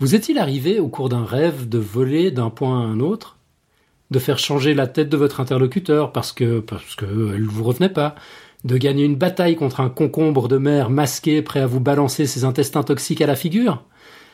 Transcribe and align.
Vous 0.00 0.14
est-il 0.14 0.38
arrivé 0.38 0.80
au 0.80 0.88
cours 0.88 1.10
d'un 1.10 1.26
rêve 1.26 1.68
de 1.68 1.76
voler 1.76 2.30
d'un 2.30 2.48
point 2.48 2.80
à 2.80 2.86
un 2.86 3.00
autre 3.00 3.36
De 4.10 4.18
faire 4.18 4.38
changer 4.38 4.72
la 4.72 4.86
tête 4.86 5.10
de 5.10 5.16
votre 5.18 5.40
interlocuteur 5.40 6.10
parce 6.10 6.32
que 6.32 6.60
parce 6.60 6.94
que 6.94 7.34
elle 7.34 7.44
vous 7.44 7.64
revenait 7.64 7.90
pas 7.90 8.14
De 8.64 8.78
gagner 8.78 9.04
une 9.04 9.16
bataille 9.16 9.56
contre 9.56 9.80
un 9.80 9.90
concombre 9.90 10.48
de 10.48 10.56
mer 10.56 10.88
masqué 10.88 11.42
prêt 11.42 11.60
à 11.60 11.66
vous 11.66 11.80
balancer 11.80 12.24
ses 12.24 12.44
intestins 12.44 12.82
toxiques 12.82 13.20
à 13.20 13.26
la 13.26 13.36
figure? 13.36 13.84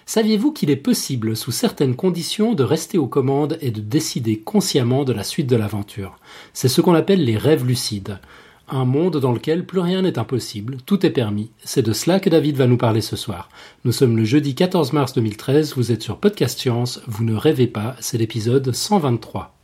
Saviez-vous 0.08 0.52
qu'il 0.52 0.70
est 0.70 0.76
possible, 0.76 1.36
sous 1.36 1.50
certaines 1.50 1.96
conditions, 1.96 2.54
de 2.54 2.62
rester 2.62 2.96
aux 2.96 3.08
commandes 3.08 3.58
et 3.60 3.72
de 3.72 3.80
décider 3.80 4.38
consciemment 4.38 5.02
de 5.02 5.12
la 5.12 5.24
suite 5.24 5.48
de 5.48 5.56
l'aventure? 5.56 6.20
C'est 6.52 6.68
ce 6.68 6.80
qu'on 6.80 6.94
appelle 6.94 7.24
les 7.24 7.36
rêves 7.36 7.66
lucides. 7.66 8.20
Un 8.68 8.84
monde 8.84 9.18
dans 9.18 9.32
lequel 9.32 9.64
plus 9.64 9.78
rien 9.78 10.02
n'est 10.02 10.18
impossible, 10.18 10.78
tout 10.86 11.06
est 11.06 11.10
permis. 11.10 11.50
C'est 11.64 11.86
de 11.86 11.92
cela 11.92 12.18
que 12.18 12.28
David 12.28 12.56
va 12.56 12.66
nous 12.66 12.77
parler 12.77 13.00
ce 13.00 13.14
soir. 13.14 13.48
Nous 13.84 13.92
sommes 13.92 14.16
le 14.16 14.24
jeudi 14.24 14.54
14 14.54 14.92
mars 14.92 15.12
2013, 15.12 15.74
vous 15.77 15.92
êtes 15.92 16.02
sur 16.02 16.18
Podcast 16.18 16.58
Science, 16.58 17.00
vous 17.06 17.24
ne 17.24 17.36
rêvez 17.36 17.68
pas, 17.68 17.94
c'est 18.00 18.18
l'épisode 18.18 18.72
123. 18.72 19.55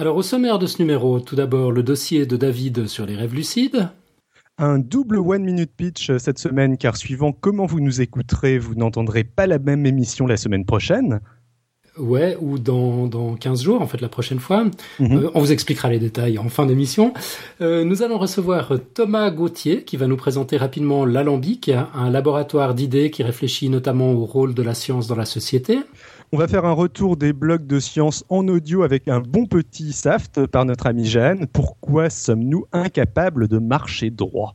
Alors 0.00 0.14
au 0.14 0.22
sommaire 0.22 0.60
de 0.60 0.66
ce 0.66 0.80
numéro, 0.80 1.18
tout 1.18 1.34
d'abord 1.34 1.72
le 1.72 1.82
dossier 1.82 2.24
de 2.24 2.36
David 2.36 2.86
sur 2.86 3.04
les 3.04 3.16
rêves 3.16 3.34
lucides. 3.34 3.88
Un 4.56 4.78
double 4.78 5.18
one 5.18 5.42
minute 5.42 5.72
pitch 5.76 6.16
cette 6.18 6.38
semaine 6.38 6.76
car 6.76 6.96
suivant 6.96 7.32
comment 7.32 7.66
vous 7.66 7.80
nous 7.80 8.00
écouterez, 8.00 8.60
vous 8.60 8.76
n'entendrez 8.76 9.24
pas 9.24 9.48
la 9.48 9.58
même 9.58 9.86
émission 9.86 10.28
la 10.28 10.36
semaine 10.36 10.64
prochaine. 10.64 11.18
Ouais, 11.98 12.36
ou 12.40 12.60
dans, 12.60 13.08
dans 13.08 13.34
15 13.34 13.60
jours, 13.60 13.82
en 13.82 13.88
fait, 13.88 14.00
la 14.00 14.08
prochaine 14.08 14.38
fois. 14.38 14.62
Mm 14.64 14.70
-hmm. 15.00 15.16
euh, 15.16 15.30
on 15.34 15.40
vous 15.40 15.50
expliquera 15.50 15.90
les 15.90 15.98
détails 15.98 16.38
en 16.38 16.48
fin 16.48 16.64
d'émission. 16.64 17.12
Euh, 17.60 17.82
nous 17.82 18.04
allons 18.04 18.18
recevoir 18.18 18.72
Thomas 18.94 19.30
Gauthier, 19.32 19.82
qui 19.82 19.96
va 19.96 20.06
nous 20.06 20.16
présenter 20.16 20.56
rapidement 20.58 21.04
l'Alambic, 21.04 21.72
un 22.04 22.10
laboratoire 22.10 22.74
d'idées 22.74 23.10
qui 23.10 23.24
réfléchit 23.24 23.68
notamment 23.68 24.12
au 24.12 24.24
rôle 24.24 24.54
de 24.54 24.62
la 24.62 24.74
science 24.74 25.08
dans 25.08 25.16
la 25.16 25.24
société. 25.24 25.80
On 26.30 26.36
va 26.36 26.46
faire 26.46 26.66
un 26.66 26.72
retour 26.72 27.16
des 27.16 27.32
blogs 27.32 27.66
de 27.66 27.80
science 27.80 28.22
en 28.28 28.46
audio 28.48 28.82
avec 28.82 29.08
un 29.08 29.20
bon 29.20 29.46
petit 29.46 29.94
saft 29.94 30.44
par 30.46 30.66
notre 30.66 30.86
ami 30.86 31.06
Jeanne. 31.06 31.46
Pourquoi 31.46 32.10
sommes-nous 32.10 32.66
incapables 32.70 33.48
de 33.48 33.56
marcher 33.56 34.10
droit? 34.10 34.54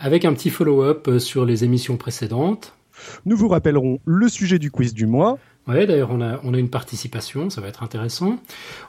Avec 0.00 0.24
un 0.24 0.32
petit 0.32 0.50
follow-up 0.50 1.08
sur 1.18 1.44
les 1.44 1.62
émissions 1.62 1.96
précédentes. 1.96 2.74
Nous 3.24 3.36
vous 3.36 3.46
rappellerons 3.46 4.00
le 4.04 4.28
sujet 4.28 4.58
du 4.58 4.72
quiz 4.72 4.94
du 4.94 5.06
mois. 5.06 5.38
Ouais, 5.68 5.86
d'ailleurs, 5.86 6.10
on 6.10 6.20
a, 6.20 6.40
on 6.42 6.54
a 6.54 6.58
une 6.58 6.70
participation, 6.70 7.50
ça 7.50 7.60
va 7.60 7.68
être 7.68 7.84
intéressant. 7.84 8.40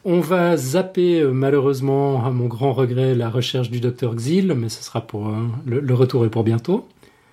On 0.04 0.20
va 0.20 0.58
zapper, 0.58 1.22
euh, 1.22 1.32
malheureusement, 1.32 2.26
à 2.26 2.32
mon 2.32 2.48
grand 2.48 2.74
regret, 2.74 3.14
la 3.14 3.30
recherche 3.30 3.70
du 3.70 3.80
docteur 3.80 4.16
Xil, 4.16 4.54
mais 4.54 4.70
ce 4.70 4.84
sera 4.84 5.02
pour, 5.02 5.28
euh, 5.28 5.48
le, 5.68 5.80
le, 5.80 5.94
retour 5.94 6.26
est 6.26 6.30
pour 6.30 6.44
bientôt. 6.44 6.88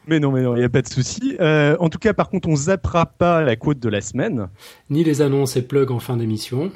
Mais 0.07 0.21
non, 0.21 0.31
mais 0.31 0.43
non, 0.43 0.55
il 0.55 0.59
n'y 0.59 0.65
a 0.65 0.69
pas 0.69 0.83
de 0.83 0.89
souci. 0.89 1.37
Euh, 1.41 1.77
en 1.81 1.89
tout 1.89 1.99
cas, 1.99 2.13
par 2.13 2.29
contre, 2.29 2.49
on 2.49 2.57
zappera 2.57 3.07
pas 3.07 3.43
la 3.43 3.57
quote 3.57 3.79
de 3.79 3.89
la 3.89 4.01
semaine. 4.01 4.49
Ni 4.91 5.03
les 5.03 5.23
annonces 5.23 5.57
et 5.57 5.63
plugs 5.63 5.91
en 5.91 5.99
fin 5.99 6.17
d'émission. 6.17 6.71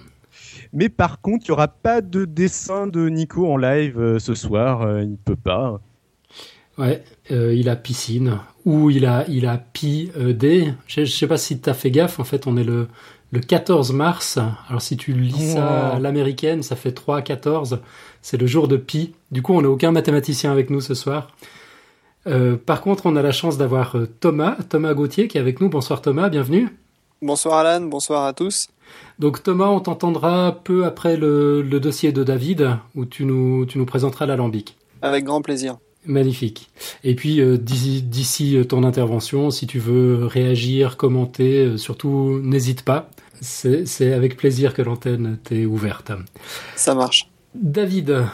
Mais 0.73 0.89
par 0.89 1.21
contre, 1.21 1.45
il 1.47 1.51
n'y 1.51 1.53
aura 1.53 1.69
pas 1.69 2.01
de 2.01 2.25
dessin 2.25 2.87
de 2.87 3.09
Nico 3.09 3.51
en 3.51 3.57
live 3.57 3.99
euh, 3.99 4.19
ce 4.19 4.35
soir. 4.35 4.83
Euh, 4.83 5.03
il 5.03 5.17
peut 5.17 5.37
pas. 5.37 5.81
Ouais, 6.79 7.03
il 7.31 7.69
a 7.69 7.77
piscine. 7.77 8.39
Ou 8.65 8.91
il 8.91 9.05
a, 9.05 9.25
il 9.29 9.47
a 9.47 9.59
pi 9.59 10.13
D. 10.17 10.73
Je 10.87 11.01
ne 11.01 11.07
sais 11.07 11.27
pas 11.27 11.37
si 11.37 11.61
tu 11.61 11.69
as 11.69 11.75
fait 11.75 11.91
gaffe. 11.91 12.21
En 12.21 12.25
fait, 12.25 12.47
on 12.47 12.57
est 12.57 12.65
le, 12.65 12.87
le 13.33 13.41
14 13.41 13.93
mars. 13.93 14.39
Alors, 14.69 14.81
si 14.81 14.97
tu 14.97 15.13
lis 15.13 15.55
ça 15.55 15.89
à 15.89 15.99
l'américaine, 15.99 16.63
ça 16.63 16.77
fait 16.77 16.93
3 16.93 17.23
14. 17.23 17.81
C'est 18.23 18.37
le 18.37 18.47
jour 18.47 18.69
de 18.69 18.77
pi. 18.77 19.15
Du 19.33 19.43
coup, 19.43 19.55
on 19.55 19.63
n'a 19.63 19.71
aucun 19.71 19.91
mathématicien 19.91 20.53
avec 20.53 20.71
nous 20.71 20.81
ce 20.81 20.95
soir. 20.95 21.29
Euh, 22.29 22.57
par 22.57 22.83
contre, 22.83 23.07
on 23.07 23.17
a 23.17 23.23
la 23.23 23.33
chance 23.33 23.57
d'avoir 23.59 23.97
euh, 23.97 24.07
Thomas, 24.21 24.57
Thomas 24.69 24.95
Gauthier 24.95 25.29
qui 25.29 25.39
est 25.39 25.41
avec 25.41 25.61
nous. 25.61 25.69
Bonsoir 25.69 26.03
Thomas, 26.03 26.29
bienvenue. 26.29 26.69
Bonsoir 27.23 27.59
Alan, 27.59 27.87
bonsoir 27.87 28.25
à 28.27 28.33
tous. 28.33 28.69
Donc 29.19 29.43
Thomas, 29.43 29.69
on 29.69 29.81
t'entendra 29.81 30.61
peu 30.63 30.85
après 30.85 31.17
le, 31.17 31.63
le, 31.63 31.81
dossier 31.81 32.13
de 32.13 32.23
David 32.23 32.77
où 32.95 33.05
tu 33.05 33.25
nous, 33.25 33.67
tu 33.67 33.79
nous 33.79 33.87
présenteras 33.87 34.27
l'alambic. 34.27 34.77
Avec 35.03 35.25
grand 35.25 35.43
plaisir. 35.43 35.79
Magnifique. 36.07 36.71
Et 37.05 37.15
puis 37.15 37.41
euh, 37.41 37.59
d'ici 37.59 38.59
ton 38.69 38.85
intervention, 38.85 39.51
si 39.51 39.67
tu 39.67 39.79
veux 39.79 40.27
réagir, 40.27 40.97
commenter, 40.97 41.65
euh, 41.65 41.77
surtout 41.77 42.41
n'hésite 42.43 42.83
pas. 42.83 43.11
C'est 43.41 44.13
avec 44.13 44.37
plaisir 44.37 44.75
que 44.75 44.83
l'antenne 44.83 45.39
t'est 45.45 45.65
ouverte. 45.65 46.11
Ça 46.75 46.95
marche. 46.95 47.31
David, 47.55 48.25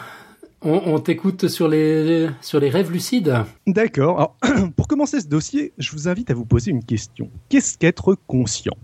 on, 0.65 0.99
t'écoute 0.99 1.49
sur 1.49 1.69
les, 1.69 2.29
sur 2.41 2.61
les 2.61 2.71
rêves 2.71 2.91
lucides. 2.91 3.35
D'accord. 3.67 4.37
Pour 4.77 4.89
commencer 4.89 5.21
ce 5.21 5.27
dossier, 5.27 5.73
je 5.79 5.93
vous 5.93 6.09
invite 6.09 6.31
à 6.31 6.35
vous 6.35 6.47
poser 6.47 6.71
une 6.71 6.85
question. 6.85 7.31
Qu'est-ce 7.49 7.79
qu'être 7.79 8.17
conscient? 8.27 8.75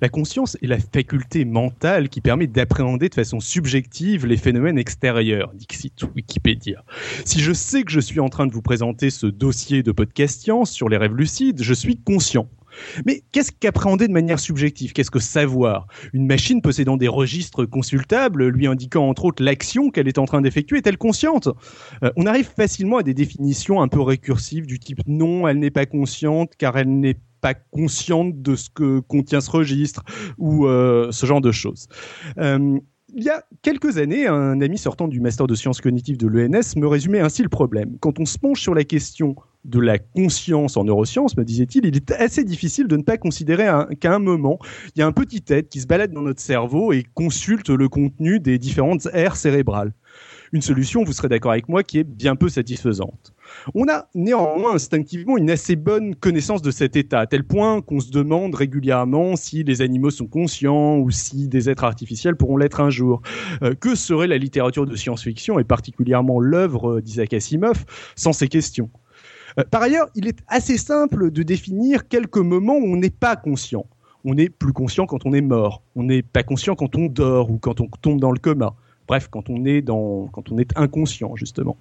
La 0.00 0.08
conscience 0.08 0.56
est 0.62 0.66
la 0.66 0.78
faculté 0.78 1.44
mentale 1.44 2.08
qui 2.08 2.20
permet 2.20 2.46
d'appréhender 2.46 3.08
de 3.08 3.14
façon 3.14 3.40
subjective 3.40 4.26
les 4.26 4.36
phénomènes 4.36 4.78
extérieurs, 4.78 5.52
dixit 5.54 6.00
Wikipédia. 6.14 6.84
Si 7.24 7.40
je 7.40 7.52
sais 7.52 7.82
que 7.82 7.90
je 7.90 8.00
suis 8.00 8.20
en 8.20 8.28
train 8.28 8.46
de 8.46 8.52
vous 8.52 8.62
présenter 8.62 9.10
ce 9.10 9.26
dossier 9.26 9.82
de 9.82 9.92
podcast 9.92 10.40
science 10.40 10.70
sur 10.70 10.88
les 10.88 10.96
rêves 10.96 11.14
lucides, 11.14 11.62
je 11.62 11.74
suis 11.74 11.96
conscient. 11.96 12.48
Mais 13.06 13.22
qu'est-ce 13.32 13.52
qu'appréhender 13.52 14.08
de 14.08 14.12
manière 14.12 14.38
subjective? 14.38 14.92
Qu'est-ce 14.92 15.10
que 15.10 15.18
savoir? 15.18 15.86
Une 16.12 16.26
machine 16.26 16.62
possédant 16.62 16.96
des 16.96 17.08
registres 17.08 17.64
consultables, 17.64 18.48
lui 18.48 18.66
indiquant 18.66 19.08
entre 19.08 19.26
autres 19.26 19.42
l'action 19.42 19.90
qu'elle 19.90 20.08
est 20.08 20.18
en 20.18 20.24
train 20.24 20.40
d'effectuer, 20.40 20.78
est-elle 20.78 20.98
consciente? 20.98 21.48
Euh, 22.02 22.10
On 22.16 22.26
arrive 22.26 22.48
facilement 22.56 22.98
à 22.98 23.02
des 23.02 23.14
définitions 23.14 23.82
un 23.82 23.88
peu 23.88 24.00
récursives 24.00 24.66
du 24.66 24.78
type 24.78 25.00
non, 25.06 25.48
elle 25.48 25.58
n'est 25.58 25.70
pas 25.70 25.86
consciente 25.86 26.52
car 26.56 26.76
elle 26.76 27.00
n'est 27.00 27.18
pas 27.40 27.54
consciente 27.54 28.40
de 28.40 28.56
ce 28.56 28.70
que 28.70 29.00
contient 29.00 29.40
ce 29.40 29.50
registre 29.50 30.02
ou 30.38 30.66
euh, 30.66 31.12
ce 31.12 31.26
genre 31.26 31.42
de 31.42 31.52
choses. 31.52 31.88
Euh, 32.38 32.78
il 33.16 33.22
y 33.22 33.28
a 33.28 33.44
quelques 33.62 33.98
années, 33.98 34.26
un 34.26 34.60
ami 34.60 34.78
sortant 34.78 35.08
du 35.08 35.20
master 35.20 35.46
de 35.46 35.54
sciences 35.54 35.80
cognitives 35.80 36.16
de 36.16 36.26
l'ENS 36.26 36.74
me 36.76 36.86
résumait 36.86 37.20
ainsi 37.20 37.42
le 37.42 37.48
problème. 37.48 37.96
Quand 38.00 38.18
on 38.18 38.24
se 38.24 38.38
penche 38.38 38.60
sur 38.60 38.74
la 38.74 38.82
question 38.84 39.36
de 39.64 39.80
la 39.80 39.98
conscience 39.98 40.76
en 40.76 40.84
neurosciences, 40.84 41.36
me 41.36 41.44
disait-il, 41.44 41.86
il 41.86 41.96
est 41.96 42.12
assez 42.12 42.44
difficile 42.44 42.86
de 42.86 42.96
ne 42.96 43.02
pas 43.02 43.16
considérer 43.16 43.68
qu'à 44.00 44.14
un 44.14 44.18
moment, 44.18 44.58
il 44.94 45.00
y 45.00 45.02
a 45.02 45.06
un 45.06 45.12
petit 45.12 45.42
tête 45.42 45.68
qui 45.68 45.80
se 45.80 45.86
balade 45.86 46.12
dans 46.12 46.22
notre 46.22 46.40
cerveau 46.40 46.92
et 46.92 47.04
consulte 47.14 47.70
le 47.70 47.88
contenu 47.88 48.40
des 48.40 48.58
différentes 48.58 49.08
aires 49.12 49.36
cérébrales. 49.36 49.92
Une 50.52 50.62
solution, 50.62 51.02
vous 51.02 51.12
serez 51.12 51.28
d'accord 51.28 51.50
avec 51.50 51.68
moi, 51.68 51.82
qui 51.82 51.98
est 51.98 52.04
bien 52.04 52.36
peu 52.36 52.48
satisfaisante. 52.48 53.34
On 53.74 53.88
a 53.88 54.08
néanmoins 54.14 54.74
instinctivement 54.74 55.36
une 55.36 55.50
assez 55.50 55.74
bonne 55.74 56.14
connaissance 56.14 56.62
de 56.62 56.70
cet 56.70 56.94
état, 56.94 57.18
à 57.18 57.26
tel 57.26 57.42
point 57.42 57.80
qu'on 57.82 57.98
se 57.98 58.12
demande 58.12 58.54
régulièrement 58.54 59.34
si 59.34 59.64
les 59.64 59.82
animaux 59.82 60.10
sont 60.10 60.28
conscients 60.28 60.98
ou 60.98 61.10
si 61.10 61.48
des 61.48 61.68
êtres 61.68 61.82
artificiels 61.82 62.36
pourront 62.36 62.56
l'être 62.56 62.80
un 62.80 62.90
jour. 62.90 63.20
Euh, 63.62 63.74
que 63.74 63.96
serait 63.96 64.28
la 64.28 64.38
littérature 64.38 64.86
de 64.86 64.94
science-fiction 64.94 65.58
et 65.58 65.64
particulièrement 65.64 66.38
l'œuvre 66.38 67.00
d'Isaac 67.00 67.32
Asimov 67.32 67.84
sans 68.14 68.32
ces 68.32 68.46
questions? 68.46 68.90
Par 69.70 69.82
ailleurs, 69.82 70.08
il 70.14 70.26
est 70.26 70.38
assez 70.48 70.78
simple 70.78 71.30
de 71.30 71.42
définir 71.42 72.08
quelques 72.08 72.38
moments 72.38 72.76
où 72.76 72.92
on 72.92 72.96
n'est 72.96 73.10
pas 73.10 73.36
conscient. 73.36 73.86
On 74.24 74.36
est 74.36 74.48
plus 74.48 74.72
conscient 74.72 75.06
quand 75.06 75.26
on 75.26 75.32
est 75.32 75.42
mort, 75.42 75.82
on 75.96 76.02
n'est 76.02 76.22
pas 76.22 76.42
conscient 76.42 76.74
quand 76.74 76.96
on 76.96 77.06
dort 77.06 77.50
ou 77.50 77.58
quand 77.58 77.80
on 77.80 77.86
tombe 78.00 78.20
dans 78.20 78.32
le 78.32 78.38
coma. 78.38 78.74
Bref, 79.06 79.28
quand 79.30 79.50
on 79.50 79.64
est 79.66 79.82
dans, 79.82 80.28
quand 80.32 80.50
on 80.50 80.58
est 80.58 80.76
inconscient 80.76 81.36
justement. 81.36 81.76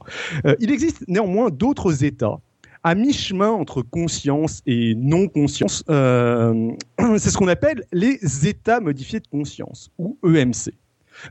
Euh, 0.46 0.56
il 0.60 0.72
existe 0.72 1.06
néanmoins 1.08 1.50
d'autres 1.50 2.04
états 2.04 2.40
à 2.84 2.96
mi-chemin 2.96 3.50
entre 3.50 3.81
conscience 3.81 4.62
et 4.66 4.94
non-conscience. 4.96 5.86
Euh, 5.90 6.72
c'est 7.18 7.30
ce 7.30 7.38
qu'on 7.38 7.48
appelle 7.48 7.86
les 7.94 8.48
états 8.48 8.81
modifiés 8.81 9.22
de 9.22 9.28
conscience 9.28 9.90
ou 9.98 10.18
EMC. 10.25 10.74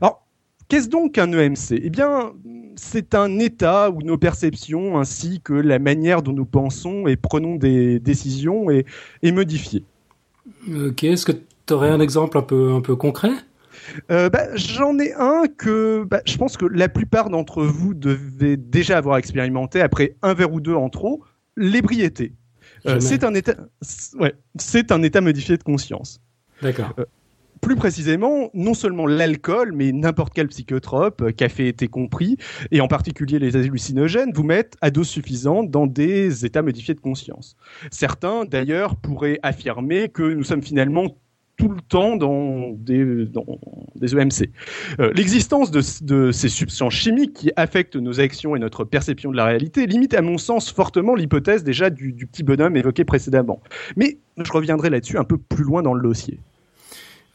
Alors, 0.01 0.25
qu'est-ce 0.67 0.89
donc 0.89 1.19
un 1.19 1.31
EMC 1.31 1.79
Eh 1.83 1.89
bien, 1.91 2.33
c'est 2.75 3.15
un 3.15 3.39
état 3.39 3.89
où 3.89 4.01
nos 4.01 4.17
perceptions 4.17 4.99
ainsi 4.99 5.41
que 5.41 5.53
la 5.53 5.79
manière 5.79 6.21
dont 6.21 6.33
nous 6.33 6.45
pensons 6.45 7.07
et 7.07 7.15
prenons 7.15 7.55
des 7.55 7.99
décisions 7.99 8.69
est, 8.69 8.85
est 9.21 9.31
modifiée. 9.31 9.83
Ok, 10.67 11.03
est-ce 11.03 11.25
que 11.25 11.31
tu 11.31 11.73
aurais 11.73 11.89
un 11.89 11.99
exemple 11.99 12.37
un 12.37 12.41
peu, 12.41 12.73
un 12.73 12.81
peu 12.81 12.95
concret? 12.95 13.31
Euh, 14.11 14.29
bah, 14.29 14.55
J'en 14.55 14.97
ai 14.99 15.13
un 15.13 15.43
que 15.57 16.03
bah, 16.03 16.21
je 16.25 16.37
pense 16.37 16.57
que 16.57 16.65
la 16.65 16.89
plupart 16.89 17.29
d'entre 17.29 17.63
vous 17.63 17.93
devez 17.93 18.57
déjà 18.57 18.97
avoir 18.97 19.17
expérimenté 19.17 19.81
après 19.81 20.15
un 20.21 20.33
verre 20.33 20.53
ou 20.53 20.61
deux 20.61 20.75
en 20.75 20.89
trop, 20.89 21.23
l'ébriété. 21.57 22.33
Euh, 22.85 22.99
c'est 22.99 23.23
un 23.23 23.33
état, 23.33 23.53
ouais, 24.19 24.33
un 24.89 25.03
état 25.03 25.21
modifié 25.21 25.57
de 25.57 25.63
conscience. 25.63 26.21
D'accord. 26.61 26.93
Euh, 26.99 27.05
plus 27.63 27.75
précisément, 27.77 28.49
non 28.53 28.73
seulement 28.73 29.07
l'alcool, 29.07 29.71
mais 29.73 29.93
n'importe 29.93 30.33
quel 30.35 30.49
psychotrope, 30.49 31.21
euh, 31.21 31.31
café 31.31 31.69
été 31.69 31.87
compris, 31.87 32.37
et 32.71 32.81
en 32.81 32.89
particulier 32.89 33.39
les 33.39 33.55
hallucinogènes, 33.55 34.31
vous 34.33 34.43
mettent 34.43 34.75
à 34.81 34.91
dose 34.91 35.07
suffisante 35.07 35.71
dans 35.71 35.87
des 35.87 36.45
états 36.45 36.61
modifiés 36.61 36.93
de 36.93 36.99
conscience. 36.99 37.55
Certains, 37.89 38.43
d'ailleurs, 38.43 38.97
pourraient 38.97 39.39
affirmer 39.43 40.09
que 40.09 40.23
nous 40.23 40.43
sommes 40.43 40.61
finalement 40.61 41.15
tout 41.55 41.69
le 41.69 41.79
temps 41.87 42.17
dans 42.17 42.71
des, 42.71 43.25
dans 43.25 43.45
des 43.95 44.13
EMC. 44.13 44.49
Euh, 44.99 45.13
L'existence 45.15 45.71
de, 45.71 46.31
ces 46.31 46.49
substances 46.49 46.93
chimiques 46.93 47.33
qui 47.33 47.51
affectent 47.55 47.95
nos 47.95 48.19
actions 48.19 48.57
et 48.57 48.59
notre 48.59 48.83
perception 48.83 49.31
de 49.31 49.37
la 49.37 49.45
réalité 49.45 49.85
limite 49.85 50.13
à 50.15 50.21
mon 50.21 50.37
sens 50.37 50.69
fortement 50.69 51.15
l'hypothèse 51.15 51.63
déjà 51.63 51.89
du, 51.89 52.11
du 52.11 52.27
petit 52.27 52.43
bonhomme 52.43 52.75
évoqué 52.75 53.05
précédemment. 53.05 53.61
Mais 53.95 54.17
je 54.43 54.51
reviendrai 54.51 54.89
là-dessus 54.89 55.17
un 55.17 55.23
peu 55.23 55.37
plus 55.37 55.63
loin 55.63 55.81
dans 55.81 55.93
le 55.93 56.01
dossier. 56.01 56.39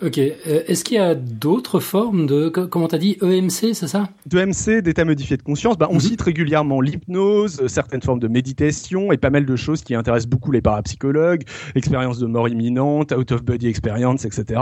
Ok. 0.00 0.18
Euh, 0.18 0.32
Est-ce 0.68 0.84
qu'il 0.84 0.96
y 0.96 1.00
a 1.00 1.16
d'autres 1.16 1.80
formes 1.80 2.26
de, 2.26 2.48
comment 2.50 2.86
t'as 2.86 2.98
dit, 2.98 3.16
EMC, 3.20 3.74
c'est 3.74 3.88
ça? 3.88 4.08
D'EMC, 4.26 4.80
d'état 4.80 5.04
modifié 5.04 5.36
de 5.36 5.42
conscience. 5.42 5.76
Bah, 5.76 5.88
on 5.90 5.94
Mhm. 5.94 6.00
cite 6.00 6.22
régulièrement 6.22 6.80
l'hypnose, 6.80 7.60
euh, 7.62 7.66
certaines 7.68 8.02
formes 8.02 8.20
de 8.20 8.28
méditation 8.28 9.10
et 9.10 9.16
pas 9.16 9.30
mal 9.30 9.44
de 9.44 9.56
choses 9.56 9.82
qui 9.82 9.96
intéressent 9.96 10.28
beaucoup 10.30 10.52
les 10.52 10.60
parapsychologues, 10.62 11.42
expérience 11.74 12.20
de 12.20 12.26
mort 12.26 12.48
imminente, 12.48 13.10
out 13.12 13.32
of 13.32 13.42
body 13.42 13.66
experience, 13.66 14.24
etc. 14.24 14.60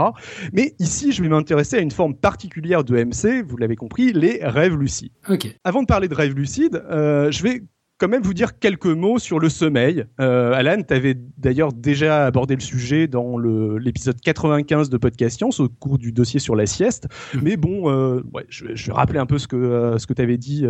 Mais 0.53 0.73
ici, 0.79 1.11
je 1.11 1.21
vais 1.21 1.29
m'intéresser 1.29 1.77
à 1.77 1.81
une 1.81 1.91
forme 1.91 2.15
particulière 2.15 2.83
de 2.83 2.97
EMC, 2.97 3.43
vous 3.47 3.57
l'avez 3.57 3.75
compris, 3.75 4.13
les 4.13 4.39
rêves 4.41 4.75
lucides. 4.75 5.11
Ok. 5.29 5.55
Avant 5.63 5.81
de 5.83 5.87
parler 5.87 6.07
de 6.07 6.15
rêves 6.15 6.33
lucides, 6.33 6.81
euh, 6.89 7.29
je 7.29 7.43
vais 7.43 7.61
quand 7.97 8.07
même 8.07 8.21
vous 8.21 8.33
dire 8.33 8.59
quelques 8.59 8.85
mots 8.85 9.17
sur 9.19 9.39
le 9.39 9.49
sommeil. 9.49 10.05
Euh, 10.19 10.53
Alan, 10.53 10.81
tu 10.87 10.93
avais 10.93 11.15
d'ailleurs 11.37 11.73
déjà 11.73 12.25
abordé 12.27 12.53
le 12.55 12.61
sujet 12.61 13.07
dans 13.07 13.37
l'épisode 13.37 14.19
95 14.21 14.89
de 14.89 14.97
Podcast 14.97 15.37
Science 15.37 15.59
au 15.59 15.67
cours 15.69 15.97
du 15.97 16.11
dossier 16.11 16.39
sur 16.39 16.55
la 16.55 16.65
sieste. 16.67 17.07
Mais 17.41 17.57
bon, 17.57 17.89
euh, 17.91 18.21
ouais, 18.33 18.45
je, 18.49 18.65
vais- 18.65 18.75
je 18.75 18.87
vais 18.87 18.93
rappeler 18.93 19.19
un 19.19 19.25
peu 19.25 19.37
ce 19.39 19.47
que, 19.47 19.55
euh, 19.55 19.97
ce 19.97 20.05
que 20.05 20.13
tu 20.13 20.21
avais 20.21 20.37
dit 20.37 20.65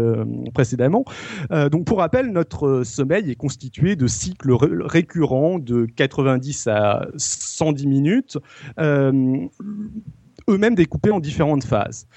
précédemment. 0.54 1.04
Donc 1.72 1.86
pour 1.86 2.00
rappel, 2.00 2.32
notre 2.32 2.84
sommeil 2.84 3.30
est 3.30 3.36
constitué 3.36 3.96
de 3.96 4.08
cycles 4.08 4.52
ré- 4.54 4.68
récurrents 4.80 5.60
de 5.60 5.86
90 5.86 6.68
à 6.68 7.08
110 7.18 7.88
minutes. 7.88 8.38
Eux-mêmes 10.50 10.76
découpés 10.76 11.12
en 11.12 11.20
différentes 11.20 11.66
phases. 11.66 12.08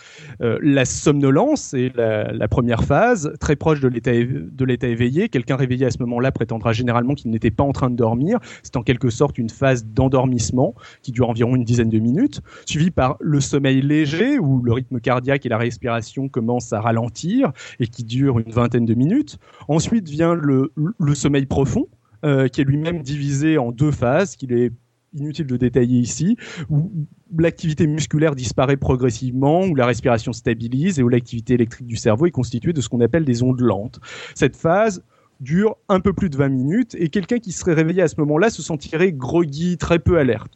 Euh, 0.41 0.59
la 0.63 0.85
somnolence 0.85 1.75
est 1.75 1.97
la, 1.97 2.47
première 2.49 2.85
phase, 2.85 3.33
très 3.41 3.57
proche 3.57 3.81
de 3.81 3.89
l'état 3.89 4.87
éveillé. 4.87 5.29
Quelqu'un 5.29 5.57
réveillé 5.57 5.87
à 5.87 5.91
ce 5.91 5.99
moment-là 6.01 6.31
prétendra 6.31 6.73
généralement 6.73 7.15
qu'il 7.15 7.31
n'était 7.33 7.51
pas 7.51 7.65
en 7.65 7.73
train 7.73 7.91
de 7.91 7.97
dormir. 7.97 8.39
C'est 8.63 8.77
en 8.77 8.83
quelque 8.83 9.11
sorte 9.11 9.37
une 9.37 9.51
phase 9.51 9.85
d'endormissement 9.85 10.75
qui 11.03 11.11
dure 11.11 11.29
environ 11.29 11.57
une 11.57 11.65
dizaine 11.65 11.89
de 11.89 11.99
minutes, 11.99 12.41
suivie 12.67 12.93
par 12.93 13.17
le 13.21 13.41
sommeil 13.41 13.83
léger 13.83 14.39
où 14.39 14.63
le 14.63 14.73
rythme 14.73 15.01
cardiaque 15.01 15.45
et 15.45 15.49
la 15.49 15.59
respiration 15.59 16.29
commencent 16.29 16.73
à 16.73 16.81
ralentir 16.81 17.53
et 17.81 17.89
qui 17.89 18.05
dure 18.05 18.39
une 18.39 18.53
vingtaine 18.53 18.87
de 18.87 18.95
minutes. 18.95 19.39
Ensuite 19.67 20.09
vient 20.09 20.35
le, 20.35 20.73
le 20.77 21.15
sommeil 21.17 21.47
profond, 21.47 21.89
euh, 22.25 22.49
qui 22.49 22.61
est 22.61 22.65
lui-même 22.65 23.03
divisé 23.03 23.57
en 23.57 23.73
deux 23.73 23.91
phases, 23.91 24.37
qu'il 24.37 24.53
est 24.53 24.73
inutile 25.15 25.47
de 25.47 25.57
détailler 25.57 25.99
ici, 25.99 26.37
où 26.69 26.93
l'activité 27.39 27.87
musculaire 27.87 28.35
disparaît 28.35 28.77
progressivement, 28.77 29.65
où 29.65 29.75
la 29.75 29.87
respiration 29.87 30.33
stabilise 30.33 30.99
et 30.99 31.03
où 31.03 31.09
l'activité 31.09 31.55
électrique 31.55 31.87
du 31.87 31.97
cerveau 31.97 32.27
est 32.27 32.31
constituée 32.31 32.73
de 32.73 32.81
ce 32.81 32.89
qu'on 32.89 33.01
appelle 33.01 33.25
des 33.25 33.43
ondes 33.43 33.61
lentes. 33.61 34.01
Cette 34.35 34.57
phase 34.57 35.03
dure 35.41 35.77
un 35.89 36.01
peu 36.01 36.13
plus 36.13 36.29
de 36.29 36.37
20 36.37 36.49
minutes 36.49 36.97
et 36.99 37.09
quelqu'un 37.09 37.39
qui 37.39 37.53
serait 37.53 37.75
réveillé 37.75 38.03
à 38.03 38.09
ce 38.09 38.17
moment-là 38.19 38.51
se 38.51 38.63
sentirait 38.63 39.13
groggy, 39.13 39.79
très 39.79 39.99
peu 39.99 40.19
alerte. 40.19 40.53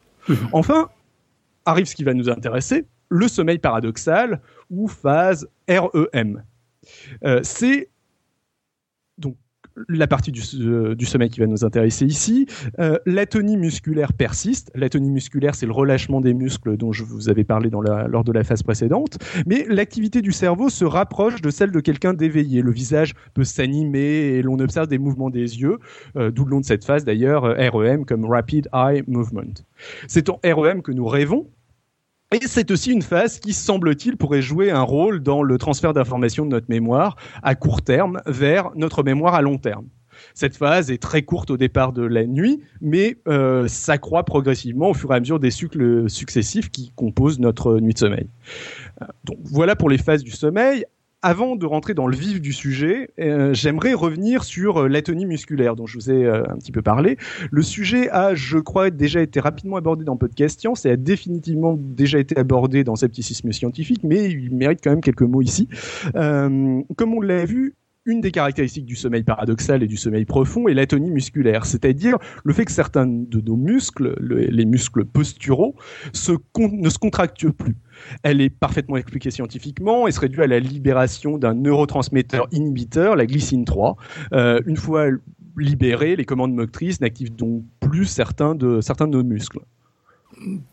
Enfin, 0.53 0.89
arrive 1.65 1.87
ce 1.87 1.95
qui 1.95 2.05
va 2.05 2.15
nous 2.15 2.29
intéresser, 2.29 2.87
le 3.09 3.29
sommeil 3.29 3.59
paradoxal 3.59 4.41
ou 4.71 4.89
phase 4.89 5.49
REM. 5.69 6.43
Euh, 7.25 7.41
c'est 7.43 7.89
la 9.89 10.07
partie 10.07 10.31
du, 10.31 10.43
euh, 10.61 10.95
du, 10.95 11.07
sommeil 11.07 11.31
qui 11.31 11.41
va 11.41 11.47
nous 11.47 11.65
intéresser 11.65 12.05
ici. 12.07 12.47
Euh, 12.79 12.99
L'atonie 13.07 13.57
musculaire 13.57 14.13
persiste. 14.13 14.71
L'atonie 14.75 15.11
musculaire, 15.11 15.55
c'est 15.55 15.67
le 15.67 15.73
relâchement 15.73 16.21
des 16.21 16.35
muscles 16.35 16.77
dont 16.77 16.93
je 16.93 17.05
vous 17.05 17.29
avais 17.29 17.45
parlé 17.45 17.71
lors 17.71 18.25
de 18.25 18.33
la 18.33 18.45
phase 18.45 18.63
précédente. 18.63 19.19
Mais 19.47 19.67
l'activité 19.69 20.23
du 20.23 20.33
cerveau 20.33 20.69
se 20.69 20.85
rapproche 20.85 21.41
de 21.43 21.51
celle 21.51 21.71
de 21.71 21.81
quelqu'un 21.81 22.15
d'éveillé. 22.15 22.63
Le 22.63 22.71
visage 22.71 23.15
peut 23.35 23.45
s'animer 23.45 24.01
et 24.01 24.43
l'on 24.43 24.59
observe 24.59 24.87
des 24.87 24.99
mouvements 24.99 25.31
des 25.31 25.61
yeux, 25.61 25.79
euh, 26.17 26.31
d'où 26.31 26.45
le 26.45 26.51
nom 26.51 26.61
de 26.61 26.65
cette 26.65 26.85
phase 26.85 27.05
d'ailleurs, 27.05 27.43
REM 27.43 28.05
comme 28.05 28.25
Rapid 28.25 28.69
Eye 28.73 29.03
Movement. 29.07 29.55
C'est 30.07 30.29
en 30.29 30.39
REM 30.45 30.83
que 30.83 30.93
nous 30.93 31.07
rêvons, 31.07 31.47
et 32.43 32.49
c'est 32.49 32.71
aussi 32.71 32.91
une 32.91 33.03
phase 33.03 33.39
qui, 33.39 33.53
semble-t-il, 33.53 34.17
pourrait 34.17 34.43
jouer 34.43 34.71
un 34.71 34.83
rôle 34.83 35.21
dans 35.21 35.43
le 35.43 35.57
transfert 35.57 35.93
d'informations 35.93 36.45
de 36.45 36.51
notre 36.51 36.67
mémoire 36.69 37.17
à 37.43 37.55
court 37.55 37.83
terme 37.83 38.21
vers 38.27 38.71
notre 38.75 39.03
mémoire 39.05 39.35
à 39.35 39.43
long 39.43 39.59
terme. 39.59 39.87
Cette 40.35 40.57
phase 40.57 40.91
est 40.91 41.03
très 41.03 41.23
courte 41.23 41.51
au 41.51 41.57
départ 41.57 41.93
de 41.93 42.03
la 42.03 42.25
nuit, 42.25 42.61
mais 42.81 43.17
euh, 43.29 43.69
s'accroît 43.69 44.25
progressivement 44.25 44.91
au 44.91 44.95
fur 44.95 45.13
et 45.13 45.17
à 45.17 45.21
mesure 45.21 45.39
des 45.39 45.51
cycles 45.51 46.09
successifs 46.09 46.71
qui 46.71 46.93
composent 46.97 47.41
notre 47.41 47.79
nuit 47.81 47.95
de 47.95 47.99
sommeil. 47.99 48.29
Donc 49.25 49.39
voilà 49.45 49.77
pour 49.77 49.91
les 49.91 49.99
phases 49.99 50.23
du 50.23 50.31
sommeil 50.31 50.85
avant 51.25 51.57
de 51.57 51.65
rentrer 51.65 51.95
dans 51.95 52.07
le 52.07 52.15
vif 52.15 52.39
du 52.39 52.53
sujet, 52.53 53.09
euh, 53.19 53.55
j'aimerais 53.55 53.95
revenir 53.95 54.45
sur 54.45 54.83
euh, 54.83 54.89
l'atonie 54.89 55.25
musculaire 55.25 55.75
dont 55.75 55.87
je 55.87 55.97
vous 55.97 56.11
ai 56.11 56.27
euh, 56.27 56.43
un 56.51 56.57
petit 56.57 56.71
peu 56.71 56.83
parlé. 56.83 57.17
Le 57.51 57.63
sujet 57.63 58.11
a, 58.11 58.35
je 58.35 58.59
crois, 58.59 58.91
déjà 58.91 59.23
été 59.23 59.41
rapidement 59.41 59.77
abordé 59.77 60.05
dans 60.05 60.19
Podcast 60.19 60.61
Science 60.61 60.85
et 60.85 60.91
a 60.91 60.97
définitivement 60.97 61.79
déjà 61.79 62.19
été 62.19 62.37
abordé 62.37 62.85
dans 62.85 62.95
Scepticisme 62.95 63.53
scientifique, 63.53 64.03
mais 64.05 64.31
il 64.31 64.55
mérite 64.55 64.81
quand 64.85 64.91
même 64.91 65.01
quelques 65.01 65.23
mots 65.23 65.41
ici. 65.41 65.67
Comme 66.13 67.15
on 67.15 67.21
l'a 67.23 67.47
vu, 67.47 67.75
une 68.07 68.21
des 68.21 68.31
caractéristiques 68.31 68.85
du 68.85 68.97
sommeil 68.97 69.23
paradoxal 69.23 69.83
et 69.83 69.87
du 69.87 69.97
sommeil 69.97 70.25
profond 70.25 70.69
est 70.69 70.75
l'atonie 70.75 71.11
musculaire, 71.11 71.65
c'est-à-dire 71.65 72.19
le 72.45 72.53
fait 72.53 72.65
que 72.65 72.73
certains 72.73 73.07
de 73.07 73.41
nos 73.41 73.57
muscles, 73.57 74.15
le, 74.21 74.41
les 74.41 74.65
muscles 74.65 75.05
posturaux, 75.05 75.75
ne 76.13 76.89
se 76.91 76.99
contractent 76.99 77.49
plus. 77.51 77.77
Elle 78.23 78.41
est 78.41 78.51
parfaitement 78.51 78.97
expliquée 78.97 79.31
scientifiquement 79.31 80.07
et 80.07 80.13
serait 80.13 80.29
due 80.29 80.43
à 80.43 80.47
la 80.47 80.61
libération 80.61 81.39
d'un 81.39 81.55
neurotransmetteur 81.55 82.49
inhibiteur, 82.53 83.17
la 83.17 83.27
glycine 83.27 83.65
3. 83.65 83.97
Euh, 84.33 84.61
une 84.67 84.77
fois 84.77 85.07
libérée, 85.57 86.17
les 86.17 86.25
commandes 86.25 86.55
motrices 86.55 87.01
n'activent 87.01 87.35
donc 87.35 87.65
plus 87.81 88.07
certains 88.07 88.55
de, 88.55 88.81
certains 88.81 89.07
de 89.07 89.13
nos 89.13 89.25
muscles. 89.25 89.61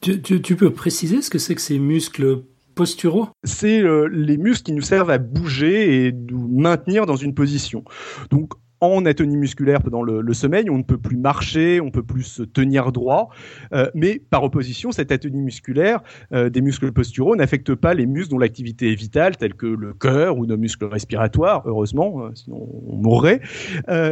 Tu, 0.01 0.22
tu 0.22 0.56
peux 0.56 0.72
préciser 0.72 1.22
ce 1.22 1.30
que 1.30 1.38
c'est 1.38 1.56
que 1.56 1.62
ces 1.62 1.78
muscles 1.78 2.44
posturaux 2.73 3.29
C'est 3.44 3.81
euh, 3.81 4.07
les 4.12 4.38
muscles 4.38 4.63
qui 4.63 4.73
nous 4.73 4.81
servent 4.81 5.09
à 5.09 5.18
bouger 5.18 6.07
et 6.07 6.12
nous 6.12 6.47
maintenir 6.47 7.06
dans 7.06 7.16
une 7.16 7.33
position. 7.33 7.83
Donc, 8.30 8.54
en 8.81 9.06
atonie 9.06 9.38
musculaire 9.38 9.81
pendant 9.81 10.02
le, 10.02 10.33
sommeil, 10.33 10.69
on 10.71 10.80
ne 10.80 10.83
peut 10.83 10.97
plus 10.97 11.16
marcher, 11.16 11.80
on 11.80 11.92
peut 11.92 12.02
plus 12.02 12.23
se 12.23 12.42
tenir 12.42 12.92
droit, 12.92 13.30
euh, 13.73 13.90
mais 13.94 14.19
par 14.31 14.44
opposition, 14.44 14.92
cette 14.92 15.11
atonie 15.11 15.42
musculaire 15.42 16.02
euh, 16.33 16.50
des 16.50 16.61
muscles 16.61 16.92
posturaux 16.92 17.35
n'affecte 17.35 17.76
pas 17.76 17.94
les 17.94 18.07
muscles 18.07 18.31
dont 18.31 18.40
l'activité 18.40 18.92
est 18.92 18.95
vitale, 18.95 19.38
tels 19.38 19.54
que 19.54 19.68
le 19.68 19.94
cœur 19.94 20.38
ou 20.38 20.47
nos 20.47 20.57
muscles 20.57 20.85
respiratoires, 20.85 21.61
heureusement, 21.66 22.23
euh, 22.23 22.30
sinon 22.33 22.68
on 22.88 22.97
mourrait, 22.97 23.42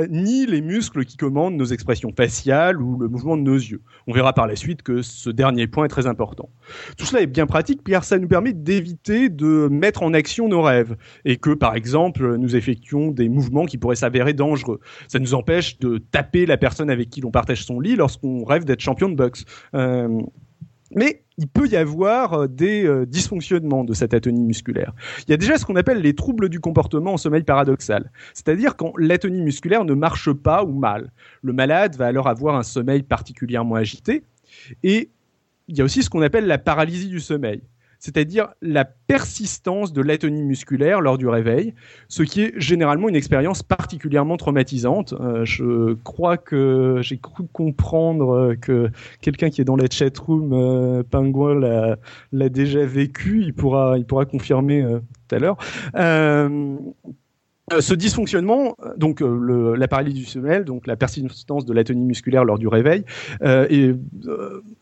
ni 0.09 0.45
les 0.45 0.61
muscles 0.61 1.03
qui 1.03 1.17
commandent 1.17 1.55
nos 1.55 1.65
expressions 1.65 2.11
faciales 2.15 2.79
ou 2.79 2.99
le 2.99 3.07
mouvement 3.07 3.37
de 3.37 3.41
nos 3.41 3.55
yeux. 3.55 3.81
On 4.05 4.13
verra 4.13 4.33
par 4.33 4.45
la 4.45 4.55
suite 4.55 4.83
que 4.83 5.01
ce 5.01 5.31
dernier 5.31 5.65
point 5.65 5.85
est 5.85 5.89
très 5.89 6.05
important. 6.05 6.49
Tout 6.97 7.05
cela 7.05 7.21
est 7.21 7.27
bien 7.27 7.47
pratique 7.47 7.81
car 7.83 8.03
ça 8.03 8.19
nous 8.19 8.27
permet 8.27 8.53
d'éviter 8.53 9.29
de 9.29 9.67
mettre 9.71 10.03
en 10.03 10.13
action 10.13 10.47
nos 10.47 10.61
rêves 10.61 10.95
et 11.25 11.37
que, 11.37 11.51
par 11.51 11.75
exemple, 11.75 12.37
nous 12.37 12.55
effectuons 12.55 13.09
des 13.11 13.29
mouvements 13.29 13.65
qui 13.65 13.77
pourraient 13.77 13.95
s'avérer 13.95 14.33
dangereux 14.33 14.58
ça 15.07 15.19
nous 15.19 15.33
empêche 15.33 15.79
de 15.79 15.97
taper 15.97 16.45
la 16.45 16.57
personne 16.57 16.89
avec 16.89 17.09
qui 17.09 17.21
l'on 17.21 17.31
partage 17.31 17.63
son 17.63 17.79
lit 17.79 17.95
lorsqu'on 17.95 18.43
rêve 18.43 18.65
d'être 18.65 18.81
champion 18.81 19.09
de 19.09 19.15
boxe. 19.15 19.45
Euh, 19.75 20.21
mais 20.95 21.23
il 21.37 21.47
peut 21.47 21.67
y 21.67 21.75
avoir 21.75 22.49
des 22.49 22.85
euh, 22.85 23.05
dysfonctionnements 23.05 23.83
de 23.83 23.93
cette 23.93 24.13
atonie 24.13 24.43
musculaire. 24.43 24.93
Il 25.27 25.31
y 25.31 25.33
a 25.33 25.37
déjà 25.37 25.57
ce 25.57 25.65
qu'on 25.65 25.75
appelle 25.75 26.01
les 26.01 26.13
troubles 26.15 26.49
du 26.49 26.59
comportement 26.59 27.13
en 27.13 27.17
sommeil 27.17 27.43
paradoxal, 27.43 28.11
c'est-à-dire 28.33 28.75
quand 28.75 28.93
l'atonie 28.97 29.41
musculaire 29.41 29.85
ne 29.85 29.93
marche 29.93 30.31
pas 30.33 30.63
ou 30.63 30.73
mal. 30.73 31.11
Le 31.41 31.53
malade 31.53 31.95
va 31.95 32.07
alors 32.07 32.27
avoir 32.27 32.55
un 32.55 32.63
sommeil 32.63 33.03
particulièrement 33.03 33.75
agité 33.75 34.23
et 34.83 35.09
il 35.67 35.77
y 35.77 35.81
a 35.81 35.83
aussi 35.83 36.01
ce 36.01 36.09
qu'on 36.09 36.23
appelle 36.23 36.47
la 36.47 36.57
paralysie 36.57 37.09
du 37.09 37.19
sommeil 37.19 37.61
c'est-à-dire 37.99 38.49
la 38.61 38.85
persistance 38.85 39.93
de 39.93 40.01
l'atonie 40.01 40.43
musculaire 40.43 41.01
lors 41.01 41.17
du 41.17 41.27
réveil, 41.27 41.73
ce 42.07 42.23
qui 42.23 42.41
est 42.41 42.53
généralement 42.59 43.09
une 43.09 43.15
expérience 43.15 43.61
particulièrement 43.63 44.37
traumatisante. 44.37 45.13
Euh, 45.13 45.45
je 45.45 45.93
crois 46.03 46.37
que 46.37 46.99
j'ai 47.01 47.17
cru 47.17 47.43
comprendre 47.51 48.55
que 48.61 48.89
quelqu'un 49.21 49.49
qui 49.49 49.61
est 49.61 49.65
dans 49.65 49.75
la 49.75 49.87
chatroom 49.89 50.53
euh, 50.53 51.03
Pingouin 51.03 51.97
l'a 52.31 52.49
déjà 52.49 52.85
vécu, 52.85 53.41
il 53.43 53.53
pourra, 53.53 53.97
il 53.97 54.05
pourra 54.05 54.25
confirmer 54.25 54.81
euh, 54.81 54.99
tout 55.27 55.35
à 55.35 55.39
l'heure. 55.39 55.57
Euh, 55.95 56.77
ce 57.79 57.93
dysfonctionnement, 57.93 58.75
euh, 58.83 58.93
donc 58.97 59.21
euh, 59.21 59.75
la 59.77 59.87
paralysie 59.87 60.19
du 60.19 60.25
sommeil, 60.25 60.63
donc 60.63 60.87
la 60.87 60.95
persistance 60.95 61.65
de 61.65 61.73
l'atonie 61.73 62.05
musculaire 62.05 62.43
lors 62.43 62.57
du 62.57 62.67
réveil, 62.67 63.03
et 63.41 63.93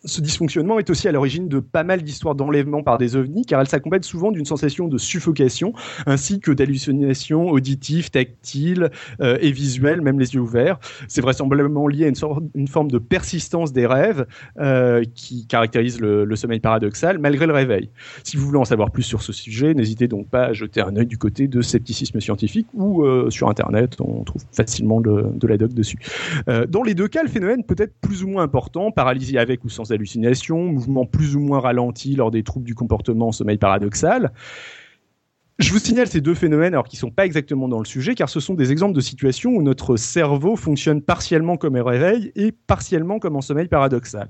ce 0.06 0.22
dysfonctionnement 0.22 0.80
est 0.80 0.90
aussi 0.90 1.08
à 1.08 1.12
l'origine 1.12 1.48
de 1.48 1.60
pas 1.60 1.84
mal 1.84 2.02
d'histoires 2.02 2.36
d'enlèvement 2.36 2.84
par 2.84 2.98
des 2.98 3.16
ovnis, 3.16 3.46
car 3.46 3.62
elle 3.62 3.68
s'accompagne 3.68 4.02
souvent 4.02 4.32
d'une 4.32 4.46
sensation 4.46 4.88
de 4.88 4.98
suffocation, 4.98 5.74
ainsi 6.06 6.40
que 6.40 6.52
d'hallucinations 6.52 7.50
auditives, 7.50 8.10
tactiles 8.10 8.90
et 9.20 9.52
visuelles, 9.52 10.02
même 10.02 10.20
les 10.20 10.34
yeux 10.34 10.42
ouverts. 10.42 10.80
C'est 11.08 11.22
vraisemblablement 11.22 11.88
lié 11.88 12.06
à 12.06 12.08
une, 12.08 12.68
forme 12.68 12.92
de 12.92 12.98
persistance 12.98 13.74
des 13.74 13.86
rêves 13.86 14.26
qui 15.14 15.46
caractérise 15.48 16.00
le, 16.00 16.26
le, 16.26 16.36
sommeil 16.36 16.60
paradoxal, 16.60 17.20
malgré 17.20 17.46
le 17.46 17.54
réveil. 17.54 17.90
Si 18.24 18.38
vous 18.38 18.46
voulez 18.46 18.60
en 18.60 18.66
savoir 18.66 18.92
plus 18.92 19.04
sur 19.04 19.22
ce 19.22 19.34
sujet, 19.34 19.74
n'hésitez 19.74 20.08
donc 20.08 20.30
pas 20.30 20.46
à 20.46 20.54
jeter 20.54 20.82
un 20.82 20.96
œil 20.96 21.08
du 21.08 21.18
côté 21.18 21.48
de 21.48 21.62
scepticisme 21.62 22.20
scientifique 22.20 22.68
ou 22.78 23.04
euh, 23.04 23.30
sur 23.30 23.50
Internet, 23.50 24.00
on 24.00 24.24
trouve 24.24 24.44
facilement 24.52 25.02
de 25.02 25.48
la 25.48 25.58
doc 25.58 25.74
dessus. 25.74 25.98
Euh, 26.48 26.66
dans 26.68 26.84
les 26.84 26.94
deux 26.94 27.08
cas, 27.08 27.24
le 27.24 27.30
phénomène 27.30 27.64
peut 27.64 27.76
être 27.78 27.94
plus 28.00 28.24
ou 28.24 28.28
moins 28.28 28.44
important, 28.44 28.92
paralysie 28.92 29.38
avec 29.38 29.64
ou 29.66 29.70
sans 29.70 29.92
hallucination, 29.92 30.64
mouvement 30.64 31.06
plus 31.06 31.36
ou 31.36 31.40
moins 31.40 31.60
ralenti 31.60 32.16
lors 32.16 32.32
des 32.32 32.44
troubles 32.44 32.66
du 32.66 32.76
comportement, 32.76 33.32
sommeil 33.32 33.58
paradoxal. 33.58 34.32
Je 35.58 35.72
vous 35.72 35.80
signale 35.80 36.08
ces 36.08 36.22
deux 36.22 36.36
phénomènes 36.36 36.76
alors 36.76 36.88
qu'ils 36.88 36.98
ne 36.98 37.02
sont 37.02 37.12
pas 37.12 37.26
exactement 37.26 37.68
dans 37.68 37.80
le 37.80 37.86
sujet, 37.86 38.14
car 38.14 38.30
ce 38.30 38.40
sont 38.40 38.54
des 38.54 38.72
exemples 38.72 38.96
de 38.96 39.02
situations 39.02 39.52
où 39.52 39.64
notre 39.64 39.96
cerveau 39.96 40.56
fonctionne 40.56 41.02
partiellement 41.02 41.58
comme 41.58 41.76
un 41.76 41.84
réveil 41.84 42.32
et 42.36 42.52
partiellement 42.52 43.18
comme 43.18 43.36
un 43.36 43.42
sommeil 43.42 43.68
paradoxal. 43.68 44.30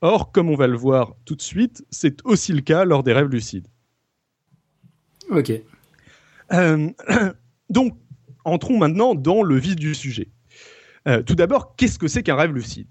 Or, 0.00 0.30
comme 0.30 0.50
on 0.50 0.54
va 0.54 0.68
le 0.68 0.76
voir 0.76 1.16
tout 1.24 1.34
de 1.34 1.42
suite, 1.42 1.84
c'est 1.90 2.24
aussi 2.24 2.52
le 2.52 2.60
cas 2.60 2.84
lors 2.84 3.02
des 3.02 3.12
rêves 3.12 3.28
lucides. 3.28 3.66
Ok. 5.30 5.50
Euh, 6.52 6.90
Donc, 7.74 7.98
entrons 8.44 8.78
maintenant 8.78 9.16
dans 9.16 9.42
le 9.42 9.56
vif 9.56 9.74
du 9.74 9.94
sujet. 9.96 10.28
Euh, 11.08 11.22
tout 11.22 11.34
d'abord, 11.34 11.74
qu'est-ce 11.74 11.98
que 11.98 12.06
c'est 12.06 12.22
qu'un 12.22 12.36
rêve 12.36 12.52
lucide? 12.52 12.86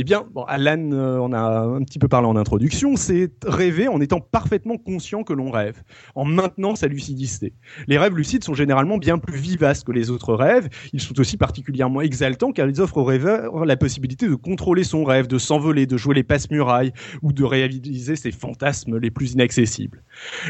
Eh 0.00 0.04
bien, 0.04 0.24
Alan 0.46 0.92
euh, 0.92 1.18
on 1.18 1.32
a 1.32 1.40
un 1.40 1.82
petit 1.82 1.98
peu 1.98 2.06
parlé 2.06 2.28
en 2.28 2.36
introduction, 2.36 2.94
c'est 2.94 3.32
rêver 3.44 3.88
en 3.88 4.00
étant 4.00 4.20
parfaitement 4.20 4.76
conscient 4.76 5.24
que 5.24 5.32
l'on 5.32 5.50
rêve, 5.50 5.82
en 6.14 6.24
maintenant 6.24 6.76
sa 6.76 6.86
lucidité. 6.86 7.52
Les 7.88 7.98
rêves 7.98 8.14
lucides 8.14 8.44
sont 8.44 8.54
généralement 8.54 8.98
bien 8.98 9.18
plus 9.18 9.36
vivaces 9.36 9.82
que 9.82 9.90
les 9.90 10.10
autres 10.10 10.34
rêves. 10.34 10.68
Ils 10.92 11.00
sont 11.00 11.18
aussi 11.18 11.36
particulièrement 11.36 12.00
exaltants 12.00 12.52
car 12.52 12.68
ils 12.68 12.80
offrent 12.80 12.98
au 12.98 13.04
rêveur 13.04 13.64
la 13.64 13.76
possibilité 13.76 14.28
de 14.28 14.36
contrôler 14.36 14.84
son 14.84 15.02
rêve, 15.02 15.26
de 15.26 15.36
s'envoler, 15.36 15.86
de 15.86 15.96
jouer 15.96 16.14
les 16.14 16.22
passe-murailles 16.22 16.92
ou 17.22 17.32
de 17.32 17.42
réaliser 17.42 18.14
ses 18.14 18.30
fantasmes 18.30 18.98
les 18.98 19.10
plus 19.10 19.32
inaccessibles. 19.32 20.04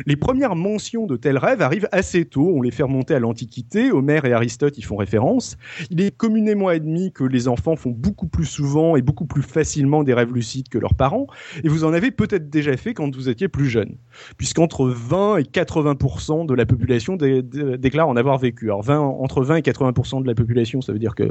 Les 0.04 0.16
premières 0.16 0.56
mentions 0.56 1.06
de 1.06 1.16
tels 1.16 1.38
rêves 1.38 1.62
arrivent 1.62 1.88
assez 1.90 2.26
tôt, 2.26 2.52
on 2.54 2.60
les 2.60 2.70
fait 2.70 2.82
remonter 2.82 3.14
à 3.14 3.18
l'Antiquité, 3.18 3.92
Homère 3.92 4.26
et 4.26 4.34
Aristote 4.34 4.76
y 4.76 4.82
font 4.82 4.96
référence. 4.96 5.56
Il 5.88 6.02
est 6.02 6.14
communément 6.14 6.68
admis 6.68 7.12
que 7.12 7.24
les 7.24 7.48
enfants 7.48 7.76
font 7.76 7.92
beaucoup 7.96 8.28
plus 8.28 8.44
souvent 8.44 8.94
et 8.94 9.00
beaucoup 9.00 9.24
plus 9.24 9.37
facilement 9.42 10.02
des 10.02 10.14
rêves 10.14 10.32
lucides 10.32 10.68
que 10.68 10.78
leurs 10.78 10.94
parents, 10.94 11.26
et 11.62 11.68
vous 11.68 11.84
en 11.84 11.92
avez 11.92 12.10
peut-être 12.10 12.50
déjà 12.50 12.76
fait 12.76 12.94
quand 12.94 13.14
vous 13.14 13.28
étiez 13.28 13.48
plus 13.48 13.66
jeune, 13.66 13.96
puisqu'entre 14.36 14.88
20 14.88 15.38
et 15.38 15.42
80% 15.42 16.46
de 16.46 16.54
la 16.54 16.66
population 16.66 17.16
déclare 17.16 18.08
en 18.08 18.16
avoir 18.16 18.38
vécu. 18.38 18.66
Alors 18.66 18.82
20, 18.82 18.98
entre 18.98 19.42
20 19.42 19.56
et 19.56 19.60
80% 19.62 20.22
de 20.22 20.26
la 20.26 20.34
population, 20.34 20.80
ça 20.80 20.92
veut 20.92 20.98
dire 20.98 21.14
que 21.14 21.30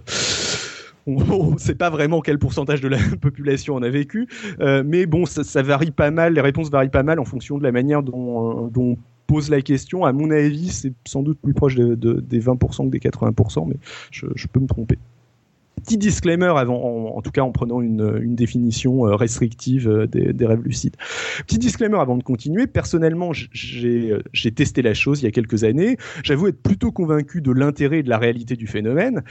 on 1.07 1.51
ne 1.53 1.57
sait 1.57 1.75
pas 1.75 1.89
vraiment 1.89 2.21
quel 2.21 2.37
pourcentage 2.37 2.81
de 2.81 2.89
la 2.89 2.97
population 3.21 3.75
en 3.75 3.83
a 3.83 3.89
vécu, 3.89 4.27
euh, 4.59 4.83
mais 4.85 5.05
bon, 5.05 5.25
ça, 5.25 5.61
varie 5.61 5.91
pas 5.91 6.11
mal, 6.11 6.33
les 6.33 6.41
réponses 6.41 6.69
varient 6.69 6.89
pas 6.89 7.03
mal 7.03 7.19
en 7.19 7.25
fonction 7.25 7.57
de 7.57 7.63
la 7.63 7.71
manière 7.71 8.03
dont, 8.03 8.65
euh, 8.65 8.69
dont 8.69 8.97
pose 9.25 9.49
la 9.49 9.61
question. 9.61 10.05
À 10.05 10.13
mon 10.13 10.31
avis, 10.31 10.69
c'est 10.69 10.93
sans 11.05 11.23
doute 11.23 11.39
plus 11.41 11.53
proche 11.53 11.75
de, 11.75 11.95
des 11.95 12.39
20% 12.41 12.85
que 12.85 12.91
des 12.91 12.99
80%, 12.99 13.67
mais 13.67 13.75
je 14.11 14.47
peux 14.47 14.59
me 14.59 14.67
tromper 14.67 14.97
petit 15.81 15.98
disclaimer 15.98 16.53
avant, 16.55 17.15
en, 17.15 17.22
tout 17.22 17.31
cas 17.31 17.41
en 17.41 17.51
prenant 17.51 17.81
une, 17.81 18.36
définition 18.36 19.07
euh, 19.07 19.15
restrictive 19.15 19.89
euh, 19.89 20.07
des, 20.07 20.46
rêves 20.46 20.62
lucides. 20.63 20.96
Petit 21.46 21.57
disclaimer 21.57 21.98
avant 22.00 22.17
de 22.17 22.24
continuer. 22.24 22.67
Personnellement, 22.67 23.31
euh, 23.31 24.19
j'ai 24.34 24.51
testé 24.51 24.81
la 24.81 24.93
chose 24.93 25.22
il 25.22 25.25
y 25.25 25.27
a 25.27 25.31
quelques 25.31 25.63
années. 25.63 25.98
J'avoue 26.24 26.48
être 26.48 26.62
plutôt 26.62 26.91
convaincu 26.91 27.41
de 27.41 27.51
l'intérêt 27.51 28.00
et 28.00 28.03
de 28.03 28.10
la 28.10 28.17
réalité 28.17 28.55
du 28.55 28.67
phénomène. 28.67 29.24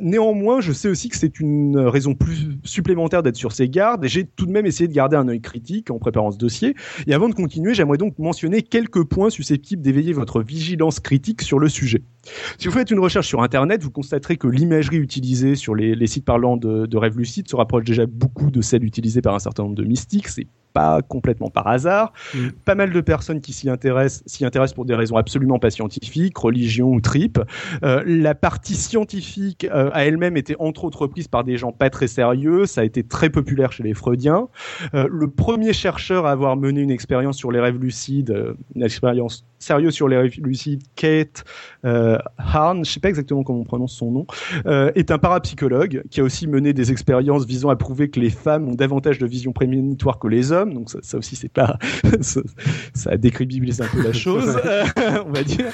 Néanmoins, 0.00 0.60
je 0.60 0.72
sais 0.72 0.88
aussi 0.88 1.08
que 1.08 1.16
c'est 1.16 1.40
une 1.40 1.78
raison 1.78 2.14
plus 2.14 2.48
supplémentaire 2.64 3.22
d'être 3.22 3.36
sur 3.36 3.52
ses 3.52 3.68
gardes 3.68 4.06
j'ai 4.08 4.24
tout 4.24 4.46
de 4.46 4.50
même 4.50 4.66
essayé 4.66 4.88
de 4.88 4.94
garder 4.94 5.16
un 5.16 5.28
œil 5.28 5.40
critique 5.40 5.90
en 5.90 5.98
préparant 5.98 6.30
ce 6.30 6.38
dossier. 6.38 6.74
Et 7.06 7.14
avant 7.14 7.28
de 7.28 7.34
continuer, 7.34 7.74
j'aimerais 7.74 7.98
donc 7.98 8.18
mentionner 8.18 8.62
quelques 8.62 9.04
points 9.04 9.30
susceptibles 9.30 9.82
d'éveiller 9.82 10.12
votre 10.12 10.42
vigilance 10.42 11.00
critique 11.00 11.42
sur 11.42 11.58
le 11.58 11.68
sujet. 11.68 12.02
Si 12.58 12.66
vous 12.66 12.74
faites 12.74 12.90
une 12.90 12.98
recherche 12.98 13.28
sur 13.28 13.42
Internet, 13.42 13.82
vous 13.82 13.90
constaterez 13.90 14.36
que 14.36 14.48
l'imagerie 14.48 14.96
utilisée 14.96 15.54
sur 15.54 15.74
les, 15.74 15.85
les 15.94 16.06
sites 16.06 16.24
parlant 16.24 16.56
de, 16.56 16.86
de 16.86 16.96
rêves 16.96 17.16
lucides 17.16 17.48
se 17.48 17.56
rapproche 17.56 17.84
déjà 17.84 18.06
beaucoup 18.06 18.50
de 18.50 18.60
celle 18.60 18.84
utilisée 18.84 19.22
par 19.22 19.34
un 19.34 19.38
certain 19.38 19.62
nombre 19.62 19.76
de 19.76 19.84
mystiques. 19.84 20.28
Pas 20.76 21.00
complètement 21.00 21.48
par 21.48 21.66
hasard. 21.68 22.12
Mm. 22.34 22.48
Pas 22.66 22.74
mal 22.74 22.92
de 22.92 23.00
personnes 23.00 23.40
qui 23.40 23.54
s'y 23.54 23.70
intéressent, 23.70 24.22
s'y 24.26 24.44
intéressent 24.44 24.74
pour 24.74 24.84
des 24.84 24.94
raisons 24.94 25.16
absolument 25.16 25.58
pas 25.58 25.70
scientifiques, 25.70 26.36
religion 26.36 26.88
ou 26.88 27.00
trip. 27.00 27.40
Euh, 27.82 28.02
la 28.06 28.34
partie 28.34 28.74
scientifique 28.74 29.66
euh, 29.72 29.88
a 29.94 30.04
elle-même 30.04 30.36
été 30.36 30.54
entre 30.58 30.84
autres 30.84 31.06
prise 31.06 31.28
par 31.28 31.44
des 31.44 31.56
gens 31.56 31.72
pas 31.72 31.88
très 31.88 32.08
sérieux. 32.08 32.66
Ça 32.66 32.82
a 32.82 32.84
été 32.84 33.02
très 33.02 33.30
populaire 33.30 33.72
chez 33.72 33.84
les 33.84 33.94
Freudiens. 33.94 34.48
Euh, 34.94 35.08
le 35.10 35.30
premier 35.30 35.72
chercheur 35.72 36.26
à 36.26 36.32
avoir 36.32 36.56
mené 36.56 36.82
une 36.82 36.90
expérience 36.90 37.38
sur 37.38 37.50
les 37.50 37.60
rêves 37.60 37.78
lucides, 37.78 38.30
euh, 38.30 38.54
une 38.74 38.82
expérience 38.82 39.46
sérieuse 39.58 39.94
sur 39.94 40.08
les 40.08 40.18
rêves 40.18 40.34
lucides, 40.42 40.82
Kate 40.94 41.44
euh, 41.86 42.18
Harn, 42.36 42.84
je 42.84 42.90
sais 42.90 43.00
pas 43.00 43.08
exactement 43.08 43.42
comment 43.42 43.60
on 43.60 43.64
prononce 43.64 43.94
son 43.94 44.10
nom, 44.10 44.26
est 44.94 45.10
un 45.10 45.18
parapsychologue 45.18 46.02
qui 46.10 46.20
a 46.20 46.24
aussi 46.24 46.46
mené 46.46 46.72
des 46.72 46.90
expériences 46.92 47.46
visant 47.46 47.70
à 47.70 47.76
prouver 47.76 48.10
que 48.10 48.20
les 48.20 48.30
femmes 48.30 48.68
ont 48.68 48.74
davantage 48.74 49.18
de 49.18 49.26
vision 49.26 49.52
prémonitoire 49.52 50.18
que 50.18 50.28
les 50.28 50.52
hommes 50.52 50.65
donc 50.74 50.90
ça, 50.90 51.18
aussi 51.18 51.36
c'est 51.36 51.52
pas 51.52 51.78
ça, 52.20 52.40
ça 52.94 53.16
décrédibilise 53.16 53.80
un 53.80 53.88
peu 53.88 54.02
la 54.02 54.12
chose, 54.12 54.56
on 55.26 55.30
va 55.30 55.42
dire. 55.42 55.66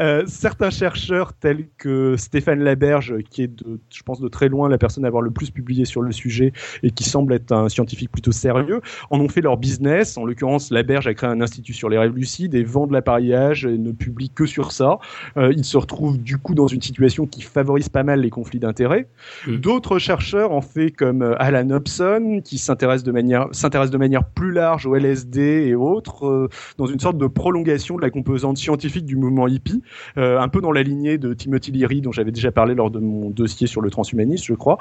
Euh, 0.00 0.24
certains 0.26 0.70
chercheurs 0.70 1.32
tels 1.32 1.68
que 1.78 2.16
Stéphane 2.16 2.60
Laberge, 2.60 3.16
qui 3.30 3.42
est 3.42 3.48
de, 3.48 3.80
je 3.92 4.02
pense 4.02 4.20
de 4.20 4.28
très 4.28 4.48
loin 4.48 4.68
la 4.68 4.78
personne 4.78 5.04
à 5.04 5.08
avoir 5.08 5.22
le 5.22 5.30
plus 5.30 5.50
publié 5.50 5.84
sur 5.84 6.02
le 6.02 6.12
sujet 6.12 6.52
et 6.82 6.90
qui 6.90 7.04
semble 7.04 7.32
être 7.32 7.52
un 7.52 7.68
scientifique 7.68 8.10
plutôt 8.10 8.32
sérieux, 8.32 8.80
en 9.10 9.20
ont 9.20 9.28
fait 9.28 9.40
leur 9.40 9.56
business. 9.56 10.16
En 10.16 10.24
l'occurrence, 10.24 10.70
Laberge 10.70 11.06
a 11.06 11.14
créé 11.14 11.30
un 11.30 11.40
institut 11.40 11.72
sur 11.72 11.88
les 11.88 11.98
rêves 11.98 12.14
lucides 12.14 12.54
et 12.54 12.64
vend 12.64 12.86
de 12.86 12.92
l'appareillage 12.92 13.66
et 13.66 13.78
ne 13.78 13.92
publie 13.92 14.30
que 14.30 14.46
sur 14.46 14.72
ça. 14.72 14.98
Euh, 15.36 15.52
il 15.56 15.64
se 15.64 15.76
retrouve 15.76 16.18
du 16.18 16.38
coup 16.38 16.54
dans 16.54 16.66
une 16.66 16.82
situation 16.82 17.26
qui 17.26 17.42
favorise 17.42 17.88
pas 17.88 18.02
mal 18.02 18.20
les 18.20 18.30
conflits 18.30 18.60
d'intérêts. 18.60 19.08
Mm. 19.46 19.56
D'autres 19.56 19.98
chercheurs 19.98 20.52
en 20.52 20.60
fait 20.60 20.90
comme 20.90 21.22
euh, 21.22 21.34
Alan 21.38 21.70
Hobson 21.70 22.40
qui 22.44 22.58
s'intéresse 22.58 23.02
de 23.02 23.12
manière 23.12 23.48
s'intéresse 23.52 23.90
de 23.90 23.98
manière 23.98 24.24
plus 24.34 24.52
large 24.52 24.86
au 24.86 24.94
LSD 24.94 25.40
et 25.66 25.74
autres, 25.74 26.26
euh, 26.26 26.48
dans 26.78 26.86
une 26.86 27.00
sorte 27.00 27.18
de 27.18 27.26
prolongation 27.26 27.96
de 27.96 28.02
la 28.02 28.10
composante 28.10 28.56
scientifique 28.56 29.06
du 29.06 29.16
mouvement 29.16 29.48
hippie, 29.48 29.82
euh, 30.18 30.40
un 30.40 30.48
peu 30.48 30.60
dans 30.60 30.72
la 30.72 30.82
lignée 30.82 31.18
de 31.18 31.34
Timothy 31.34 31.72
Leary 31.72 32.00
dont 32.00 32.12
j'avais 32.12 32.32
déjà 32.32 32.52
parlé 32.52 32.74
lors 32.74 32.90
de 32.90 32.98
mon 32.98 33.30
dossier 33.30 33.66
sur 33.66 33.80
le 33.80 33.90
transhumanisme, 33.90 34.44
je 34.46 34.54
crois. 34.54 34.78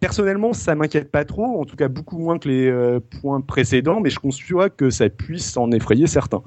Personnellement, 0.00 0.52
ça 0.52 0.74
m'inquiète 0.74 1.10
pas 1.10 1.24
trop, 1.24 1.60
en 1.60 1.64
tout 1.64 1.76
cas 1.76 1.88
beaucoup 1.88 2.18
moins 2.18 2.38
que 2.38 2.48
les 2.48 2.68
euh, 2.68 3.00
points 3.20 3.40
précédents, 3.40 4.00
mais 4.00 4.10
je 4.10 4.18
conçois 4.18 4.70
que 4.70 4.90
ça 4.90 5.08
puisse 5.08 5.56
en 5.56 5.70
effrayer 5.70 6.06
certains. 6.06 6.42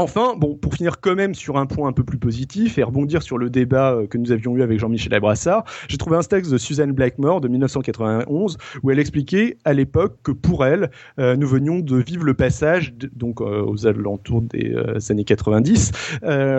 Enfin, 0.00 0.34
bon, 0.34 0.56
pour 0.56 0.72
finir 0.72 0.98
quand 1.02 1.14
même 1.14 1.34
sur 1.34 1.58
un 1.58 1.66
point 1.66 1.86
un 1.86 1.92
peu 1.92 2.04
plus 2.04 2.16
positif 2.16 2.78
et 2.78 2.82
rebondir 2.82 3.22
sur 3.22 3.36
le 3.36 3.50
débat 3.50 3.92
euh, 3.92 4.06
que 4.06 4.16
nous 4.16 4.32
avions 4.32 4.56
eu 4.56 4.62
avec 4.62 4.78
Jean-Michel 4.78 5.12
Abrassard, 5.12 5.64
j'ai 5.88 5.98
trouvé 5.98 6.16
un 6.16 6.22
texte 6.22 6.50
de 6.50 6.56
Suzanne 6.56 6.92
Blackmore 6.92 7.42
de 7.42 7.48
1991 7.48 8.56
où 8.82 8.90
elle 8.90 8.98
expliquait 8.98 9.58
à 9.66 9.74
l'époque 9.74 10.16
que 10.22 10.32
pour 10.32 10.64
elle, 10.64 10.90
euh, 11.18 11.36
nous 11.36 11.46
venions 11.46 11.80
de 11.80 11.98
vivre 11.98 12.24
le 12.24 12.32
passage, 12.32 12.94
donc 13.14 13.42
euh, 13.42 13.62
aux 13.62 13.86
alentours 13.86 14.40
des 14.40 14.74
années 15.10 15.24
90, 15.24 15.92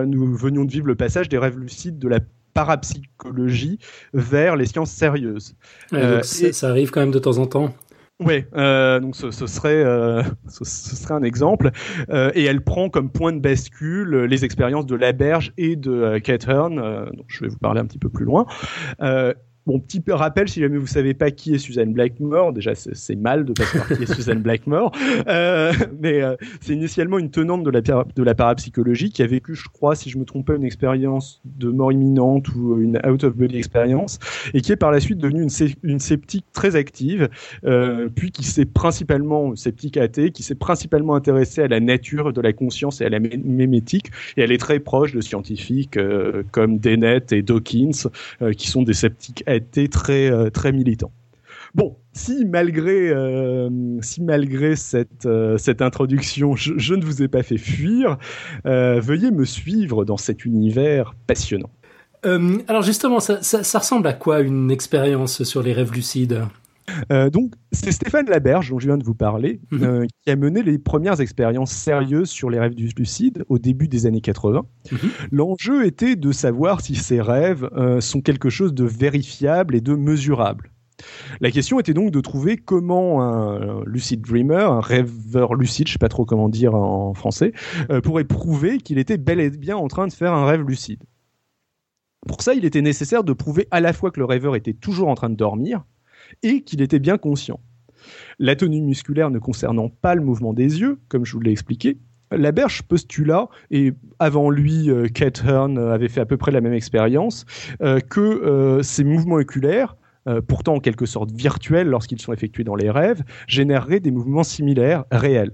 nous 0.05 0.35
venions 0.35 0.63
de 0.63 0.71
vivre 0.71 0.85
le 0.85 0.95
passage 0.95 1.27
des 1.27 1.39
rêves 1.39 1.57
lucides 1.57 1.97
de 1.97 2.07
la 2.07 2.19
parapsychologie 2.53 3.79
vers 4.13 4.55
les 4.55 4.67
sciences 4.67 4.91
sérieuses. 4.91 5.55
Ça 6.51 6.69
arrive 6.69 6.91
quand 6.91 6.99
même 6.99 7.11
de 7.11 7.17
temps 7.17 7.39
en 7.39 7.47
temps. 7.47 7.73
Oui, 8.23 8.45
euh, 8.55 8.99
donc 8.99 9.15
ce, 9.15 9.31
serait 9.31 9.83
euh, 9.83 10.21
ce, 10.47 10.63
serait 10.63 11.15
un 11.15 11.23
exemple 11.23 11.71
euh, 12.11 12.31
et 12.35 12.43
elle 12.43 12.61
prend 12.61 12.87
comme 12.89 13.09
point 13.09 13.33
de 13.33 13.39
bascule 13.39 14.25
les 14.25 14.45
expériences 14.45 14.85
de 14.85 14.95
Laberge 14.95 15.53
et 15.57 15.75
de 15.75 16.19
Kate 16.19 16.47
Hearn, 16.47 16.75
dont 16.75 17.25
je 17.27 17.39
vais 17.41 17.47
vous 17.47 17.57
parler 17.57 17.81
un 17.81 17.85
petit 17.85 17.97
peu 17.97 18.09
plus 18.09 18.25
loin. 18.25 18.45
Bon, 19.67 19.79
petit 19.79 20.01
rappel, 20.07 20.49
si 20.49 20.59
jamais 20.59 20.79
vous 20.79 20.87
savez 20.87 21.13
pas 21.13 21.29
qui 21.29 21.53
est 21.53 21.59
Suzanne 21.59 21.93
Blackmore, 21.93 22.51
déjà 22.51 22.73
c'est 22.73 23.15
mal 23.15 23.45
de 23.45 23.53
pas 23.53 23.63
savoir 23.65 23.89
qui 23.89 24.03
est 24.03 24.11
Suzanne 24.11 24.41
Blackmore, 24.41 24.91
euh, 25.27 25.71
mais 26.01 26.23
euh, 26.23 26.35
c'est 26.61 26.73
initialement 26.73 27.19
une 27.19 27.29
tenante 27.29 27.63
de 27.63 27.69
la, 27.69 27.81
de 27.81 28.23
la 28.23 28.33
parapsychologie 28.33 29.11
qui 29.11 29.21
a 29.21 29.27
vécu, 29.27 29.53
je 29.53 29.69
crois, 29.69 29.93
si 29.93 30.09
je 30.09 30.17
me 30.17 30.25
trompe 30.25 30.47
pas, 30.47 30.55
une 30.55 30.63
expérience 30.63 31.41
de 31.45 31.69
mort 31.69 31.91
imminente 31.91 32.47
ou 32.55 32.81
une 32.81 32.99
out-of-body 33.05 33.55
expérience, 33.55 34.17
et 34.55 34.61
qui 34.61 34.71
est 34.71 34.77
par 34.77 34.89
la 34.89 34.99
suite 34.99 35.19
devenue 35.19 35.43
une, 35.43 35.69
une 35.83 35.99
sceptique 35.99 36.45
très 36.53 36.75
active, 36.75 37.29
euh, 37.63 38.09
puis 38.09 38.31
qui 38.31 38.43
s'est 38.43 38.65
principalement, 38.65 39.55
sceptique 39.55 39.95
athée, 39.97 40.31
qui 40.31 40.41
s'est 40.41 40.55
principalement 40.55 41.13
intéressée 41.13 41.61
à 41.61 41.67
la 41.67 41.79
nature 41.79 42.33
de 42.33 42.41
la 42.41 42.51
conscience 42.51 42.99
et 42.99 43.05
à 43.05 43.09
la 43.09 43.19
mémétique, 43.19 44.07
et 44.37 44.41
elle 44.41 44.51
est 44.51 44.57
très 44.57 44.79
proche 44.79 45.13
de 45.13 45.21
scientifiques 45.21 45.99
comme 46.49 46.79
Dennett 46.79 47.31
et 47.31 47.43
Dawkins, 47.43 48.09
qui 48.57 48.67
sont 48.67 48.81
des 48.81 48.93
sceptiques 48.93 49.43
été 49.55 49.87
très 49.87 50.31
euh, 50.31 50.49
très 50.49 50.71
militant. 50.71 51.11
Bon, 51.73 51.97
si 52.13 52.45
malgré 52.45 53.09
euh, 53.09 53.69
si 54.01 54.21
malgré 54.21 54.75
cette 54.75 55.25
euh, 55.25 55.57
cette 55.57 55.81
introduction, 55.81 56.55
je, 56.55 56.93
ne 56.93 57.03
vous 57.03 57.21
ai 57.21 57.27
pas 57.27 57.43
fait 57.43 57.57
fuir, 57.57 58.17
veuillez 58.65 59.31
me 59.31 59.45
suivre 59.45 60.05
dans 60.05 60.17
cet 60.17 60.45
univers 60.45 61.15
passionnant. 61.27 61.69
alors 62.23 62.81
justement, 62.81 63.19
ça, 63.19 63.41
ça, 63.41 63.79
ressemble 63.79 64.07
à 64.07 64.13
quoi 64.13 64.41
une 64.41 64.69
expérience 64.69 65.43
sur 65.43 65.63
les 65.63 65.73
rêves 65.73 65.93
lucides? 65.93 66.43
Euh, 67.11 67.29
donc, 67.29 67.53
c'est 67.71 67.91
Stéphane 67.91 68.27
Laberge, 68.27 68.69
dont 68.69 68.79
je 68.79 68.87
viens 68.87 68.97
de 68.97 69.03
vous 69.03 69.15
parler, 69.15 69.61
mhm. 69.71 69.83
euh, 69.83 70.05
qui 70.23 70.31
a 70.31 70.35
mené 70.35 70.63
les 70.63 70.77
premières 70.77 71.21
expériences 71.21 71.71
sérieuses 71.71 72.29
sur 72.29 72.49
les 72.49 72.59
rêves 72.59 72.75
lucides 72.97 73.43
au 73.49 73.59
début 73.59 73.87
des 73.87 74.05
années 74.05 74.21
80. 74.21 74.65
Mhm. 74.91 74.97
L'enjeu 75.31 75.85
était 75.85 76.15
de 76.15 76.31
savoir 76.31 76.81
si 76.81 76.95
ces 76.95 77.21
rêves 77.21 77.69
euh, 77.75 78.01
sont 78.01 78.21
quelque 78.21 78.49
chose 78.49 78.73
de 78.73 78.85
vérifiable 78.85 79.75
et 79.75 79.81
de 79.81 79.95
mesurable. 79.95 80.71
La 81.39 81.49
question 81.49 81.79
était 81.79 81.95
donc 81.95 82.11
de 82.11 82.21
trouver 82.21 82.57
comment 82.57 83.23
un 83.23 83.83
lucid 83.85 84.21
dreamer, 84.21 84.71
un 84.71 84.81
rêveur 84.81 85.55
lucide, 85.55 85.87
je 85.87 85.93
sais 85.93 85.99
pas 85.99 86.09
trop 86.09 86.25
comment 86.25 86.47
dire 86.47 86.75
en 86.75 87.15
français, 87.15 87.53
pourrait 88.03 88.23
prouver 88.23 88.77
qu'il 88.77 88.99
était 88.99 89.17
bel 89.17 89.39
et 89.39 89.49
bien 89.49 89.77
en 89.77 89.87
train 89.87 90.05
de 90.05 90.13
faire 90.13 90.31
un 90.31 90.45
rêve 90.45 90.61
lucide. 90.61 91.01
Pour 92.27 92.43
ça, 92.43 92.53
il 92.53 92.65
était 92.65 92.83
nécessaire 92.83 93.23
de 93.23 93.33
prouver 93.33 93.67
à 93.71 93.79
la 93.79 93.93
fois 93.93 94.11
que 94.11 94.19
le 94.19 94.25
rêveur 94.25 94.55
était 94.55 94.73
toujours 94.73 95.07
en 95.07 95.15
train 95.15 95.29
de 95.29 95.35
dormir, 95.35 95.83
et 96.43 96.61
qu'il 96.61 96.81
était 96.81 96.99
bien 96.99 97.17
conscient. 97.17 97.59
L'atonie 98.39 98.81
musculaire 98.81 99.29
ne 99.29 99.39
concernant 99.39 99.89
pas 99.89 100.15
le 100.15 100.21
mouvement 100.21 100.53
des 100.53 100.81
yeux, 100.81 100.99
comme 101.07 101.25
je 101.25 101.33
vous 101.33 101.41
l'ai 101.41 101.51
expliqué, 101.51 101.97
Laberge 102.31 102.83
postula, 102.83 103.47
et 103.71 103.93
avant 104.19 104.49
lui, 104.49 104.89
euh, 104.89 105.07
Kate 105.07 105.43
Hearn 105.45 105.77
avait 105.77 106.07
fait 106.07 106.21
à 106.21 106.25
peu 106.25 106.37
près 106.37 106.51
la 106.51 106.61
même 106.61 106.73
expérience, 106.73 107.45
euh, 107.81 107.99
que 107.99 108.21
euh, 108.21 108.81
ces 108.81 109.03
mouvements 109.03 109.35
oculaires, 109.35 109.95
pourtant 110.47 110.75
en 110.75 110.79
quelque 110.79 111.07
sorte 111.07 111.31
virtuels 111.31 111.87
lorsqu'ils 111.87 112.21
sont 112.21 112.31
effectués 112.31 112.63
dans 112.63 112.75
les 112.75 112.91
rêves, 112.91 113.23
généreraient 113.47 113.99
des 113.99 114.11
mouvements 114.11 114.43
similaires 114.43 115.03
réels. 115.11 115.51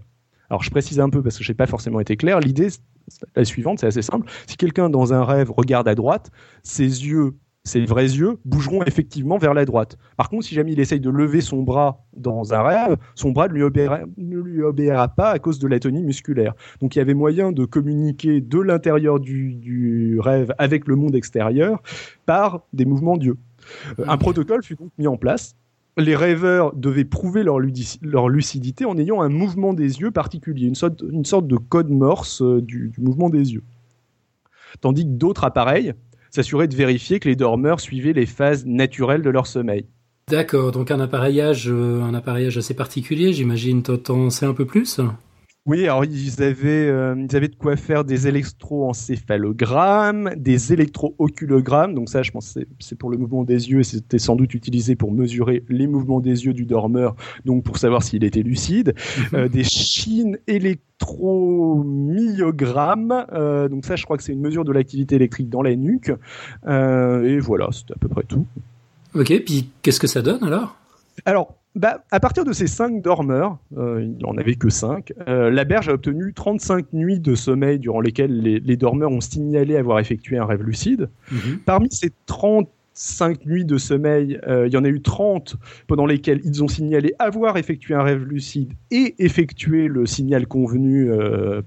Alors 0.50 0.62
je 0.62 0.69
précise 0.69 1.00
un 1.00 1.10
peu 1.10 1.24
parce 1.24 1.38
que 1.38 1.43
je 1.46 1.50
n'ai 1.50 1.55
pas 1.55 1.67
forcément 1.67 2.01
été 2.01 2.17
clair. 2.17 2.41
L'idée, 2.41 2.67
la 3.38 3.46
suivante, 3.46 3.79
c'est 3.79 3.88
assez 3.88 4.01
simple. 4.01 4.29
Si 4.46 4.57
quelqu'un 4.57 4.89
dans 4.89 5.13
un 5.13 5.24
rêve 5.24 5.51
regarde 5.51 5.88
à 5.88 5.96
droite, 5.96 6.31
ses 6.63 6.84
yeux 6.84 7.36
ses 7.67 7.86
vrais 7.86 8.03
yeux 8.05 8.38
bougeront 8.45 8.81
effectivement 8.83 9.38
vers 9.38 9.53
la 9.53 9.65
droite. 9.65 9.97
Par 10.15 10.29
contre, 10.29 10.45
si 10.45 10.55
jamais 10.55 10.71
il 10.71 10.79
essaye 10.79 11.00
de 11.00 11.09
lever 11.09 11.41
son 11.41 11.62
bras 11.62 12.05
dans 12.15 12.53
un 12.53 12.63
rêve, 12.63 12.97
son 13.13 13.31
bras 13.31 13.47
ne 13.47 13.53
lui, 13.53 14.63
obéira, 14.63 15.07
pas 15.09 15.29
à 15.29 15.39
cause 15.39 15.59
de 15.59 15.67
l'atonie 15.67 16.01
musculaire. 16.01 16.53
Donc 16.81 16.95
il 16.95 17.00
y 17.00 17.01
avait 17.01 17.13
moyen 17.13 17.51
de 17.51 17.65
communiquer 17.65 18.41
de 18.41 18.59
l'intérieur 18.59 19.19
du, 19.19 20.17
rêve 20.19 20.53
avec 20.57 20.88
le 20.88 20.95
monde 20.95 21.15
extérieur 21.15 21.81
par 22.25 22.62
des 22.74 22.86
mouvements 22.86 23.17
d'yeux. 23.17 23.38
Euh, 24.00 24.05
un 24.07 24.17
protocole 24.17 24.63
fut 24.63 24.75
donc 24.75 24.91
mis 24.97 25.07
en 25.07 25.17
place. 25.17 25.55
Les 25.97 26.15
rêveurs 26.15 26.75
devaient 26.75 27.05
prouver 27.05 27.43
leur, 27.43 27.59
lucidité 28.29 28.86
en 28.86 28.97
ayant 28.97 29.21
un 29.21 29.29
mouvement 29.29 29.74
des 29.74 30.00
yeux 30.00 30.12
particulier, 30.12 30.67
une 30.67 30.75
sorte, 30.75 31.47
de 31.47 31.57
code 31.57 31.89
morse 31.89 32.41
euh, 32.41 32.62
du 32.62 32.91
mouvement 32.97 33.29
des 33.29 33.53
yeux. 33.53 33.63
Tandis 34.81 35.05
que 35.05 35.09
d'autres 35.09 35.43
appareils, 35.43 35.93
s'assurer 36.38 36.67
de 36.67 36.75
vérifier 36.75 37.20
que 37.20 37.27
les 37.27 37.36
dormeurs 37.36 37.79
suivaient 37.79 38.13
les 38.13 38.27
phases 38.27 38.63
naturelles 38.67 39.24
de 39.24 39.29
leur 39.32 39.48
sommeil. 39.48 39.88
D'accord, 40.29 40.72
donc 40.72 40.91
un 40.91 41.00
appareillage, 41.00 41.67
euh, 41.67 42.03
un 42.03 42.13
appareillage 42.13 42.58
assez 42.60 42.75
particulier, 42.75 43.34
j'imagine. 43.34 43.82
T'en 43.82 44.29
sais 44.29 44.46
un 44.46 44.53
peu 44.53 44.65
plus? 44.65 45.00
Oui, 45.67 45.83
alors 45.83 46.03
ils 46.05 46.41
avaient, 46.41 46.88
euh, 46.88 47.13
ils 47.29 47.36
avaient 47.36 47.50
de 47.50 47.55
quoi 47.55 47.75
faire 47.75 48.05
des 48.05 48.29
électroencéphalogrammes, 48.29 50.31
des 50.38 50.71
électro-oculogrammes. 50.71 51.93
Donc 51.93 52.07
ça, 52.07 52.24
je 52.24 52.31
pense, 52.31 52.57
c'est 52.79 52.97
pour 52.97 53.09
le 53.09 53.17
mouvement 53.17 53.43
des 53.43 53.69
yeux. 53.69 53.83
C'était 53.83 54.17
sans 54.17 54.38
doute 54.38 54.53
utilisé 54.53 54.95
pour 54.95 55.12
mesurer 55.12 55.65
les 55.67 55.88
mouvements 55.88 56.21
des 56.21 56.45
yeux 56.45 56.53
du 56.53 56.65
dormeur, 56.65 57.17
donc 57.43 57.65
pour 57.65 57.79
savoir 57.79 58.01
s'il 58.01 58.24
était 58.24 58.43
lucide. 58.43 58.93
Mhm. 59.17 59.25
Euh, 59.33 59.50
des 59.50 59.65
chines 59.65 60.38
électromyogrammes. 60.47 63.25
Euh, 63.33 63.67
donc 63.67 63.86
ça, 63.86 63.97
je 63.97 64.05
crois 64.05 64.15
que 64.15 64.24
c'est 64.24 64.31
une 64.31 64.39
mesure 64.39 64.63
de 64.63 64.71
l'activité 64.71 65.15
électrique 65.15 65.50
dans 65.50 65.62
la 65.62 65.75
nuque. 65.75 66.13
et 66.65 67.39
voilà, 67.39 67.67
c'était 67.73 67.93
à 67.93 67.97
peu 67.99 68.08
près 68.08 68.23
tout. 68.23 68.45
Ok, 69.15 69.34
puis 69.45 69.69
qu'est-ce 69.82 69.99
que 69.99 70.08
ça 70.08 70.21
donne 70.21 70.45
alors? 70.45 70.77
Alors, 71.25 71.57
bah, 71.77 72.03
à 72.09 72.19
partir 72.19 72.43
de 72.43 72.53
ces 72.53 72.65
cinq 72.65 73.03
dormeurs, 73.03 73.59
euh, 73.77 74.01
il 74.01 74.17
n'en 74.17 74.35
avait 74.35 74.55
que 74.55 74.69
cinq, 74.69 75.13
euh, 75.27 75.51
la 75.51 75.63
berge 75.63 75.89
a 75.89 75.93
obtenu 75.93 76.33
35 76.33 76.91
nuits 76.93 77.19
de 77.19 77.35
sommeil 77.35 77.77
durant 77.77 78.01
lesquelles 78.01 78.41
les, 78.41 78.77
dormeurs 78.77 79.11
ont 79.11 79.21
signalé 79.21 79.77
avoir 79.77 79.99
effectué 79.99 80.37
un 80.37 80.45
rêve 80.45 80.63
lucide. 80.63 81.09
Mhm. 81.31 81.59
Parmi 81.65 81.89
ces 81.91 82.11
35 82.25 83.45
nuits 83.45 83.65
de 83.65 83.77
sommeil, 83.77 84.39
euh, 84.47 84.65
il 84.67 84.73
y 84.73 84.77
en 84.77 84.83
a 84.83 84.89
eu 84.89 85.01
30 85.01 85.55
pendant 85.85 86.07
lesquelles 86.07 86.41
ils 86.43 86.63
ont 86.63 86.67
signalé 86.67 87.13
avoir 87.19 87.57
effectué 87.57 87.93
un 87.93 88.01
rêve 88.01 88.23
lucide 88.23 88.73
et 88.89 89.13
effectué 89.19 89.87
le 89.87 90.07
signal 90.07 90.47
convenu 90.47 91.11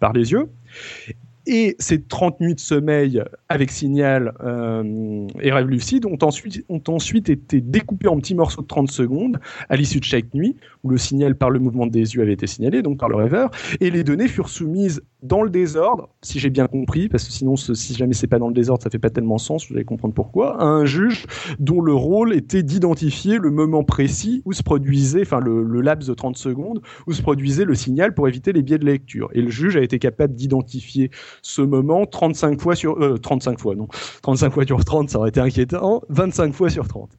par 0.00 0.12
les 0.12 0.32
yeux. 0.32 0.48
Et 1.52 1.74
ces 1.80 2.00
30 2.00 2.38
nuits 2.38 2.54
de 2.54 2.60
sommeil 2.60 3.20
avec 3.48 3.72
signal 3.72 4.34
euh, 4.40 5.26
et 5.40 5.50
rêve 5.50 5.66
lucide 5.66 6.06
ont 6.06 6.16
ensuite, 6.22 6.64
ont 6.68 6.82
ensuite 6.86 7.28
été 7.28 7.60
découpés 7.60 8.06
en 8.06 8.18
petits 8.18 8.36
morceaux 8.36 8.62
de 8.62 8.68
30 8.68 8.88
secondes 8.88 9.40
à 9.68 9.74
l'issue 9.74 9.98
de 9.98 10.04
chaque 10.04 10.32
nuit, 10.32 10.54
où 10.82 10.90
le 10.90 10.98
signal 10.98 11.36
par 11.36 11.50
le 11.50 11.58
mouvement 11.58 11.86
des 11.86 12.14
yeux 12.14 12.22
avait 12.22 12.32
été 12.32 12.46
signalé, 12.46 12.82
donc 12.82 12.98
par 12.98 13.08
le 13.08 13.16
rêveur, 13.16 13.50
et 13.80 13.90
les 13.90 14.04
données 14.04 14.28
furent 14.28 14.48
soumises 14.48 15.02
dans 15.22 15.42
le 15.42 15.50
désordre, 15.50 16.08
si 16.22 16.38
j'ai 16.38 16.50
bien 16.50 16.66
compris, 16.66 17.08
parce 17.08 17.24
que 17.24 17.32
sinon, 17.32 17.56
si 17.56 17.94
jamais 17.94 18.14
c'est 18.14 18.26
pas 18.26 18.38
dans 18.38 18.48
le 18.48 18.54
désordre, 18.54 18.82
ça 18.82 18.90
fait 18.90 18.98
pas 18.98 19.10
tellement 19.10 19.38
sens, 19.38 19.68
vous 19.68 19.74
allez 19.74 19.84
comprendre 19.84 20.14
pourquoi, 20.14 20.60
à 20.60 20.64
un 20.64 20.86
juge 20.86 21.26
dont 21.58 21.82
le 21.82 21.92
rôle 21.92 22.34
était 22.34 22.62
d'identifier 22.62 23.38
le 23.38 23.50
moment 23.50 23.84
précis 23.84 24.42
où 24.44 24.52
se 24.52 24.62
produisait, 24.62 25.22
enfin 25.22 25.40
le, 25.40 25.80
laps 25.80 26.08
de 26.08 26.14
30 26.14 26.36
secondes, 26.36 26.80
où 27.06 27.12
se 27.12 27.22
produisait 27.22 27.64
le 27.64 27.74
signal 27.74 28.14
pour 28.14 28.28
éviter 28.28 28.52
les 28.52 28.62
biais 28.62 28.78
de 28.78 28.86
lecture. 28.86 29.28
Et 29.32 29.42
le 29.42 29.50
juge 29.50 29.76
a 29.76 29.82
été 29.82 29.98
capable 29.98 30.34
d'identifier 30.34 31.10
ce 31.42 31.62
moment 31.62 32.06
35 32.06 32.60
fois 32.60 32.74
sur... 32.74 32.98
Euh, 33.02 33.18
35 33.18 33.58
fois, 33.58 33.74
non. 33.74 33.88
35 34.22 34.52
fois 34.52 34.64
sur 34.64 34.84
30, 34.84 35.10
ça 35.10 35.18
aurait 35.18 35.28
été 35.28 35.40
inquiétant. 35.40 36.02
25 36.08 36.54
fois 36.54 36.70
sur 36.70 36.88
30. 36.88 37.10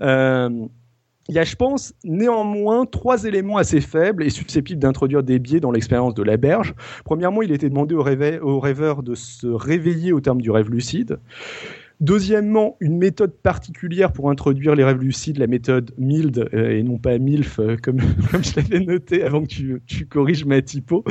Euh, 0.00 0.66
il 1.28 1.34
y 1.34 1.38
a, 1.38 1.44
je 1.44 1.54
pense, 1.56 1.94
néanmoins 2.04 2.84
trois 2.84 3.24
éléments 3.24 3.56
assez 3.56 3.80
faibles 3.80 4.24
et 4.24 4.30
susceptibles 4.30 4.80
d'introduire 4.80 5.22
des 5.22 5.38
biais 5.38 5.60
dans 5.60 5.70
l'expérience 5.70 6.14
de 6.14 6.22
la 6.22 6.36
berge. 6.36 6.74
Premièrement, 7.04 7.42
il 7.42 7.52
était 7.52 7.68
demandé 7.68 7.94
au, 7.94 8.00
au 8.00 8.60
rêveur 8.60 9.02
de 9.02 9.14
se 9.14 9.46
réveiller 9.46 10.12
au 10.12 10.20
terme 10.20 10.40
du 10.40 10.50
rêve 10.50 10.70
lucide. 10.70 11.18
Deuxièmement, 12.02 12.76
une 12.80 12.98
méthode 12.98 13.32
particulière 13.32 14.12
pour 14.12 14.28
introduire 14.28 14.74
les 14.74 14.82
rêves 14.82 15.00
lucides, 15.00 15.38
la 15.38 15.46
méthode 15.46 15.92
MILD 15.98 16.48
euh, 16.52 16.76
et 16.76 16.82
non 16.82 16.98
pas 16.98 17.16
MILF, 17.16 17.60
euh, 17.60 17.76
comme, 17.80 18.00
je 18.42 18.56
l'avais 18.56 18.84
noté 18.84 19.22
avant 19.22 19.44
que 19.44 19.78
tu, 19.86 20.06
corriges 20.06 20.44
ma 20.44 20.60
typo, 20.62 21.04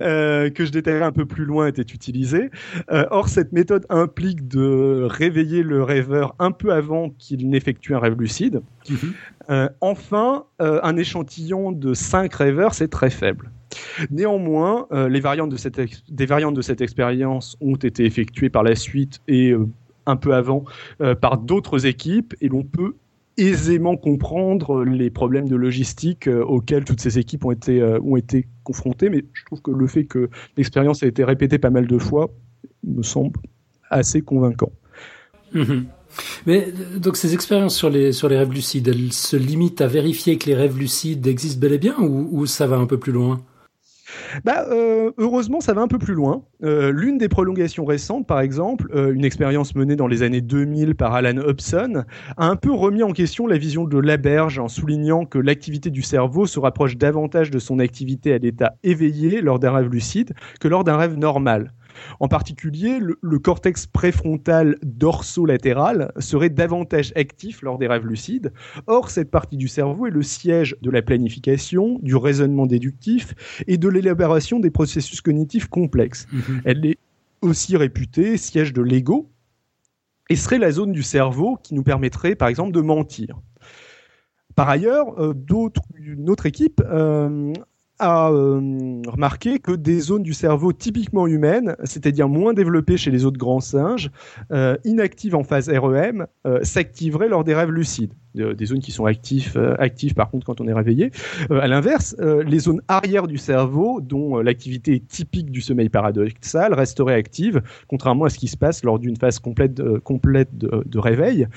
euh, 0.00 0.48
que 0.50 0.64
je 0.64 0.70
détaillerai 0.70 1.02
un 1.02 1.10
peu 1.10 1.26
plus 1.26 1.46
loin, 1.46 1.66
était 1.66 1.82
utilisée. 1.82 2.50
or, 2.88 3.28
cette 3.28 3.50
méthode 3.50 3.86
implique 3.88 4.46
de 4.46 5.08
réveiller 5.10 5.64
le 5.64 5.82
rêveur 5.82 6.36
un 6.38 6.52
peu 6.52 6.72
avant 6.72 7.10
qu'il 7.10 7.50
n'effectue 7.50 7.96
un 7.96 7.98
rêve 7.98 8.14
lucide. 8.16 8.62
Mhm. 9.48 9.70
enfin, 9.80 10.44
un 10.58 10.96
échantillon 10.96 11.72
de 11.72 11.94
5 11.94 12.32
rêveurs, 12.34 12.74
c'est 12.74 12.88
très 12.88 13.10
faible. 13.10 13.50
Néanmoins, 14.10 14.86
les 15.08 15.20
variantes 15.20 15.50
de 15.50 15.56
cette 15.56 15.80
des 16.08 16.26
variantes 16.26 16.54
de 16.54 16.62
cette 16.62 16.80
expérience 16.80 17.56
ont 17.60 17.76
été 17.76 18.04
effectuées 18.04 18.50
par 18.50 18.62
la 18.62 18.74
suite 18.74 19.20
et 19.28 19.54
un 20.06 20.16
peu 20.16 20.34
avant 20.34 20.64
euh, 21.00 21.14
par 21.14 21.38
d'autres 21.38 21.84
équipes 21.86 22.34
et 22.40 22.48
l'on 22.48 22.62
peut 22.62 22.94
aisément 23.36 23.96
comprendre 23.96 24.82
les 24.84 25.10
problèmes 25.10 25.48
de 25.48 25.56
logistique 25.56 26.26
euh, 26.26 26.42
auxquels 26.42 26.84
toutes 26.84 27.00
ces 27.00 27.18
équipes 27.18 27.44
ont 27.44 27.50
été, 27.50 27.82
euh, 27.82 28.00
ont 28.00 28.16
été 28.16 28.46
confrontées. 28.64 29.10
Mais 29.10 29.24
je 29.34 29.44
trouve 29.44 29.60
que 29.60 29.70
le 29.70 29.86
fait 29.86 30.04
que 30.04 30.30
l'expérience 30.56 31.02
ait 31.02 31.08
été 31.08 31.22
répétée 31.22 31.58
pas 31.58 31.70
mal 31.70 31.86
de 31.86 31.98
fois 31.98 32.30
me 32.84 33.02
semble 33.02 33.38
assez 33.90 34.22
convaincant. 34.22 34.72
Mhm. 35.52 35.86
Mais 36.46 36.72
donc 36.96 37.16
ces 37.16 37.34
expériences 37.34 37.76
sur 37.76 37.90
les, 37.90 38.12
sur 38.12 38.28
les 38.28 38.38
rêves 38.38 38.52
lucides, 38.52 38.88
elles 38.88 39.12
se 39.12 39.36
limitent 39.36 39.80
à 39.80 39.86
vérifier 39.86 40.38
que 40.38 40.46
les 40.46 40.54
rêves 40.54 40.78
lucides 40.78 41.26
existent 41.26 41.60
bel 41.60 41.72
et 41.72 41.78
bien 41.78 41.94
ou, 41.98 42.46
ça 42.46 42.66
va 42.66 42.76
un 42.76 42.86
peu 42.86 42.98
plus 42.98 43.12
loin? 43.12 43.40
Bah, 44.44 44.66
euh, 44.70 45.10
heureusement, 45.18 45.60
ça 45.60 45.74
va 45.74 45.82
un 45.82 45.88
peu 45.88 45.98
plus 45.98 46.14
loin. 46.14 46.44
Euh, 46.62 46.92
l'une 46.92 47.18
des 47.18 47.28
prolongations 47.28 47.84
récentes, 47.84 48.26
par 48.26 48.40
exemple, 48.40 48.88
euh, 48.94 49.12
une 49.12 49.24
expérience 49.24 49.74
menée 49.74 49.96
dans 49.96 50.06
les 50.06 50.22
années 50.22 50.40
2000 50.40 50.94
par 50.94 51.14
Alan 51.14 51.38
Hobson, 51.38 52.04
a 52.36 52.46
un 52.46 52.56
peu 52.56 52.72
remis 52.72 53.02
en 53.02 53.12
question 53.12 53.46
la 53.46 53.58
vision 53.58 53.84
de 53.84 53.98
Laberge 53.98 54.58
en 54.58 54.68
soulignant 54.68 55.24
que 55.24 55.38
l'activité 55.38 55.90
du 55.90 56.02
cerveau 56.02 56.46
se 56.46 56.60
rapproche 56.60 56.96
davantage 56.96 57.50
de 57.50 57.58
son 57.58 57.78
activité 57.78 58.32
à 58.32 58.38
l'état 58.38 58.74
éveillé 58.84 59.40
lors 59.40 59.58
d'un 59.58 59.72
rêve 59.72 59.88
lucide 59.88 60.34
que 60.60 60.68
lors 60.68 60.84
d'un 60.84 60.96
rêve 60.96 61.16
normal. 61.16 61.72
En 62.20 62.28
particulier, 62.28 62.98
le, 63.00 63.38
cortex 63.38 63.86
préfrontal 63.86 64.76
dorsolatéral 64.82 66.12
serait 66.18 66.50
davantage 66.50 67.12
actif 67.16 67.62
lors 67.62 67.78
des 67.78 67.86
rêves 67.86 68.06
lucides. 68.06 68.52
Or, 68.86 69.10
cette 69.10 69.30
partie 69.30 69.56
du 69.56 69.68
cerveau 69.68 70.06
est 70.06 70.10
le 70.10 70.22
siège 70.22 70.76
de 70.82 70.90
la 70.90 71.02
planification, 71.02 71.98
du 72.02 72.16
raisonnement 72.16 72.66
déductif 72.66 73.34
et 73.66 73.78
de 73.78 73.88
l'élaboration 73.88 74.58
des 74.58 74.70
processus 74.70 75.20
cognitifs 75.20 75.68
complexes. 75.68 76.26
Mhm. 76.32 76.62
Elle 76.64 76.86
est 76.86 76.98
aussi 77.42 77.76
réputée 77.76 78.36
siège 78.36 78.72
de 78.72 78.82
l'ego 78.82 79.30
et 80.28 80.36
serait 80.36 80.58
la 80.58 80.70
zone 80.70 80.92
du 80.92 81.02
cerveau 81.02 81.58
qui 81.62 81.74
nous 81.74 81.82
permettrait, 81.82 82.34
par 82.34 82.48
exemple, 82.48 82.72
de 82.72 82.80
mentir. 82.80 83.38
Par 84.56 84.68
ailleurs, 84.70 85.20
euh, 85.20 85.34
une 85.98 86.30
autre 86.30 86.46
équipe 86.46 86.82
euh, 86.84 87.52
a 87.98 88.30
euh, 88.30 89.02
remarqué 89.06 89.58
que 89.58 89.72
des 89.72 90.00
zones 90.00 90.22
du 90.22 90.34
cerveau 90.34 90.72
typiquement 90.72 91.26
humaines, 91.26 91.76
c'est-à-dire 91.84 92.28
moins 92.28 92.52
développées 92.52 92.96
chez 92.96 93.10
les 93.10 93.24
autres 93.24 93.38
grands 93.38 93.60
singes, 93.60 94.10
euh, 94.52 94.76
inactives 94.84 95.34
en 95.34 95.44
phase 95.44 95.68
REM, 95.68 96.26
euh, 96.46 96.60
s'activeraient 96.62 97.28
lors 97.28 97.44
des 97.44 97.54
rêves 97.54 97.70
lucides. 97.70 98.12
des 98.34 98.66
zones 98.66 98.80
qui 98.80 98.92
sont 98.92 99.06
actives, 99.06 99.56
actives 99.78 100.12
par 100.12 100.30
contre 100.30 100.44
quand 100.44 100.60
on 100.60 100.68
est 100.68 100.72
réveillé. 100.74 101.10
à 101.48 101.66
l'inverse, 101.66 102.14
les 102.20 102.58
zones 102.58 102.82
arrière 102.86 103.28
du 103.28 103.38
cerveau, 103.38 104.02
dont 104.02 104.36
l'activité 104.36 104.96
est 104.96 105.08
typique 105.08 105.50
du 105.50 105.62
sommeil 105.62 105.88
paradoxal, 105.88 106.74
resteraient 106.74 107.14
actives, 107.14 107.62
contrairement 107.88 108.26
à 108.26 108.28
ce 108.28 108.38
qui 108.38 108.48
se 108.48 108.58
passe 108.58 108.84
lors 108.84 108.98
d'une 108.98 109.16
phase 109.16 109.38
complète, 109.38 109.74
de 109.74 110.98
réveil. 110.98 111.48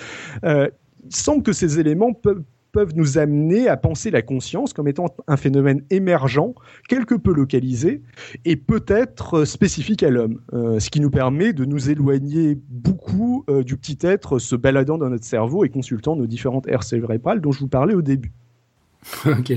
il 0.45 0.69
semble 1.09 1.43
que 1.43 1.51
ces 1.51 1.81
éléments 1.81 2.13
peuvent 2.13 2.43
peuvent 2.71 2.93
nous 2.95 3.17
amener 3.17 3.67
à 3.67 3.77
penser 3.77 4.11
la 4.11 4.21
conscience 4.21 4.73
comme 4.73 4.87
étant 4.87 5.07
un 5.27 5.37
phénomène 5.37 5.83
émergent, 5.89 6.53
quelque 6.87 7.15
peu 7.15 7.33
localisé, 7.33 8.01
et 8.45 8.55
peut-être 8.55 9.45
spécifique 9.45 10.03
à 10.03 10.09
l'homme, 10.09 10.41
euh, 10.53 10.79
ce 10.79 10.89
qui 10.89 10.99
nous 10.99 11.09
permet 11.09 11.53
de 11.53 11.65
nous 11.65 11.89
éloigner 11.89 12.57
beaucoup 12.69 13.43
euh, 13.49 13.63
du 13.63 13.77
petit 13.77 13.97
être 14.01 14.39
se 14.39 14.55
baladant 14.55 14.97
dans 14.97 15.09
notre 15.09 15.25
cerveau 15.25 15.65
et 15.65 15.69
consultant 15.69 16.15
nos 16.15 16.27
différentes 16.27 16.67
aires 16.67 16.83
cérébrales 16.83 17.41
dont 17.41 17.51
je 17.51 17.59
vous 17.59 17.67
parlais 17.67 17.93
au 17.93 18.01
début. 18.01 18.31
ok. 19.25 19.53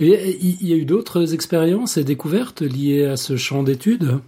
Il 0.00 0.08
y 0.08 0.72
a 0.72 0.76
eu 0.76 0.84
d'autres 0.84 1.32
expériences 1.32 1.96
et 1.96 2.04
découvertes 2.04 2.62
liées 2.62 3.04
à 3.04 3.16
ce 3.16 3.36
champ 3.36 3.62
d'études? 3.62 4.20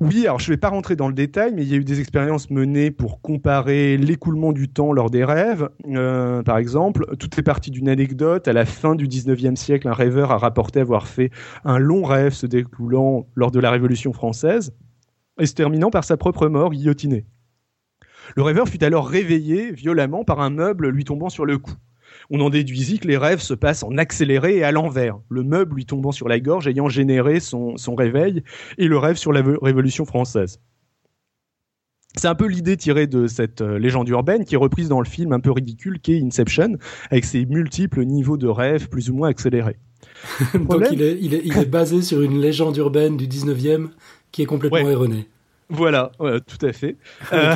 Oui, 0.00 0.26
alors 0.26 0.38
je 0.38 0.50
ne 0.50 0.54
vais 0.54 0.58
pas 0.58 0.70
rentrer 0.70 0.96
dans 0.96 1.08
le 1.08 1.14
détail, 1.14 1.52
mais 1.54 1.62
il 1.62 1.68
y 1.68 1.74
a 1.74 1.76
eu 1.76 1.84
des 1.84 2.00
expériences 2.00 2.48
menées 2.48 2.90
pour 2.90 3.20
comparer 3.20 3.98
l'écoulement 3.98 4.52
du 4.52 4.70
temps 4.70 4.94
lors 4.94 5.10
des 5.10 5.24
rêves. 5.24 5.68
Euh, 5.88 6.42
par 6.42 6.56
exemple, 6.56 7.04
tout 7.18 7.28
est 7.38 7.42
parti 7.42 7.70
d'une 7.70 7.88
anecdote. 7.88 8.48
À 8.48 8.54
la 8.54 8.64
fin 8.64 8.94
du 8.94 9.06
19e 9.06 9.56
siècle, 9.56 9.86
un 9.88 9.92
rêveur 9.92 10.30
a 10.32 10.38
rapporté 10.38 10.80
avoir 10.80 11.06
fait 11.06 11.30
un 11.64 11.78
long 11.78 12.02
rêve 12.02 12.32
se 12.32 12.46
découlant 12.46 13.26
lors 13.34 13.50
de 13.50 13.60
la 13.60 13.70
Révolution 13.70 14.14
française 14.14 14.72
et 15.38 15.44
se 15.44 15.52
terminant 15.52 15.90
par 15.90 16.04
sa 16.04 16.16
propre 16.16 16.48
mort 16.48 16.70
guillotinée. 16.70 17.26
Le 18.36 18.42
rêveur 18.42 18.68
fut 18.68 18.82
alors 18.82 19.06
réveillé 19.06 19.70
violemment 19.70 20.24
par 20.24 20.40
un 20.40 20.50
meuble 20.50 20.88
lui 20.88 21.04
tombant 21.04 21.28
sur 21.28 21.44
le 21.44 21.58
cou 21.58 21.74
on 22.30 22.40
en 22.40 22.50
déduisit 22.50 23.00
que 23.00 23.08
les 23.08 23.16
rêves 23.16 23.40
se 23.40 23.54
passent 23.54 23.82
en 23.82 23.98
accéléré 23.98 24.56
et 24.56 24.64
à 24.64 24.72
l'envers, 24.72 25.18
le 25.28 25.42
meuble 25.42 25.76
lui 25.76 25.84
tombant 25.84 26.12
sur 26.12 26.28
la 26.28 26.38
gorge 26.40 26.68
ayant 26.68 26.88
généré 26.88 27.40
son, 27.40 27.76
réveil, 27.96 28.42
et 28.78 28.86
le 28.86 28.96
rêve 28.96 29.16
sur 29.16 29.32
la 29.32 29.42
Révolution 29.60 30.04
française. 30.04 30.60
C'est 32.16 32.28
un 32.28 32.34
peu 32.34 32.46
l'idée 32.46 32.76
tirée 32.76 33.06
de 33.06 33.28
cette 33.28 33.60
euh, 33.60 33.78
légende 33.78 34.08
urbaine 34.08 34.44
qui 34.44 34.54
est 34.54 34.58
reprise 34.58 34.88
dans 34.88 35.00
le 35.00 35.06
film 35.06 35.32
un 35.32 35.38
peu 35.38 35.52
ridicule 35.52 36.00
qu'est 36.00 36.20
Inception, 36.20 36.76
avec 37.10 37.24
ses 37.24 37.46
multiples 37.46 38.04
niveaux 38.04 38.36
de 38.36 38.48
rêves 38.48 38.88
plus 38.88 39.10
ou 39.10 39.14
moins 39.14 39.28
accélérés. 39.28 39.76
Donc 40.54 40.86
il 40.90 41.02
est, 41.02 41.70
basé 41.70 42.02
sur 42.02 42.20
une 42.20 42.40
légende 42.40 42.76
urbaine 42.76 43.16
du 43.16 43.28
19e 43.28 43.90
qui 44.32 44.42
est 44.42 44.46
complètement 44.46 44.88
erronée. 44.88 45.28
Voilà, 45.70 46.10
tout 46.18 46.66
à 46.66 46.72
fait. 46.72 46.96
Euh, 47.32 47.54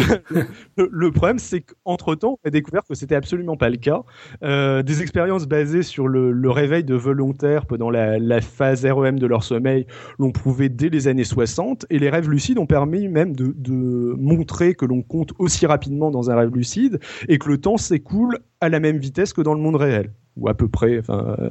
le, 0.76 1.10
problème, 1.10 1.38
c'est 1.38 1.62
qu'entre-temps, 1.62 2.38
on 2.42 2.48
a 2.48 2.50
découvert 2.50 2.82
que 2.88 2.94
c'était 2.94 3.16
absolument 3.16 3.56
pas 3.56 3.70
le 3.70 3.76
cas. 3.76 4.02
Euh, 4.42 4.82
des 4.82 5.02
expériences 5.02 5.46
basées 5.46 5.82
sur 5.82 6.06
le, 6.06 6.50
réveil 6.50 6.84
de 6.84 6.94
volontaires 6.94 7.66
pendant 7.66 7.90
la, 7.90 8.40
phase 8.40 8.86
REM 8.86 9.18
de 9.18 9.26
leur 9.26 9.42
sommeil 9.42 9.86
l'ont 10.18 10.30
prouvé 10.30 10.68
dès 10.68 10.90
les 10.90 11.08
années 11.08 11.24
60, 11.24 11.86
et 11.90 11.98
les 11.98 12.08
rêves 12.08 12.30
lucides 12.30 12.58
ont 12.58 12.66
permis 12.66 13.08
même 13.08 13.34
de, 13.34 13.52
de 13.56 14.14
montrer 14.16 14.74
que 14.74 14.84
l'on 14.84 15.02
compte 15.02 15.32
aussi 15.38 15.66
rapidement 15.66 16.10
dans 16.10 16.30
un 16.30 16.36
rêve 16.36 16.54
lucide, 16.54 17.00
et 17.28 17.38
que 17.38 17.48
le 17.48 17.58
temps 17.58 17.76
s'écoule 17.76 18.38
à 18.60 18.68
la 18.68 18.80
même 18.80 18.98
vitesse 18.98 19.32
que 19.32 19.42
dans 19.42 19.54
le 19.54 19.60
monde 19.60 19.76
réel, 19.76 20.12
ou 20.36 20.48
à 20.48 20.54
peu 20.54 20.68
près. 20.68 20.98
Enfin, 20.98 21.36
euh, 21.38 21.50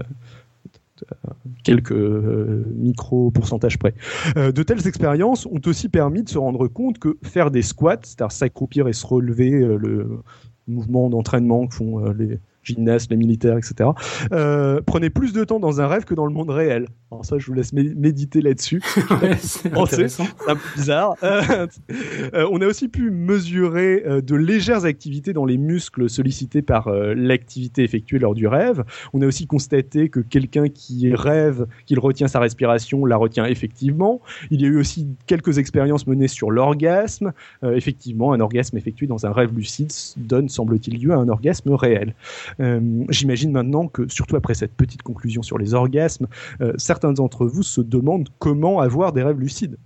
quelques 1.64 1.92
euh, 1.92 2.66
micro 2.76 3.32
pourcentages 3.32 3.78
près. 3.78 3.94
Euh, 4.38 4.52
de 4.52 4.64
telles 4.64 4.88
expériences 4.88 5.46
ont 5.46 5.62
aussi 5.66 5.90
permis 5.90 6.24
de 6.24 6.30
se 6.30 6.38
rendre 6.38 6.68
compte 6.68 7.00
que 7.00 7.18
faire 7.24 7.52
des 7.52 7.62
squats, 7.62 8.00
c'est-à-dire 8.04 8.32
s'accroupir 8.32 8.88
et 8.88 8.94
se 8.94 9.06
relever, 9.06 9.52
euh, 9.52 9.78
le 9.78 10.20
mouvement 10.68 11.10
d'entraînement 11.10 11.68
que 11.68 11.76
font 11.76 12.06
les 12.14 12.40
gymnastes, 12.64 13.12
les 13.12 13.18
militaires, 13.18 13.58
etc., 13.58 13.90
euh, 14.32 14.82
prenait 14.82 15.10
plus 15.10 15.34
de 15.34 15.44
temps 15.44 15.60
dans 15.60 15.82
un 15.82 15.88
rêve 15.88 16.06
que 16.06 16.14
dans 16.14 16.26
le 16.26 16.34
monde 16.34 16.50
réel. 16.50 16.88
Alors 17.14 17.26
ça, 17.26 17.38
je 17.38 17.46
vous 17.46 17.54
laisse 17.54 17.74
méditer 17.74 18.42
là-dessus. 18.42 18.82
c'est 19.40 19.72
un 19.72 20.56
peu 20.56 20.60
bizarre. 20.76 21.14
Euh, 21.22 21.68
euh, 22.34 22.48
on 22.52 22.60
a 22.60 22.66
aussi 22.66 22.88
pu 22.88 23.12
mesurer 23.12 24.04
euh, 24.06 24.22
de 24.22 24.36
légères 24.36 24.86
activités 24.86 25.32
dans 25.32 25.46
les 25.46 25.58
muscles 25.58 26.10
sollicités 26.10 26.64
par 26.64 26.90
l'activité 26.90 27.84
effectuée 27.84 28.18
lors 28.18 28.34
du 28.34 28.48
rêve. 28.48 28.84
On 29.14 29.22
a 29.22 29.28
aussi 29.28 29.46
constaté 29.46 30.10
que 30.10 30.22
quelqu'un 30.22 30.70
qui 30.70 31.14
rêve, 31.14 31.68
qu'il 31.86 32.00
retient 32.00 32.28
sa 32.28 32.40
respiration, 32.40 33.06
la 33.06 33.18
retient 33.18 33.46
effectivement. 33.46 34.20
Il 34.50 34.62
y 34.62 34.66
a 34.66 34.68
eu 34.68 34.78
aussi 34.78 35.08
quelques 35.28 35.60
expériences 35.60 36.08
menées 36.08 36.28
sur 36.28 36.50
l'orgasme. 36.50 37.32
effectivement, 37.64 38.34
un 38.34 38.40
orgasme 38.40 38.78
effectué 38.78 39.06
dans 39.06 39.26
un 39.26 39.32
rêve 39.32 39.56
lucide 39.56 39.92
donne, 40.18 40.50
semble-t-il, 40.50 41.00
lieu 41.02 41.12
à 41.12 41.18
un 41.18 41.30
orgasme 41.30 41.74
réel. 41.74 42.16
Euh, 42.60 43.04
j'imagine 43.10 43.52
maintenant 43.52 43.88
que, 43.88 44.08
surtout 44.08 44.36
après 44.36 44.54
cette 44.54 44.74
petite 44.74 45.02
conclusion 45.02 45.42
sur 45.42 45.58
les 45.58 45.74
orgasmes, 45.74 46.28
euh, 46.62 46.74
certains 46.78 47.14
d'entre 47.14 47.46
vous 47.46 47.64
se 47.64 47.82
demandent 47.82 48.30
comment 48.40 48.80
avoir 48.80 49.14
des 49.14 49.24
rêves 49.24 49.40
lucides. 49.40 49.78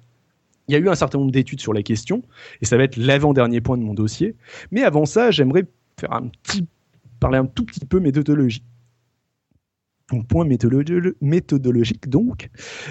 Il 0.67 0.73
y 0.73 0.75
a 0.75 0.79
eu 0.79 0.89
un 0.89 0.95
certain 0.95 1.19
nombre 1.19 1.31
d'études 1.31 1.61
sur 1.61 1.73
la 1.73 1.81
question, 1.81 2.23
et 2.61 2.65
ça 2.65 2.77
va 2.77 2.83
être 2.83 2.97
l'avant-dernier 2.97 3.61
point 3.61 3.77
de 3.77 3.83
mon 3.83 3.93
dossier. 3.93 4.35
Mais 4.71 4.83
avant 4.83 5.05
ça, 5.05 5.31
j'aimerais 5.31 5.65
faire 5.99 6.11
un 6.11 6.27
petit, 6.27 6.67
parler 7.19 7.37
un 7.37 7.45
tout 7.45 7.63
petit 7.63 7.85
peu 7.85 7.99
méthodologie 7.99 8.63
point 10.27 10.45
méthodologique 10.45 12.09
donc. 12.09 12.49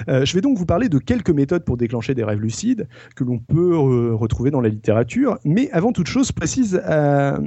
Euh, 0.08 0.24
je 0.24 0.34
vais 0.34 0.40
donc 0.40 0.58
vous 0.58 0.66
parler 0.66 0.88
de 0.88 0.98
quelques 0.98 1.30
méthodes 1.30 1.64
pour 1.64 1.76
déclencher 1.76 2.14
des 2.14 2.24
rêves 2.24 2.40
lucides 2.40 2.88
que 3.14 3.24
l'on 3.24 3.38
peut 3.38 3.74
euh, 3.74 4.14
retrouver 4.14 4.50
dans 4.50 4.60
la 4.60 4.68
littérature, 4.68 5.38
mais 5.44 5.70
avant 5.70 5.92
toute 5.92 6.08
chose, 6.08 6.32
précise 6.32 6.80
euh, 6.86 7.38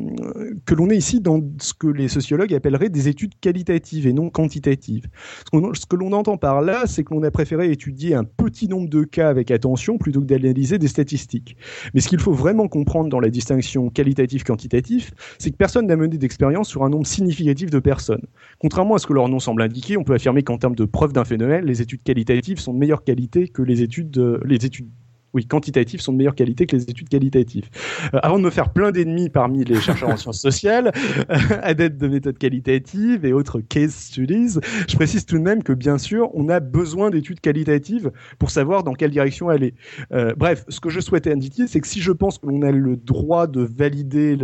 que 0.66 0.74
l'on 0.74 0.90
est 0.90 0.98
ici 0.98 1.22
dans 1.22 1.42
ce 1.60 1.74
que 1.74 1.88
les 1.88 2.08
sociologues 2.08 2.54
appelleraient 2.54 2.90
des 2.90 3.08
études 3.08 3.34
qualitatives 3.40 4.08
et 4.08 4.14
non 4.14 4.30
quantitatives. 4.30 5.08
Ce, 5.54 5.86
que 5.86 5.96
l'on 5.96 6.14
entend 6.14 6.38
par 6.38 6.62
là, 6.62 6.84
c'est 6.88 7.04
que 7.04 7.14
l'on 7.14 7.24
a 7.24 7.32
préféré 7.32 7.72
étudier 7.72 8.16
un 8.16 8.24
petit 8.24 8.68
nombre 8.68 8.90
de 8.90 9.04
cas 9.04 9.30
avec 9.30 9.52
attention 9.52 9.98
plutôt 9.98 10.22
que 10.22 10.26
d'analyser 10.26 10.80
des 10.80 10.88
statistiques. 10.88 11.58
Mais 11.94 12.02
ce 12.02 12.08
qu'il 12.08 12.20
faut 12.20 12.34
vraiment 12.34 12.68
comprendre 12.68 13.10
dans 13.10 13.20
la 13.20 13.30
distinction 13.30 13.90
qualitative-quantitative, 13.90 15.12
c'est 15.38 15.52
que 15.52 15.58
personne 15.58 15.88
n'a 15.88 15.96
mené 15.96 16.18
d'expérience 16.18 16.68
sur 16.70 16.84
un 16.84 16.90
nombre 16.90 17.06
significatif 17.06 17.70
de 17.70 17.80
personnes. 17.80 18.26
Contrairement 18.60 18.96
à 18.96 18.98
ce 18.98 19.08
que 19.08 19.14
leur 19.14 19.30
nom 19.30 19.40
semble 19.40 19.59
indiqué, 19.62 19.98
on 19.98 20.04
peut 20.04 20.14
affirmer 20.14 20.44
qu'en 20.44 20.58
termes 20.58 20.76
de 20.76 20.86
preuve 20.86 21.14
d'un 21.14 21.26
phénomène, 21.26 21.66
les 21.66 21.82
études 21.82 22.04
qualitatives 22.04 22.60
sont 22.60 22.74
de 22.74 22.80
meilleure 22.80 23.04
qualité 23.04 23.48
que 23.48 23.62
les 23.62 23.82
études, 23.82 24.40
les 24.46 24.66
études 24.66 24.90
oui, 25.34 25.46
quantitatives 25.46 26.02
sont 26.02 26.12
de 26.12 26.18
meilleure 26.18 26.36
qualité 26.36 26.66
que 26.66 26.76
les 26.76 26.84
études 26.84 27.10
qualitatives. 27.10 27.70
Euh, 28.14 28.20
avant 28.24 28.40
de 28.40 28.44
me 28.44 28.50
faire 28.50 28.72
plein 28.72 28.92
d'ennemis 28.92 29.30
parmi 29.30 29.64
les 29.64 29.80
chercheurs 29.80 30.10
en 30.10 30.18
sciences 30.18 30.42
sociales, 30.42 30.92
euh, 31.30 31.38
adeptes 31.62 31.98
de 31.98 32.08
méthodes 32.08 32.38
qualitatives 32.38 33.26
et 33.26 33.34
autres 33.34 33.60
case 33.62 33.94
studies, 33.94 34.60
je 34.88 34.96
précise 34.96 35.26
tout 35.26 35.38
de 35.38 35.44
même 35.44 35.64
que 35.64 35.74
bien 35.74 35.98
sûr, 35.98 36.30
on 36.34 36.50
a 36.50 36.60
besoin 36.60 37.10
d'études 37.10 37.42
qualitatives 37.42 38.12
pour 38.40 38.50
savoir 38.50 38.84
dans 38.84 38.94
quelle 38.94 39.12
direction 39.12 39.50
aller. 39.50 39.74
Euh, 40.12 40.34
bref, 40.36 40.66
ce 40.68 40.80
que 40.80 40.90
je 40.90 41.00
souhaitais 41.00 41.32
indiquer, 41.32 41.68
c'est 41.68 41.80
que 41.80 41.88
si 41.88 42.02
je 42.02 42.12
pense 42.12 42.40
que 42.40 42.48
l'on 42.48 42.62
a 42.64 42.72
le 42.72 42.96
droit 42.96 43.48
de 43.48 43.62
valider 43.62 44.36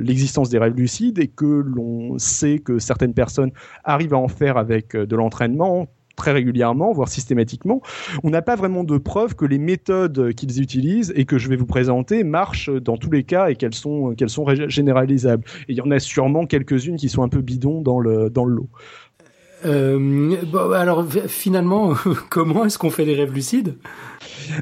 l'existence 0.00 0.50
des 0.50 0.58
rêves 0.58 0.74
lucides 0.74 1.18
et 1.18 1.28
que 1.28 1.46
l'on 1.46 2.18
sait 2.18 2.58
que 2.58 2.78
certaines 2.78 3.14
personnes 3.14 3.52
arrivent 3.84 4.14
à 4.14 4.18
en 4.18 4.28
faire 4.28 4.56
avec 4.56 4.96
de 4.96 5.16
l'entraînement, 5.16 5.88
très 6.16 6.32
régulièrement, 6.32 6.92
voire 6.92 7.08
systématiquement. 7.08 7.80
On 8.24 8.30
n'a 8.30 8.42
pas 8.42 8.56
vraiment 8.56 8.84
de 8.84 8.98
preuves 8.98 9.36
que 9.36 9.44
les 9.44 9.58
méthodes 9.58 10.32
qu'ils 10.34 10.60
utilisent 10.60 11.12
et 11.14 11.26
que 11.26 11.38
je 11.38 11.48
vais 11.48 11.56
vous 11.56 11.66
présenter 11.66 12.24
marchent 12.24 12.70
dans 12.70 12.96
tous 12.96 13.10
les 13.10 13.22
cas 13.22 13.48
et 13.48 13.56
qu'elles 13.56 13.74
sont, 13.74 14.14
qu'elles 14.14 14.30
sont 14.30 14.46
généralisables. 14.68 15.44
Et 15.68 15.72
il 15.72 15.76
y 15.76 15.80
en 15.80 15.90
a 15.90 15.98
sûrement 15.98 16.46
quelques-unes 16.46 16.96
qui 16.96 17.08
sont 17.08 17.22
un 17.22 17.28
peu 17.28 17.42
bidons 17.42 17.82
dans 17.82 18.00
le, 18.00 18.30
dans 18.30 18.44
le 18.44 18.54
lot. 18.54 18.68
Euh, 19.66 20.36
bon, 20.44 20.70
alors 20.72 21.04
finalement, 21.26 21.94
comment 22.30 22.64
est-ce 22.64 22.78
qu'on 22.78 22.90
fait 22.90 23.04
les 23.04 23.14
rêves 23.14 23.32
lucides? 23.32 23.76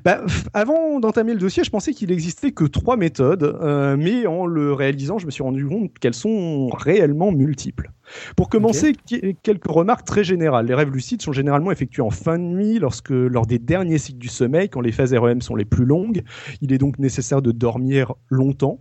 Bah, 0.05 0.23
avant 0.55 0.99
d'entamer 0.99 1.35
le 1.35 1.39
dossier, 1.39 1.63
je 1.63 1.71
pensais 1.71 1.93
qu'il 1.93 2.11
existait 2.11 2.53
que 2.53 2.65
trois 2.65 2.97
méthodes, 2.97 3.43
euh, 3.43 3.97
mais 3.99 4.27
en 4.27 4.47
le 4.47 4.73
réalisant, 4.73 5.19
je 5.19 5.27
me 5.27 5.31
suis 5.31 5.43
rendu 5.43 5.67
compte 5.67 5.99
qu'elles 5.99 6.15
sont 6.15 6.69
réellement 6.69 7.33
multiples. 7.33 7.91
Pour 8.37 8.49
commencer, 8.49 8.95
quelques 9.43 9.67
remarques 9.67 10.07
très 10.07 10.25
générales. 10.25 10.67
Les 10.67 10.75
rêves 10.75 10.91
lucides 10.91 11.23
sont 11.23 11.33
généralement 11.33 11.71
effectués 11.71 12.03
en 12.03 12.11
fin 12.11 12.39
de 12.39 12.45
nuit, 12.45 12.79
lorsque, 12.79 13.11
lors 13.11 13.47
des 13.47 13.59
derniers 13.59 13.99
cycles 13.99 14.19
du 14.19 14.29
sommeil, 14.29 14.69
quand 14.69 14.81
les 14.81 14.93
phases 14.93 15.15
REM 15.15 15.41
sont 15.41 15.57
les 15.57 15.65
plus 15.65 15.85
longues. 15.85 16.23
Il 16.61 16.73
est 16.73 16.79
donc 16.79 16.99
nécessaire 16.99 17.43
de 17.43 17.53
dormir 17.53 18.15
longtemps. 18.31 18.81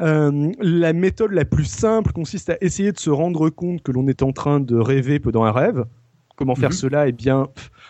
Euh, 0.00 0.52
la 0.60 0.92
méthode 0.92 1.32
la 1.32 1.44
plus 1.44 1.64
simple 1.64 2.12
consiste 2.12 2.50
à 2.50 2.56
essayer 2.60 2.92
de 2.92 2.98
se 2.98 3.10
rendre 3.10 3.50
compte 3.50 3.82
que 3.82 3.92
l'on 3.92 4.06
est 4.08 4.22
en 4.22 4.32
train 4.32 4.60
de 4.60 4.76
rêver 4.76 5.18
pendant 5.18 5.44
un 5.44 5.52
rêve. 5.52 5.84
Comment 6.36 6.54
faire 6.54 6.70
mhm. 6.70 6.76
cela? 6.76 7.08
Eh 7.08 7.12
bien, 7.12 7.48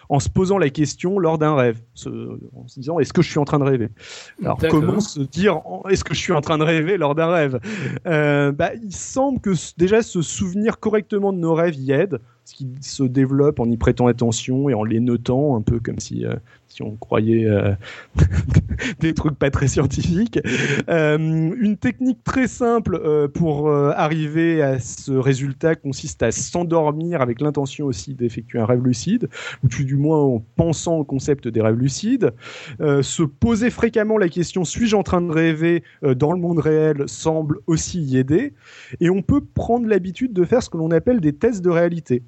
en 0.09 0.21
se 0.21 0.29
posant 0.29 0.59
la 0.59 0.71
question 0.71 1.19
lors 1.19 1.37
d'un 1.37 1.57
rêve, 1.57 1.81
en 2.55 2.69
se 2.69 2.79
disant 2.79 2.99
est-ce 3.01 3.13
que 3.13 3.23
je 3.23 3.29
suis 3.29 3.39
en 3.39 3.45
train 3.45 3.59
de 3.59 3.65
rêver? 3.65 3.89
Alors 4.41 4.59
comment 4.71 5.01
se 5.01 5.21
dire 5.21 5.61
est-ce 5.91 6.05
que 6.05 6.15
je 6.15 6.21
suis 6.21 6.33
en 6.33 6.41
train 6.41 6.59
de 6.59 6.63
rêver 6.63 6.97
lors 6.97 7.15
d'un 7.15 7.27
rêve? 7.27 7.59
Euh, 8.07 8.53
bah, 8.53 8.71
Il 8.75 8.95
semble 8.95 9.41
que 9.41 9.51
déjà 9.77 10.03
se 10.03 10.23
souvenir 10.23 10.79
correctement 10.79 11.33
de 11.33 11.39
nos 11.39 11.55
rêves 11.55 11.75
y 11.75 11.91
aide, 11.91 12.21
ce 12.45 12.55
qui 12.55 12.69
se 12.81 13.03
développe 13.03 13.59
en 13.59 13.67
y 13.67 13.77
prêtant 13.77 14.07
attention 14.07 14.69
et 14.69 14.75
en 14.75 14.85
les 14.85 15.01
notant, 15.01 15.57
un 15.57 15.63
peu 15.63 15.81
comme 15.81 15.99
si 15.99 16.25
euh, 16.25 16.37
si 16.69 16.83
on 16.83 16.97
croyait 16.97 17.47
euh, 17.47 17.75
des 19.01 19.15
trucs 19.15 19.39
pas 19.39 19.51
très 19.51 19.69
scientifiques. 19.69 20.39
Euh, 20.89 21.17
une 21.19 21.77
technique 21.77 22.23
très 22.25 22.49
simple 22.49 23.01
euh, 23.03 23.29
pour 23.29 23.71
arriver 23.71 24.63
à 24.63 24.79
ce 24.79 25.13
résultat 25.13 25.75
consiste 25.75 26.23
à 26.23 26.31
s'endormir 26.31 27.21
avec 27.21 27.41
l'intention 27.41 27.87
aussi 27.87 28.15
d'effectuer 28.15 28.59
un 28.59 28.67
rêve 28.67 28.85
lucide, 28.85 29.29
ou 29.63 29.69
du 29.69 29.97
moins 29.97 30.21
en 30.21 30.45
pensant 30.57 30.97
au 30.97 31.05
concept 31.05 31.49
des 31.49 31.61
rêves 31.61 31.77
lucides. 31.77 32.33
se 32.81 33.23
poser 33.23 33.71
fréquemment 33.71 34.19
la 34.19 34.29
question 34.29 34.65
suis-je 34.65 34.97
en 34.97 35.03
train 35.03 35.21
de 35.21 35.31
rêver 35.31 35.83
dans 36.03 36.33
le 36.33 36.41
monde 36.41 36.59
réel 36.59 37.05
semble 37.07 37.59
aussi 37.67 38.01
y 38.03 38.19
aider. 38.19 38.55
Et 39.01 39.11
on 39.11 39.23
peut 39.23 39.41
prendre 39.41 39.87
l'habitude 39.87 40.33
de 40.33 40.45
faire 40.45 40.63
ce 40.63 40.71
que 40.71 40.77
l'on 40.77 40.91
appelle 40.91 41.21
des 41.21 41.33
tests 41.35 41.63
de 41.63 41.71
réalité 41.71 42.23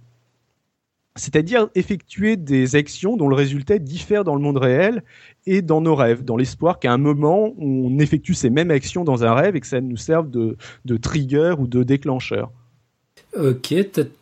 c'est-à-dire 1.18 1.68
effectuer 1.74 2.36
des 2.36 2.76
actions 2.76 3.16
dont 3.16 3.28
le 3.28 3.34
résultat 3.34 3.78
diffère 3.78 4.24
dans 4.24 4.34
le 4.34 4.40
monde 4.40 4.56
réel 4.56 5.02
et 5.46 5.62
dans 5.62 5.80
nos 5.80 5.94
rêves, 5.94 6.24
dans 6.24 6.36
l'espoir 6.36 6.78
qu'à 6.78 6.92
un 6.92 6.98
moment, 6.98 7.52
on 7.58 7.98
effectue 7.98 8.34
ces 8.34 8.50
mêmes 8.50 8.70
actions 8.70 9.04
dans 9.04 9.24
un 9.24 9.34
rêve 9.34 9.56
et 9.56 9.60
que 9.60 9.66
ça 9.66 9.80
nous 9.80 9.96
serve 9.96 10.30
de, 10.30 10.56
trigger 10.96 11.54
ou 11.58 11.66
de 11.66 11.82
déclencheur. 11.82 12.50
Ok, 13.38 13.74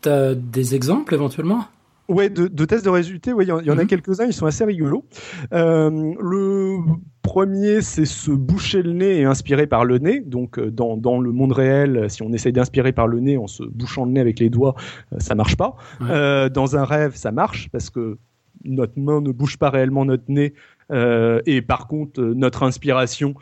as 0.06 0.34
des 0.34 0.74
exemples 0.74 1.14
éventuellement? 1.14 1.66
Ouais, 2.08 2.30
de, 2.30 2.64
tests 2.64 2.84
de 2.84 2.90
résultats, 2.90 3.32
il 3.40 3.48
y, 3.48 3.52
en, 3.52 3.58
a 3.58 3.74
mhm. 3.74 3.86
quelques-uns, 3.86 4.26
ils 4.26 4.32
sont 4.32 4.46
assez 4.46 4.64
rigolos. 4.64 5.04
Euh, 5.52 5.90
le 6.20 6.78
premier, 7.22 7.80
c'est 7.80 8.04
se 8.04 8.30
boucher 8.30 8.82
le 8.82 8.92
nez 8.92 9.20
et 9.20 9.24
inspirer 9.24 9.66
par 9.66 9.84
le 9.84 9.98
nez. 9.98 10.20
Donc, 10.20 10.58
euh, 10.58 10.70
dans, 10.70 10.96
dans 10.96 11.20
le 11.20 11.32
monde 11.32 11.52
réel, 11.52 12.08
si 12.08 12.22
on 12.22 12.32
essaye 12.32 12.52
d'inspirer 12.52 12.92
par 12.92 13.08
le 13.08 13.18
nez 13.18 13.36
en 13.36 13.48
se 13.48 13.64
bouchant 13.64 14.04
le 14.04 14.12
nez 14.12 14.20
avec 14.20 14.38
les 14.38 14.50
doigts, 14.50 14.76
euh, 15.12 15.16
ça 15.18 15.34
marche 15.34 15.56
pas. 15.56 15.76
dans 16.00 16.76
un 16.76 16.84
rêve, 16.84 17.16
ça 17.16 17.32
marche 17.32 17.68
parce 17.70 17.90
que 17.90 18.18
notre 18.64 18.98
main 18.98 19.20
ne 19.20 19.32
bouge 19.32 19.56
pas 19.58 19.70
réellement 19.70 20.04
notre 20.04 20.24
nez. 20.28 20.54
et 20.92 21.62
par 21.62 21.88
contre, 21.88 22.20
notre 22.20 22.62
inspiration 22.62 23.34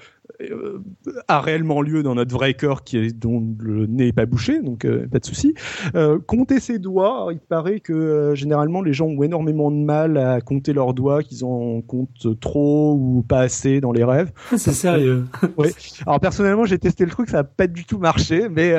a 1.28 1.40
réellement 1.40 1.80
lieu 1.80 2.02
dans 2.02 2.14
notre 2.14 2.34
vrai 2.34 2.54
corps 2.54 2.84
qui 2.84 2.98
est 2.98 3.12
dont 3.12 3.54
le 3.58 3.86
nez 3.86 4.06
n'est 4.06 4.12
pas 4.12 4.26
bouché, 4.26 4.60
donc 4.60 4.84
euh, 4.84 5.06
pas 5.08 5.18
de 5.18 5.24
souci. 5.24 5.54
Euh, 5.94 6.18
compter 6.18 6.60
ses 6.60 6.78
doigts, 6.78 7.28
il 7.32 7.38
paraît 7.38 7.80
que 7.80 8.32
généralement 8.34 8.82
les 8.82 8.92
gens 8.92 9.06
ont 9.06 9.22
énormément 9.22 9.70
de 9.70 9.76
mal 9.76 10.16
à 10.16 10.40
compter 10.40 10.72
leurs 10.72 10.94
doigts, 10.94 11.22
qu'ils 11.22 11.44
en 11.44 11.80
comptent 11.82 12.40
trop 12.40 12.94
ou 12.94 13.22
pas 13.22 13.40
assez 13.40 13.80
dans 13.80 13.92
les 13.92 14.04
rêves. 14.04 14.32
C'est 14.56 14.72
sérieux. 14.72 15.24
oui. 15.56 15.68
Alors 16.06 16.20
personnellement, 16.20 16.64
j'ai 16.64 16.78
testé 16.78 17.04
le 17.04 17.10
truc, 17.10 17.28
ça 17.28 17.38
n'a 17.38 17.44
pas 17.44 17.66
du 17.66 17.84
tout 17.84 17.98
marché, 17.98 18.48
mais, 18.48 18.74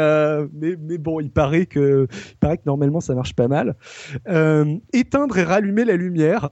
mais 0.53 0.75
mais 0.79 0.97
bon, 0.97 1.19
il 1.19 1.31
paraît 1.31 1.65
que 1.65 2.07
il 2.11 2.37
paraît 2.37 2.57
que 2.57 2.63
normalement 2.65 2.99
ça 2.99 3.15
marche 3.15 3.33
pas 3.33 3.47
mal. 3.47 3.75
éteindre 4.93 5.37
et 5.37 5.43
rallumer 5.43 5.85
la 5.85 5.95
lumière. 5.95 6.49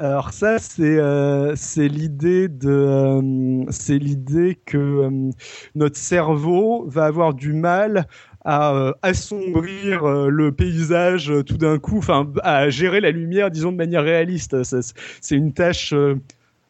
Alors 0.00 0.32
ça, 0.32 0.58
c'est 0.58 0.98
euh, 0.98 1.54
euh, 1.54 3.20
l'idée 3.88 4.58
que 4.66 4.76
euh, 4.76 5.30
notre 5.76 5.96
cerveau 5.96 6.84
va 6.88 7.04
avoir 7.04 7.32
du 7.32 7.52
mal 7.52 8.08
à 8.44 8.92
assombrir 9.00 10.04
le 10.06 10.52
paysage 10.52 11.32
tout 11.46 11.56
d'un 11.56 11.78
coup, 11.78 11.96
enfin 11.96 12.30
à 12.42 12.68
gérer 12.68 13.00
la 13.00 13.10
lumière, 13.10 13.50
disons 13.50 13.72
de 13.72 13.76
manière 13.78 14.02
réaliste. 14.02 14.54
C'est 15.22 15.34
une 15.34 15.54
tâche 15.54 15.94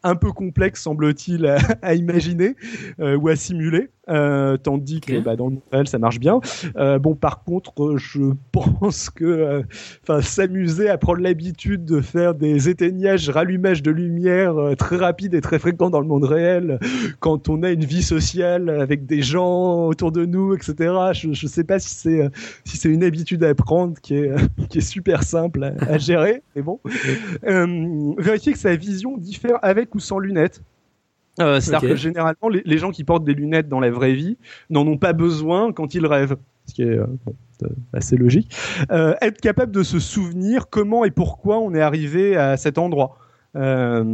un 0.05 0.15
peu 0.15 0.31
complexe, 0.31 0.83
semble-t-il, 0.83 1.47
à, 1.83 1.95
imaginer 1.95 2.55
ou 3.01 3.27
à 3.27 3.35
simuler. 3.35 3.89
Euh, 4.11 4.59
tandis 4.59 5.01
que 5.01 5.19
bah, 5.21 5.35
dans 5.35 5.49
le 5.49 5.57
réel 5.73 5.89
ça 5.89 5.99
marche 5.99 6.19
bien. 6.19 6.41
Euh, 6.77 6.99
bon, 6.99 7.15
par 7.15 7.43
contre, 7.43 7.97
je 7.97 8.33
pense 8.53 9.09
que 9.11 9.63
enfin 10.03 10.21
s'amuser 10.21 10.89
à 10.89 10.99
prendre 10.99 11.21
l'habitude 11.21 11.85
de 11.85 12.01
faire 12.01 12.35
des 12.35 12.69
éteignages, 12.69 13.29
rallumages 13.31 13.83
de 13.83 13.91
lumière 13.91 14.55
très 14.79 14.97
rapides 14.97 15.35
et 15.35 15.41
très 15.41 15.59
fréquents 15.59 15.91
dans 15.91 16.01
le 16.01 16.07
monde 16.07 16.25
réel, 16.25 16.79
quand 17.21 17.49
on 17.49 17.63
a 17.63 17.71
une 17.71 17.85
vie 17.85 18.03
sociale 18.03 18.69
avec 18.69 19.07
des 19.07 19.23
gens 19.23 19.87
autour 19.87 20.13
de 20.13 20.27
nous, 20.27 20.55
etc. 20.55 20.75
Je 21.13 21.29
ne 21.29 21.35
sais 21.35 21.65
pas 21.65 21.79
si 21.79 21.95
c'est 21.95 22.31
si 22.65 22.77
c'est 22.77 22.91
une 22.91 23.05
habitude 23.05 23.43
à 23.45 23.55
prendre 23.55 23.99
qui 24.01 24.17
est 24.17 24.33
qui 24.69 24.79
est 24.79 24.83
super 24.83 25.23
simple 25.23 25.65
à, 25.65 25.73
à 25.93 25.99
gérer, 25.99 26.43
mais 26.55 26.63
bon. 26.63 26.81
vérifier 28.19 28.53
que 28.53 28.59
sa 28.59 28.77
vision 28.77 29.17
diffère 29.17 29.59
avec 29.63 29.95
ou 29.95 30.01
sans 30.01 30.19
lunettes. 30.19 30.63
Euh, 31.41 31.61
c'est-à-dire 31.61 31.91
que 31.91 31.97
généralement, 31.97 32.49
les, 32.49 32.79
gens 32.79 32.91
qui 32.91 33.05
portent 33.05 33.25
des 33.25 33.35
lunettes 33.35 33.69
dans 33.69 33.81
la 33.81 33.91
vraie 33.91 34.15
vie 34.15 34.39
n'en 34.71 34.87
ont 34.87 34.99
pas 34.99 35.13
besoin 35.13 35.73
quand 35.73 35.95
ils 35.95 36.07
rêvent. 36.07 36.37
Ce 36.67 36.75
qui 36.75 36.83
est 36.83 36.99
euh, 36.99 37.07
assez 37.93 38.17
logique. 38.17 38.55
Euh, 38.91 39.15
être 39.21 39.41
capable 39.41 39.73
de 39.73 39.83
se 39.83 39.99
souvenir 39.99 40.69
comment 40.71 41.05
et 41.05 41.11
pourquoi 41.11 41.59
on 41.59 41.75
est 41.75 41.81
arrivé 41.81 42.37
à 42.37 42.57
cet 42.57 42.79
endroit. 42.79 43.19
Euh, 43.57 44.05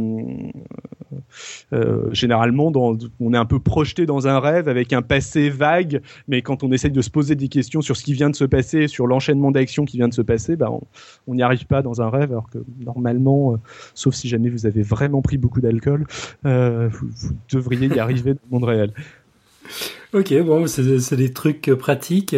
euh, 1.73 2.13
généralement, 2.13 2.71
on 2.75 3.33
est 3.33 3.37
un 3.37 3.45
peu 3.45 3.59
projeté 3.59 4.05
dans 4.05 4.27
un 4.27 4.39
rêve 4.39 4.67
avec 4.67 4.93
un 4.93 5.01
passé 5.01 5.49
vague, 5.49 6.01
mais 6.27 6.41
quand 6.41 6.63
on 6.63 6.71
essaye 6.71 6.91
de 6.91 7.01
se 7.01 7.09
poser 7.09 7.35
des 7.35 7.47
questions 7.47 7.81
sur 7.81 7.97
ce 7.97 8.03
qui 8.03 8.13
vient 8.13 8.29
de 8.29 8.35
se 8.35 8.45
passer, 8.45 8.87
sur 8.87 9.07
l'enchaînement 9.07 9.51
d'actions 9.51 9.85
qui 9.85 9.97
vient 9.97 10.07
de 10.07 10.13
se 10.13 10.21
passer, 10.21 10.55
bah, 10.55 10.69
on 11.27 11.35
n'y 11.35 11.41
arrive 11.41 11.65
pas 11.65 11.81
dans 11.81 12.01
un 12.01 12.09
rêve, 12.09 12.31
alors 12.31 12.49
que 12.49 12.59
normalement, 12.79 13.53
euh, 13.53 13.57
sauf 13.93 14.13
si 14.13 14.27
jamais 14.27 14.49
vous 14.49 14.65
avez 14.65 14.81
vraiment 14.81 15.21
pris 15.21 15.37
beaucoup 15.37 15.61
d'alcool, 15.61 16.05
vous, 16.43 16.89
vous, 16.89 17.35
devriez 17.51 17.87
y 17.87 17.99
arriver 17.99 18.33
dans 18.33 18.39
le 18.43 18.51
monde 18.51 18.63
réel. 18.63 18.93
Ok, 20.13 20.33
bon, 20.43 20.67
c'est 20.67 21.15
des 21.15 21.31
trucs 21.31 21.71
pratiques. 21.79 22.35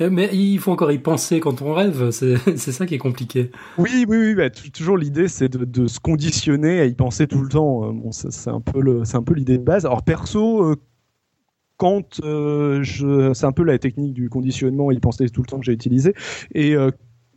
Euh, 0.00 0.10
mais 0.10 0.28
il 0.32 0.58
faut 0.58 0.72
encore 0.72 0.90
y 0.92 0.98
penser 0.98 1.40
quand 1.40 1.62
on 1.62 1.72
rêve, 1.72 2.10
c'est 2.10 2.36
ça 2.56 2.86
qui 2.86 2.94
est 2.94 2.98
compliqué. 2.98 3.50
Oui, 3.78 4.04
oui, 4.08 4.34
oui 4.34 4.70
toujours 4.72 4.96
l'idée 4.96 5.28
c'est 5.28 5.48
de, 5.48 5.86
se 5.86 6.00
conditionner 6.00 6.80
à 6.80 6.84
y 6.84 6.94
penser 6.94 7.26
tout 7.26 7.42
le 7.42 7.48
temps. 7.48 7.88
Euh, 7.88 7.92
bon, 7.92 8.10
c'est 8.12 8.50
un 8.50 8.60
peu 8.60 9.34
l'idée 9.34 9.58
de 9.58 9.62
base. 9.62 9.86
Alors 9.86 10.02
perso, 10.02 10.64
euh, 10.64 10.76
quand 11.76 12.20
c'est 12.22 13.46
un 13.46 13.52
peu 13.52 13.64
la 13.64 13.78
technique 13.78 14.14
du 14.14 14.28
conditionnement, 14.28 14.90
y 14.90 15.00
penser 15.00 15.28
tout 15.28 15.42
le 15.42 15.46
temps 15.46 15.58
que 15.58 15.64
j'ai 15.64 15.72
utilisé. 15.72 16.14
Et 16.54 16.76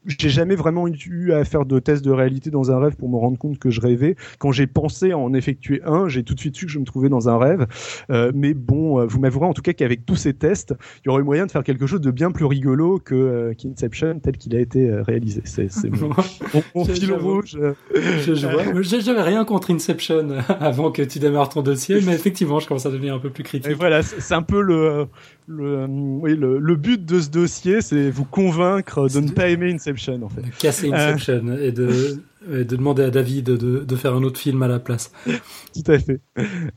j'ai 0.07 0.29
jamais 0.29 0.55
vraiment 0.55 0.87
eu 0.87 1.33
à 1.33 1.43
faire 1.43 1.65
de 1.65 1.79
tests 1.79 2.03
de 2.03 2.11
réalité 2.11 2.49
dans 2.49 2.71
un 2.71 2.79
rêve 2.79 2.95
pour 2.95 3.09
me 3.09 3.17
rendre 3.17 3.37
compte 3.37 3.59
que 3.59 3.69
je 3.69 3.81
rêvais. 3.81 4.15
Quand 4.39 4.51
j'ai 4.51 4.67
pensé 4.67 5.13
en 5.13 5.33
effectuer 5.33 5.81
un, 5.85 6.07
j'ai 6.07 6.23
tout 6.23 6.33
de 6.33 6.39
suite 6.39 6.55
su 6.55 6.65
que 6.65 6.71
je 6.71 6.79
me 6.79 6.85
trouvais 6.85 7.09
dans 7.09 7.29
un 7.29 7.37
rêve. 7.37 7.67
Euh, 8.09 8.31
mais 8.33 8.53
bon, 8.53 8.99
euh, 8.99 9.05
vous 9.05 9.19
m'avouerez 9.19 9.45
en 9.45 9.53
tout 9.53 9.61
cas 9.61 9.73
qu'avec 9.73 10.05
tous 10.05 10.15
ces 10.15 10.33
tests, 10.33 10.73
il 11.03 11.07
y 11.07 11.09
aurait 11.09 11.23
moyen 11.23 11.45
de 11.45 11.51
faire 11.51 11.63
quelque 11.63 11.87
chose 11.87 12.01
de 12.01 12.11
bien 12.11 12.31
plus 12.31 12.45
rigolo 12.45 12.99
que 12.99 13.15
euh, 13.15 13.53
qu'Inception 13.53 14.19
tel 14.19 14.37
qu'il 14.37 14.55
a 14.55 14.59
été 14.59 14.89
réalisé. 15.01 15.41
C'est 15.45 15.69
mon, 15.89 16.85
fil 16.85 17.13
rouge. 17.13 17.57
Je, 17.93 18.33
J'avais 18.33 19.21
rien 19.21 19.45
contre 19.45 19.71
Inception 19.71 20.29
avant 20.59 20.91
que 20.91 21.01
tu 21.01 21.19
démarres 21.19 21.49
ton 21.49 21.61
dossier, 21.61 21.99
mais 22.05 22.13
effectivement, 22.13 22.59
je 22.59 22.67
commence 22.67 22.85
à 22.85 22.91
devenir 22.91 23.15
un 23.15 23.19
peu 23.19 23.29
plus 23.29 23.43
critique. 23.43 23.71
Et 23.71 23.73
voilà, 23.73 24.01
c'est 24.03 24.33
un 24.33 24.41
peu 24.41 24.61
le 24.61 25.07
le, 25.47 25.85
oui, 25.87 26.35
le, 26.35 26.59
le, 26.59 26.75
but 26.75 27.03
de 27.03 27.21
ce 27.21 27.29
dossier, 27.29 27.81
c'est 27.81 28.09
vous 28.09 28.25
convaincre 28.25 29.07
de 29.07 29.19
ne 29.21 29.31
pas 29.31 29.47
aimer 29.47 29.73
Inception, 29.73 29.96
en 30.23 30.29
fait. 30.29 30.41
De 30.41 30.49
casser 30.59 30.91
Inception 30.91 31.57
et, 31.57 31.71
de, 31.71 32.21
de 32.47 32.63
demander 32.63 33.03
à 33.03 33.09
David 33.09 33.45
de, 33.45 33.83
de, 33.83 33.95
faire 33.95 34.13
un 34.13 34.23
autre 34.23 34.39
film 34.39 34.61
à 34.63 34.67
la 34.67 34.79
place. 34.79 35.11
Tout 35.25 35.91
à 35.91 35.99
fait. 35.99 36.21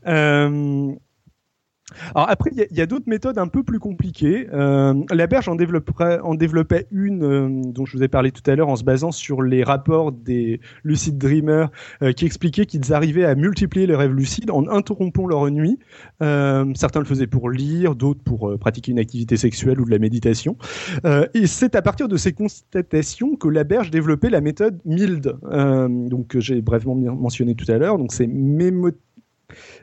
Euh, 0.07 0.93
Alors 2.15 2.29
après, 2.29 2.51
il 2.55 2.77
y 2.77 2.81
a, 2.81 2.85
d'autres 2.85 3.07
méthodes 3.07 3.37
un 3.37 3.47
peu 3.47 3.63
plus 3.63 3.79
compliquées. 3.79 4.47
Euh, 4.53 4.93
la 5.11 5.27
berge 5.27 5.49
en, 5.49 5.55
développait 5.55 6.87
une 6.91 7.23
euh, 7.23 7.49
dont 7.71 7.85
je 7.85 7.97
vous 7.97 8.03
ai 8.03 8.07
parlé 8.07 8.31
tout 8.31 8.49
à 8.49 8.55
l'heure 8.55 8.69
en 8.69 8.75
se 8.75 8.83
basant 8.83 9.11
sur 9.11 9.41
les 9.41 9.63
rapports 9.63 10.11
des 10.11 10.59
lucid 10.83 11.17
dreamers 11.17 11.69
euh, 12.01 12.11
qui 12.11 12.25
expliquaient 12.25 12.65
qu'ils 12.65 12.93
arrivaient 12.93 13.25
à 13.25 13.35
multiplier 13.35 13.87
les 13.87 13.95
rêves 13.95 14.13
lucides 14.13 14.51
en 14.51 14.67
interrompant 14.67 15.27
leur 15.27 15.49
nuit. 15.49 15.79
Certains 16.19 16.99
le 16.99 17.05
faisaient 17.05 17.27
pour 17.27 17.49
lire, 17.49 17.95
d'autres 17.95 18.21
pour 18.23 18.57
pratiquer 18.59 18.91
une 18.91 18.99
activité 18.99 19.37
sexuelle 19.37 19.79
ou 19.79 19.85
de 19.85 19.91
la 19.91 19.99
méditation. 19.99 20.57
et 21.33 21.47
c'est 21.47 21.75
à 21.75 21.81
partir 21.81 22.07
de 22.07 22.17
ces 22.17 22.33
constatations 22.33 23.35
que 23.35 23.47
la 23.47 23.63
berge 23.63 23.91
développait 23.91 24.29
la 24.29 24.41
méthode 24.41 24.79
MILD, 24.85 25.35
donc 26.09 26.37
j'ai 26.39 26.61
brièvement 26.61 26.95
mentionné 26.95 27.55
tout 27.55 27.69
à 27.71 27.77
l'heure. 27.77 27.97
Donc 27.97 28.13
c'est 28.13 28.27
mémo 28.27 28.91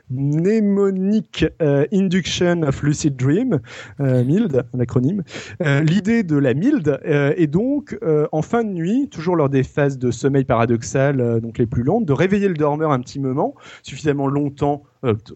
Mnemonic 0.09 1.45
euh, 1.61 1.85
Induction 1.93 2.63
of 2.63 2.81
Lucid 2.83 3.15
Dream, 3.15 3.59
euh, 3.99 4.23
MILD, 4.23 4.63
l'acronyme. 4.73 5.23
Euh, 5.61 5.81
l'idée 5.81 6.23
de 6.23 6.37
la 6.37 6.53
MILD 6.53 6.99
est 7.03 7.47
donc, 7.47 7.97
en 8.31 8.41
fin 8.41 8.63
de 8.63 8.69
nuit, 8.69 9.09
toujours 9.09 9.35
lors 9.35 9.49
des 9.49 9.63
phases 9.63 9.97
de 9.97 10.11
sommeil 10.11 10.45
paradoxal, 10.45 11.39
donc 11.41 11.57
les 11.57 11.65
plus 11.65 11.83
longues, 11.83 12.05
de 12.05 12.13
réveiller 12.13 12.47
le 12.47 12.55
dormeur 12.55 12.91
un 12.91 12.99
petit 12.99 13.19
moment, 13.19 13.55
suffisamment 13.83 14.27
longtemps, 14.27 14.83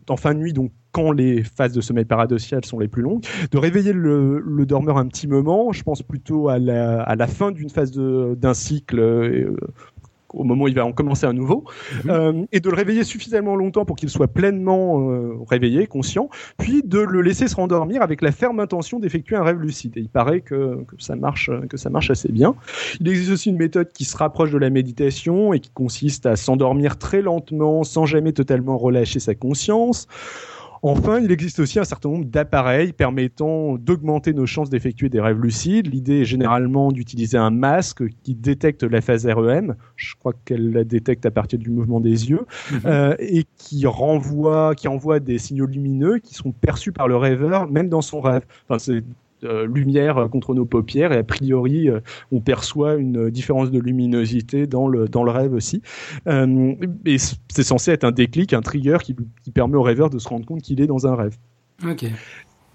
en 0.10 0.18
fin 0.18 0.34
de 0.34 0.40
nuit, 0.40 0.54
donc 0.54 0.72
quand 0.92 1.12
les 1.12 1.44
phases 1.44 1.74
de 1.74 1.82
sommeil 1.82 2.06
paradoxal 2.06 2.64
sont 2.66 2.80
les 2.80 2.88
plus 2.88 3.02
longues, 3.02 3.26
de 3.52 3.58
réveiller 3.58 3.94
le, 3.94 4.42
dormeur 4.66 4.98
un 4.98 5.08
petit 5.08 5.28
moment, 5.28 5.72
je 5.72 5.84
pense 5.84 6.04
plutôt 6.04 6.50
à 6.50 6.60
la, 6.60 7.02
à 7.02 7.16
la 7.16 7.28
fin 7.28 7.52
d'une 7.52 7.70
phase 7.70 7.92
d'un 7.92 8.54
cycle, 8.54 9.56
au 10.34 10.44
moment 10.44 10.66
où 10.66 10.68
il 10.68 10.76
va 10.76 10.86
en 10.86 10.92
commencer 10.92 11.26
un 11.26 11.34
nouveau, 11.34 11.64
mhm. 12.04 12.10
euh, 12.10 12.46
et 12.52 12.60
de 12.60 12.70
le 12.70 12.76
réveiller 12.76 13.04
suffisamment 13.04 13.56
longtemps 13.56 13.86
pour 13.86 13.96
qu'il 13.96 14.10
soit 14.10 14.28
pleinement 14.28 15.12
euh, 15.12 15.38
réveillé, 15.50 15.88
conscient, 15.88 16.30
puis 16.58 16.82
de 16.84 17.00
le 17.00 17.22
laisser 17.22 17.48
se 17.48 17.56
rendormir 17.56 18.02
avec 18.02 18.22
la 18.22 18.32
ferme 18.32 18.60
intention 18.60 19.00
d'effectuer 19.00 19.36
un 19.36 19.44
rêve 19.44 19.60
lucide. 19.60 19.94
Et 19.98 20.02
il 20.02 20.10
paraît 20.10 20.42
que, 20.42 20.84
que, 20.88 20.96
ça 21.00 21.16
marche, 21.16 21.50
que 21.70 21.78
ça 21.78 21.90
marche 21.90 22.10
assez 22.10 22.32
bien. 22.32 22.56
Il 23.00 23.08
existe 23.08 23.32
aussi 23.32 23.50
une 23.50 23.58
méthode 23.58 23.92
qui 23.94 24.06
se 24.06 24.18
rapproche 24.18 24.52
de 24.52 24.58
la 24.58 24.70
méditation 24.70 25.54
et 25.54 25.60
qui 25.60 25.72
consiste 25.72 26.26
à 26.26 26.36
s'endormir 26.36 26.98
très 26.98 27.22
lentement, 27.22 27.84
sans 27.84 28.06
jamais 28.06 28.34
totalement 28.34 28.78
relâcher 28.78 29.20
sa 29.20 29.36
conscience. 29.36 30.08
Enfin, 30.86 31.22
il 31.22 31.32
existe 31.32 31.60
aussi 31.60 31.80
un 31.80 31.86
certain 31.86 32.10
nombre 32.10 32.26
d'appareils 32.26 32.92
permettant 32.92 33.78
d'augmenter 33.78 34.34
nos 34.34 34.46
chances 34.46 34.70
d'effectuer 34.70 35.08
des 35.08 35.22
rêves 35.22 35.40
lucides. 35.40 35.88
L'idée 35.88 36.22
est 36.22 36.26
généralement 36.26 36.92
d'utiliser 36.92 37.38
un 37.38 37.52
masque 37.52 38.04
qui 38.24 38.36
détecte 38.36 38.84
la 38.84 39.00
phase 39.00 39.26
REM. 39.26 39.76
Je 39.96 40.14
crois 40.16 40.34
qu'elle 40.44 40.74
la 40.74 40.84
détecte 40.84 41.26
à 41.26 41.32
partir 41.32 41.58
du 41.58 41.70
mouvement 41.70 42.02
des 42.02 42.30
yeux 42.30 42.46
mhm. 42.70 42.82
euh, 42.86 43.16
et 43.20 43.46
qui 43.58 43.86
renvoie, 43.86 44.76
qui 44.76 44.90
envoie 44.90 45.22
des 45.22 45.38
signaux 45.38 45.68
lumineux 45.68 46.20
qui 46.20 46.34
sont 46.34 46.52
perçus 46.52 46.92
par 46.92 47.08
le 47.08 47.16
rêveur 47.16 47.70
même 47.70 47.88
dans 47.88 48.02
son 48.02 48.20
rêve. 48.20 48.44
Enfin, 48.68 48.78
c'est 48.78 49.06
lumière 49.44 50.28
contre 50.32 50.54
nos 50.54 50.66
paupières 50.66 51.12
et 51.12 51.18
a 51.18 51.24
priori 51.24 51.90
euh, 51.90 52.00
on 52.32 52.40
perçoit 52.40 52.96
une 52.96 53.30
différence 53.30 53.72
de 53.72 53.80
luminosité 53.80 54.68
dans 54.68 54.88
le 54.88 55.08
dans 55.08 55.24
le 55.24 55.32
rêve 55.32 55.54
aussi. 55.54 55.82
Euh, 56.28 56.76
et 57.06 57.18
c'est 57.18 57.64
censé 57.64 57.92
être 57.92 58.04
un 58.04 58.12
déclic, 58.12 58.54
un 58.54 58.62
trigger 58.62 58.98
qui, 59.02 59.16
qui 59.44 59.52
permet 59.52 59.76
au 59.76 59.82
rêveur 59.82 60.10
de 60.10 60.20
se 60.20 60.28
rendre 60.28 60.46
compte 60.46 60.62
qu'il 60.62 60.82
est 60.82 60.88
dans 60.88 61.08
un 61.08 61.16
rêve. 61.16 61.38
Ok. 61.86 62.06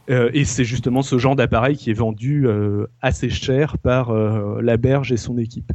et 0.09 0.45
c'est 0.45 0.65
justement 0.65 1.03
ce 1.03 1.19
genre 1.19 1.37
d'appareil 1.37 1.77
qui 1.77 1.91
est 1.91 1.95
vendu 1.95 2.47
assez 3.01 3.31
cher 3.31 3.79
par 3.79 4.13
la 4.13 4.77
Berge 4.77 5.13
et 5.13 5.17
son 5.17 5.39
équipe. 5.39 5.73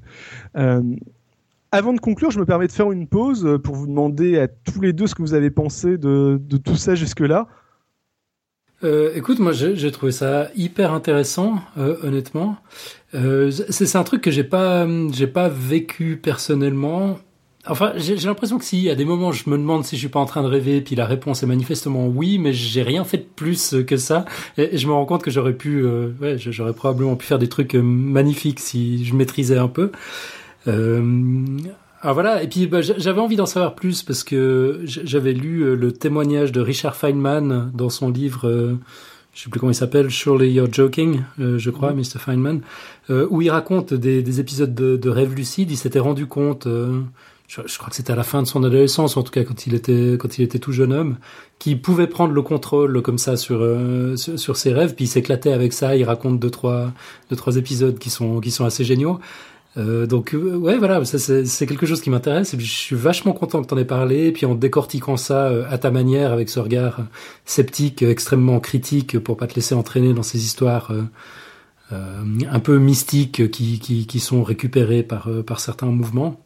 avant 1.72 1.94
de 1.94 2.00
conclure, 2.00 2.32
je 2.32 2.40
me 2.40 2.46
permets 2.46 2.68
de 2.68 2.72
faire 2.72 2.92
une 2.92 3.08
pause 3.08 3.60
pour 3.64 3.76
vous 3.76 3.88
demander 3.88 4.38
à 4.40 4.48
tous 4.48 4.82
les 4.82 4.94
deux 4.94 5.08
ce 5.08 5.16
que 5.16 5.22
vous 5.22 5.34
avez 5.34 5.50
pensé 5.50 5.98
de, 5.98 6.40
de 6.44 6.58
tout 6.58 6.76
ça 6.76 6.96
jusque-là. 6.96 7.48
Euh, 8.84 9.12
écoute, 9.16 9.40
moi 9.40 9.54
j'ai 9.54 9.92
trouvé 9.92 10.12
ça 10.12 10.50
hyper 10.56 10.94
intéressant, 10.94 11.60
euh, 11.78 11.96
honnêtement. 12.04 12.58
Euh, 13.16 13.52
c'est 13.52 13.96
un 13.96 14.04
truc 14.04 14.22
que 14.22 14.32
j'ai 14.32 14.44
pas 14.44 14.88
j'ai 15.12 15.28
pas 15.28 15.50
vécu 15.50 16.18
personnellement. 16.22 17.18
Enfin, 17.66 17.94
j'ai 17.96 18.18
l'impression 18.18 18.58
que 18.60 18.66
si, 18.66 18.90
à 18.90 18.96
des 18.96 19.06
moments, 19.06 19.32
je 19.32 19.50
me 19.50 19.58
demande 19.58 19.86
si 19.86 19.96
je 19.96 20.02
suis 20.02 20.10
pas 20.10 20.20
en 20.20 20.26
train 20.26 20.44
de 20.44 20.48
rêver, 20.48 20.82
puis 20.82 20.96
la 20.96 21.06
réponse 21.06 21.44
est 21.44 21.46
manifestement 21.46 22.08
oui, 22.08 22.38
mais 22.38 22.52
j'ai 22.52 22.84
rien 22.84 23.06
fait 23.06 23.20
de 23.20 23.24
plus 23.24 23.74
que 23.88 23.96
ça, 23.96 24.26
et, 24.58 24.78
je 24.78 24.86
me 24.86 24.92
rends 24.92 25.06
compte 25.06 25.24
que 25.24 25.32
j'aurais 25.32 25.54
pu, 25.54 25.86
ouais, 25.86 26.36
j'aurais 26.38 26.74
probablement 26.74 27.16
pu 27.16 27.26
faire 27.26 27.40
des 27.40 27.48
trucs 27.48 27.76
magnifiques 27.76 28.60
si 28.60 29.06
je 29.06 29.16
maîtrisais 29.16 29.58
un 29.58 29.70
peu. 29.70 29.92
Ah 32.06 32.12
voilà, 32.12 32.44
et 32.44 32.50
puis 32.50 32.68
bah, 32.68 32.82
j'avais 32.82 33.22
envie 33.22 33.38
d'en 33.38 33.46
savoir 33.46 33.76
plus 33.76 34.04
parce 34.04 34.26
que 34.26 34.82
j'avais 34.84 35.32
lu 35.32 35.62
euh, 35.62 35.74
le 35.74 35.94
témoignage 35.94 36.52
de 36.52 36.60
Richard 36.60 36.98
Feynman 36.98 37.72
dans 37.74 37.90
son 37.90 38.10
livre, 38.10 38.46
euh, 38.46 38.76
je 39.34 39.44
sais 39.44 39.50
plus 39.50 39.58
comment 39.58 39.72
il 39.72 39.76
s'appelle, 39.76 40.12
Surely 40.12 40.52
You're 40.52 40.68
Joking, 40.70 41.22
euh, 41.40 41.58
je 41.58 41.70
crois, 41.70 41.94
Mr. 41.94 42.20
Feynman, 42.20 42.60
où 43.10 43.42
il 43.42 43.50
raconte 43.50 43.94
des, 43.94 44.40
épisodes 44.42 44.76
de, 44.76 44.98
de 44.98 45.10
rêve 45.10 45.34
lucide. 45.34 45.72
Il 45.72 45.78
s'était 45.78 46.00
rendu 46.00 46.26
compte, 46.26 46.68
je, 47.48 47.78
crois 47.78 47.90
que 47.90 47.96
c'était 47.96 48.12
à 48.12 48.18
la 48.18 48.24
fin 48.24 48.42
de 48.42 48.48
son 48.48 48.66
adolescence, 48.66 49.16
en 49.16 49.24
tout 49.24 49.32
cas 49.32 49.44
quand 49.46 49.66
il 49.66 49.74
était 49.74 50.18
quand 50.20 50.38
il 50.38 50.44
était 50.44 50.60
tout 50.60 50.74
jeune 50.74 50.92
homme, 50.92 51.16
qu'il 51.58 51.82
pouvait 51.82 52.08
prendre 52.08 52.34
le 52.34 52.42
contrôle 52.42 53.02
comme 53.02 53.18
ça 53.18 53.38
sur 53.38 53.66
sur, 54.18 54.58
ses 54.58 54.74
rêves, 54.74 54.94
puis 54.94 55.06
il 55.06 55.08
s'éclatait 55.08 55.54
avec 55.54 55.72
ça. 55.72 55.96
Il 55.96 56.04
raconte 56.04 56.38
deux 56.40 56.50
trois 56.52 56.92
deux 57.30 57.36
trois 57.38 57.56
épisodes 57.56 57.98
qui 57.98 58.10
sont 58.10 58.42
qui 58.42 58.52
sont 58.52 58.66
assez 58.66 58.84
géniaux. 58.84 59.20
Euh, 59.76 60.06
donc 60.06 60.36
euh, 60.36 60.56
ouais 60.56 60.78
voilà 60.78 61.04
c'est 61.04 61.66
quelque 61.66 61.88
chose 61.88 62.00
qui 62.00 62.12
m'intéresse 62.12 62.54
et 62.54 62.58
puis 62.58 62.66
je 62.68 62.72
suis 62.72 62.96
vachement 62.96 63.34
content 63.34 63.60
que 63.64 63.68
t'en 63.68 63.78
aies 63.80 63.86
parlé 63.86 64.28
et 64.28 64.32
puis 64.32 64.46
en 64.46 64.54
décortiquant 64.54 65.18
ça 65.18 65.48
euh, 65.48 65.66
à 65.68 65.80
ta 65.80 65.90
manière 65.90 66.32
avec 66.32 66.50
ce 66.50 66.60
regard 66.60 67.00
sceptique 67.46 68.04
extrêmement 68.04 68.60
critique 68.60 69.18
pour 69.18 69.36
pas 69.36 69.48
te 69.48 69.56
laisser 69.56 69.74
entraîner 69.74 70.14
dans 70.14 70.22
ces 70.22 70.46
histoires 70.46 70.92
un 71.92 72.60
peu 72.60 72.78
mystiques 72.78 73.52
qui, 73.52 73.80
qui, 73.80 74.06
qui 74.06 74.20
sont 74.20 74.44
récupérées 74.44 75.02
par 75.02 75.30
par 75.46 75.60
certains 75.60 75.88
mouvements 75.88 76.40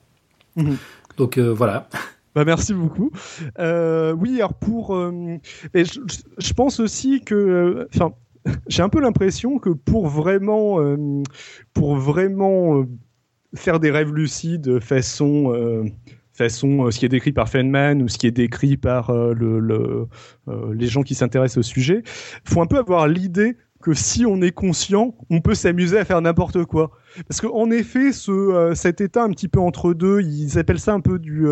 mhm. 0.55 0.77
donc 1.17 1.37
voilà 1.37 1.89
bah 2.33 2.45
merci 2.45 2.73
beaucoup. 2.73 3.11
oui, 3.57 4.35
alors 4.37 4.53
pour, 4.53 4.95
je, 4.95 5.99
je, 6.37 6.53
pense 6.53 6.79
aussi 6.79 7.21
que, 7.21 7.87
enfin, 7.95 8.11
j'ai 8.67 8.83
un 8.83 8.89
peu 8.89 8.99
l'impression 9.01 9.57
que 9.57 9.71
pour 9.71 10.07
vraiment, 10.07 10.77
pour 11.73 11.95
vraiment 11.95 12.85
faire 13.57 13.79
des 13.79 13.91
rêves 13.91 14.13
lucides 14.13 14.79
façon 14.79 15.53
euh, 15.53 15.83
façon 16.33 16.85
euh, 16.85 16.91
ce 16.91 16.99
qui 16.99 17.05
est 17.05 17.09
décrit 17.09 17.31
par 17.31 17.49
Feynman 17.49 18.01
ou 18.01 18.07
ce 18.07 18.17
qui 18.17 18.27
est 18.27 18.31
décrit 18.31 18.77
par 18.77 19.09
euh, 19.09 19.33
le, 19.33 20.07
les 20.73 20.87
gens 20.87 21.03
qui 21.03 21.15
s'intéressent 21.15 21.57
au 21.57 21.63
sujet, 21.63 22.03
faut 22.45 22.61
un 22.61 22.67
peu 22.67 22.77
avoir 22.77 23.07
l'idée 23.07 23.57
que 23.81 23.93
si 23.93 24.25
on 24.25 24.41
est 24.41 24.51
conscient, 24.51 25.15
on 25.29 25.41
peut 25.41 25.55
s'amuser 25.55 25.97
à 25.99 26.05
faire 26.05 26.21
n'importe 26.21 26.65
quoi. 26.65 26.91
Parce 27.27 27.41
qu'en 27.41 27.71
effet, 27.71 28.11
ce, 28.11 28.71
cet 28.75 29.01
état 29.01 29.23
un 29.23 29.29
petit 29.29 29.47
peu 29.47 29.59
entre 29.59 29.93
deux, 29.93 30.21
ils 30.21 30.57
appellent 30.59 30.79
ça 30.79 30.93
un 30.93 31.01
peu 31.01 31.19
du, 31.19 31.47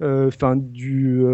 enfin 0.00 0.56
du 0.56 1.24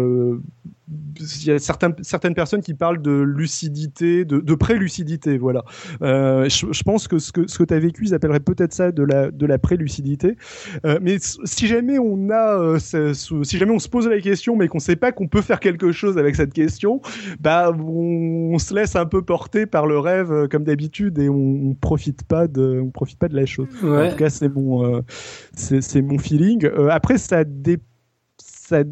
il 1.19 1.45
y 1.45 1.51
a 1.51 1.59
certaines, 1.59 2.33
personnes 2.33 2.61
qui 2.61 2.73
parlent 2.73 3.01
de 3.01 3.11
lucidité, 3.11 4.25
de, 4.25 4.39
de 4.39 4.55
pré-lucidité, 4.55 5.37
voilà. 5.37 5.63
Euh, 6.01 6.49
je, 6.49 6.83
pense 6.83 7.07
que 7.07 7.19
ce 7.19 7.31
que, 7.31 7.47
ce 7.47 7.57
que 7.57 7.63
tu 7.63 7.73
as 7.73 7.79
vécu, 7.79 8.05
ils 8.05 8.13
appelleraient 8.13 8.39
peut-être 8.39 8.73
ça 8.73 8.91
de 8.91 9.03
la, 9.03 9.31
de 9.31 9.45
la 9.45 9.57
pré-lucidité. 9.57 10.35
Euh, 10.85 10.99
mais 11.01 11.17
si 11.19 11.67
jamais 11.67 11.99
on 11.99 12.29
a, 12.29 12.59
euh, 12.59 12.79
si 12.79 13.57
jamais 13.57 13.71
on 13.71 13.79
se 13.79 13.89
pose 13.89 14.07
la 14.07 14.19
question, 14.19 14.55
mais 14.55 14.67
qu'on 14.67 14.79
sait 14.79 14.95
pas 14.95 15.11
qu'on 15.11 15.27
peut 15.27 15.41
faire 15.41 15.59
quelque 15.59 15.91
chose 15.91 16.17
avec 16.17 16.35
cette 16.35 16.53
question, 16.53 17.01
bah, 17.39 17.71
on, 17.71 18.57
se 18.59 18.73
laisse 18.73 18.95
un 18.95 19.05
peu 19.05 19.21
porter 19.21 19.65
par 19.65 19.87
le 19.87 19.99
rêve 19.99 20.31
euh, 20.31 20.47
comme 20.47 20.63
d'habitude 20.63 21.17
et 21.19 21.29
on, 21.29 21.35
on, 21.35 21.73
profite 21.73 22.23
pas 22.23 22.47
de, 22.47 22.79
on 22.81 22.91
profite 22.91 23.19
pas 23.19 23.27
de 23.27 23.35
la 23.35 23.42
chose. 23.45 23.67
En 23.83 24.09
tout 24.09 24.17
cas, 24.17 24.29
c'est 24.29 24.49
mon, 24.49 24.85
euh, 24.85 25.01
c'est 25.53 26.01
mon 26.01 26.17
feeling. 26.17 26.69
après, 26.89 27.17
ça 27.17 27.43
dé, 27.43 27.77
ça 28.37 28.83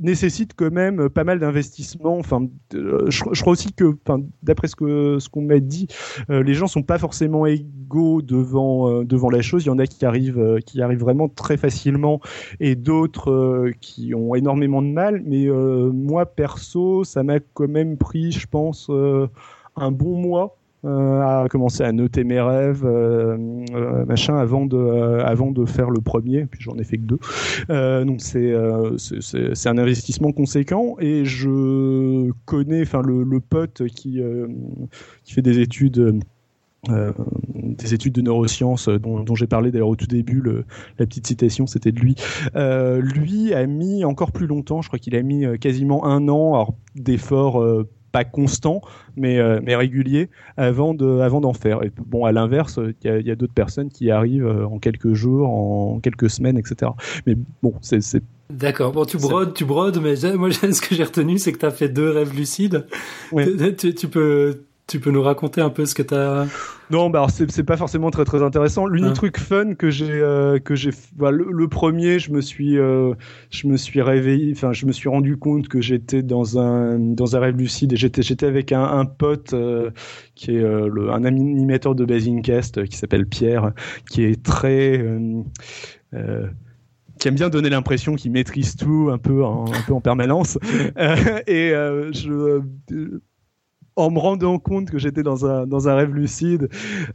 nécessite 0.00 0.52
quand 0.54 0.70
même 0.70 1.08
pas 1.08 1.24
mal 1.24 1.38
d'investissements. 1.38 2.18
Enfin, 2.18 2.46
euh, 2.74 3.06
je, 3.08 3.40
crois 3.40 3.52
aussi 3.52 3.72
que, 3.72 3.96
enfin, 4.06 4.22
d'après 4.42 4.68
ce 4.68 4.76
que 4.76 5.18
ce 5.18 5.28
qu'on 5.28 5.42
m'a 5.42 5.58
dit, 5.58 5.86
euh, 6.30 6.42
les 6.42 6.54
gens 6.54 6.66
sont 6.66 6.82
pas 6.82 6.98
forcément 6.98 7.46
égaux 7.46 8.22
devant 8.22 8.90
euh, 8.90 9.04
devant 9.04 9.30
la 9.30 9.42
chose. 9.42 9.64
Il 9.64 9.68
y 9.68 9.70
en 9.70 9.78
a 9.78 9.86
qui 9.86 10.04
arrivent 10.04 10.58
qui 10.64 10.82
arrivent 10.82 11.00
vraiment 11.00 11.28
très 11.28 11.56
facilement 11.56 12.20
et 12.60 12.74
d'autres 12.74 13.70
qui 13.80 14.14
ont 14.14 14.34
énormément 14.34 14.82
de 14.82 14.88
mal. 14.88 15.22
Mais 15.24 15.46
moi 15.48 16.26
perso, 16.26 17.04
ça 17.04 17.22
m'a 17.22 17.40
quand 17.40 17.68
même 17.68 17.96
pris, 17.96 18.32
je 18.32 18.46
pense, 18.46 18.90
un 19.76 19.90
bon 19.90 20.16
mois 20.20 20.56
euh, 20.56 20.65
à 20.84 21.46
commencer 21.50 21.82
à 21.82 21.92
noter 21.92 22.24
mes 22.24 22.40
rêves, 22.40 22.84
euh, 22.84 23.36
euh, 23.74 24.04
machin, 24.04 24.36
avant 24.36 24.66
de, 24.66 25.20
avant 25.20 25.50
de 25.50 25.64
faire 25.64 25.90
le 25.90 26.00
premier. 26.00 26.46
Puis 26.46 26.60
j'en 26.62 26.76
ai 26.76 26.84
fait 26.84 26.98
que 26.98 27.02
deux. 27.02 28.04
donc 28.04 28.20
c'est 28.20 28.54
c'est 28.98 29.68
un 29.68 29.78
investissement 29.78 30.32
conséquent 30.32 30.96
et 31.00 31.24
je 31.24 32.30
connais, 32.44 32.84
le, 33.04 33.22
le 33.24 33.40
pote 33.40 33.86
qui 33.88 34.20
qui 35.24 35.32
fait 35.32 35.42
des 35.42 35.60
études. 35.60 36.20
Euh, 36.90 37.12
des 37.54 37.94
études 37.94 38.12
de 38.12 38.22
neurosciences 38.22 38.88
dont, 38.88 39.34
j'ai 39.34 39.48
parlé 39.48 39.72
d'ailleurs 39.72 39.88
au 39.88 39.96
tout 39.96 40.06
début, 40.06 40.40
la 40.98 41.06
petite 41.06 41.26
citation 41.26 41.66
c'était 41.66 41.90
de 41.90 41.98
lui. 41.98 42.14
Euh, 42.54 43.00
lui 43.00 43.52
a 43.54 43.66
mis 43.66 44.04
encore 44.04 44.30
plus 44.30 44.46
longtemps, 44.46 44.82
je 44.82 44.88
crois 44.88 44.98
qu'il 44.98 45.16
a 45.16 45.22
mis 45.22 45.44
quasiment 45.58 46.04
un 46.04 46.28
an 46.28 46.76
d'efforts 46.94 47.64
pas 48.16 48.24
constant, 48.24 48.80
mais, 49.14 49.38
euh, 49.38 49.60
mais 49.62 49.76
régulier 49.76 50.30
avant 50.56 50.94
de, 50.94 51.20
avant 51.20 51.42
d'en 51.42 51.52
faire. 51.52 51.82
Et 51.82 51.92
bon, 51.98 52.24
à 52.24 52.32
l'inverse, 52.32 52.80
il 53.02 53.06
y 53.06 53.10
a, 53.10 53.20
y 53.20 53.30
a 53.30 53.34
d'autres 53.34 53.52
personnes 53.52 53.90
qui 53.90 54.10
arrivent 54.10 54.46
euh, 54.46 54.66
en 54.66 54.78
quelques 54.78 55.12
jours, 55.12 55.50
en 55.50 56.00
quelques 56.00 56.30
semaines, 56.30 56.56
etc. 56.56 56.92
Mais 57.26 57.36
bon, 57.62 57.74
c'est, 57.82 58.00
D'accord. 58.48 58.92
Bon, 58.92 59.04
tu 59.04 59.18
brodes, 59.18 59.52
tu 59.52 59.66
brodes, 59.66 60.00
mais 60.02 60.14
moi, 60.36 60.50
ce 60.50 60.80
que 60.80 60.94
j'ai 60.94 61.04
retenu, 61.04 61.36
c'est 61.36 61.52
que 61.52 61.58
tu 61.58 61.66
as 61.66 61.70
fait 61.70 61.90
deux 61.90 62.08
rêves 62.08 62.34
lucides. 62.34 62.86
Ouais. 63.32 63.46
Tu, 63.76 63.94
tu 63.94 64.08
peux, 64.08 64.62
tu 64.86 65.00
peux 65.00 65.10
nous 65.10 65.22
raconter 65.22 65.60
un 65.60 65.70
peu 65.70 65.84
ce 65.84 65.94
que 65.94 66.02
tu 66.02 66.14
as. 66.14 66.46
Non, 66.90 67.10
bah 67.10 67.18
alors 67.18 67.30
c'est 67.30 67.64
pas 67.64 67.76
forcément 67.76 68.10
très 68.12 68.24
très 68.24 68.42
intéressant. 68.42 68.86
L'unique 68.86 69.10
Hein. 69.10 69.14
truc 69.14 69.38
fun 69.38 69.74
que 69.74 69.90
j'ai 69.90 70.12
euh, 70.12 70.60
que 70.60 70.76
j'ai 70.76 70.90
bah, 71.16 71.32
le, 71.32 71.48
le 71.50 71.68
premier, 71.68 72.20
je 72.20 72.30
me 72.30 72.40
suis 72.40 72.78
euh, 72.78 73.14
je 73.50 73.66
me 73.66 73.76
suis 73.76 74.00
réveillé, 74.00 74.52
enfin 74.52 74.72
je 74.72 74.86
me 74.86 74.92
suis 74.92 75.08
rendu 75.08 75.36
compte 75.36 75.66
que 75.66 75.80
j'étais 75.80 76.22
dans 76.22 76.60
un 76.60 77.00
dans 77.00 77.34
un 77.34 77.40
rêve 77.40 77.56
lucide 77.56 77.94
et 77.94 77.96
j'étais 77.96 78.22
j'étais 78.22 78.46
avec 78.46 78.70
un, 78.70 78.84
un 78.84 79.06
pote 79.06 79.54
euh, 79.54 79.90
qui 80.36 80.52
est 80.52 80.62
le, 80.62 81.10
un 81.10 81.24
animateur 81.24 81.96
de 81.96 82.04
Basingcast 82.04 82.84
qui 82.86 82.96
s'appelle 82.96 83.26
Pierre, 83.26 83.72
qui 84.08 84.22
est 84.22 84.40
très 84.40 85.04
qui 87.18 87.28
aime 87.28 87.34
bien 87.34 87.48
donner 87.48 87.70
l'impression 87.70 88.14
qu'il 88.14 88.30
maîtrise 88.30 88.76
tout 88.76 89.08
un 89.10 89.18
peu 89.18 89.42
en, 89.42 89.64
un 89.66 89.82
peu 89.86 89.94
en 89.94 90.00
permanence. 90.00 90.58
Et 91.46 91.70
je, 91.72 92.60
en 93.96 94.10
me 94.10 94.18
rendant 94.18 94.58
compte 94.58 94.90
que 94.90 94.98
j'étais 94.98 95.22
dans 95.22 95.46
un, 95.46 95.66
dans 95.66 95.88
un 95.88 95.94
rêve 95.94 96.14
lucide, 96.14 96.68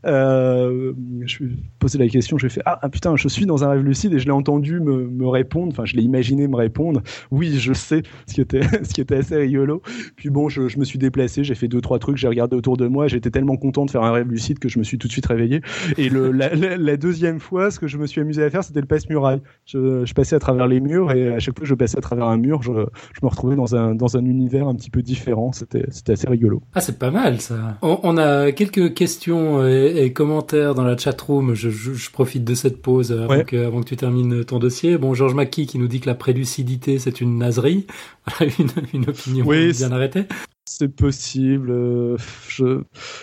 euh, 0.05 0.93
je 1.21 1.27
suis 1.27 1.57
posé 1.77 1.99
la 1.99 2.07
question, 2.07 2.37
je 2.39 2.47
lui 2.47 2.51
ai 2.51 2.55
fait 2.55 2.61
ah, 2.65 2.89
putain, 2.89 3.15
je 3.15 3.27
suis 3.27 3.45
dans 3.45 3.63
un 3.63 3.69
rêve 3.69 3.83
lucide 3.83 4.13
et 4.13 4.19
je 4.19 4.25
l'ai 4.25 4.31
entendu 4.31 4.79
me, 4.79 5.07
me 5.07 5.27
répondre, 5.27 5.71
enfin 5.71 5.85
je 5.85 5.95
l'ai 5.95 6.01
imaginé 6.01 6.47
me 6.47 6.55
répondre. 6.55 7.01
Oui, 7.29 7.59
je 7.59 7.73
sais, 7.73 8.01
ce 8.27 8.33
qui 8.33 8.41
était, 8.41 8.61
ce 8.83 8.93
qui 8.93 9.01
était 9.01 9.17
assez 9.17 9.37
rigolo. 9.37 9.81
Puis 10.15 10.29
bon, 10.29 10.49
je, 10.49 10.67
je 10.67 10.79
me 10.79 10.83
suis 10.83 10.97
déplacé, 10.97 11.43
j'ai 11.43 11.55
fait 11.55 11.67
deux 11.67 11.81
trois 11.81 11.99
trucs, 11.99 12.17
j'ai 12.17 12.27
regardé 12.27 12.55
autour 12.55 12.77
de 12.77 12.87
moi, 12.87 13.07
j'étais 13.07 13.29
tellement 13.29 13.57
content 13.57 13.85
de 13.85 13.91
faire 13.91 14.03
un 14.03 14.11
rêve 14.11 14.29
lucide 14.29 14.57
que 14.57 14.69
je 14.69 14.79
me 14.79 14.83
suis 14.83 14.97
tout 14.97 15.07
de 15.07 15.11
suite 15.11 15.27
réveillé. 15.27 15.61
Et 15.97 16.09
le, 16.09 16.31
la, 16.31 16.55
la, 16.55 16.97
deuxième 16.97 17.39
fois, 17.39 17.69
ce 17.69 17.79
que 17.79 17.87
je 17.87 17.97
me 17.97 18.07
suis 18.07 18.21
amusé 18.21 18.43
à 18.43 18.49
faire, 18.49 18.63
c'était 18.63 18.81
le 18.81 18.87
passe-muraille. 18.87 19.41
Je, 19.65 20.03
je 20.03 20.13
passais 20.13 20.35
à 20.35 20.39
travers 20.39 20.67
les 20.67 20.79
murs 20.79 21.11
et 21.11 21.33
à 21.33 21.39
chaque 21.39 21.55
fois 21.55 21.63
que 21.63 21.69
je 21.69 21.75
passais 21.75 21.97
à 21.97 22.01
travers 22.01 22.27
un 22.27 22.37
mur, 22.37 22.63
je, 22.63 22.71
je 22.71 23.19
me 23.21 23.27
retrouvais 23.27 23.55
dans 23.55 23.75
un, 23.75 23.93
dans 23.93 24.17
un 24.17 24.25
univers 24.25 24.67
un 24.67 24.75
petit 24.75 24.89
peu 24.89 25.03
différent. 25.03 25.51
C'était 25.51 25.85
assez 26.11 26.27
rigolo. 26.27 26.63
Ah, 26.73 26.79
c'est 26.79 26.97
pas 26.97 27.11
mal 27.11 27.41
ça. 27.41 27.77
On, 27.81 27.99
on 28.03 28.17
a 28.17 28.51
quelques 28.53 28.93
questions 28.93 29.67
et, 29.67 30.03
et 30.05 30.13
commentaires 30.13 30.73
dans 30.73 30.83
la 30.85 30.95
chatroom. 30.95 31.53
Je, 31.53 31.69
je, 31.69 31.93
je 31.93 32.11
profite 32.11 32.45
de 32.45 32.53
cette 32.55 32.81
pause 32.81 33.11
avant, 33.11 33.27
Ouais. 33.27 33.43
que, 33.43 33.57
avant 33.65 33.81
que 33.81 33.89
tu 33.89 33.97
termines 33.97 34.45
ton 34.45 34.57
dossier. 34.57 34.97
Bon, 34.97 35.13
Georges 35.13 35.33
Mackey 35.33 35.65
qui 35.65 35.79
nous 35.79 35.87
dit 35.89 35.99
que 35.99 36.07
la 36.07 36.15
prélucidité 36.15 36.97
c'est 36.97 37.19
une 37.21 37.37
naserie. 37.37 37.87
Une, 38.41 38.67
une 38.93 39.09
opinion 39.09 39.45
Oui, 39.45 39.71
bien 39.73 39.91
arrêtée. 39.91 40.23
C'est 40.65 40.87
possible. 40.95 41.71
euh, 41.71 42.15
je, 42.47 42.81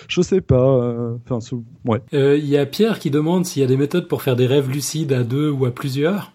je 0.08 0.20
sais 0.20 0.40
pas. 0.42 0.56
euh, 0.82 1.14
Enfin, 1.24 1.40
c'est- 1.40 1.56
ouais. 1.86 2.00
Euh, 2.12 2.36
Il 2.36 2.46
y 2.48 2.56
a 2.58 2.66
Pierre 2.66 2.98
qui 2.98 3.10
demande 3.10 3.46
s'il 3.46 3.62
y 3.62 3.64
a 3.64 3.68
des 3.68 3.76
méthodes 3.78 4.08
pour 4.08 4.22
faire 4.22 4.36
des 4.36 4.46
rêves 4.46 4.68
lucides 4.70 5.12
à 5.12 5.22
deux 5.24 5.48
ou 5.50 5.64
à 5.64 5.70
plusieurs. 5.70 6.32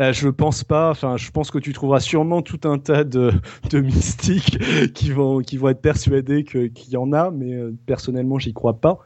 Euh, 0.00 0.12
je 0.12 0.28
pense 0.28 0.64
pas. 0.64 0.90
Enfin, 0.90 1.16
je 1.16 1.30
pense 1.30 1.52
que 1.52 1.58
tu 1.58 1.72
trouveras 1.72 2.00
sûrement 2.00 2.42
tout 2.42 2.60
un 2.64 2.78
tas 2.78 3.04
de, 3.04 3.32
mystiques 3.72 4.58
qui 4.92 5.10
vont 5.10 5.38
qui 5.38 5.56
vont 5.56 5.68
être 5.68 5.80
persuadés 5.80 6.42
qu'il 6.42 6.90
y 6.90 6.96
en 6.96 7.12
a, 7.12 7.30
mais 7.30 7.54
euh, 7.54 7.72
personnellement, 7.86 8.38
j'y 8.38 8.52
crois 8.52 8.80
pas. 8.80 8.98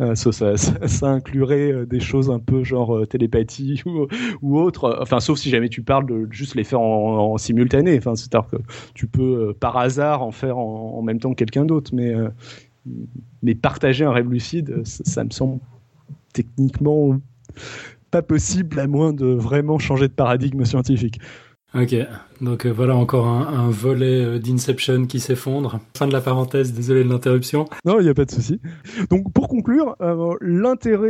Euh, 0.00 0.14
ça, 0.14 1.06
inclurait 1.06 1.72
euh, 1.72 1.86
des 1.86 2.00
choses 2.00 2.30
un 2.30 2.40
peu 2.40 2.62
genre 2.62 2.94
euh, 2.94 3.06
télépathie 3.06 3.82
ou 4.42 4.58
autre. 4.58 4.98
Enfin, 5.00 5.20
sauf 5.20 5.38
si 5.38 5.48
jamais 5.48 5.70
tu 5.70 5.82
parles 5.82 6.06
de 6.06 6.28
juste 6.30 6.54
les 6.56 6.64
faire 6.64 6.80
en, 6.80 7.38
simultané. 7.38 7.96
Enfin, 7.96 8.14
c'est-à-dire 8.14 8.50
que 8.50 8.56
tu 8.92 9.06
peux 9.06 9.54
par 9.58 9.78
hasard 9.78 10.22
en 10.22 10.30
faire 10.30 10.58
en, 10.58 11.00
même 11.02 11.20
temps 11.20 11.30
que 11.30 11.36
quelqu'un 11.36 11.64
d'autre, 11.64 11.90
mais 11.94 12.14
mais 13.42 13.54
partager 13.54 14.04
un 14.04 14.12
rêve 14.12 14.30
lucide, 14.30 14.82
ça 14.84 15.24
me 15.24 15.30
semble 15.30 15.58
techniquement 16.32 17.18
pas 18.14 18.22
possible 18.22 18.78
à 18.78 18.86
moins 18.86 19.12
de 19.12 19.26
vraiment 19.26 19.80
changer 19.80 20.06
de 20.06 20.12
paradigme 20.12 20.64
scientifique. 20.64 21.18
Ok, 21.74 21.96
donc 22.44 22.66
euh, 22.66 22.70
voilà 22.70 22.94
encore 22.94 23.26
un, 23.26 23.70
volet 23.70 24.24
euh, 24.24 24.38
d'Inception 24.38 25.06
qui 25.06 25.18
s'effondre. 25.18 25.80
Fin 25.96 26.06
de 26.06 26.12
la 26.12 26.20
parenthèse, 26.20 26.72
désolé 26.72 27.02
de 27.02 27.08
l'interruption. 27.08 27.64
Non, 27.84 27.98
il 27.98 28.04
n'y 28.04 28.10
a 28.10 28.14
pas 28.14 28.24
de 28.24 28.30
souci. 28.30 28.60
Donc, 29.10 29.32
pour 29.32 29.48
conclure, 29.48 29.96
euh, 30.00 30.36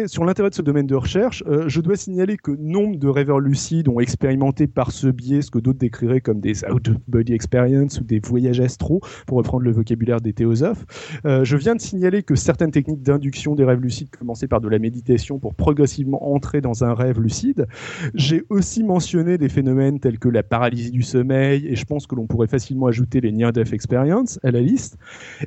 sur 0.07 0.25
l'intérêt 0.25 0.51
de 0.51 0.55
ce 0.55 0.63
domaine 0.63 0.87
de 0.87 0.95
recherche, 0.95 1.43
je 1.67 1.81
dois 1.81 1.97
signaler 1.97 2.37
que 2.37 2.53
nombre 2.53 2.97
de 2.97 3.09
rêveurs 3.09 3.41
lucides 3.41 3.89
ont 3.89 4.01
expérimenté 4.01 4.67
par 4.67 4.93
ce 4.93 5.09
biais 5.09 5.43
ce 5.43 5.51
que 5.51 5.59
d'autres 5.59 5.79
décriraient 5.79 6.21
comme 6.21 6.41
des 6.41 6.65
out-of-body 6.65 7.33
experience 7.33 8.01
ou 8.01 8.05
des 8.05 8.21
voyages 8.21 8.61
astraux, 8.61 9.01
pour 9.27 9.39
reprendre 9.39 9.65
le 9.65 9.73
vocabulaire 9.73 10.21
des 10.21 10.33
théosophes. 10.33 10.85
Je 11.25 11.57
viens 11.57 11.75
de 11.75 11.81
signaler 11.81 12.23
que 12.23 12.35
certaines 12.35 12.71
techniques 12.71 13.03
d'induction 13.03 13.55
des 13.55 13.65
rêves 13.65 13.81
lucides 13.81 14.11
commençaient 14.11 14.49
par 14.49 14.61
de 14.61 14.69
la 14.69 14.79
méditation 14.79 15.39
pour 15.39 15.55
progressivement 15.55 16.33
entrer 16.33 16.61
dans 16.61 16.85
un 16.85 16.95
rêve 16.95 17.21
lucide. 17.21 17.67
J'ai 18.15 18.45
aussi 18.49 18.85
mentionné 18.85 19.39
des 19.39 19.49
phénomènes 19.49 20.01
tels 20.01 20.19
que 20.19 20.29
la 20.29 20.43
paralysie 20.43 20.91
du 20.91 21.03
sommeil, 21.03 21.24
et 21.33 21.77
je 21.77 21.85
pense 21.85 22.07
que 22.07 22.15
l'on 22.15 22.27
pourrait 22.27 22.47
facilement 22.47 22.87
ajouter 22.87 23.21
les 23.21 23.33
near-death 23.33 23.73
experience 23.73 24.39
à 24.43 24.51
la 24.51 24.61
liste. 24.61 24.97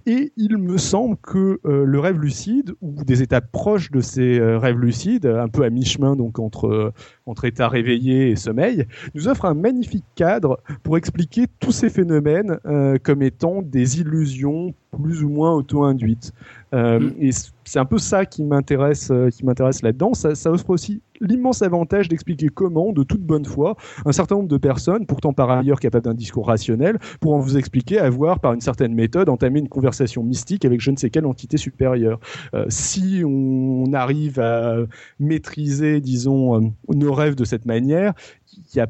Et 0.05 0.32
il 0.38 0.57
me 0.57 0.78
semble 0.78 1.17
que 1.17 1.59
euh, 1.65 1.86
le 1.86 1.99
rêve 1.99 2.19
lucide, 2.19 2.73
ou 2.82 3.03
des 3.03 3.21
étapes 3.21 3.51
proches 3.51 3.91
de 3.91 4.01
ces 4.01 4.39
euh, 4.39 4.57
rêves 4.57 4.80
lucides, 4.80 5.25
un 5.25 5.47
peu 5.47 5.63
à 5.63 5.69
mi-chemin 5.69 6.17
entre, 6.38 6.67
euh, 6.67 6.93
entre 7.25 7.45
état 7.45 7.67
réveillé 7.67 8.30
et 8.30 8.36
sommeil, 8.36 8.86
nous 9.15 9.28
offre 9.28 9.45
un 9.45 9.53
magnifique 9.53 10.05
cadre 10.15 10.59
pour 10.84 10.97
expliquer 10.97 11.45
tous 11.59 11.71
ces 11.71 11.89
phénomènes 11.89 12.57
comme 13.03 13.21
étant 13.21 13.61
des 13.61 13.99
illusions 13.99 14.73
plus 14.91 15.23
ou 15.23 15.30
moins 15.30 15.53
auto-induites. 15.53 16.34
Euh, 16.74 16.97
Mm. 17.07 17.13
Et 17.20 17.30
c'est 17.63 17.80
un 17.80 17.86
peu 17.86 17.97
ça 17.97 18.26
qui 18.26 18.43
m'intéresse, 18.43 19.09
euh, 19.11 19.30
qui 19.30 19.45
m'intéresse 19.45 19.82
là-dedans. 19.82 20.13
Ça, 20.13 20.36
ça 20.36 20.51
offre 20.51 20.70
aussi 20.70 21.01
l'immense 21.20 21.61
avantage 21.61 22.07
d'expliquer 22.07 22.49
comment, 22.49 22.91
de 22.93 23.03
toute 23.03 23.22
bonne 23.22 23.45
foi, 23.45 23.76
un 24.05 24.11
certain 24.11 24.36
nombre 24.36 24.47
de 24.47 24.57
personnes, 24.57 25.05
pourtant 25.05 25.34
par 25.34 25.49
ailleurs 25.49 25.80
capables 25.80 26.05
d'un 26.05 26.13
discours 26.13 26.47
rationnel, 26.47 26.99
pourront 27.20 27.39
vous 27.39 27.57
expliquer 27.57 27.99
avoir, 27.99 28.39
par 28.39 28.53
une 28.53 28.61
certaine 28.61 28.93
méthode, 28.93 29.30
entamé 29.30 29.59
une 29.59 29.70
conversation 29.70 30.24
mystique 30.24 30.65
avec 30.65 30.82
je 30.82 30.91
ne 30.91 30.97
sais 30.97 31.09
quelle 31.09 31.26
entité 31.26 31.57
supérieure. 31.57 32.20
Euh, 32.53 32.65
si 32.70 33.24
on 33.26 33.91
arrive 33.93 34.39
à 34.39 34.78
maîtriser, 35.20 36.01
disons, 36.01 36.74
nos 36.93 37.13
rêves 37.13 37.36
de 37.36 37.45
cette 37.45 37.65
manière, 37.65 38.13
il 38.53 38.63
n'y 38.76 38.82
a 38.82 38.88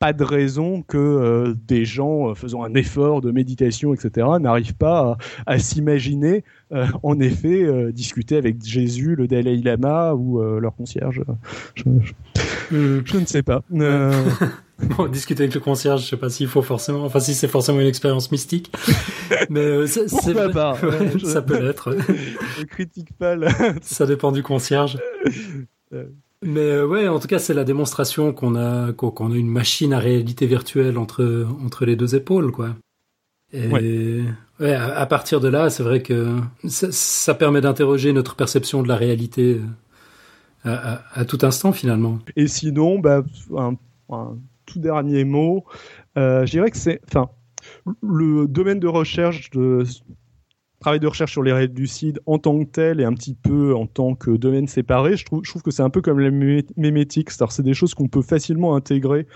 pas 0.00 0.12
de 0.12 0.24
raison 0.24 0.82
que 0.82 0.96
euh, 0.98 1.54
des 1.68 1.84
gens 1.84 2.30
euh, 2.30 2.34
faisant 2.34 2.64
un 2.64 2.74
effort 2.74 3.20
de 3.20 3.30
méditation, 3.30 3.94
etc., 3.94 4.26
n'arrivent 4.40 4.74
pas 4.74 5.16
à, 5.46 5.52
à 5.54 5.58
s'imaginer, 5.60 6.42
euh, 6.72 6.86
en 7.04 7.20
effet, 7.20 7.62
euh, 7.62 7.92
discuter 7.92 8.36
avec 8.36 8.64
Jésus, 8.64 9.14
le 9.14 9.28
Dalai 9.28 9.56
Lama 9.58 10.14
ou 10.14 10.40
leur 10.58 10.74
concierge. 10.74 11.22
Je, 11.76 11.84
je- 12.72 13.02
je 13.04 13.16
ne 13.18 13.26
sais 13.26 13.42
pas. 13.44 13.62
Bon, 14.96 15.06
discuter 15.08 15.42
avec 15.42 15.52
le 15.54 15.60
concierge, 15.60 16.04
je 16.04 16.06
sais 16.08 16.16
pas 16.16 16.30
s'il 16.30 16.48
faut 16.48 16.62
forcément, 16.62 17.04
enfin 17.04 17.20
si 17.20 17.34
c'est 17.34 17.48
forcément 17.48 17.80
une 17.80 17.86
expérience 17.86 18.32
mystique, 18.32 18.72
mais 19.50 19.60
euh, 19.60 19.86
c'est 19.86 20.06
vrai- 20.32 20.50
pas, 20.50 20.72
Ouais, 20.82 21.10
je- 21.18 21.26
ça 21.26 21.42
peut 21.42 21.60
l'être. 21.60 21.94
je 22.58 22.64
critique 22.64 23.12
pas 23.18 23.36
ça 23.82 24.06
dépend 24.06 24.32
du 24.32 24.42
concierge. 24.42 24.96
Mais 26.42 26.60
euh, 26.60 26.86
ouais, 26.86 27.06
en 27.08 27.18
tout 27.18 27.28
cas, 27.28 27.38
c'est 27.38 27.52
la 27.54 27.64
démonstration 27.64 28.32
qu'on 28.32 28.56
a 28.56 28.92
qu'on 28.94 29.30
a 29.32 29.36
une 29.36 29.50
machine 29.50 29.92
à 29.92 29.98
réalité 29.98 30.46
virtuelle 30.46 30.96
entre 30.98 31.46
entre 31.62 31.84
les 31.84 31.96
deux 31.96 32.14
épaules, 32.14 32.50
quoi. 32.50 32.76
Et 33.52 34.22
ouais, 34.60 34.72
à, 34.74 34.96
à 34.98 35.06
partir 35.06 35.40
de 35.40 35.48
là, 35.48 35.70
c'est 35.70 35.82
vrai 35.82 36.02
que 36.02 36.38
ça, 36.68 36.88
ça 36.92 37.34
permet 37.34 37.60
d'interroger 37.60 38.12
notre 38.12 38.36
perception 38.36 38.82
de 38.82 38.88
la 38.88 38.96
réalité 38.96 39.60
euh, 40.66 40.70
à, 40.70 40.94
à- 40.96 41.20
à 41.20 41.24
tout 41.24 41.38
instant, 41.42 41.72
finalement. 41.72 42.18
Et 42.36 42.46
sinon, 42.48 42.98
bah, 42.98 43.22
un, 43.56 43.74
un 44.10 44.36
tout 44.66 44.78
dernier 44.80 45.24
mot, 45.24 45.64
euh, 46.18 46.46
je 46.46 46.52
dirais 46.52 46.70
que 46.70 46.76
c'est, 46.78 47.00
enfin, 47.08 47.28
le 48.02 48.46
domaine 48.48 48.80
de 48.80 48.88
recherche 48.88 49.50
de 49.50 49.84
travail 50.80 51.00
de 51.00 51.06
recherche 51.06 51.32
sur 51.32 51.42
les 51.42 51.52
rêves 51.52 51.74
lucides 51.74 52.20
en 52.26 52.38
tant 52.38 52.58
que 52.58 52.64
tel 52.70 53.00
et 53.00 53.04
un 53.04 53.12
petit 53.12 53.34
peu 53.34 53.74
en 53.74 53.86
tant 53.86 54.14
que 54.14 54.30
domaine 54.30 54.66
séparé, 54.66 55.16
je 55.16 55.24
trouve, 55.24 55.42
je 55.44 55.50
trouve 55.50 55.62
que 55.62 55.70
c'est 55.70 55.82
un 55.82 55.90
peu 55.90 56.00
comme 56.00 56.18
la 56.18 56.30
mé- 56.30 56.66
mémétique, 56.76 57.30
c'est-à-dire 57.30 57.52
c'est 57.52 57.62
des 57.62 57.74
choses 57.74 57.94
qu'on 57.94 58.08
peut 58.08 58.22
facilement 58.22 58.74
intégrer 58.74 59.26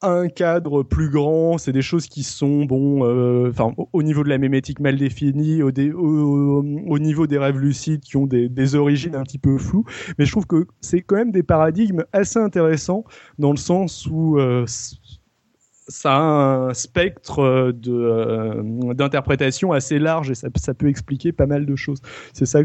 un 0.00 0.28
cadre 0.28 0.84
plus 0.84 1.10
grand, 1.10 1.58
c'est 1.58 1.72
des 1.72 1.82
choses 1.82 2.06
qui 2.06 2.22
sont 2.22 2.64
bon, 2.64 3.04
euh, 3.04 3.50
enfin 3.50 3.72
au, 3.76 3.88
au 3.92 4.02
niveau 4.02 4.22
de 4.22 4.28
la 4.28 4.38
mémétique 4.38 4.78
mal 4.78 4.96
définie, 4.96 5.60
au, 5.62 5.72
niveau 6.98 7.26
des 7.26 7.38
rêves 7.38 7.58
lucides 7.58 8.00
qui 8.00 8.16
ont 8.16 8.26
des, 8.26 8.48
des 8.48 8.74
origines 8.76 9.16
un 9.16 9.24
petit 9.24 9.38
peu 9.38 9.58
floues, 9.58 9.84
mais 10.16 10.24
je 10.24 10.30
trouve 10.30 10.46
que 10.46 10.66
c'est 10.80 11.00
quand 11.00 11.16
même 11.16 11.32
des 11.32 11.42
paradigmes 11.42 12.04
assez 12.12 12.38
intéressants 12.38 13.04
dans 13.38 13.50
le 13.50 13.56
sens 13.56 14.06
où 14.06 14.38
euh, 14.38 14.64
ça 15.88 16.16
a 16.16 16.20
un 16.20 16.74
spectre 16.74 17.72
de, 17.72 17.92
euh, 17.92 18.94
d'interprétation 18.94 19.72
assez 19.72 19.98
large 19.98 20.30
et 20.30 20.34
ça, 20.34 20.74
peut 20.74 20.88
expliquer 20.88 21.32
pas 21.32 21.46
mal 21.46 21.66
de 21.66 21.76
choses. 21.76 22.00
C'est 22.32 22.46
ça 22.46 22.60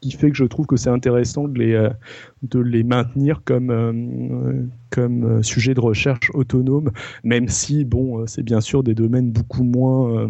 qui 0.00 0.12
fait 0.12 0.30
que 0.30 0.36
je 0.36 0.44
trouve 0.44 0.66
que 0.66 0.76
c'est 0.76 0.90
intéressant 0.90 1.48
de 1.48 1.58
les, 1.58 1.74
euh, 1.74 1.90
de 2.42 2.60
les 2.60 2.84
maintenir 2.84 3.42
comme, 3.44 3.70
euh, 3.70 4.62
comme 4.90 5.42
sujet 5.42 5.74
de 5.74 5.80
recherche 5.80 6.30
autonome, 6.34 6.92
même 7.24 7.48
si, 7.48 7.84
bon, 7.84 8.24
c'est 8.26 8.44
bien 8.44 8.60
sûr 8.60 8.84
des 8.84 8.94
domaines 8.94 9.32
beaucoup 9.32 9.64
moins, 9.64 10.28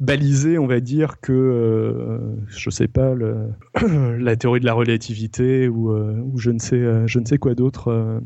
baliser, 0.00 0.56
on 0.56 0.66
va 0.66 0.80
dire, 0.80 1.20
que, 1.20 2.18
je 2.48 2.70
sais 2.70 2.88
pas, 2.88 3.14
la 4.18 4.36
théorie 4.36 4.60
de 4.60 4.64
la 4.64 4.72
relativité 4.72 5.68
ou, 5.68 5.92
ou 5.92 6.38
je, 6.38 6.50
ne 6.50 6.58
sais, 6.58 7.06
je 7.06 7.18
ne 7.18 7.26
sais 7.26 7.36
quoi 7.36 7.54
d'autre. 7.54 8.22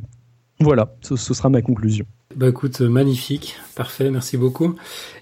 Voilà, 0.61 0.95
ce, 1.01 1.17
ce, 1.17 1.35
sera 1.35 1.49
ma 1.49 1.63
conclusion. 1.63 2.07
Bah 2.37 2.49
écoute, 2.49 2.81
magnifique, 2.81 3.57
parfait, 3.77 4.11
merci 4.11 4.37
beaucoup. 4.37 4.77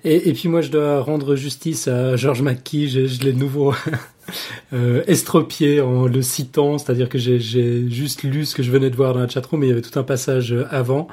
Et, 0.05 0.29
et 0.29 0.33
puis 0.33 0.49
moi, 0.49 0.61
je 0.61 0.71
dois 0.71 1.01
rendre 1.01 1.37
justice 1.37 1.89
à 1.89 2.17
George 2.17 2.43
McKee, 2.43 2.89
je, 2.89 3.07
je 3.07 3.23
l'ai 3.23 3.33
de 3.33 3.39
nouveau 3.39 3.75
euh, 4.73 5.03
estropié 5.07 5.81
en 5.81 6.07
le 6.07 6.23
citant, 6.23 6.79
c'est-à-dire 6.79 7.09
que 7.09 7.19
j'ai 7.19 7.39
juste 7.89 8.23
lu 8.23 8.45
ce 8.45 8.55
que 8.55 8.63
je 8.63 8.71
venais 8.71 8.91
de 8.91 8.97
voir 8.97 9.15
dans 9.15 9.21
la 9.21 9.29
chatroom, 9.29 9.61
mais 9.61 9.67
il 9.67 9.71
y 9.71 9.73
avait 9.73 9.83
tout 9.83 9.99
un 9.99 10.05
passage 10.05 10.55
avant. 10.71 11.09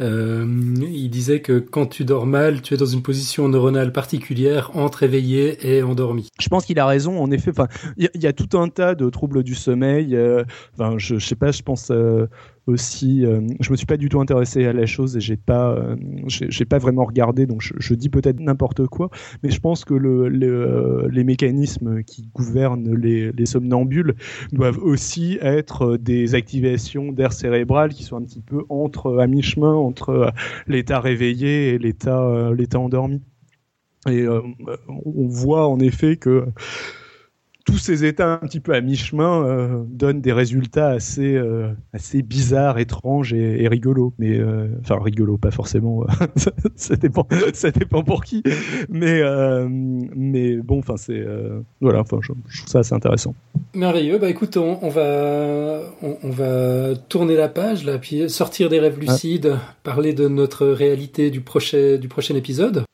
Euh, 0.00 0.46
il 0.80 1.08
disait 1.08 1.40
que 1.40 1.58
quand 1.58 1.86
tu 1.86 2.04
dors 2.04 2.26
mal, 2.26 2.60
tu 2.60 2.74
es 2.74 2.76
dans 2.76 2.86
une 2.86 3.02
position 3.02 3.48
neuronale 3.48 3.92
particulière 3.92 4.70
entre 4.74 5.02
éveillé 5.02 5.58
et 5.66 5.82
endormi. 5.82 6.28
Je 6.40 6.48
pense 6.48 6.66
qu'il 6.66 6.78
a 6.78 6.86
raison. 6.86 7.18
En 7.18 7.30
effet, 7.30 7.50
enfin, 7.50 7.68
il 7.96 8.10
y, 8.14 8.18
y, 8.18 8.26
a 8.26 8.32
tout 8.32 8.58
un 8.58 8.68
tas 8.68 8.94
de 8.94 9.08
troubles 9.08 9.42
du 9.42 9.54
sommeil. 9.54 10.14
Euh, 10.14 10.44
enfin, 10.74 10.98
je, 10.98 11.18
je 11.18 11.26
sais 11.26 11.34
pas. 11.34 11.50
Je 11.50 11.62
pense 11.62 11.90
euh, 11.90 12.26
aussi. 12.66 13.24
Euh, 13.24 13.40
je 13.60 13.70
me 13.70 13.76
suis 13.76 13.86
pas 13.86 13.96
du 13.96 14.08
tout 14.08 14.20
intéressé 14.20 14.64
à 14.66 14.72
la 14.72 14.86
chose 14.86 15.16
et 15.16 15.20
j'ai 15.20 15.36
pas, 15.36 15.70
euh, 15.70 15.96
j'ai 16.26 16.64
pas 16.64 16.78
vraiment 16.78 17.04
regardé, 17.04 17.46
donc 17.46 17.62
je, 17.62 17.94
dis 17.94 18.08
peut-être 18.08 18.40
n'importe 18.40 18.86
quoi, 18.86 19.10
mais 19.42 19.50
je 19.50 19.60
pense 19.60 19.84
que 19.84 19.94
euh, 19.94 21.08
les 21.10 21.24
mécanismes 21.24 22.02
qui 22.02 22.28
gouvernent 22.34 22.94
les, 22.94 23.32
les, 23.32 23.46
somnambules 23.46 24.14
doivent 24.52 24.78
aussi 24.78 25.38
être 25.40 25.96
des 25.96 26.34
activations 26.34 27.12
d'air 27.12 27.32
cérébral 27.32 27.94
qui 27.94 28.02
sont 28.02 28.16
un 28.16 28.22
petit 28.22 28.42
peu 28.42 28.64
entre 28.68 29.18
à 29.18 29.26
mi-chemin 29.26 29.72
entre 29.72 30.32
l'état 30.66 31.00
réveillé 31.00 31.74
et 31.74 31.78
l'état 31.78 32.50
l'état 32.52 32.80
endormi. 32.80 33.22
Et 34.08 34.26
on 34.28 35.26
voit 35.26 35.68
en 35.68 35.80
effet 35.80 36.16
que 36.16 36.46
tous 37.66 37.78
ces 37.78 38.04
états 38.04 38.34
un 38.34 38.38
petit 38.38 38.60
peu 38.60 38.72
à 38.72 38.80
mi-chemin 38.80 39.44
euh, 39.44 39.82
donnent 39.88 40.20
des 40.20 40.32
résultats 40.32 40.88
assez, 40.88 41.34
euh, 41.34 41.68
assez 41.92 42.22
bizarres, 42.22 42.78
étranges 42.78 43.34
et, 43.34 43.62
et 43.62 43.68
rigolos. 43.68 44.14
Mais 44.18 44.38
euh, 44.38 44.68
enfin 44.80 44.98
rigolos, 45.02 45.36
pas 45.36 45.50
forcément. 45.50 46.06
ça, 46.36 46.52
ça, 46.76 46.96
dépend, 46.96 47.26
ça 47.52 47.70
dépend 47.72 48.02
pour 48.02 48.24
qui. 48.24 48.42
Mais 48.88 49.20
mais 50.14 50.56
bon, 50.56 50.78
enfin 50.78 50.96
c'est 50.96 51.24
voilà. 51.80 52.00
Enfin, 52.00 52.18
je, 52.22 52.32
je, 52.48 52.58
trouve 52.58 52.70
ça 52.70 52.78
assez 52.78 52.94
intéressant. 52.94 53.34
Merveilleux. 53.74 54.18
Bah 54.18 54.30
écoute, 54.30 54.56
on, 54.56 54.78
on 54.80 54.88
va 54.88 55.80
on, 56.02 56.16
on, 56.22 56.30
va 56.30 56.94
tourner 57.08 57.34
la 57.34 57.48
page 57.48 57.84
là, 57.84 57.98
puis 57.98 58.30
sortir 58.30 58.68
des 58.68 58.78
rêves 58.78 59.00
lucides, 59.00 59.54
ah. 59.56 59.74
parler 59.82 60.12
de 60.12 60.28
notre 60.28 60.66
réalité 60.66 61.30
du 61.30 61.40
prochain 61.40 61.96
du 61.96 62.08
prochain 62.08 62.36
épisode. 62.36 62.84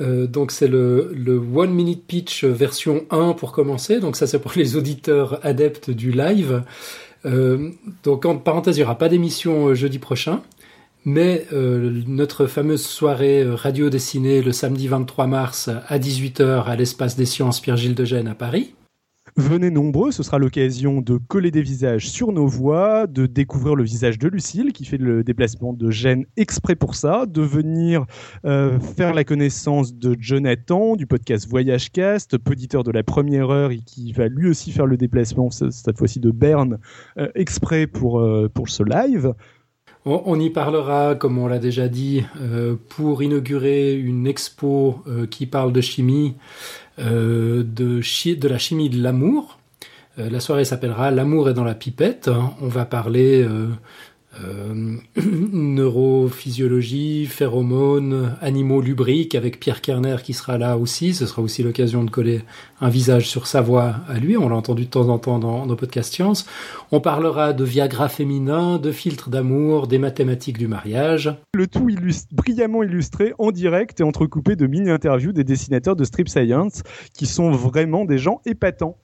Euh, 0.00 0.26
donc 0.26 0.50
c'est 0.50 0.68
le, 0.68 1.12
One 1.54 1.72
Minute 1.72 2.06
Pitch 2.06 2.44
version 2.44 3.04
1 3.10 3.32
pour 3.32 3.52
commencer. 3.52 4.00
Donc 4.00 4.16
ça 4.16 4.26
c'est 4.26 4.38
pour 4.38 4.52
les 4.56 4.76
auditeurs 4.76 5.44
adeptes 5.44 5.90
du 5.90 6.12
live. 6.12 6.62
Euh, 7.26 7.70
donc 8.02 8.24
en 8.24 8.36
parenthèse, 8.36 8.76
il 8.76 8.80
n'y 8.80 8.84
aura 8.84 8.98
pas 8.98 9.08
d'émission 9.08 9.68
euh, 9.68 9.74
jeudi 9.74 9.98
prochain. 9.98 10.42
Mais 11.06 11.46
notre 11.52 12.46
fameuse 12.46 12.84
soirée 12.84 13.42
radio 13.42 13.88
dessinée 13.88 14.42
le 14.42 14.52
samedi 14.52 14.86
23 14.86 15.26
mars 15.28 15.70
à 15.88 15.98
18h 15.98 16.64
à 16.64 16.76
l'espace 16.76 17.16
des 17.16 17.24
sciences 17.24 17.58
Pierre-Gilles 17.58 17.94
de 17.94 18.04
Gênes 18.04 18.28
à 18.28 18.34
Paris. 18.34 18.74
Venez 19.36 19.70
nombreux, 19.70 20.10
ce 20.10 20.22
sera 20.22 20.38
l'occasion 20.38 21.00
de 21.00 21.16
coller 21.16 21.50
des 21.50 21.62
visages 21.62 22.08
sur 22.08 22.32
nos 22.32 22.46
voix, 22.46 23.06
de 23.06 23.26
découvrir 23.26 23.76
le 23.76 23.84
visage 23.84 24.18
de 24.18 24.28
Lucille 24.28 24.72
qui 24.72 24.84
fait 24.84 24.96
le 24.96 25.22
déplacement 25.22 25.72
de 25.72 25.90
Gênes 25.90 26.26
exprès 26.36 26.74
pour 26.74 26.94
ça, 26.94 27.26
de 27.26 27.42
venir 27.42 28.06
euh, 28.44 28.80
faire 28.80 29.14
la 29.14 29.22
connaissance 29.22 29.94
de 29.94 30.16
Jonathan 30.18 30.96
du 30.96 31.06
podcast 31.06 31.48
Voyage 31.48 31.92
Cast, 31.92 32.38
poditeur 32.38 32.82
de 32.82 32.90
la 32.90 33.02
première 33.02 33.50
heure 33.50 33.70
et 33.70 33.78
qui 33.78 34.12
va 34.12 34.26
lui 34.26 34.48
aussi 34.48 34.72
faire 34.72 34.86
le 34.86 34.96
déplacement 34.96 35.50
cette 35.50 35.96
fois-ci 35.96 36.18
de 36.18 36.30
Berne 36.30 36.78
euh, 37.16 37.28
exprès 37.34 37.86
pour, 37.86 38.20
euh, 38.20 38.50
pour 38.52 38.68
ce 38.68 38.82
live. 38.82 39.32
On, 40.06 40.40
y 40.40 40.48
parlera, 40.48 41.14
comme 41.14 41.36
on 41.36 41.46
l'a 41.46 41.58
déjà 41.58 41.86
dit, 41.86 42.24
pour 42.88 43.22
inaugurer 43.22 43.94
une 43.94 44.26
expo 44.26 45.04
qui 45.30 45.44
parle 45.44 45.74
de 45.74 45.82
chimie, 45.82 46.36
de, 47.00 48.00
chi 48.00 48.36
de, 48.36 48.48
la 48.48 48.58
chimie 48.58 48.90
de 48.90 49.02
l'amour. 49.02 49.58
la 50.16 50.40
soirée 50.40 50.64
s'appellera 50.64 51.10
L'amour 51.10 51.48
est 51.48 51.54
dans 51.54 51.64
la 51.64 51.74
pipette. 51.74 52.30
On 52.60 52.68
va 52.68 52.84
parler 52.84 53.46
euh, 54.42 54.96
neurophysiologie, 55.52 57.26
phéromones, 57.26 58.36
animaux 58.40 58.80
lubriques 58.80 59.34
avec 59.34 59.58
Pierre 59.58 59.80
Kerner 59.80 60.18
qui 60.22 60.34
sera 60.34 60.56
là 60.56 60.78
aussi. 60.78 61.14
Ce 61.14 61.26
sera 61.26 61.42
aussi 61.42 61.64
l'occasion 61.64 62.04
de 62.04 62.10
coller 62.10 62.42
un 62.80 62.88
visage 62.88 63.28
sur 63.28 63.48
sa 63.48 63.60
voix 63.60 63.96
à 64.08 64.18
lui. 64.18 64.36
On 64.36 64.48
l'a 64.48 64.54
entendu 64.54 64.84
de 64.84 64.90
temps 64.90 65.08
en 65.08 65.18
temps 65.18 65.40
dans 65.40 65.66
nos 65.66 65.74
podcasts 65.74 66.14
sciences. 66.14 66.46
On 66.92 67.00
parlera 67.00 67.52
de 67.52 67.64
Viagra 67.64 68.08
féminin, 68.08 68.78
de 68.78 68.92
filtres 68.92 69.30
d'amour, 69.30 69.88
des 69.88 69.98
mathématiques 69.98 70.58
du 70.58 70.68
mariage. 70.68 71.34
Le 71.54 71.66
tout 71.66 71.88
brillamment 72.30 72.82
illustré 72.84 73.34
en 73.38 73.50
direct 73.50 74.00
et 74.00 74.04
entrecoupé 74.04 74.54
de 74.54 74.66
mini-interviews 74.66 75.32
des 75.32 75.44
dessinateurs 75.44 75.96
de 75.96 76.04
Strip 76.04 76.28
Science 76.28 76.82
qui 77.14 77.26
sont 77.26 77.50
vraiment 77.50 78.04
des 78.04 78.18
gens 78.18 78.40
épatants. 78.46 78.96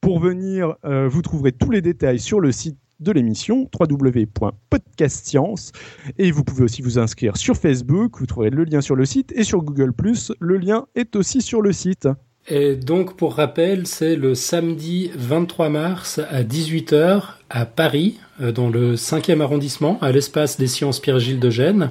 Pour 0.00 0.20
venir, 0.20 0.76
euh, 0.84 1.08
vous 1.08 1.22
trouverez 1.22 1.52
tous 1.52 1.70
les 1.70 1.80
détails 1.80 2.20
sur 2.20 2.38
le 2.38 2.52
site 2.52 2.78
de 3.00 3.12
l'émission 3.12 3.68
www.podcastscience 3.78 5.72
et 6.18 6.30
vous 6.30 6.44
pouvez 6.44 6.64
aussi 6.64 6.82
vous 6.82 6.98
inscrire 6.98 7.36
sur 7.36 7.56
Facebook, 7.56 8.18
vous 8.18 8.26
trouverez 8.26 8.50
le 8.50 8.64
lien 8.64 8.80
sur 8.80 8.96
le 8.96 9.04
site 9.04 9.32
et 9.32 9.44
sur 9.44 9.62
Google⁇ 9.62 9.90
le 10.38 10.56
lien 10.56 10.86
est 10.94 11.16
aussi 11.16 11.40
sur 11.40 11.62
le 11.62 11.72
site. 11.72 12.08
Et 12.48 12.76
donc 12.76 13.16
pour 13.16 13.34
rappel, 13.34 13.86
c'est 13.86 14.16
le 14.16 14.34
samedi 14.34 15.10
23 15.14 15.68
mars 15.68 16.18
à 16.30 16.42
18h 16.42 17.22
à 17.50 17.66
Paris, 17.66 18.18
dans 18.40 18.68
le 18.68 18.94
5e 18.94 19.40
arrondissement, 19.40 19.98
à 20.00 20.12
l'espace 20.12 20.58
des 20.58 20.66
sciences 20.66 21.00
Pierre-Gilles 21.00 21.40
de 21.40 21.50
Gênes. 21.50 21.90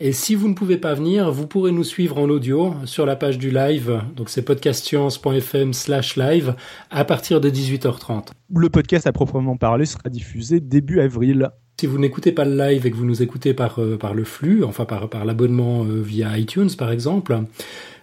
Et 0.00 0.12
si 0.12 0.36
vous 0.36 0.48
ne 0.48 0.54
pouvez 0.54 0.76
pas 0.76 0.94
venir, 0.94 1.32
vous 1.32 1.48
pourrez 1.48 1.72
nous 1.72 1.82
suivre 1.82 2.18
en 2.18 2.28
audio 2.28 2.74
sur 2.84 3.04
la 3.04 3.16
page 3.16 3.36
du 3.36 3.50
live, 3.50 4.00
donc 4.14 4.28
c'est 4.28 4.42
podcastscience.fm 4.42 5.72
slash 5.72 6.16
live, 6.16 6.54
à 6.90 7.04
partir 7.04 7.40
de 7.40 7.50
18h30. 7.50 8.28
Le 8.54 8.68
podcast 8.68 9.08
à 9.08 9.12
proprement 9.12 9.56
parler 9.56 9.86
sera 9.86 10.08
diffusé 10.08 10.60
début 10.60 11.00
avril. 11.00 11.50
Si 11.80 11.86
vous 11.86 11.98
n'écoutez 11.98 12.30
pas 12.30 12.44
le 12.44 12.56
live 12.56 12.86
et 12.86 12.90
que 12.90 12.96
vous 12.96 13.04
nous 13.04 13.22
écoutez 13.22 13.54
par, 13.54 13.80
euh, 13.80 13.96
par 13.96 14.14
le 14.14 14.24
flux, 14.24 14.62
enfin 14.62 14.84
par, 14.84 15.08
par 15.08 15.24
l'abonnement 15.24 15.84
euh, 15.84 16.00
via 16.00 16.38
iTunes 16.38 16.70
par 16.78 16.92
exemple, 16.92 17.40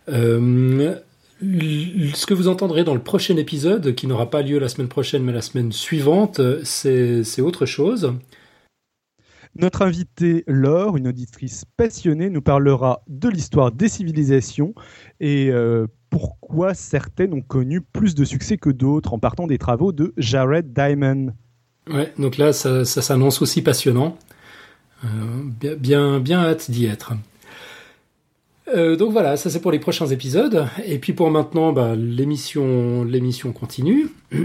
euh, 0.10 0.96
ce 1.42 2.26
que 2.26 2.34
vous 2.34 2.48
entendrez 2.48 2.84
dans 2.84 2.94
le 2.94 3.02
prochain 3.02 3.38
épisode, 3.38 3.96
qui 3.96 4.08
n'aura 4.08 4.30
pas 4.30 4.42
lieu 4.42 4.60
la 4.60 4.70
semaine 4.70 4.88
prochaine 4.88 5.24
mais 5.24 5.34
la 5.34 5.42
semaine 5.42 5.72
suivante, 5.72 6.42
c'est 6.64 7.42
autre 7.42 7.66
chose. 7.66 8.14
Notre 9.58 9.84
invitée 9.84 10.44
Laure, 10.48 10.98
une 10.98 11.08
auditrice 11.08 11.64
passionnée, 11.78 12.30
nous 12.30 12.42
parlera 12.42 13.04
de 13.08 13.30
l'histoire 13.30 13.72
des 13.72 13.88
civilisations 13.88 14.74
et 15.22 15.50
euh, 15.50 15.88
pourquoi 16.10 16.74
certaines 16.74 17.34
ont 17.34 17.42
connu 17.42 17.80
plus 17.80 18.16
de 18.16 18.26
succès 18.26 18.58
que 18.58 18.70
d'autres 18.70 19.14
en 19.14 19.20
partant 19.20 19.48
des 19.48 19.58
travaux 19.58 19.94
de 19.94 20.14
Jared 20.18 20.74
Diamond. 20.74 21.34
Ouais, 21.90 22.12
donc 22.20 22.38
là, 22.38 22.52
ça, 22.52 22.84
ça 22.84 23.02
s'annonce 23.02 23.42
aussi 23.42 23.62
passionnant. 23.62 24.18
Euh, 25.06 25.08
bien, 25.60 25.76
bien, 25.76 26.20
bien 26.20 26.40
hâte 26.40 26.70
d'y 26.70 26.86
être. 26.86 27.14
Euh, 28.74 28.96
donc 28.96 29.12
voilà, 29.12 29.38
ça 29.38 29.50
c'est 29.50 29.62
pour 29.62 29.72
les 29.72 29.80
prochains 29.80 30.08
épisodes. 30.08 30.68
Et 30.86 31.00
puis 31.00 31.14
pour 31.14 31.30
maintenant, 31.30 31.72
bah, 31.74 31.96
l'émission, 31.96 33.04
l'émission 33.04 33.52
continue. 33.52 34.10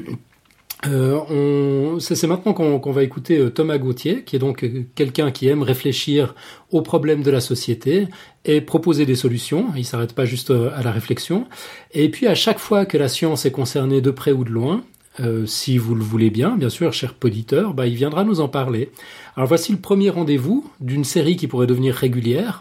Euh, 0.87 1.99
c'est 2.01 2.27
maintenant 2.27 2.55
qu'on 2.55 2.81
qu 2.81 2.91
va 2.91 3.03
écouter 3.03 3.39
euh, 3.39 3.51
Thomas 3.51 3.77
Gauthier, 3.77 4.25
qui 4.25 4.37
est 4.37 4.39
donc 4.39 4.65
euh, 4.65 4.87
quelqu'un 4.95 5.31
qui 5.31 5.47
aime 5.47 5.63
réfléchir 5.63 6.35
aux 6.71 6.81
problèmes 6.81 7.23
de 7.23 7.31
la 7.31 7.41
société 7.41 8.09
et 8.47 8.61
proposer 8.63 9.05
des 9.05 9.15
solutions. 9.15 9.67
Il 9.77 9.85
s'arrête 9.85 10.15
pas 10.15 10.25
juste 10.25 10.51
à 10.51 10.83
la 10.83 10.91
réflexion. 10.91 11.47
Et 11.93 12.09
puis 12.09 12.27
à 12.27 12.35
chaque 12.35 12.59
fois 12.59 12.87
que 12.87 12.97
la 12.97 13.09
science 13.09 13.45
est 13.45 13.51
concernée 13.51 14.01
de 14.01 14.11
près 14.11 14.33
ou 14.33 14.45
de 14.45 14.51
loin, 14.51 14.83
euh, 15.19 15.45
si 15.47 15.77
vous 15.77 15.95
le 15.95 16.05
voulez 16.05 16.31
bien, 16.31 16.57
bien 16.57 16.69
sûr, 16.69 16.93
cher 16.93 17.15
poditeur, 17.15 17.75
bah, 17.75 17.87
il 17.87 17.95
viendra 17.95 18.23
nous 18.23 18.41
en 18.41 18.49
parler. 18.49 18.91
Alors 19.37 19.49
voici 19.49 19.73
le 19.73 19.79
premier 19.79 20.11
rendez-vous 20.11 20.71
d'une 20.81 21.05
série 21.05 21.37
qui 21.37 21.49
pourrait 21.49 21.67
devenir 21.67 21.95
régulière. 21.95 22.61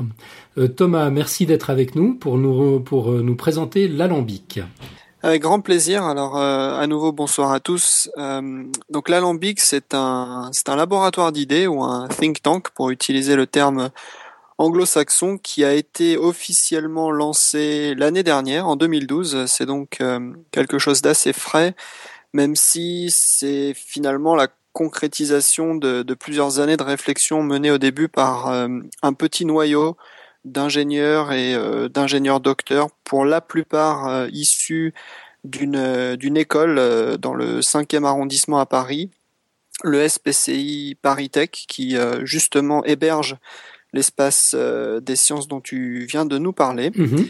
Euh, 0.58 0.68
Thomas, 0.68 1.10
merci 1.12 1.46
d'être 1.46 1.70
avec 1.70 1.96
nous 1.96 2.16
pour 2.16 2.38
nous, 2.38 2.80
pour 2.80 3.12
nous 3.12 3.36
présenter 3.36 3.88
l'alambic. 3.88 4.62
Avec 5.22 5.42
grand 5.42 5.60
plaisir. 5.60 6.06
Alors 6.06 6.38
euh, 6.38 6.80
à 6.80 6.88
nouveau 6.88 7.12
bonsoir 7.12 7.52
à 7.52 7.60
tous. 7.60 8.10
Euh, 8.18 8.64
donc 8.90 9.10
l'alambic 9.10 9.60
c'est 9.60 9.94
un 9.94 10.50
c'est 10.54 10.70
un 10.70 10.78
laboratoire 10.78 11.34
d'idées 11.34 11.68
ou 11.68 11.84
un 11.84 12.08
think 12.08 12.42
tank 12.42 12.70
pour 12.70 12.90
utiliser 12.90 13.36
le 13.36 13.46
terme 13.46 13.90
anglo-saxon 14.58 15.38
qui 15.38 15.66
a 15.66 15.74
été 15.74 16.18
officiellement 16.18 17.12
lancé 17.12 17.96
l'année 17.96 18.24
dernière 18.24 18.68
en 18.68 18.78
2012. 18.78 19.46
C'est 19.48 19.66
donc 19.66 20.00
euh, 20.00 20.32
quelque 20.52 20.80
chose 20.80 21.02
d'assez 21.02 21.34
frais, 21.34 21.76
même 22.34 22.56
si 22.56 23.10
c'est 23.12 23.74
finalement 23.74 24.36
la 24.36 24.48
concrétisation 24.74 25.76
de, 25.76 26.04
plusieurs 26.14 26.60
années 26.60 26.78
de 26.78 26.84
réflexion 26.84 27.44
menée 27.44 27.72
au 27.72 27.78
début 27.78 28.08
par 28.08 28.50
euh, 28.50 28.68
un 29.02 29.14
petit 29.14 29.46
noyau 29.46 29.98
d'ingénieurs 30.46 31.34
et 31.34 31.54
d'ingénieurs 31.90 32.40
docteurs, 32.40 32.88
pour 33.04 33.26
la 33.26 33.42
plupart 33.42 34.28
issus 34.32 34.94
d'une 35.44 36.16
d'une 36.16 36.38
école 36.38 37.18
dans 37.18 37.34
le 37.34 37.60
5e 37.60 38.06
arrondissement 38.06 38.58
à 38.58 38.66
Paris, 38.66 39.10
le 39.84 40.08
SPCI 40.08 40.98
Paris 41.02 41.30
Tech, 41.30 41.50
qui 41.52 41.98
justement 42.24 42.86
héberge 42.86 43.36
l'espace 43.92 44.56
des 44.56 45.16
sciences 45.18 45.50
dont 45.50 45.60
tu 45.60 46.06
viens 46.06 46.26
de 46.26 46.38
nous 46.38 46.54
parler. 46.54 46.92
Mhm. 46.96 47.28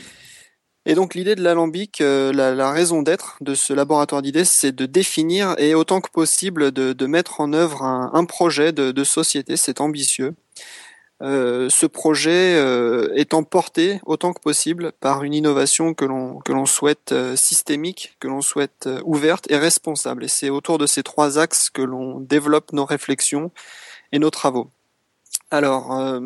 Et 0.89 0.95
donc 0.95 1.13
l'idée 1.13 1.35
de 1.35 1.43
l'alambic, 1.43 2.01
euh, 2.01 2.33
la, 2.33 2.71
raison 2.71 3.03
d'être 3.03 3.37
de 3.41 3.53
ce 3.53 3.73
laboratoire 3.73 4.23
d'idées, 4.23 4.43
c'est 4.43 4.71
de 4.71 4.87
définir 4.87 5.53
et 5.59 5.75
autant 5.75 6.01
que 6.01 6.09
possible 6.09 6.71
de, 6.71 7.05
mettre 7.05 7.41
en 7.41 7.53
œuvre 7.53 7.83
un, 7.83 8.25
projet 8.25 8.71
de, 8.71 9.03
société. 9.03 9.55
C'est 9.55 9.81
ambitieux. 9.81 10.33
Euh, 11.21 11.69
ce 11.69 11.85
projet 11.85 12.55
euh, 12.55 13.13
étant 13.15 13.43
porté 13.43 13.99
autant 14.07 14.33
que 14.33 14.41
possible 14.41 14.91
par 14.99 15.23
une 15.23 15.35
innovation 15.35 15.93
que 15.93 16.05
l'on 16.05 16.39
que 16.39 16.53
l'on 16.53 16.65
souhaite 16.65 17.13
systémique, 17.35 18.15
que 18.19 18.27
l'on 18.27 18.41
souhaite 18.41 18.89
ouverte 19.03 19.45
et 19.51 19.57
responsable. 19.57 20.23
Et 20.23 20.27
c'est 20.27 20.49
autour 20.49 20.79
de 20.79 20.87
ces 20.87 21.03
trois 21.03 21.37
axes 21.37 21.69
que 21.69 21.83
l'on 21.83 22.19
développe 22.19 22.73
nos 22.73 22.85
réflexions 22.85 23.51
et 24.11 24.17
nos 24.17 24.31
travaux. 24.31 24.71
Alors, 25.51 25.97
euh, 25.97 26.19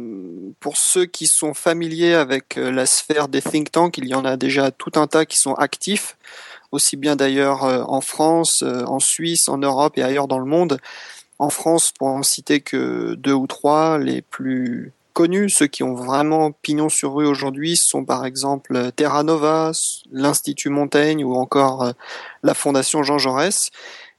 pour 0.59 0.75
ceux 0.75 1.05
qui 1.05 1.27
sont 1.27 1.53
familiers 1.53 2.13
avec 2.13 2.57
euh, 2.57 2.71
la 2.71 2.85
sphère 2.85 3.29
des 3.29 3.41
think 3.41 3.71
tanks, 3.71 3.97
il 3.97 4.07
y 4.07 4.15
en 4.15 4.25
a 4.25 4.35
déjà 4.35 4.69
tout 4.71 4.91
un 4.95 5.07
tas 5.07 5.25
qui 5.25 5.39
sont 5.39 5.53
actifs, 5.53 6.17
aussi 6.73 6.97
bien 6.97 7.15
d'ailleurs 7.15 7.63
euh, 7.63 7.83
en 7.87 8.01
France, 8.01 8.63
en 8.63 8.99
Suisse, 8.99 9.47
en 9.47 9.57
Europe 9.57 9.97
et 9.97 10.03
ailleurs 10.03 10.27
dans 10.27 10.39
le 10.39 10.45
monde. 10.45 10.77
En 11.39 11.49
France, 11.49 11.91
pour 11.97 12.09
en 12.09 12.21
citer 12.21 12.59
que 12.59 13.15
deux 13.15 13.33
ou 13.33 13.47
trois, 13.47 13.97
les 13.97 14.21
plus 14.21 14.91
connus, 15.13 15.49
ceux 15.49 15.67
qui 15.67 15.83
ont 15.83 15.93
vraiment 15.93 16.51
pignon 16.51 16.89
sur 16.89 17.13
rue 17.13 17.27
aujourd'hui, 17.27 17.77
sont 17.77 18.03
par 18.03 18.25
exemple 18.25 18.91
Terra 18.91 19.23
Nova, 19.23 19.71
l'Institut 20.11 20.69
Montaigne 20.69 21.23
ou 21.23 21.35
encore 21.35 21.93
la 22.43 22.53
Fondation 22.53 23.03
Jean 23.03 23.19
Jaurès. 23.19 23.71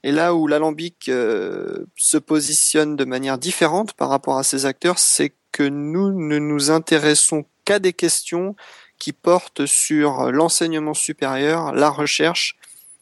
Et 0.05 0.11
là 0.11 0.35
où 0.35 0.47
l'alambic 0.47 1.09
euh, 1.09 1.85
se 1.97 2.17
positionne 2.17 2.95
de 2.95 3.03
manière 3.03 3.37
différente 3.37 3.93
par 3.93 4.07
rapport 4.07 4.37
à 4.37 4.43
ces 4.43 4.65
acteurs, 4.65 4.99
c'est 4.99 5.33
que 5.51 5.63
nous 5.63 6.11
ne 6.13 6.37
nous 6.37 6.71
intéressons 6.71 7.43
qu'à 7.65 7.79
des 7.79 7.91
questions 7.91 8.55
qui 8.99 9.11
portent 9.11 9.65
sur 9.65 10.31
l'enseignement 10.31 10.93
supérieur, 10.93 11.73
la 11.73 11.89
recherche 11.89 12.55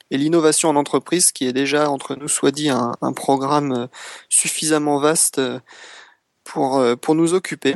et 0.09 0.17
l'innovation 0.17 0.69
en 0.69 0.75
entreprise, 0.75 1.31
qui 1.31 1.45
est 1.45 1.53
déjà 1.53 1.89
entre 1.89 2.15
nous, 2.15 2.27
soit 2.27 2.51
dit, 2.51 2.69
un, 2.69 2.95
programme 3.15 3.89
suffisamment 4.29 4.97
vaste 4.97 5.41
pour, 6.43 6.83
pour 7.01 7.15
nous 7.15 7.33
occuper. 7.33 7.75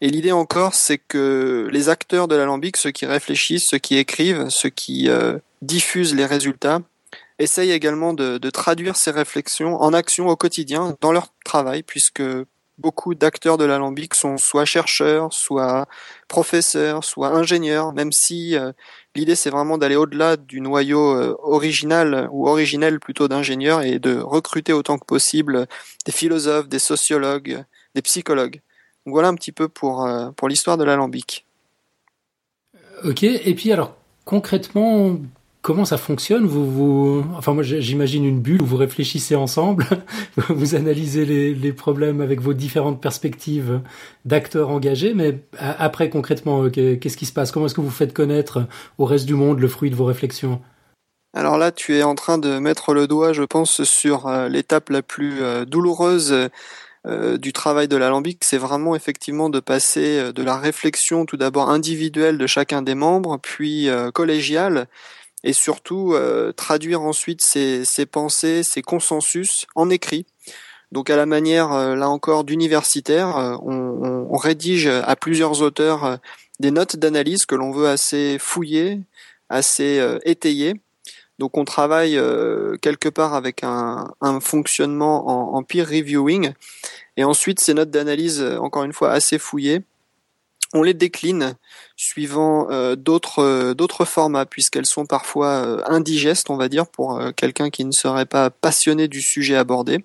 Et 0.00 0.10
l'idée 0.10 0.32
encore, 0.32 0.74
c'est 0.74 0.98
que 0.98 1.68
les 1.70 1.88
acteurs 1.88 2.28
de 2.28 2.36
l'alambic, 2.36 2.76
ceux 2.76 2.90
qui 2.90 3.06
réfléchissent, 3.06 3.68
ceux 3.68 3.78
qui 3.78 3.96
écrivent, 3.96 4.48
ceux 4.50 4.68
qui 4.68 5.08
euh, 5.08 5.38
diffusent 5.62 6.14
les 6.14 6.26
résultats, 6.26 6.80
essayent 7.38 7.72
également 7.72 8.14
de, 8.14 8.38
traduire 8.50 8.96
ces 8.96 9.10
réflexions 9.10 9.76
en 9.76 9.92
action 9.92 10.28
au 10.28 10.36
quotidien 10.36 10.96
dans 11.00 11.12
leur 11.12 11.28
travail, 11.44 11.82
puisque 11.82 12.22
beaucoup 12.78 13.14
d'acteurs 13.14 13.56
de 13.56 13.64
l'alambic 13.64 14.14
sont 14.14 14.36
soit 14.36 14.64
chercheurs, 14.64 15.32
soit 15.32 15.86
professeurs, 16.28 17.04
soit 17.04 17.28
ingénieurs, 17.28 17.92
même 17.92 18.12
si 18.12 18.56
euh, 18.56 18.72
l'idée 19.14 19.34
c'est 19.34 19.50
vraiment 19.50 19.78
d'aller 19.78 19.96
au-delà 19.96 20.36
du 20.36 20.60
noyau 20.60 21.16
euh, 21.16 21.36
original 21.42 22.28
ou 22.32 22.48
originel 22.48 23.00
plutôt 23.00 23.28
d'ingénieurs 23.28 23.82
et 23.82 23.98
de 23.98 24.18
recruter 24.18 24.72
autant 24.72 24.98
que 24.98 25.06
possible 25.06 25.66
des 26.04 26.12
philosophes, 26.12 26.68
des 26.68 26.78
sociologues, 26.78 27.64
des 27.94 28.02
psychologues. 28.02 28.60
Donc 29.06 29.14
voilà 29.14 29.28
un 29.28 29.34
petit 29.34 29.52
peu 29.52 29.68
pour, 29.68 30.04
euh, 30.04 30.30
pour 30.32 30.48
l'histoire 30.48 30.76
de 30.76 30.84
l'alambic. 30.84 31.46
Ok, 33.04 33.22
et 33.22 33.54
puis 33.54 33.72
alors 33.72 33.94
concrètement, 34.24 35.16
comment 35.66 35.84
ça 35.84 35.98
fonctionne? 35.98 36.46
Vous, 36.46 36.70
vous, 36.70 37.24
enfin 37.36 37.52
moi 37.52 37.64
j'imagine 37.64 38.24
une 38.24 38.38
bulle 38.40 38.62
où 38.62 38.66
vous 38.66 38.76
réfléchissez 38.76 39.34
ensemble, 39.34 39.84
vous 40.48 40.76
analysez 40.76 41.24
les, 41.24 41.72
problèmes 41.72 42.20
avec 42.20 42.40
vos 42.40 42.52
différentes 42.52 43.02
perspectives 43.02 43.80
d'acteurs 44.24 44.70
engagés, 44.70 45.12
mais 45.12 45.40
après 45.58 46.08
concrètement, 46.08 46.62
euh, 46.62 46.70
qu'est-ce 46.70 47.16
qui 47.16 47.26
se 47.26 47.32
passe? 47.32 47.50
Comment 47.50 47.66
est-ce 47.66 47.74
que 47.74 47.80
vous 47.80 47.90
faites 47.90 48.14
connaître 48.14 48.60
au 48.98 49.06
reste 49.06 49.26
du 49.26 49.34
monde 49.34 49.58
le 49.58 49.66
fruit 49.66 49.90
de 49.90 49.96
vos 49.96 50.04
réflexions? 50.04 50.60
Alors 51.34 51.58
là, 51.58 51.72
tu 51.72 51.96
es 51.96 52.04
en 52.04 52.14
train 52.14 52.38
de 52.38 52.60
mettre 52.60 52.94
le 52.94 53.08
doigt, 53.08 53.32
je 53.32 53.42
pense, 53.42 53.82
sur 53.82 54.28
euh, 54.28 54.48
l'étape 54.48 54.88
la 54.90 55.02
plus 55.02 55.42
euh, 55.42 55.64
douloureuse 55.64 56.48
du 57.38 57.52
travail 57.52 57.86
de 57.86 57.96
l'alambic, 57.96 58.42
c'est 58.42 58.58
vraiment 58.58 58.96
effectivement 58.96 59.48
de 59.48 59.60
passer 59.60 60.32
de 60.32 60.42
la 60.42 60.56
réflexion 60.58 61.24
tout 61.24 61.36
d'abord 61.36 61.70
individuelle 61.70 62.36
de 62.36 62.48
chacun 62.48 62.82
des 62.82 62.96
membres, 62.96 63.38
puis 63.40 63.88
collégiale, 64.12 64.88
et 65.46 65.52
surtout 65.52 66.12
euh, 66.12 66.52
traduire 66.52 67.02
ensuite 67.02 67.40
ces, 67.40 67.84
pensées, 68.10 68.64
ces 68.64 68.82
consensus 68.82 69.66
en 69.76 69.88
écrit. 69.90 70.26
Donc 70.90 71.08
à 71.08 71.16
la 71.16 71.24
manière, 71.24 71.72
euh, 71.72 71.94
là 71.94 72.08
encore, 72.08 72.42
d'universitaire, 72.42 73.36
euh, 73.36 73.56
on, 73.62 74.26
on, 74.28 74.36
rédige 74.36 74.88
à 74.88 75.14
plusieurs 75.14 75.62
auteurs 75.62 76.18
des 76.58 76.72
notes 76.72 76.96
d'analyse 76.96 77.46
que 77.46 77.54
l'on 77.54 77.70
veut 77.70 77.86
assez 77.86 78.38
fouillées, 78.40 79.00
assez 79.48 80.04
étayées. 80.24 80.74
Donc 81.38 81.56
on 81.56 81.64
travaille 81.64 82.20
quelque 82.82 83.08
part 83.08 83.34
avec 83.34 83.62
un, 83.62 84.08
un 84.20 84.40
fonctionnement 84.40 85.28
en, 85.28 85.58
en, 85.58 85.62
peer 85.62 85.86
reviewing. 85.86 86.52
Et 87.16 87.24
ensuite, 87.24 87.60
ces 87.60 87.72
notes 87.72 87.90
d'analyse, 87.90 88.42
encore 88.60 88.84
une 88.84 88.92
fois, 88.92 89.12
assez 89.12 89.38
fouillées, 89.38 89.82
on 90.72 90.82
les 90.82 90.94
décline 90.94 91.56
suivant 91.96 92.70
euh, 92.70 92.96
d'autres 92.96 93.40
euh, 93.40 93.74
d'autres 93.74 94.04
formats 94.04 94.46
puisqu'elles 94.46 94.86
sont 94.86 95.06
parfois 95.06 95.48
euh, 95.48 95.82
indigestes, 95.86 96.50
on 96.50 96.56
va 96.56 96.68
dire, 96.68 96.86
pour 96.86 97.20
quelqu'un 97.36 97.70
qui 97.70 97.84
ne 97.84 97.92
serait 97.92 98.26
pas 98.26 98.50
passionné 98.50 99.08
du 99.08 99.22
sujet 99.22 99.56
abordé. 99.56 100.04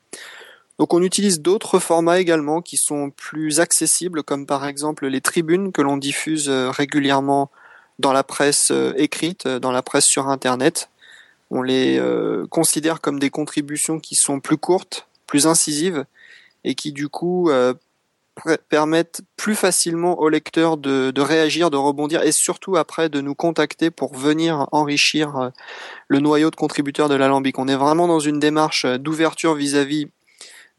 Donc 0.80 0.94
on 0.94 1.02
utilise 1.02 1.42
d'autres 1.42 1.80
formats 1.80 2.20
également 2.20 2.62
qui 2.62 2.78
sont 2.78 3.12
plus 3.12 3.60
accessibles, 3.60 4.24
comme 4.24 4.46
par 4.46 4.66
exemple 4.66 5.08
les 5.08 5.22
tribunes 5.22 5.72
que 5.72 5.82
l'on 5.82 5.98
diffuse 5.98 6.50
régulièrement 6.50 7.52
dans 8.00 8.14
la 8.14 8.24
presse 8.24 8.72
écrite, 8.96 9.48
dans 9.48 9.72
la 9.72 9.84
presse 9.84 10.06
sur 10.06 10.28
Internet. 10.28 10.90
On 11.52 11.62
les 11.62 12.02
considère 12.50 13.00
comme 13.00 13.20
des 13.20 13.30
contributions 13.30 14.00
qui 14.00 14.16
sont 14.16 14.40
plus 14.40 14.58
courtes, 14.58 15.08
plus 15.28 15.46
incisives, 15.46 16.06
et 16.64 16.74
qui 16.74 16.92
du 16.92 17.10
coup 17.10 17.52
permettent 18.70 19.22
plus 19.38 19.56
facilement 19.56 20.20
au 20.20 20.30
lecteur 20.30 20.78
de, 20.78 21.22
réagir, 21.22 21.70
de 21.70 21.78
rebondir 21.78 22.24
et 22.24 22.32
surtout 22.32 22.76
après 22.78 23.10
de 23.10 23.22
nous 23.22 23.36
contacter 23.36 23.92
pour 23.92 24.16
venir 24.16 24.68
enrichir 24.72 25.38
euh, 25.38 25.50
le 26.08 26.20
noyau 26.20 26.52
de 26.52 26.56
contributeurs 26.56 27.10
de 27.10 27.16
l'alambic. 27.16 27.60
On 27.60 27.68
est 27.68 27.76
vraiment 27.76 28.08
dans 28.08 28.20
une 28.20 28.40
démarche 28.40 28.86
d'ouverture 28.86 29.56
vis-à-vis 29.56 30.08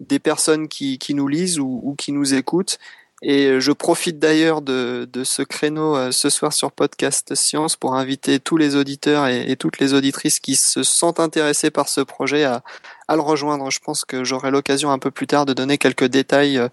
des 0.00 0.18
personnes 0.18 0.68
qui, 0.68 0.98
nous 1.10 1.28
lisent 1.28 1.58
ou, 1.58 1.94
qui 1.96 2.12
nous 2.12 2.34
écoutent. 2.34 2.78
Et 3.24 3.60
je 3.60 3.70
profite 3.70 4.18
d'ailleurs 4.18 4.62
de, 4.62 5.08
ce 5.22 5.42
créneau 5.42 5.96
euh, 5.96 6.10
ce 6.10 6.28
soir 6.28 6.52
sur 6.52 6.72
Podcast 6.72 7.36
Science 7.36 7.76
pour 7.76 7.94
inviter 7.94 8.40
tous 8.40 8.56
les 8.56 8.74
auditeurs 8.74 9.28
et, 9.28 9.54
toutes 9.54 9.78
les 9.78 9.94
auditrices 9.94 10.40
qui 10.40 10.56
se 10.56 10.82
sentent 10.82 11.20
intéressés 11.20 11.70
par 11.70 11.88
ce 11.88 12.00
projet 12.00 12.42
à, 12.42 12.62
le 13.08 13.20
rejoindre. 13.20 13.70
Je 13.70 13.78
pense 13.78 14.04
que 14.04 14.24
j'aurai 14.24 14.50
l'occasion 14.50 14.90
un 14.90 14.98
peu 14.98 15.12
plus 15.12 15.28
tard 15.28 15.46
de 15.46 15.52
donner 15.52 15.78
quelques 15.78 16.06
détails 16.06 16.58
euh, 16.58 16.68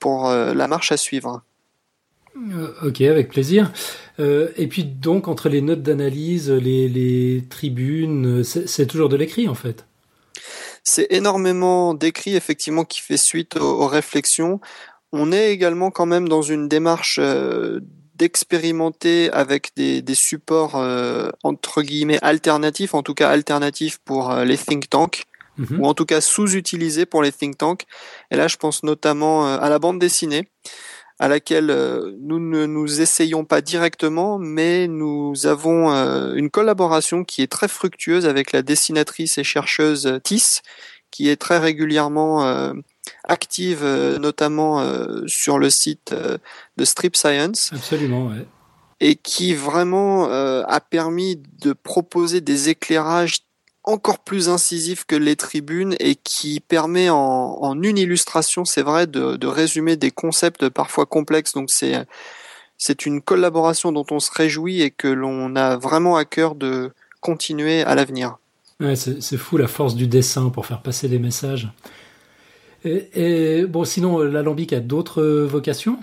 pour 0.00 0.28
euh, 0.28 0.54
la 0.54 0.66
marche 0.66 0.90
à 0.90 0.96
suivre. 0.96 1.42
Euh, 2.36 2.72
ok, 2.82 3.02
avec 3.02 3.28
plaisir. 3.28 3.72
Euh, 4.18 4.48
et 4.56 4.66
puis 4.66 4.84
donc 4.84 5.28
entre 5.28 5.48
les 5.48 5.60
notes 5.60 5.82
d'analyse, 5.82 6.50
les, 6.50 7.44
tribunes, 7.48 8.42
c'est 8.42 8.86
toujours 8.86 9.08
de 9.08 9.16
l'écrit 9.16 9.48
en 9.48 9.54
fait. 9.54 9.86
C'est 10.82 11.06
énormément 11.10 11.94
d'écrit 11.94 12.34
effectivement 12.34 12.84
qui 12.84 13.00
fait 13.00 13.18
suite 13.18 13.56
aux, 13.56 13.86
réflexions. 13.86 14.60
On 15.12 15.30
est 15.30 15.52
également 15.52 15.90
quand 15.90 16.06
même 16.06 16.28
dans 16.28 16.42
une 16.42 16.68
démarche 16.68 17.20
d'expérimenter 18.14 19.30
avec 19.32 19.72
des, 19.76 20.02
supports 20.14 20.76
entre 21.42 21.82
guillemets 21.82 22.18
alternatifs, 22.22 22.94
en 22.94 23.02
tout 23.02 23.14
cas 23.14 23.28
alternatifs 23.28 23.98
pour 23.98 24.32
les 24.34 24.56
think 24.56 24.88
tanks. 24.88 25.24
Ou 25.78 25.86
en 25.86 25.94
tout 25.94 26.06
cas 26.06 26.20
sous-utilisé 26.20 27.06
pour 27.06 27.22
les 27.22 27.32
think 27.32 27.58
tanks. 27.58 27.86
Et 28.30 28.36
là, 28.36 28.48
je 28.48 28.56
pense 28.56 28.82
notamment 28.82 29.46
euh, 29.46 29.58
à 29.58 29.68
la 29.68 29.78
bande 29.78 29.98
dessinée, 29.98 30.48
à 31.18 31.28
laquelle 31.28 31.70
euh, 31.70 32.12
nous 32.20 32.38
ne 32.38 32.66
nous 32.66 33.00
essayons 33.00 33.44
pas 33.44 33.60
directement, 33.60 34.38
mais 34.38 34.88
nous 34.88 35.46
avons 35.46 35.92
euh, 35.92 36.34
une 36.34 36.50
collaboration 36.50 37.24
qui 37.24 37.42
est 37.42 37.50
très 37.50 37.68
fructueuse 37.68 38.26
avec 38.26 38.52
la 38.52 38.62
dessinatrice 38.62 39.38
et 39.38 39.44
chercheuse 39.44 40.20
Tis, 40.24 40.60
qui 41.10 41.28
est 41.28 41.36
très 41.36 41.58
régulièrement 41.58 42.72
active, 43.24 43.84
notamment 44.20 44.80
sur 45.26 45.58
le 45.58 45.68
site 45.68 46.14
de 46.76 46.84
Strip 46.84 47.16
Science. 47.16 47.72
Absolument, 47.74 48.28
ouais 48.28 48.46
et 49.00 49.16
qui 49.16 49.54
vraiment 49.54 50.30
a 50.30 50.80
permis 50.80 51.42
de 51.62 51.72
proposer 51.72 52.42
des 52.42 52.68
éclairages 52.68 53.40
encore 53.84 54.18
plus 54.18 54.48
incisif 54.48 55.04
que 55.04 55.16
les 55.16 55.36
tribunes 55.36 55.94
et 56.00 56.14
qui 56.14 56.60
permet 56.60 57.08
en, 57.10 57.80
une 57.82 57.98
illustration, 57.98 58.64
c'est 58.64 58.82
vrai, 58.82 59.06
de, 59.06 59.46
résumer 59.46 59.96
des 59.96 60.10
concepts 60.10 60.68
parfois 60.68 61.06
complexes. 61.06 61.54
Donc 61.54 61.70
c'est 61.70 62.06
c'est 62.78 63.04
une 63.04 63.20
collaboration 63.20 63.92
dont 63.92 64.06
on 64.10 64.20
se 64.20 64.30
réjouit 64.32 64.80
et 64.80 64.90
que 64.90 65.08
l'on 65.08 65.54
a 65.54 65.76
vraiment 65.76 66.16
à 66.16 66.24
cœur 66.24 66.54
de 66.54 66.92
continuer 67.20 67.82
à 67.82 67.94
l'avenir. 67.94 68.38
c'est 68.94 69.36
fou 69.36 69.58
la 69.58 69.68
force 69.68 69.94
du 69.94 70.06
dessin 70.06 70.48
pour 70.48 70.64
faire 70.64 70.80
passer 70.80 71.06
des 71.08 71.18
messages. 71.18 71.68
Et, 72.84 73.66
bon, 73.66 73.84
sinon, 73.84 74.20
l'alambic 74.20 74.72
a 74.72 74.80
d'autres 74.80 75.22
vocations 75.22 75.98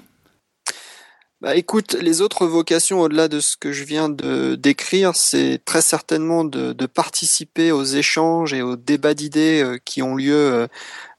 bah 1.39 1.55
écoute, 1.55 1.93
les 2.01 2.21
autres 2.21 2.47
vocations 2.47 2.99
au-delà 2.99 3.27
de 3.27 3.39
ce 3.39 3.57
que 3.57 3.71
je 3.71 3.83
viens 3.83 4.09
de 4.09 4.55
décrire, 4.55 5.15
c'est 5.15 5.61
très 5.65 5.83
certainement 5.83 6.43
de, 6.43 6.73
de, 6.73 6.85
participer 6.87 7.71
aux 7.71 7.83
échanges 7.83 8.55
et 8.55 8.63
aux 8.63 8.75
débats 8.75 9.13
d'idées 9.13 9.61
euh, 9.61 9.77
qui 9.85 10.01
ont 10.01 10.15
lieu 10.15 10.33
euh, 10.33 10.67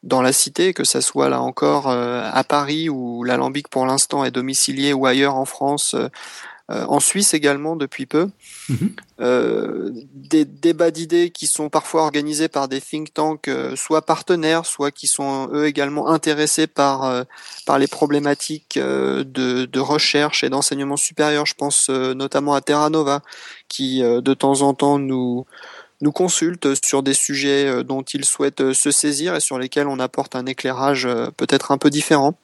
dans 0.03 0.21
la 0.21 0.33
cité, 0.33 0.75
que 0.75 0.83
ça 0.83 1.03
soit 1.03 1.29
là 1.29 1.41
encore 1.41 1.89
euh, 1.89 2.29
à 2.33 2.43
Paris 2.43 2.89
où 2.89 3.23
l'alambic 3.23 3.69
pour 3.69 3.87
l'instant 3.87 4.25
est 4.25 4.33
domicilié 4.33 4.93
ou 4.93 5.07
ailleurs 5.07 5.37
en 5.37 5.45
France 5.45 5.95
euh, 6.71 6.85
en 6.87 7.01
Suisse 7.01 7.33
également 7.33 7.77
depuis 7.77 8.05
peu. 8.05 8.29
Mhm. 8.69 8.91
Euh, 9.21 9.91
des 10.13 10.45
débats 10.45 10.91
d'idées 10.91 11.31
qui 11.31 11.47
sont 11.47 11.71
parfois 11.71 12.03
organisés 12.03 12.49
par 12.49 12.69
des 12.69 12.81
think 12.81 13.15
tanks, 13.15 13.49
euh, 13.49 13.75
soit 13.75 14.03
partenaires, 14.03 14.67
soit 14.67 14.91
qui 14.91 15.07
sont 15.07 15.49
eux 15.53 15.67
également 15.67 16.09
intéressés 16.09 16.67
par 16.67 17.25
par 17.65 17.79
les 17.79 17.87
problématiques 17.87 18.79
de, 18.79 19.23
de 19.65 19.81
recherche 19.81 20.45
et 20.45 20.51
d'enseignement 20.51 20.99
supérieur. 20.99 21.47
Je 21.47 21.55
pense 21.55 21.89
notamment 21.89 22.55
à 22.55 22.61
Terra 22.61 22.91
Nova, 22.91 23.23
qui 23.69 24.01
de 24.01 24.35
temps 24.35 24.61
en 24.61 24.75
temps 24.75 24.99
nous 24.99 25.47
nous 26.01 26.13
consulte 26.13 26.69
sur 26.85 27.03
des 27.03 27.15
sujets 27.15 27.83
dont 27.83 28.03
ils 28.03 28.25
souhaitent 28.25 28.73
se 28.73 28.91
saisir 28.91 29.35
et 29.35 29.41
sur 29.41 29.59
lesquels 29.59 29.89
on 29.89 29.99
apporte 29.99 30.37
un 30.37 30.47
éclairage 30.47 31.09
peut-être 31.37 31.73
un 31.73 31.79
peu 31.79 31.91
différent. 31.91 32.35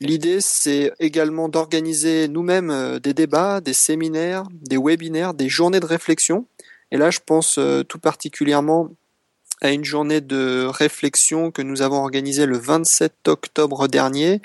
L'idée, 0.00 0.40
c'est 0.40 0.92
également 1.00 1.48
d'organiser 1.48 2.28
nous-mêmes 2.28 2.70
euh, 2.70 2.98
des 2.98 3.14
débats, 3.14 3.60
des 3.60 3.72
séminaires, 3.72 4.44
des 4.52 4.76
webinaires, 4.76 5.32
des 5.32 5.48
journées 5.48 5.80
de 5.80 5.86
réflexion. 5.86 6.46
Et 6.90 6.98
là, 6.98 7.10
je 7.10 7.20
pense 7.24 7.56
euh, 7.58 7.82
tout 7.82 7.98
particulièrement 7.98 8.90
à 9.62 9.70
une 9.70 9.84
journée 9.84 10.20
de 10.20 10.66
réflexion 10.66 11.50
que 11.50 11.62
nous 11.62 11.80
avons 11.80 11.96
organisée 11.96 12.44
le 12.44 12.58
27 12.58 13.28
octobre 13.28 13.88
dernier, 13.88 14.42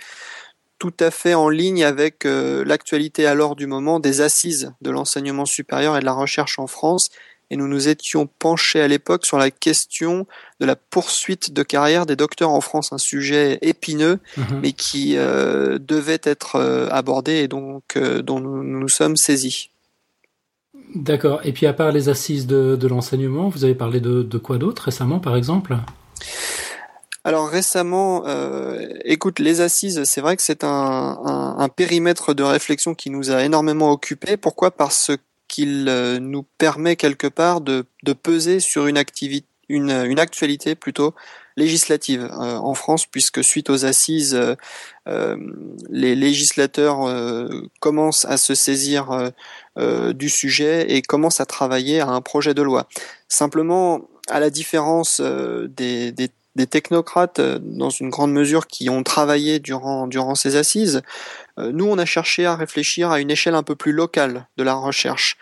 tout 0.79 0.93
à 1.01 1.11
fait 1.11 1.33
en 1.33 1.49
ligne 1.49 1.83
avec 1.83 2.25
euh, 2.25 2.63
l'actualité 2.65 3.25
alors 3.25 3.57
du 3.57 3.67
moment 3.67 3.99
des 3.99 4.21
assises 4.21 4.71
de 4.79 4.89
l'enseignement 4.89 5.45
supérieur 5.45 5.97
et 5.97 5.99
de 5.99 6.05
la 6.05 6.13
recherche 6.13 6.59
en 6.59 6.67
France 6.67 7.09
et 7.51 7.57
nous 7.57 7.67
nous 7.67 7.89
étions 7.89 8.27
penchés 8.39 8.79
à 8.79 8.87
l'époque 8.87 9.25
sur 9.25 9.37
la 9.37 9.51
question 9.51 10.25
de 10.61 10.65
la 10.65 10.77
poursuite 10.77 11.51
de 11.51 11.63
carrière 11.63 12.05
des 12.05 12.15
docteurs 12.15 12.49
en 12.49 12.61
France, 12.61 12.93
un 12.93 12.97
sujet 12.97 13.59
épineux, 13.61 14.19
mhm. 14.37 14.61
mais 14.61 14.71
qui 14.71 15.17
euh, 15.17 15.77
devait 15.77 16.21
être 16.23 16.55
euh, 16.55 16.87
abordé 16.89 17.33
et 17.33 17.47
donc 17.49 17.97
euh, 17.97 18.21
dont 18.21 18.39
nous 18.39 18.63
nous 18.63 18.87
sommes 18.87 19.17
saisis. 19.17 19.69
D'accord. 20.95 21.41
Et 21.43 21.51
puis 21.51 21.67
à 21.67 21.73
part 21.73 21.91
les 21.91 22.07
assises 22.07 22.47
de, 22.47 22.87
l'enseignement, 22.87 23.49
vous 23.49 23.65
avez 23.65 23.75
parlé 23.75 23.99
de, 23.99 24.37
quoi 24.37 24.57
d'autre 24.57 24.83
récemment, 24.83 25.19
par 25.19 25.35
exemple? 25.35 25.75
Alors 27.25 27.49
récemment, 27.49 28.23
écoute, 29.05 29.39
les 29.39 29.61
assises, 29.61 30.03
c'est 30.05 30.21
vrai 30.21 30.35
que 30.35 30.41
c'est 30.41 30.63
un, 30.63 31.55
un, 31.57 31.69
périmètre 31.69 32.33
de 32.33 32.43
réflexion 32.43 32.95
qui 32.95 33.09
nous 33.09 33.29
a 33.31 33.43
énormément 33.43 33.91
occupé. 33.91 34.37
Pourquoi? 34.37 34.71
Parce 34.71 35.11
qu'il 35.51 35.89
euh, 35.89 36.17
nous 36.19 36.43
permet 36.57 36.95
quelque 36.95 37.27
part 37.27 37.59
de, 37.59 37.85
de 38.03 38.13
peser 38.13 38.61
sur 38.61 38.87
une 38.87 38.97
activité, 38.97 39.45
une, 39.67 39.91
une 39.91 40.17
actualité 40.17 40.75
plutôt 40.75 41.13
législative 41.57 42.23
euh, 42.23 42.55
en 42.55 42.73
France, 42.73 43.05
puisque 43.05 43.43
suite 43.43 43.69
aux 43.69 43.83
assises, 43.85 44.39
euh, 45.09 45.37
les 45.89 46.15
législateurs 46.15 46.99
commencent 47.81 48.23
à 48.25 48.37
se 48.37 48.55
saisir 48.55 49.31
du 49.77 50.29
sujet 50.29 50.85
et 50.89 51.01
commencent 51.01 51.41
à 51.41 51.45
travailler 51.45 51.99
à 51.99 52.07
un 52.07 52.21
projet 52.21 52.53
de 52.53 52.61
loi. 52.61 52.87
Simplement, 53.27 54.07
à 54.29 54.39
la 54.39 54.49
différence 54.49 55.19
des, 55.21 56.11
des 56.13 56.29
des 56.55 56.67
technocrates 56.67 57.39
euh, 57.39 57.59
dans 57.61 57.89
une 57.89 58.09
grande 58.09 58.31
mesure 58.31 58.67
qui 58.67 58.89
ont 58.89 59.03
travaillé 59.03 59.59
durant, 59.59 60.07
durant 60.07 60.35
ces 60.35 60.55
assises. 60.55 61.01
Euh, 61.59 61.71
nous, 61.73 61.85
on 61.85 61.97
a 61.97 62.05
cherché 62.05 62.45
à 62.45 62.55
réfléchir 62.55 63.11
à 63.11 63.19
une 63.19 63.31
échelle 63.31 63.55
un 63.55 63.63
peu 63.63 63.75
plus 63.75 63.91
locale 63.91 64.47
de 64.57 64.63
la 64.63 64.73
recherche 64.73 65.37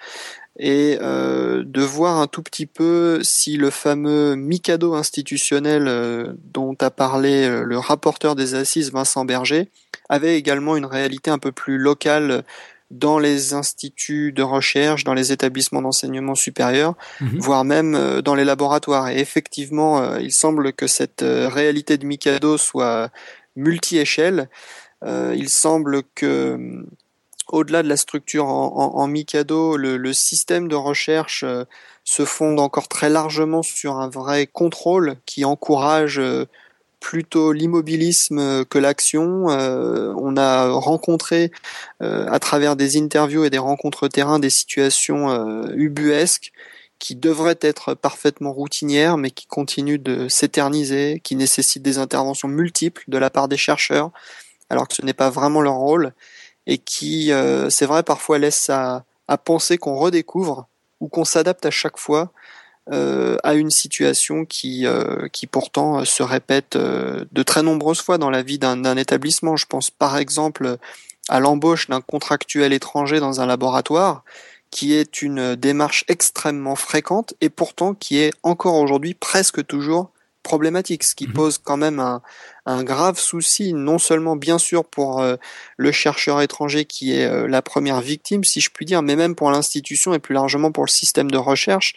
et 0.58 0.98
euh, 1.02 1.64
de 1.66 1.82
voir 1.82 2.20
un 2.20 2.28
tout 2.28 2.44
petit 2.44 2.66
peu 2.66 3.20
si 3.24 3.56
le 3.56 3.70
fameux 3.70 4.36
Mikado 4.36 4.94
institutionnel 4.94 6.36
dont 6.54 6.76
a 6.82 6.92
parlé 6.92 7.64
le 7.64 7.78
rapporteur 7.78 8.36
des 8.36 8.56
assises 8.56 8.92
Vincent 8.92 9.24
Berger 9.24 9.70
avait 10.10 10.38
également 10.38 10.76
une 10.76 10.86
réalité 10.86 11.32
un 11.32 11.38
peu 11.38 11.54
plus 11.54 11.78
locale 11.78 12.44
dans 12.92 13.20
les 13.20 13.54
instituts 13.54 14.32
de 14.32 14.42
recherche, 14.42 15.04
dans 15.04 15.14
les 15.14 15.32
établissements 15.32 15.82
d'enseignement 15.82 16.36
supérieur, 16.36 16.96
mhm. 17.22 17.40
voire 17.40 17.64
même 17.64 17.96
euh, 17.96 18.22
dans 18.22 18.36
les 18.36 18.46
laboratoires. 18.46 19.10
Et 19.10 19.20
effectivement, 19.20 20.02
euh, 20.02 20.20
il 20.20 20.32
semble 20.32 20.74
que 20.74 20.88
cette 20.88 21.22
euh, 21.22 21.48
réalité 21.48 21.98
de 21.98 22.06
Mikado 22.06 22.58
soit 22.58 23.12
multi-échelle. 23.56 24.50
il 25.06 25.50
semble 25.50 26.04
que 26.16 26.58
au-delà 27.48 27.84
de 27.84 27.90
la 27.90 27.98
structure 27.98 28.46
en, 28.46 29.08
Mikado, 29.08 29.76
le, 29.76 29.98
le, 29.98 30.14
système 30.14 30.68
de 30.68 30.76
recherche 30.76 31.44
se 32.04 32.26
fonde 32.26 32.60
encore 32.60 32.88
très 32.88 33.10
largement 33.10 33.64
sur 33.64 33.98
un 33.98 34.08
vrai 34.08 34.46
contrôle 34.46 35.16
qui 35.26 35.46
encourage 35.46 36.22
plutôt 37.00 37.52
l'immobilisme 37.52 38.66
que 38.66 38.78
l'action. 38.78 39.50
Euh, 39.50 40.14
on 40.18 40.38
a 40.38 40.70
rencontré 40.70 41.52
euh, 42.02 42.28
à 42.30 42.40
travers 42.40 42.76
des 42.76 42.98
interviews 42.98 43.46
et 43.46 43.50
des 43.50 43.58
rencontres 43.58 44.08
terrain 44.08 44.40
des 44.40 44.50
situations 44.50 45.30
euh, 45.30 45.72
ubuesques 45.76 46.52
qui 47.00 47.16
devraient 47.16 47.60
être 47.62 47.94
parfaitement 47.94 48.52
routinières 48.52 49.18
mais 49.18 49.32
qui 49.32 49.48
continuent 49.48 50.02
de 50.02 50.28
s'éterniser, 50.28 51.22
qui 51.24 51.36
nécessitent 51.36 51.84
des 51.84 51.98
interventions 51.98 52.50
multiples 52.50 53.04
de 53.08 53.18
la 53.18 53.30
part 53.30 53.48
des 53.48 53.58
chercheurs 53.58 54.12
alors 54.70 54.88
que 54.88 54.96
ce 54.96 55.02
n'est 55.02 55.14
pas 55.14 55.30
vraiment 55.30 55.62
leur 55.62 55.76
rôle 55.76 56.14
et 56.68 56.78
qui, 56.78 57.32
c'est 57.70 57.88
vrai, 57.88 58.04
parfois 58.04 58.38
laissent 58.38 58.70
à 58.70 59.04
penser 59.44 59.80
qu'on 59.80 59.96
redécouvre 59.96 60.68
ou 61.00 61.08
qu'on 61.08 61.26
s'adapte 61.26 61.66
à 61.66 61.72
chaque 61.72 61.98
fois 61.98 62.32
euh, 62.92 63.38
à 63.44 63.54
une 63.54 63.70
situation 63.70 64.46
qui, 64.46 64.88
euh, 64.88 65.28
qui 65.32 65.46
pourtant 65.46 66.00
euh, 66.00 66.06
se 66.06 66.24
répète 66.24 66.76
de 66.76 67.44
très 67.44 67.62
nombreuses 67.62 68.02
fois 68.02 68.18
dans 68.18 68.32
la 68.32 68.42
vie 68.42 68.58
d'un 68.58 68.98
établissement. 68.98 69.58
Je 69.58 69.68
pense 69.68 69.92
par 69.92 70.18
exemple 70.18 70.78
à 71.28 71.40
l'embauche 71.40 71.88
d'un 71.88 72.02
contractuel 72.02 72.74
étranger 72.74 73.20
dans 73.20 73.42
un 73.42 73.46
laboratoire, 73.46 74.24
qui 74.72 74.94
est 74.94 75.22
une 75.22 75.56
démarche 75.56 76.04
extrêmement 76.08 76.76
fréquente 76.76 77.36
et 77.42 77.50
pourtant 77.50 77.94
qui 77.94 78.18
est 78.18 78.34
encore 78.42 78.76
aujourd'hui 78.76 79.14
presque 79.14 79.66
toujours 79.66 80.10
problématique, 80.44 81.04
ce 81.04 81.16
qui 81.16 81.28
mhm. 81.28 81.34
pose 81.34 81.58
quand 81.58 81.78
même 81.78 82.00
un, 82.00 82.22
un, 82.66 82.84
grave 82.84 83.20
souci, 83.20 83.74
non 83.74 83.98
seulement 83.98 84.36
bien 84.36 84.58
sûr 84.58 84.86
pour 84.86 85.20
euh, 85.20 85.36
le 85.78 85.92
chercheur 85.92 86.42
étranger 86.42 86.86
qui 86.86 87.14
est 87.14 87.26
euh, 87.26 87.48
la 87.48 87.62
première 87.62 88.02
victime, 88.02 88.44
si 88.44 88.62
je 88.62 88.70
puis 88.70 88.86
dire, 88.86 89.02
mais 89.02 89.16
même 89.16 89.36
pour 89.36 89.52
l'institution 89.52 90.14
et 90.14 90.20
plus 90.20 90.34
largement 90.34 90.72
pour 90.72 90.86
le 90.86 90.90
système 90.90 91.30
de 91.30 91.38
recherche, 91.38 91.94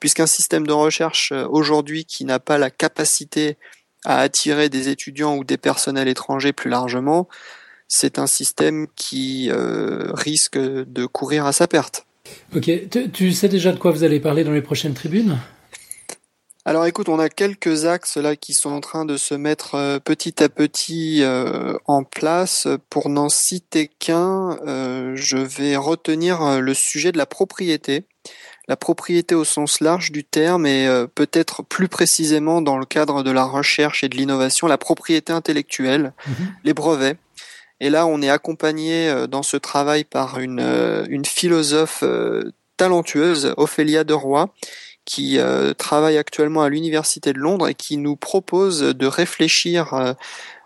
puisqu'un 0.00 0.26
système 0.26 0.66
de 0.66 0.72
recherche 0.72 1.32
euh, 1.32 1.46
aujourd'hui 1.48 2.04
qui 2.04 2.24
n'a 2.24 2.38
pas 2.38 2.58
la 2.58 2.70
capacité 2.70 3.56
à 4.04 4.18
attirer 4.18 4.68
des 4.68 4.88
étudiants 4.88 5.36
ou 5.36 5.44
des 5.44 5.56
personnels 5.56 6.08
étrangers 6.08 6.52
plus 6.52 6.70
largement, 6.70 7.28
c'est 7.88 8.18
un 8.18 8.26
système 8.26 8.86
qui 8.96 9.50
risque 9.50 10.58
de 10.58 11.06
courir 11.06 11.46
à 11.46 11.52
sa 11.52 11.66
perte. 11.68 12.04
Ok, 12.54 12.70
tu 13.12 13.32
sais 13.32 13.48
déjà 13.48 13.72
de 13.72 13.78
quoi 13.78 13.92
vous 13.92 14.04
allez 14.04 14.20
parler 14.20 14.44
dans 14.44 14.52
les 14.52 14.62
prochaines 14.62 14.94
tribunes? 14.94 15.38
Alors 16.66 16.86
écoute, 16.86 17.10
on 17.10 17.18
a 17.18 17.28
quelques 17.28 17.84
axes 17.84 18.16
là 18.16 18.36
qui 18.36 18.54
sont 18.54 18.70
en 18.70 18.80
train 18.80 19.04
de 19.04 19.18
se 19.18 19.34
mettre 19.34 19.74
euh, 19.74 19.98
petit 19.98 20.42
à 20.42 20.48
petit 20.48 21.22
euh, 21.22 21.76
en 21.84 22.04
place. 22.04 22.66
Pour 22.88 23.10
n'en 23.10 23.28
citer 23.28 23.88
qu'un, 23.98 24.56
euh, 24.66 25.12
je 25.14 25.36
vais 25.36 25.76
retenir 25.76 26.62
le 26.62 26.72
sujet 26.72 27.12
de 27.12 27.18
la 27.18 27.26
propriété. 27.26 28.06
La 28.66 28.76
propriété 28.76 29.34
au 29.34 29.44
sens 29.44 29.80
large 29.80 30.10
du 30.10 30.24
terme 30.24 30.64
et 30.64 30.88
peut-être 31.14 31.62
plus 31.62 31.88
précisément 31.88 32.62
dans 32.62 32.78
le 32.78 32.86
cadre 32.86 33.22
de 33.22 33.30
la 33.30 33.44
recherche 33.44 34.02
et 34.02 34.08
de 34.08 34.16
l'innovation, 34.16 34.66
la 34.66 34.78
propriété 34.78 35.34
intellectuelle, 35.34 36.14
mhm. 36.26 36.34
les 36.64 36.72
brevets. 36.72 37.18
Et 37.80 37.90
là, 37.90 38.06
on 38.06 38.22
est 38.22 38.30
accompagné 38.30 39.26
dans 39.28 39.42
ce 39.42 39.58
travail 39.58 40.04
par 40.04 40.38
une, 40.38 40.60
une 41.10 41.26
philosophe 41.26 42.02
talentueuse, 42.78 43.52
Ophélia 43.58 44.02
de 44.02 44.14
Roy, 44.14 44.48
qui 45.04 45.38
euh, 45.38 45.74
travaille 45.74 46.16
actuellement 46.16 46.62
à 46.62 46.68
l'Université 46.68 47.32
de 47.32 47.38
Londres 47.38 47.68
et 47.68 47.74
qui 47.74 47.96
nous 47.96 48.16
propose 48.16 48.80
de 48.80 49.06
réfléchir 49.06 49.94
euh, 49.94 50.14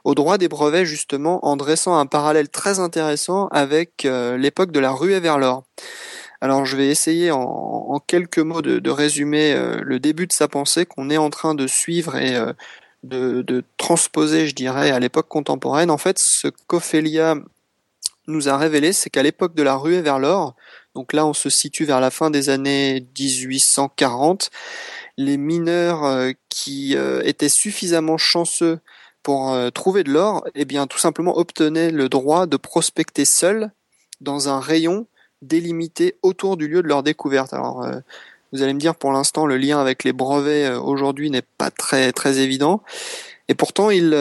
au 0.04 0.14
droit 0.14 0.38
des 0.38 0.48
brevets 0.48 0.84
justement 0.84 1.44
en 1.46 1.56
dressant 1.56 1.98
un 1.98 2.06
parallèle 2.06 2.48
très 2.48 2.78
intéressant 2.78 3.48
avec 3.48 4.04
euh, 4.04 4.36
l'époque 4.36 4.70
de 4.70 4.80
la 4.80 4.92
ruée 4.92 5.20
vers 5.20 5.38
l'or. 5.38 5.64
Alors 6.40 6.64
je 6.64 6.76
vais 6.76 6.88
essayer 6.88 7.32
en, 7.32 8.00
quelques 8.06 8.38
mots 8.38 8.62
de, 8.62 8.90
résumer 8.90 9.56
le 9.82 9.98
début 9.98 10.28
de 10.28 10.32
sa 10.32 10.46
pensée 10.46 10.86
qu'on 10.86 11.10
est 11.10 11.16
en 11.16 11.30
train 11.30 11.56
de 11.56 11.66
suivre 11.66 12.14
et 12.14 12.38
de, 13.02 13.42
de, 13.42 13.64
transposer, 13.76 14.46
je 14.46 14.54
dirais, 14.54 14.92
à 14.92 15.00
l'époque 15.00 15.26
contemporaine. 15.26 15.90
En 15.90 15.98
fait, 15.98 16.16
ce 16.20 16.46
qu'Ophélia 16.68 17.34
nous 18.28 18.48
a 18.48 18.56
révélé, 18.56 18.92
c'est 18.92 19.10
qu'à 19.10 19.24
l'époque 19.24 19.56
de 19.56 19.64
la 19.64 19.74
ruée 19.74 20.00
vers 20.00 20.20
l'or, 20.20 20.54
donc 20.98 21.12
là 21.12 21.24
on 21.24 21.32
se 21.32 21.48
situe 21.48 21.84
vers 21.84 22.00
la 22.00 22.10
fin 22.10 22.28
des 22.28 22.50
années 22.50 23.06
1840, 23.20 24.50
les 25.16 25.36
mineurs 25.36 26.04
euh, 26.04 26.32
qui 26.48 26.96
euh, 26.96 27.22
étaient 27.24 27.48
suffisamment 27.48 28.18
chanceux 28.18 28.80
pour 29.22 29.52
euh, 29.52 29.70
trouver 29.70 30.02
de 30.02 30.10
l'or, 30.10 30.44
eh 30.56 30.64
bien 30.64 30.88
tout 30.88 30.98
simplement 30.98 31.38
obtenaient 31.38 31.92
le 31.92 32.08
droit 32.08 32.46
de 32.46 32.56
prospecter 32.56 33.24
seuls 33.24 33.70
dans 34.20 34.48
un 34.48 34.58
rayon 34.58 35.06
délimité 35.40 36.16
autour 36.22 36.56
du 36.56 36.66
lieu 36.66 36.82
de 36.82 36.88
leur 36.88 37.04
découverte. 37.04 37.52
Alors 37.52 37.88
vous 38.50 38.62
allez 38.62 38.74
me 38.74 38.80
dire 38.80 38.96
pour 38.96 39.12
l'instant 39.12 39.46
le 39.46 39.56
lien 39.56 39.80
avec 39.80 40.02
les 40.02 40.12
brevets 40.12 40.74
aujourd'hui 40.74 41.30
n'est 41.30 41.42
pas 41.42 41.70
très 41.70 42.10
très 42.10 42.40
évident. 42.40 42.82
Et 43.48 43.54
pourtant, 43.54 43.90
il, 43.90 44.14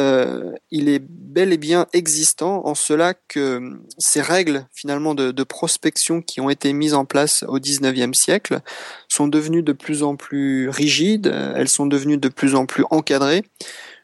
il 0.72 0.88
est 0.88 1.02
bel 1.02 1.52
et 1.52 1.58
bien 1.58 1.86
existant 1.92 2.66
en 2.66 2.76
cela 2.76 3.14
que 3.14 3.78
ces 3.98 4.22
règles 4.22 4.66
finalement 4.74 5.16
de, 5.16 5.32
de 5.32 5.44
prospection 5.44 6.22
qui 6.22 6.40
ont 6.40 6.50
été 6.50 6.72
mises 6.72 6.94
en 6.94 7.04
place 7.04 7.44
au 7.48 7.60
XIXe 7.60 8.18
siècle 8.18 8.62
sont 9.10 9.28
devenues 9.28 9.64
de 9.64 9.74
plus 9.74 10.04
en 10.04 10.16
plus 10.16 10.70
rigides, 10.70 11.28
elles 11.56 11.68
sont 11.68 11.88
devenues 11.88 12.18
de 12.18 12.30
plus 12.30 12.56
en 12.56 12.66
plus 12.66 12.86
encadrées, 12.90 13.44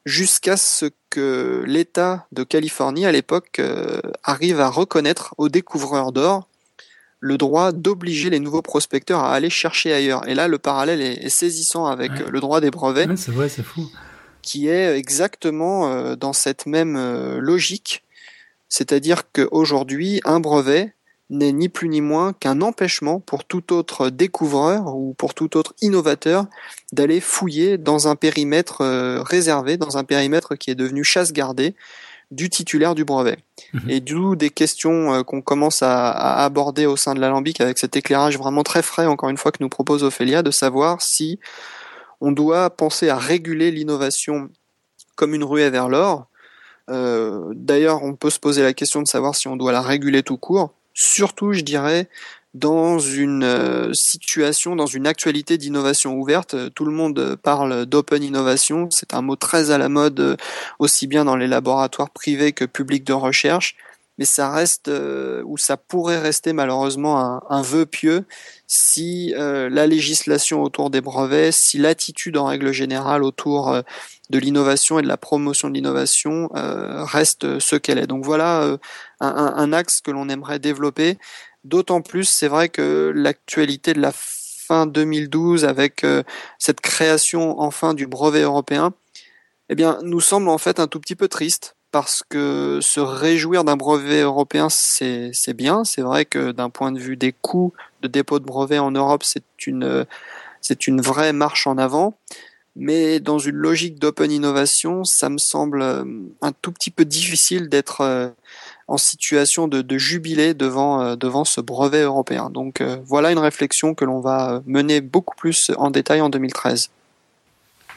jusqu'à 0.05 0.57
ce 0.57 0.87
que 1.09 1.63
l'État 1.65 2.27
de 2.31 2.43
Californie 2.43 3.05
à 3.05 3.11
l'époque 3.11 3.59
euh, 3.59 4.01
arrive 4.23 4.59
à 4.59 4.69
reconnaître 4.69 5.33
aux 5.37 5.49
découvreurs 5.49 6.11
d'or 6.11 6.47
le 7.19 7.37
droit 7.37 7.71
d'obliger 7.71 8.29
les 8.29 8.39
nouveaux 8.39 8.61
prospecteurs 8.61 9.21
à 9.21 9.33
aller 9.33 9.49
chercher 9.49 9.93
ailleurs. 9.93 10.27
Et 10.27 10.35
là, 10.35 10.49
le 10.49 10.57
parallèle 10.57 10.99
est, 10.99 11.29
saisissant 11.29 11.85
avec 11.85 12.11
le 12.19 12.39
droit 12.41 12.59
des 12.59 12.69
brevets. 12.69 13.07
c'est 13.15 13.31
vrai, 13.31 13.47
c'est 13.47 13.63
fou. 13.63 13.89
Qui 14.43 14.67
est 14.67 14.95
exactement 14.97 15.87
euh, 15.87 16.15
dans 16.15 16.33
cette 16.33 16.65
même 16.65 16.97
euh, 16.97 17.39
logique. 17.39 18.03
C'est-à-dire 18.67 19.23
qu'aujourd'hui, 19.31 20.19
un 20.25 20.41
brevet 20.41 20.93
n'est 21.29 21.53
ni 21.53 21.69
plus 21.69 21.87
ni 21.87 22.01
moins 22.01 22.33
qu'un 22.33 22.61
empêchement 22.61 23.21
pour 23.21 23.45
tout 23.45 23.73
autre 23.73 24.09
découvreur 24.09 24.95
ou 24.95 25.13
pour 25.13 25.33
tout 25.33 25.55
autre 25.55 25.73
innovateur 25.81 26.45
d'aller 26.91 27.21
fouiller 27.21 27.77
dans 27.77 28.09
un 28.09 28.17
périmètre 28.17 28.81
euh, 28.81 29.23
réservé, 29.23 29.77
dans 29.77 29.97
un 29.97 30.03
périmètre 30.03 30.55
qui 30.55 30.69
est 30.69 30.75
devenu 30.75 31.05
chasse 31.05 31.31
gardée 31.31 31.73
du 32.29 32.49
titulaire 32.49 32.95
du 32.95 33.05
brevet. 33.05 33.37
Mhm. 33.73 33.89
Et 33.89 34.01
d'où 34.01 34.35
des 34.35 34.49
questions 34.49 35.23
qu'on 35.23 35.41
commence 35.41 35.81
à, 35.83 36.11
aborder 36.43 36.85
au 36.85 36.97
sein 36.97 37.15
de 37.15 37.21
l'alambic 37.21 37.61
avec 37.61 37.77
cet 37.77 37.95
éclairage 37.95 38.37
vraiment 38.37 38.63
très 38.63 38.81
frais, 38.81 39.05
encore 39.05 39.29
une 39.29 39.37
fois, 39.37 39.51
que 39.51 39.61
nous 39.61 39.69
propose 39.69 40.03
Ophélia, 40.03 40.43
de 40.43 40.51
savoir 40.51 41.01
si 41.01 41.39
on 42.23 42.31
doit 42.31 42.71
penser 42.71 43.09
à 43.09 43.17
réguler 43.17 43.69
l'innovation 43.69 44.49
comme 45.15 45.35
une 45.35 45.43
ruée 45.43 45.69
vers 45.69 45.89
l'or. 45.89 46.27
Euh, 46.89 47.51
d'ailleurs, 47.53 48.01
on 48.01 48.15
peut 48.15 48.31
se 48.31 48.39
poser 48.39 48.63
la 48.63 48.73
question 48.73 49.03
de 49.03 49.07
savoir 49.07 49.35
si 49.35 49.47
on 49.47 49.55
doit 49.55 49.71
la 49.71 49.81
réguler 49.81 50.23
tout 50.23 50.37
court 50.37 50.73
surtout, 50.93 51.53
je 51.53 51.61
dirais, 51.61 52.07
dans 52.53 52.99
une 52.99 53.43
euh, 53.43 53.91
situation, 53.93 54.75
dans 54.75 54.85
une 54.85 55.07
actualité 55.07 55.57
d'innovation 55.57 56.15
ouverte. 56.15 56.55
Tout 56.75 56.85
le 56.85 56.91
monde 56.91 57.35
parle 57.41 57.85
d'open 57.85 58.23
innovation. 58.23 58.89
C'est 58.91 59.13
un 59.13 59.21
mot 59.21 59.35
très 59.35 59.71
à 59.71 59.77
la 59.77 59.89
mode, 59.89 60.19
euh, 60.19 60.37
aussi 60.77 61.07
bien 61.07 61.25
dans 61.25 61.35
les 61.35 61.47
laboratoires 61.47 62.11
privés 62.11 62.53
que 62.53 62.65
publics 62.65 63.05
de 63.05 63.13
recherche. 63.13 63.75
Mais 64.17 64.25
ça 64.25 64.51
reste, 64.51 64.89
euh, 64.89 65.41
ou 65.45 65.57
ça 65.57 65.75
pourrait 65.77 66.19
rester 66.19 66.53
malheureusement 66.53 67.19
un, 67.19 67.41
un 67.49 67.61
vœu 67.61 67.85
pieux 67.85 68.25
si 68.67 69.33
la 69.35 69.85
législation 69.85 70.63
autour 70.63 70.89
des 70.89 71.01
brevets, 71.01 71.51
si 71.51 71.77
l'attitude 71.77 72.37
en 72.37 72.45
règle 72.45 72.71
générale 72.71 73.21
autour 73.21 73.83
de 74.31 74.39
l'innovation 74.39 74.97
et 74.97 75.03
de 75.03 75.07
la 75.07 75.17
promotion 75.17 75.69
de 75.69 75.75
l'innovation 75.75 76.49
reste 76.53 77.59
ce 77.59 77.75
qu'elle 77.75 77.99
est. 77.99 78.07
Donc 78.07 78.25
voilà 78.25 78.79
un, 79.19 79.73
axe 79.73 80.01
que 80.01 80.09
l'on 80.09 80.27
aimerait 80.27 80.57
développer. 80.57 81.19
D'autant 81.63 82.01
plus, 82.01 82.25
c'est 82.25 82.47
vrai 82.47 82.69
que 82.69 83.11
l'actualité 83.15 83.93
de 83.93 84.01
la 84.01 84.11
fin 84.11 84.85
2012 84.85 85.65
avec 85.65 86.03
euh, 86.03 86.23
cette 86.57 86.81
création 86.81 87.59
enfin 87.59 87.93
du 87.93 88.07
brevet 88.07 88.41
européen, 88.41 88.93
eh 89.69 89.75
bien, 89.75 89.99
nous 90.03 90.21
semble 90.21 90.49
en 90.49 90.57
fait 90.57 90.79
un 90.79 90.87
tout 90.87 90.99
petit 90.99 91.15
peu 91.15 91.27
triste 91.27 91.72
parce 91.93 92.23
que 92.27 92.79
se 92.81 92.99
réjouir 92.99 93.63
d'un 93.63 93.77
brevet 93.77 94.21
européen, 94.21 94.67
c'est 94.69 95.53
bien. 95.53 95.83
C'est 95.83 96.01
vrai 96.01 96.25
que 96.25 96.51
d'un 96.51 96.71
point 96.71 96.91
de 96.91 96.97
vue 96.97 97.17
des 97.17 97.31
coûts 97.31 97.71
de 98.01 98.07
dépôt 98.07 98.39
de 98.39 98.45
brevet 98.45 98.79
en 98.79 98.89
Europe, 98.89 99.23
c'est 99.23 99.67
une, 99.67 100.05
vraie 101.01 101.33
marche 101.33 101.67
en 101.67 101.77
avant. 101.77 102.17
Mais 102.75 103.19
dans 103.19 103.37
une 103.37 103.57
logique 103.57 103.99
d'open 103.99 104.31
innovation, 104.31 105.03
ça 105.03 105.29
me 105.29 105.37
semble 105.37 105.83
euh, 105.83 106.03
un 106.41 106.51
tout 106.51 106.71
petit 106.71 106.89
peu 106.89 107.05
difficile 107.05 107.69
d'être 107.69 108.01
euh, 108.01 108.29
en 108.87 108.97
situation 108.97 109.67
de, 109.67 109.83
devant, 109.83 110.99
euh, 110.99 111.15
devant 111.15 111.45
ce 111.45 111.61
brevet 111.61 112.01
européen. 112.01 112.49
Donc 112.49 112.81
voilà 113.05 113.31
une 113.31 113.37
réflexion 113.37 113.93
que 113.93 114.03
l'on 114.03 114.19
va 114.19 114.63
mener 114.65 114.99
beaucoup 114.99 115.35
plus 115.35 115.69
en 115.77 115.91
détail 115.91 116.21
en 116.21 116.29
2013. 116.29 116.89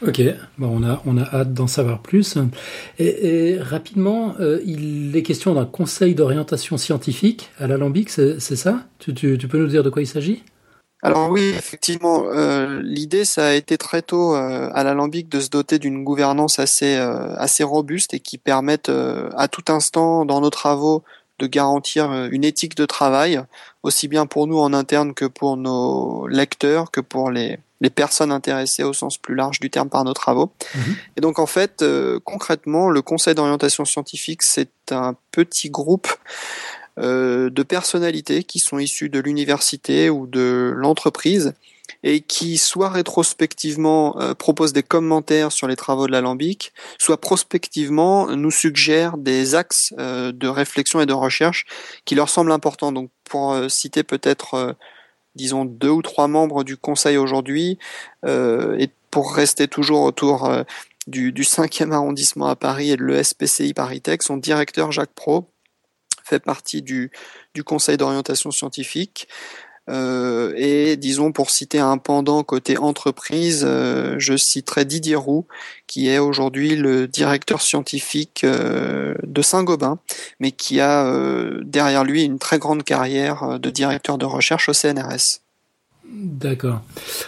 Ok, 0.03 0.21
bon, 0.59 0.83
on, 0.83 0.85
a, 0.85 1.03
on 1.07 1.17
a 1.17 1.23
hâte 1.23 1.55
d'en 1.55 1.67
savoir 1.67 2.01
plus. 2.01 2.37
Et, 2.99 3.57
rapidement, 3.59 4.35
euh, 4.41 4.61
il 4.67 5.17
est 5.17 5.23
question 5.23 5.55
d'un 5.55 5.65
conseil 5.65 6.15
d'orientation 6.15 6.77
scientifique 6.77 7.51
à 7.59 7.67
l'Alambic, 7.67 8.11
c'est 8.11 8.39
ça? 8.41 8.85
Tu, 8.99 9.15
peux 9.15 9.59
nous 9.59 9.69
dire 9.69 9.83
de 9.83 9.91
quoi 9.91 10.03
il 10.03 10.07
s'agit? 10.07 10.43
Alors 11.03 11.31
oui, 11.31 11.53
effectivement, 11.57 12.25
euh, 12.33 12.81
l'idée 12.83 13.25
ça 13.25 13.49
a 13.49 13.53
été 13.53 13.79
très 13.79 14.03
tôt 14.03 14.35
euh, 14.35 14.71
à 14.73 14.83
l'alambic 14.83 15.29
de 15.29 15.41
se 15.41 15.51
doter 15.51 15.79
d'une 15.79 16.03
gouvernance 16.03 16.59
assez 16.59 16.95
assez 16.95 17.63
robuste 17.63 18.15
et 18.15 18.19
qui 18.19 18.39
permette 18.39 18.91
à 19.37 19.47
tout 19.47 19.65
instant 19.69 20.25
dans 20.25 20.41
nos 20.41 20.51
travaux 20.51 21.05
de 21.39 21.47
garantir 21.47 22.11
une 22.33 22.45
éthique 22.45 22.77
de 22.77 22.87
travail 22.87 23.41
aussi 23.83 24.09
bien 24.09 24.27
pour 24.27 24.47
nous 24.47 24.59
en 24.59 24.73
interne 24.73 25.15
que 25.15 25.27
pour 25.27 25.57
nos 25.59 26.27
lecteurs 26.27 26.91
que 26.91 27.03
pour 27.03 27.31
les 27.31 27.59
les 27.81 27.91
personnes 27.91 28.33
intéressées 28.33 28.83
au 28.83 28.93
sens 28.93 29.19
plus 29.19 29.35
large 29.35 29.61
du 29.61 29.71
terme 29.71 29.89
par 29.89 30.05
nos 30.05 30.15
travaux. 30.15 30.53
Mhm. 30.75 30.97
Et 31.17 31.21
donc 31.21 31.39
en 31.39 31.47
fait, 31.47 31.85
concrètement, 32.25 32.89
le 32.89 33.03
Conseil 33.03 33.35
d'orientation 33.35 33.85
scientifique, 33.85 34.43
c'est 34.43 34.71
un 34.91 35.15
petit 35.31 35.71
groupe 35.71 36.09
euh, 36.99 37.51
de 37.51 37.63
personnalités 37.63 38.43
qui 38.43 38.59
sont 38.59 38.79
issues 38.79 39.11
de 39.11 39.21
l'université 39.21 40.09
ou 40.09 40.27
de 40.27 40.73
l'entreprise 40.75 41.53
et 42.03 42.23
qui 42.23 42.57
soit 42.57 42.89
rétrospectivement 42.89 44.19
euh, 44.19 44.33
proposent 44.33 44.73
des 44.73 44.83
commentaires 44.83 45.53
sur 45.53 45.69
les 45.69 45.77
travaux 45.77 46.07
de 46.07 46.13
l'alambic, 46.13 46.73
soit 46.99 47.21
prospectivement 47.21 48.35
nous 48.35 48.51
suggèrent 48.51 49.19
des 49.19 49.55
axes 49.55 49.93
euh, 49.99 50.33
de 50.33 50.49
réflexion 50.49 50.99
et 51.03 51.07
de 51.07 51.13
recherche 51.13 51.67
qui 52.07 52.15
leur 52.15 52.31
semblent 52.31 52.51
importants. 52.51 52.93
Donc 52.93 53.11
pour 53.25 53.55
citer 53.69 54.03
peut-être 54.03 54.75
disons 55.37 55.65
deux 55.65 55.91
ou 55.91 56.03
trois 56.03 56.29
membres 56.29 56.65
du 56.65 56.77
conseil 56.77 57.17
aujourd'hui 57.17 57.79
et 58.27 58.91
pour 59.11 59.35
rester 59.35 59.69
toujours 59.69 60.03
autour 60.03 60.51
du, 61.07 61.33
du 61.33 61.43
5e 61.43 61.93
arrondissement 61.93 62.47
à 62.47 62.57
Paris 62.57 62.91
et 62.91 62.97
de 62.97 63.05
l'ESPCI 63.05 63.75
Paris 63.75 64.01
Tech, 64.01 64.19
son 64.23 64.37
directeur 64.37 64.93
Jacques 64.93 65.15
Pro, 65.15 65.49
fait 66.25 66.41
partie 66.41 66.83
du, 66.83 67.11
du 67.55 67.63
conseil 67.63 67.97
d'orientation 67.97 68.51
scientifique. 68.51 69.29
Euh, 69.89 70.53
et 70.57 70.97
disons 70.97 71.33
pour 71.33 71.51
citer 71.51 71.79
un 71.79 71.99
pendant 71.99 72.43
côté 72.43 72.77
entreprise, 72.77 73.65
euh, 73.67 74.17
je 74.19 74.37
citerai 74.37 74.85
Didier 74.85 75.17
Roux, 75.17 75.47
qui 75.87 76.09
est 76.09 76.19
aujourd'hui 76.19 76.77
le 76.77 77.07
directeur 77.07 77.63
scientifique 77.63 78.43
euh, 78.45 79.15
de 79.23 79.43
Saint-Gobain, 79.43 79.99
mais 80.41 80.51
qui 80.51 80.81
a 80.81 81.13
derrière 81.63 82.05
lui 82.05 82.25
une 82.25 82.39
très 82.39 82.59
grande 82.59 82.83
carrière 82.83 83.59
de 83.59 83.71
directeur 83.71 84.19
de 84.19 84.25
recherche 84.25 84.69
au 84.69 84.73
CNRS. 84.73 85.41
D'accord. 86.13 86.83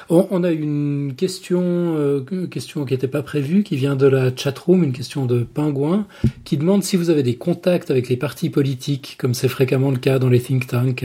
On, 0.08 0.44
a 0.44 0.50
une 0.50 1.14
question, 1.16 1.60
euh, 1.62 2.24
question 2.50 2.84
qui 2.84 2.94
n'était 2.94 3.08
pas 3.08 3.22
prévue, 3.22 3.62
qui 3.62 3.76
vient 3.76 3.96
de 3.96 4.06
la 4.06 4.34
chatroom, 4.34 4.84
une 4.84 4.92
question 4.92 5.26
de 5.26 5.42
Pingouin, 5.42 6.06
qui 6.44 6.56
demande 6.56 6.84
si 6.84 6.96
vous 6.96 7.10
avez 7.10 7.22
des 7.22 7.36
contacts 7.36 7.90
avec 7.90 8.08
les 8.08 8.16
partis 8.16 8.50
politiques, 8.50 9.16
comme 9.18 9.34
c'est 9.34 9.48
fréquemment 9.48 9.90
le 9.90 9.98
cas 9.98 10.18
dans 10.18 10.28
les 10.28 10.40
think 10.40 10.68
tanks. 10.68 11.04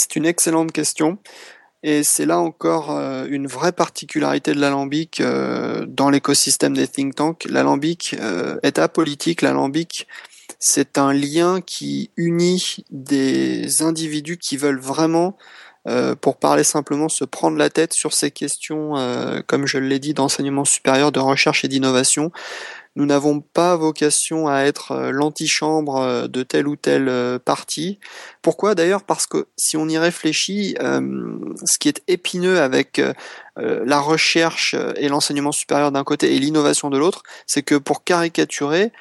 C'est 0.00 0.16
une 0.16 0.24
excellente 0.24 0.72
question. 0.72 1.18
Et 1.82 2.02
c'est 2.04 2.24
là 2.24 2.38
encore 2.38 2.90
euh, 2.90 3.26
une 3.28 3.46
vraie 3.46 3.72
particularité 3.72 4.54
de 4.54 4.58
l'alambic 4.58 5.20
euh, 5.20 5.84
dans 5.86 6.08
l'écosystème 6.08 6.74
des 6.74 6.88
think 6.88 7.16
tanks. 7.16 7.44
L'alambic 7.44 8.16
est 8.62 8.78
apolitique. 8.78 9.42
L'alambic, 9.42 10.06
c'est 10.58 10.96
un 10.96 11.12
lien 11.12 11.60
qui 11.60 12.12
unit 12.16 12.78
des 12.90 13.82
individus 13.82 14.38
qui 14.38 14.56
veulent 14.56 14.80
vraiment 14.80 15.36
euh, 15.88 16.14
pour 16.14 16.36
parler 16.36 16.62
simplement, 16.62 17.08
se 17.08 17.24
prendre 17.24 17.56
la 17.56 17.70
tête 17.70 17.94
sur 17.94 18.12
ces 18.12 18.30
questions, 18.30 18.98
euh, 18.98 19.40
comme 19.46 19.66
je 19.66 19.78
l'ai 19.78 19.98
dit, 19.98 20.12
d'enseignement 20.12 20.66
supérieur, 20.66 21.10
de 21.10 21.20
recherche 21.20 21.64
et 21.64 21.68
d'innovation. 21.68 22.30
Nous 22.96 23.06
n'avons 23.06 23.40
pas 23.40 23.76
vocation 23.76 24.48
à 24.48 24.62
être 24.62 24.92
euh, 24.92 25.10
l'antichambre 25.10 26.28
de 26.28 26.42
tel 26.42 26.66
ou 26.66 26.76
tel 26.76 27.38
parti. 27.44 27.98
Pourquoi? 28.42 28.74
D'ailleurs 28.74 29.04
Parce 29.04 29.26
que 29.26 29.46
si 29.56 29.76
on 29.76 29.88
y 29.88 29.98
réfléchit, 29.98 30.76
ce 30.78 31.78
qui 31.78 31.88
est 31.88 32.02
épineux 32.08 32.60
avec 32.60 33.00
la 33.56 34.00
recherche 34.00 34.74
et 34.96 35.08
l'enseignement 35.08 35.52
supérieur 35.52 35.92
d'un 35.92 36.04
côté 36.04 36.34
et 36.34 36.38
l'innovation 36.38 36.90
de 36.90 36.98
l'autre, 36.98 37.22
c'est 37.46 37.62
que 37.62 37.74
pour 37.74 38.04
caricaturer, 38.04 38.92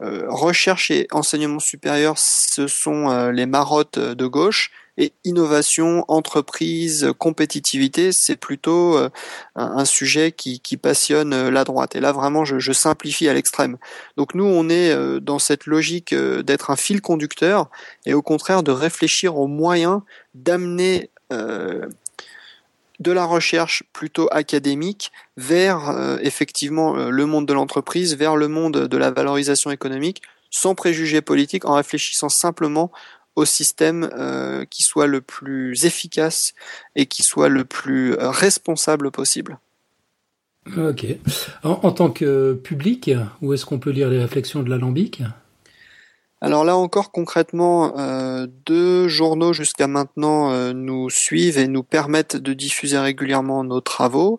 recherche 0.00 0.90
et 0.90 1.06
enseignement 1.12 1.58
supérieur, 1.58 2.18
ce 2.18 2.66
sont 2.66 3.30
les 3.30 3.46
marottes 3.46 3.98
de 3.98 4.26
gauche, 4.26 4.70
et 4.98 5.12
innovation, 5.24 6.04
entreprise, 6.08 7.12
compétitivité, 7.18 8.10
c'est 8.12 8.36
plutôt 8.36 8.96
euh, 8.96 9.10
un, 9.54 9.84
sujet 9.84 10.32
qui, 10.32 10.60
passionne 10.76 11.32
euh, 11.32 11.50
la 11.50 11.64
droite. 11.64 11.96
Et 11.96 12.00
là, 12.00 12.12
vraiment, 12.12 12.44
je, 12.44 12.72
simplifie 12.72 13.28
à 13.28 13.34
l'extrême. 13.34 13.78
Donc 14.16 14.34
nous, 14.34 14.44
on 14.44 14.68
est 14.68 14.90
euh, 14.90 15.20
dans 15.20 15.38
cette 15.38 15.66
logique 15.66 16.14
d'être 16.14 16.70
un 16.70 16.76
fil 16.76 17.00
conducteur 17.00 17.70
et 18.04 18.14
au 18.14 18.22
contraire 18.22 18.62
de 18.62 18.70
réfléchir 18.70 19.36
aux 19.36 19.46
moyens 19.46 20.00
d'amener 20.34 21.10
de 21.30 23.12
la 23.12 23.24
recherche 23.24 23.82
plutôt 23.92 24.28
académique 24.30 25.10
vers 25.36 26.18
effectivement 26.20 26.94
le 26.94 27.26
monde 27.26 27.46
de 27.46 27.52
l'entreprise, 27.52 28.14
vers 28.14 28.36
le 28.36 28.48
monde 28.48 28.86
de 28.86 28.96
la 28.96 29.10
valorisation 29.10 29.70
économique, 29.70 30.22
sans 30.50 30.74
préjugés 30.74 31.22
politiques, 31.22 31.64
en 31.64 31.74
réfléchissant 31.74 32.28
simplement 32.28 32.92
au 33.36 33.44
système 33.44 34.10
euh, 34.14 34.64
qui 34.64 34.82
soit 34.82 35.06
le 35.06 35.20
plus 35.20 35.84
efficace 35.84 36.54
et 36.96 37.06
qui 37.06 37.22
soit 37.22 37.48
le 37.48 37.64
plus 37.64 38.14
euh, 38.14 38.30
responsable 38.30 39.10
possible. 39.10 39.58
Ok. 40.76 41.06
En, 41.62 41.92
tant 41.92 42.10
que 42.10 42.54
public, 42.54 43.10
où 43.40 43.54
est-ce 43.54 43.64
qu'on 43.64 43.78
peut 43.78 43.90
lire 43.90 44.08
les 44.08 44.18
réflexions 44.18 44.64
de 44.64 44.70
l'alambic? 44.70 45.22
Alors 46.42 46.64
là 46.64 46.76
encore 46.76 47.12
concrètement, 47.12 47.98
euh, 47.98 48.46
deux 48.66 49.08
journaux 49.08 49.54
jusqu'à 49.54 49.86
maintenant 49.86 50.52
euh, 50.52 50.74
nous 50.74 51.08
suivent 51.08 51.56
et 51.56 51.66
nous 51.66 51.82
permettent 51.82 52.36
de 52.36 52.52
diffuser 52.52 52.98
régulièrement 52.98 53.64
nos 53.64 53.80
travaux. 53.80 54.38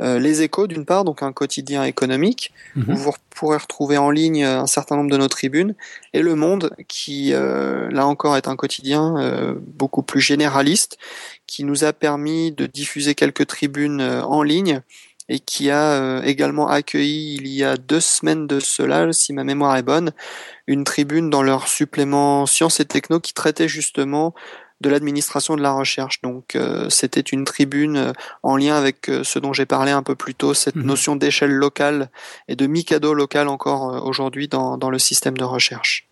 Euh, 0.00 0.18
les 0.18 0.42
Échos 0.42 0.66
d'une 0.66 0.84
part, 0.84 1.04
donc 1.04 1.22
un 1.22 1.32
quotidien 1.32 1.84
économique, 1.84 2.52
où 2.76 2.80
mhm. 2.80 2.94
vous 2.94 3.12
pourrez 3.30 3.58
retrouver 3.58 3.98
en 3.98 4.10
ligne 4.10 4.44
un 4.44 4.66
certain 4.66 4.96
nombre 4.96 5.10
de 5.10 5.16
nos 5.16 5.28
tribunes, 5.28 5.74
et 6.12 6.22
Le 6.22 6.34
Monde, 6.34 6.74
qui 6.88 7.30
là 7.32 8.06
encore 8.06 8.36
est 8.36 8.48
un 8.48 8.56
quotidien 8.56 9.54
beaucoup 9.66 10.02
plus 10.02 10.20
généraliste, 10.20 10.98
qui 11.46 11.64
nous 11.64 11.84
a 11.84 11.92
permis 11.92 12.52
de 12.52 12.66
diffuser 12.66 13.14
quelques 13.14 13.46
tribunes 13.46 14.02
en 14.02 14.42
ligne 14.42 14.82
et 15.30 15.38
qui 15.38 15.70
a 15.70 15.92
euh, 15.92 16.22
également 16.22 16.68
accueilli 16.68 17.36
il 17.36 17.46
y 17.46 17.62
a 17.62 17.76
deux 17.76 18.00
semaines 18.00 18.48
de 18.48 18.58
cela, 18.58 19.10
si 19.12 19.32
ma 19.32 19.44
mémoire 19.44 19.76
est 19.76 19.82
bonne, 19.82 20.10
une 20.66 20.82
tribune 20.82 21.30
dans 21.30 21.44
leur 21.44 21.68
supplément 21.68 22.46
Sciences 22.46 22.80
et 22.80 22.84
Techno 22.84 23.20
qui 23.20 23.32
traitait 23.32 23.68
justement 23.68 24.34
de 24.80 24.88
l'administration 24.88 25.56
de 25.56 25.62
la 25.62 25.72
recherche. 25.72 26.20
Donc 26.22 26.56
euh, 26.56 26.88
c'était 26.88 27.20
une 27.20 27.44
tribune 27.44 27.96
euh, 27.96 28.12
en 28.42 28.56
lien 28.56 28.76
avec 28.76 29.10
ce 29.22 29.38
dont 29.38 29.52
j'ai 29.52 29.66
parlé 29.66 29.90
un 29.90 30.02
peu 30.02 30.14
plus 30.14 30.34
tôt, 30.34 30.54
cette 30.54 30.76
mhm. 30.76 30.86
notion 30.86 31.16
d'échelle 31.16 31.52
locale 31.52 32.10
et 32.48 32.56
de 32.56 32.66
mi-cadeau 32.66 33.14
local 33.14 33.48
encore 33.48 34.06
aujourd'hui 34.06 34.48
dans, 34.48 34.78
dans 34.78 34.90
le 34.90 34.98
système 34.98 35.36
de 35.36 35.44
recherche. 35.44 36.08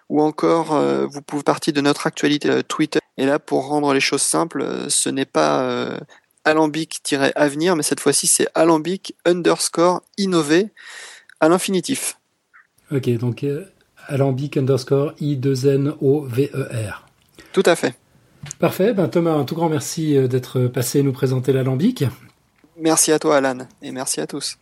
ou 0.09 0.21
encore 0.21 0.79
vous 1.09 1.23
pouvez 1.23 1.43
partir 1.43 1.73
de 1.73 1.81
notre 1.81 2.07
actualité 2.07 2.63
Twitter. 2.65 2.99
Et 3.17 3.25
là 3.25 3.39
pour 3.39 3.69
rendre 3.69 3.95
les 3.95 4.01
choses 4.01 4.21
simples, 4.23 4.67
ce 4.89 5.09
n'est 5.09 5.25
pas 5.25 5.97
alambic-avenir, 6.45 7.77
mais 7.77 7.83
cette 7.83 8.01
fois-ci 8.01 8.27
c'est 8.27 8.49
alambic 8.55 9.15
underscore 9.25 10.03
innover 10.19 10.71
à 11.41 11.49
l'infinitif. 11.49 12.19
Ok, 12.91 13.09
donc 13.17 13.45
euh, 13.45 13.65
alambic 14.07 14.57
underscore 14.57 15.15
I2N-O-V-E-R. 15.21 17.07
Tout 17.53 17.63
à 17.65 17.77
fait. 17.77 17.95
Parfait. 18.59 18.93
Ben, 18.93 19.09
Thomas, 19.09 19.32
un 19.32 19.45
tout 19.45 19.55
grand 19.55 19.68
merci 19.68 20.16
euh, 20.16 20.28
d'être 20.28 20.66
passé 20.68 21.03
nous 21.03 21.12
présenter 21.12 21.53
l'alambic. 21.53 22.05
Merci 22.80 23.12
à 23.12 23.18
toi, 23.18 23.36
Alan, 23.36 23.59
et 23.82 23.93
merci 23.93 24.20
à 24.20 24.26
tous. 24.26 24.57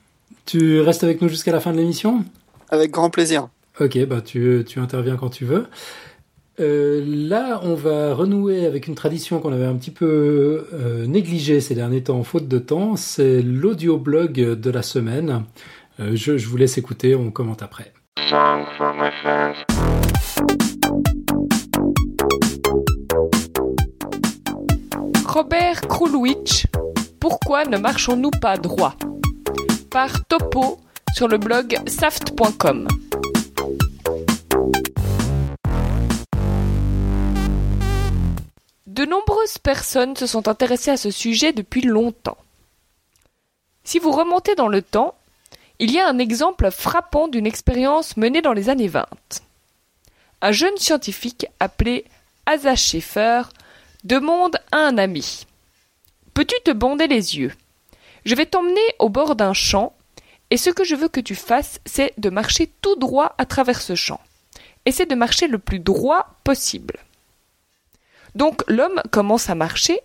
Tu 0.46 0.80
restes 0.80 1.04
avec 1.04 1.22
nous 1.22 1.28
jusqu'à 1.28 1.52
la 1.52 1.60
fin 1.60 1.72
de 1.72 1.78
l'émission? 1.78 2.24
Avec 2.70 2.90
grand 2.90 3.10
plaisir. 3.10 3.48
Ok, 3.80 3.98
bah 4.06 4.20
tu, 4.20 4.64
tu 4.66 4.78
interviens 4.78 5.16
quand 5.16 5.30
tu 5.30 5.44
veux. 5.44 5.66
Euh, 6.60 7.02
là, 7.06 7.60
on 7.62 7.74
va 7.74 8.14
renouer 8.14 8.66
avec 8.66 8.86
une 8.86 8.94
tradition 8.94 9.38
qu'on 9.40 9.52
avait 9.52 9.64
un 9.64 9.76
petit 9.76 9.90
peu 9.90 10.66
négligée 11.06 11.60
ces 11.60 11.74
derniers 11.74 12.02
temps, 12.02 12.22
faute 12.22 12.48
de 12.48 12.58
temps. 12.58 12.96
C'est 12.96 13.42
l'audioblog 13.42 14.32
de 14.32 14.70
la 14.70 14.82
semaine. 14.82 15.44
je, 15.98 16.36
je 16.36 16.46
vous 16.48 16.56
laisse 16.56 16.76
écouter, 16.78 17.14
on 17.14 17.30
commente 17.30 17.62
après. 17.62 17.92
Robert 25.32 25.82
Krulwich, 25.82 26.66
Pourquoi 27.20 27.64
ne 27.64 27.78
marchons-nous 27.78 28.32
pas 28.32 28.56
droit? 28.56 28.96
Par 29.88 30.24
Topo 30.26 30.80
sur 31.14 31.28
le 31.28 31.38
blog 31.38 31.78
saft.com. 31.86 32.88
De 38.88 39.04
nombreuses 39.04 39.58
personnes 39.58 40.16
se 40.16 40.26
sont 40.26 40.48
intéressées 40.48 40.90
à 40.90 40.96
ce 40.96 41.12
sujet 41.12 41.52
depuis 41.52 41.82
longtemps. 41.82 42.38
Si 43.84 44.00
vous 44.00 44.10
remontez 44.10 44.56
dans 44.56 44.66
le 44.66 44.82
temps, 44.82 45.14
il 45.78 45.92
y 45.92 46.00
a 46.00 46.08
un 46.08 46.18
exemple 46.18 46.72
frappant 46.72 47.28
d'une 47.28 47.46
expérience 47.46 48.16
menée 48.16 48.42
dans 48.42 48.52
les 48.52 48.68
années 48.68 48.88
20. 48.88 49.06
Un 50.42 50.50
jeune 50.50 50.76
scientifique 50.76 51.46
appelé 51.60 52.04
Asa 52.46 52.74
Schaeffer 52.74 53.42
demande 54.04 54.58
à 54.72 54.78
un 54.78 54.98
ami 54.98 55.46
Peux-tu 56.34 56.54
te 56.64 56.70
bander 56.70 57.06
les 57.06 57.38
yeux? 57.38 57.52
Je 58.24 58.34
vais 58.34 58.46
t'emmener 58.46 58.80
au 58.98 59.08
bord 59.08 59.36
d'un 59.36 59.52
champ, 59.52 59.94
et 60.50 60.56
ce 60.56 60.70
que 60.70 60.84
je 60.84 60.94
veux 60.94 61.08
que 61.08 61.20
tu 61.20 61.34
fasses, 61.34 61.80
c'est 61.86 62.12
de 62.18 62.30
marcher 62.30 62.70
tout 62.82 62.96
droit 62.96 63.34
à 63.38 63.46
travers 63.46 63.80
ce 63.80 63.94
champ. 63.94 64.20
Essaie 64.86 65.06
de 65.06 65.14
marcher 65.14 65.46
le 65.46 65.58
plus 65.58 65.78
droit 65.78 66.34
possible. 66.44 66.98
Donc 68.34 68.62
l'homme 68.68 69.02
commence 69.10 69.50
à 69.50 69.54
marcher, 69.54 70.00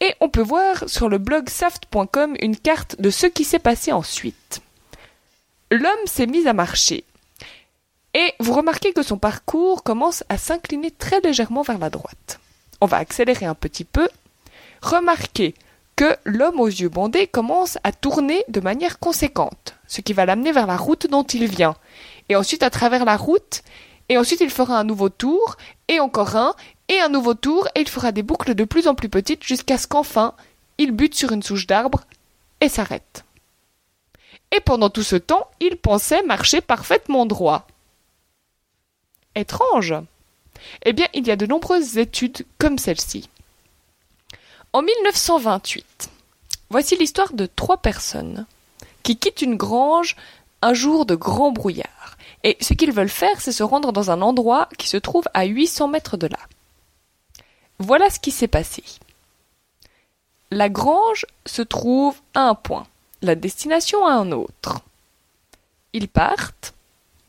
et 0.00 0.14
on 0.20 0.28
peut 0.28 0.42
voir 0.42 0.88
sur 0.88 1.08
le 1.08 1.18
blog 1.18 1.48
saft.com 1.48 2.36
une 2.40 2.56
carte 2.56 3.00
de 3.00 3.10
ce 3.10 3.26
qui 3.26 3.44
s'est 3.44 3.58
passé 3.58 3.92
ensuite 3.92 4.62
l'homme 5.70 6.06
s'est 6.06 6.26
mis 6.26 6.46
à 6.48 6.52
marcher. 6.52 7.04
Et 8.14 8.34
vous 8.40 8.52
remarquez 8.52 8.92
que 8.92 9.02
son 9.02 9.18
parcours 9.18 9.84
commence 9.84 10.24
à 10.28 10.36
s'incliner 10.36 10.90
très 10.90 11.20
légèrement 11.20 11.62
vers 11.62 11.78
la 11.78 11.90
droite. 11.90 12.40
On 12.80 12.86
va 12.86 12.98
accélérer 12.98 13.46
un 13.46 13.54
petit 13.54 13.84
peu. 13.84 14.08
Remarquez 14.82 15.54
que 15.96 16.16
l'homme 16.24 16.60
aux 16.60 16.66
yeux 16.66 16.88
bandés 16.88 17.26
commence 17.26 17.78
à 17.84 17.92
tourner 17.92 18.44
de 18.48 18.60
manière 18.60 18.98
conséquente, 18.98 19.74
ce 19.86 20.00
qui 20.00 20.12
va 20.12 20.24
l'amener 20.24 20.52
vers 20.52 20.66
la 20.66 20.76
route 20.76 21.06
dont 21.06 21.24
il 21.24 21.46
vient. 21.46 21.76
Et 22.28 22.36
ensuite 22.36 22.62
à 22.62 22.70
travers 22.70 23.04
la 23.04 23.16
route, 23.16 23.62
et 24.08 24.16
ensuite 24.16 24.40
il 24.40 24.50
fera 24.50 24.78
un 24.78 24.84
nouveau 24.84 25.08
tour, 25.08 25.56
et 25.88 26.00
encore 26.00 26.36
un, 26.36 26.54
et 26.88 27.00
un 27.00 27.08
nouveau 27.08 27.34
tour, 27.34 27.68
et 27.74 27.80
il 27.80 27.88
fera 27.88 28.12
des 28.12 28.22
boucles 28.22 28.54
de 28.54 28.64
plus 28.64 28.88
en 28.88 28.94
plus 28.94 29.08
petites 29.08 29.44
jusqu'à 29.44 29.78
ce 29.78 29.86
qu'enfin 29.86 30.34
il 30.78 30.92
bute 30.92 31.14
sur 31.14 31.32
une 31.32 31.42
souche 31.42 31.66
d'arbre 31.66 32.00
et 32.62 32.70
s'arrête 32.70 33.24
et 34.52 34.60
pendant 34.60 34.90
tout 34.90 35.02
ce 35.02 35.16
temps, 35.16 35.48
il 35.60 35.76
pensait 35.76 36.22
marcher 36.22 36.60
parfaitement 36.60 37.26
droit. 37.26 37.66
Étrange. 39.34 39.94
Eh 40.84 40.92
bien, 40.92 41.06
il 41.14 41.26
y 41.26 41.30
a 41.30 41.36
de 41.36 41.46
nombreuses 41.46 41.98
études 41.98 42.46
comme 42.58 42.78
celle-ci. 42.78 43.28
En 44.72 44.82
1928, 44.82 46.10
voici 46.70 46.96
l'histoire 46.96 47.32
de 47.32 47.46
trois 47.46 47.78
personnes 47.78 48.46
qui 49.02 49.16
quittent 49.16 49.42
une 49.42 49.56
grange 49.56 50.16
un 50.62 50.74
jour 50.74 51.06
de 51.06 51.14
grand 51.14 51.52
brouillard. 51.52 52.16
Et 52.44 52.56
ce 52.60 52.74
qu'ils 52.74 52.92
veulent 52.92 53.08
faire, 53.08 53.40
c'est 53.40 53.52
se 53.52 53.62
rendre 53.62 53.92
dans 53.92 54.10
un 54.10 54.22
endroit 54.22 54.68
qui 54.78 54.88
se 54.88 54.96
trouve 54.96 55.24
à 55.34 55.44
800 55.44 55.88
mètres 55.88 56.16
de 56.16 56.26
là. 56.26 56.38
Voilà 57.78 58.10
ce 58.10 58.20
qui 58.20 58.30
s'est 58.30 58.48
passé. 58.48 58.84
La 60.50 60.68
grange 60.68 61.26
se 61.46 61.62
trouve 61.62 62.16
à 62.34 62.42
un 62.42 62.54
point 62.54 62.86
la 63.22 63.34
destination 63.34 64.06
à 64.06 64.12
un 64.12 64.32
autre. 64.32 64.80
Ils 65.92 66.08
partent, 66.08 66.74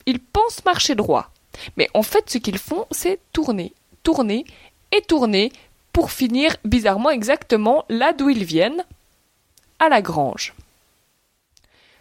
ils 0.05 0.19
pensent 0.19 0.63
marcher 0.65 0.95
droit, 0.95 1.30
mais 1.77 1.89
en 1.93 2.03
fait 2.03 2.29
ce 2.29 2.37
qu'ils 2.37 2.57
font 2.57 2.85
c'est 2.91 3.19
tourner, 3.33 3.73
tourner 4.03 4.45
et 4.91 5.01
tourner 5.01 5.51
pour 5.93 6.11
finir 6.11 6.55
bizarrement 6.63 7.09
exactement 7.09 7.85
là 7.89 8.13
d'où 8.13 8.29
ils 8.29 8.45
viennent, 8.45 8.85
à 9.79 9.89
la 9.89 10.01
grange. 10.01 10.53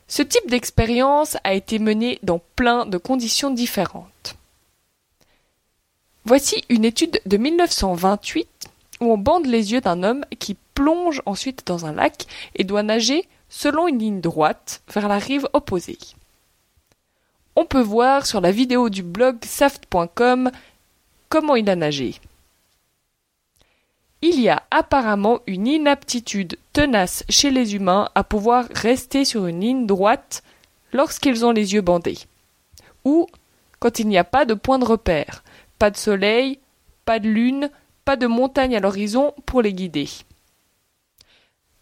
Ce 0.06 0.22
type 0.22 0.48
d'expérience 0.50 1.36
a 1.44 1.54
été 1.54 1.78
mené 1.78 2.18
dans 2.22 2.40
plein 2.56 2.84
de 2.84 2.98
conditions 2.98 3.50
différentes. 3.50 4.34
Voici 6.24 6.62
une 6.68 6.84
étude 6.84 7.20
de 7.26 7.36
1928 7.36 8.48
où 9.00 9.12
on 9.12 9.18
bande 9.18 9.46
les 9.46 9.72
yeux 9.72 9.80
d'un 9.80 10.02
homme 10.02 10.24
qui 10.38 10.56
plonge 10.74 11.22
ensuite 11.26 11.66
dans 11.66 11.86
un 11.86 11.92
lac 11.92 12.26
et 12.56 12.64
doit 12.64 12.82
nager 12.82 13.26
selon 13.48 13.88
une 13.88 13.98
ligne 13.98 14.20
droite 14.20 14.82
vers 14.92 15.08
la 15.08 15.18
rive 15.18 15.48
opposée. 15.52 15.98
On 17.56 17.64
peut 17.64 17.80
voir 17.80 18.26
sur 18.26 18.40
la 18.40 18.52
vidéo 18.52 18.88
du 18.90 19.02
blog 19.02 19.44
saft.com 19.44 20.50
comment 21.28 21.56
il 21.56 21.68
a 21.68 21.76
nagé. 21.76 22.14
Il 24.22 24.38
y 24.40 24.48
a 24.48 24.62
apparemment 24.70 25.40
une 25.46 25.66
inaptitude 25.66 26.58
tenace 26.72 27.24
chez 27.28 27.50
les 27.50 27.74
humains 27.74 28.10
à 28.14 28.22
pouvoir 28.22 28.66
rester 28.74 29.24
sur 29.24 29.46
une 29.46 29.60
ligne 29.60 29.86
droite 29.86 30.42
lorsqu'ils 30.92 31.44
ont 31.46 31.52
les 31.52 31.72
yeux 31.72 31.80
bandés, 31.80 32.18
ou 33.04 33.26
quand 33.78 33.98
il 33.98 34.08
n'y 34.08 34.18
a 34.18 34.24
pas 34.24 34.44
de 34.44 34.54
point 34.54 34.78
de 34.78 34.84
repère, 34.84 35.42
pas 35.78 35.90
de 35.90 35.96
soleil, 35.96 36.58
pas 37.06 37.18
de 37.18 37.28
lune, 37.28 37.70
pas 38.04 38.16
de 38.16 38.26
montagne 38.26 38.76
à 38.76 38.80
l'horizon 38.80 39.32
pour 39.46 39.62
les 39.62 39.72
guider. 39.72 40.08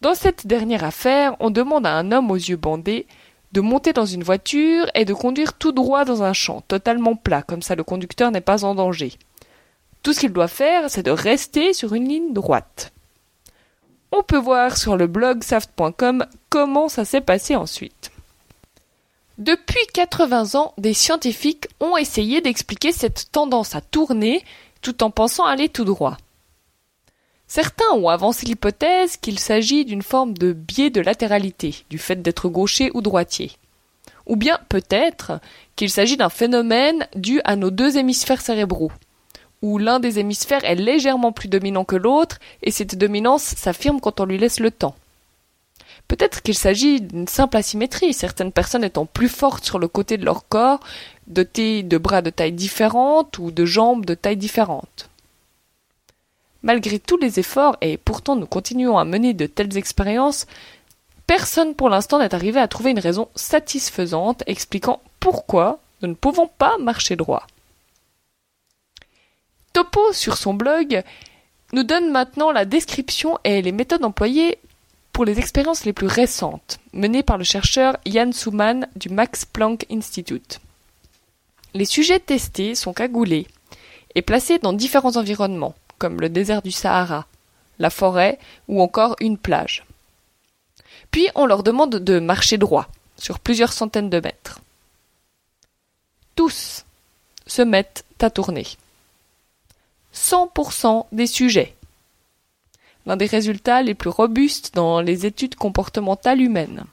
Dans 0.01 0.15
cette 0.15 0.47
dernière 0.47 0.85
affaire, 0.85 1.35
on 1.41 1.51
demande 1.51 1.87
à 1.87 1.95
un 1.95 2.13
homme 2.13 2.31
aux 2.31 2.37
yeux 2.37 2.57
bandés 2.57 3.07
de 3.53 3.61
monter 3.61 3.93
dans 3.93 4.07
une 4.07 4.23
voiture 4.23 4.91
et 4.95 5.05
de 5.05 5.15
conduire 5.15 5.55
tout 5.55 5.73
droit 5.73 6.05
dans 6.05 6.23
un 6.23 6.33
champ, 6.33 6.63
totalement 6.69 7.17
plat, 7.17 7.43
comme 7.43 7.63
ça 7.63 7.75
le 7.75 7.85
conducteur 7.85 8.31
n'est 8.31 8.41
pas 8.41 8.65
en 8.65 8.75
danger. 8.75 9.13
Tout 10.03 10.13
ce 10.13 10.21
qu'il 10.21 10.33
doit 10.33 10.49
faire, 10.49 10.91
c'est 10.91 11.03
de 11.03 11.11
rester 11.11 11.73
sur 11.73 11.95
une 11.95 12.09
ligne 12.09 12.33
droite. 12.33 12.93
On 14.13 14.23
peut 14.23 14.39
voir 14.39 14.77
sur 14.77 14.97
le 14.97 15.07
blog 15.07 15.43
saft.com 15.43 16.25
comment 16.49 16.89
ça 16.89 17.05
s'est 17.05 17.21
passé 17.21 17.57
ensuite. 17.57 18.11
Depuis 19.39 19.87
80 19.93 20.59
ans, 20.59 20.73
des 20.79 20.95
scientifiques 20.95 21.69
ont 21.81 21.97
essayé 21.97 22.41
d'expliquer 22.41 22.91
cette 22.93 23.31
tendance 23.31 23.75
à 23.75 23.81
tourner 23.81 24.43
tout 24.83 25.03
en 25.03 25.11
pensant 25.11 25.45
aller 25.45 25.69
tout 25.69 25.85
droit. 25.85 26.17
Certains 27.49 27.91
ont 27.95 28.11
avancé 28.11 28.45
l'hypothèse 28.45 29.17
qu'il 29.17 29.39
s'agit 29.39 29.87
d'une 29.87 30.03
forme 30.03 30.37
de 30.37 30.53
biais 30.53 30.91
de 30.91 31.01
latéralité, 31.01 31.77
du 31.89 31.97
fait 31.97 32.21
d'être 32.21 32.51
gaucher 32.51 32.91
ou 32.93 33.01
droitier. 33.01 33.53
Ou 34.27 34.37
bien 34.37 34.59
peut-être 34.69 35.41
qu'il 35.75 35.89
s'agit 35.89 36.19
d'un 36.19 36.29
phénomène 36.29 37.07
dû 37.17 37.41
à 37.45 37.57
nos 37.57 37.71
deux 37.71 37.97
hémisphères 37.97 38.43
cérébraux, 38.43 38.93
où 39.63 39.79
l'un 39.79 39.99
des 39.99 40.19
hémisphères 40.19 40.65
est 40.67 40.75
légèrement 40.75 41.33
plus 41.33 41.49
dominant 41.49 41.87
que 41.87 41.97
l'autre, 41.97 42.39
et 42.63 42.71
cette 42.71 42.99
dominance 42.99 43.43
s'affirme 43.43 44.01
quand 44.01 44.21
on 44.21 44.27
lui 44.27 44.37
laisse 44.37 44.61
le 44.61 44.71
temps. 44.71 44.95
Peut-être 46.07 46.43
qu'il 46.43 46.55
s'agit 46.55 47.01
d'une 47.01 47.29
simple 47.29 47.57
asymétrie, 47.57 48.13
certaines 48.13 48.53
personnes 48.53 48.85
étant 48.85 49.07
plus 49.07 49.29
fortes 49.29 49.65
sur 49.65 49.79
le 49.79 49.89
côté 49.89 50.19
de 50.19 50.25
leur 50.27 50.47
corps, 50.49 50.81
dotées 51.27 51.83
de 51.83 51.97
bras 51.97 52.21
de 52.21 52.31
taille 52.31 52.53
différente 52.53 53.39
ou 53.39 53.51
de 53.51 53.65
jambes 53.65 54.05
de 54.05 54.15
taille 54.15 54.37
différente. 54.37 55.09
Malgré 56.63 56.99
tous 56.99 57.17
les 57.17 57.39
efforts, 57.39 57.77
et 57.81 57.97
pourtant 57.97 58.37
nous 58.37 58.47
continuons 58.47 58.99
à 58.99 59.05
mener 59.05 59.33
de 59.33 59.47
telles 59.47 59.77
expériences, 59.77 60.47
personne 61.27 61.75
pour 61.75 61.89
l'instant 61.89 62.19
n'est 62.19 62.35
arrivé 62.35 62.59
à 62.59 62.69
trouver 62.69 62.91
une 62.91 62.99
raison 62.99 63.29
satisfaisante 63.37 64.43
expliquant 64.47 65.01
pourquoi 65.21 65.79
nous 66.03 66.09
ne 66.09 66.15
pouvons 66.15 66.49
pas 66.49 66.79
marcher 66.79 67.17
droit. 67.17 67.47
Topo, 69.73 70.13
sur 70.13 70.37
son 70.37 70.55
blog, 70.55 71.03
nous 71.73 71.83
donne 71.85 72.11
maintenant 72.11 72.51
la 72.51 72.65
description 72.65 73.39
et 73.45 73.63
les 73.63 73.73
méthodes 73.73 74.05
employées 74.05 74.59
pour 75.13 75.25
les 75.25 75.39
expériences 75.39 75.85
les 75.85 75.93
plus 75.93 76.07
récentes, 76.07 76.79
menées 76.93 77.23
par 77.23 77.39
le 77.39 77.45
chercheur 77.45 77.97
Jan 78.07 78.33
Souman 78.33 78.87
du 78.97 79.09
Max 79.09 79.45
Planck 79.45 79.85
Institute. 79.91 80.61
Les 81.75 81.85
sujets 81.85 82.21
testés 82.21 82.75
sont 82.75 82.93
cagoulés 82.93 83.47
et 84.15 84.23
placés 84.23 84.59
dans 84.59 84.73
différents 84.73 85.17
environnements, 85.17 85.75
comme 85.99 86.21
le 86.21 86.29
désert 86.29 86.63
du 86.63 86.71
Sahara, 86.71 87.27
la 87.79 87.91
forêt 87.91 88.39
ou 88.69 88.83
encore 88.83 89.17
une 89.21 89.39
plage. 89.39 89.85
Puis 91.11 91.29
on 91.35 91.47
leur 91.47 91.63
demande 91.63 91.97
de 91.97 92.19
marcher 92.19 92.59
droit, 92.59 92.89
sur 93.17 93.39
plusieurs 93.39 93.73
centaines 93.73 94.11
de 94.11 94.21
mètres. 94.21 94.61
Tous 96.35 96.85
se 97.47 97.63
mettent 97.63 98.05
à 98.21 98.31
tourner. 98.31 98.67
100% 100.15 101.07
des 101.13 101.27
sujets 101.27 101.75
l'un 103.09 103.17
des 103.17 103.27
résultats 103.27 103.83
les 103.83 103.95
plus 103.95 104.11
robustes 104.11 104.75
dans 104.75 105.01
les 105.01 105.25
études 105.25 105.55
comportementales 105.55 106.43
humaines. 106.43 106.85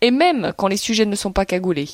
Et 0.00 0.10
même 0.10 0.52
quand 0.56 0.66
les 0.66 0.76
sujets 0.76 1.06
ne 1.06 1.14
sont 1.14 1.32
pas 1.32 1.46
cagoulés, 1.46 1.88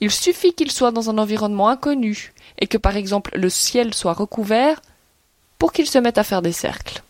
il 0.00 0.10
suffit 0.10 0.54
qu'ils 0.54 0.70
soient 0.70 0.90
dans 0.90 1.10
un 1.10 1.18
environnement 1.18 1.68
inconnu 1.68 2.32
et 2.58 2.66
que 2.66 2.78
par 2.78 2.96
exemple 2.96 3.36
le 3.36 3.50
ciel 3.50 3.92
soit 3.92 4.14
recouvert 4.14 4.80
pour 5.58 5.72
qu'ils 5.72 5.88
se 5.88 5.98
mettent 5.98 6.18
à 6.18 6.24
faire 6.24 6.42
des 6.42 6.52
cercles. 6.52 7.02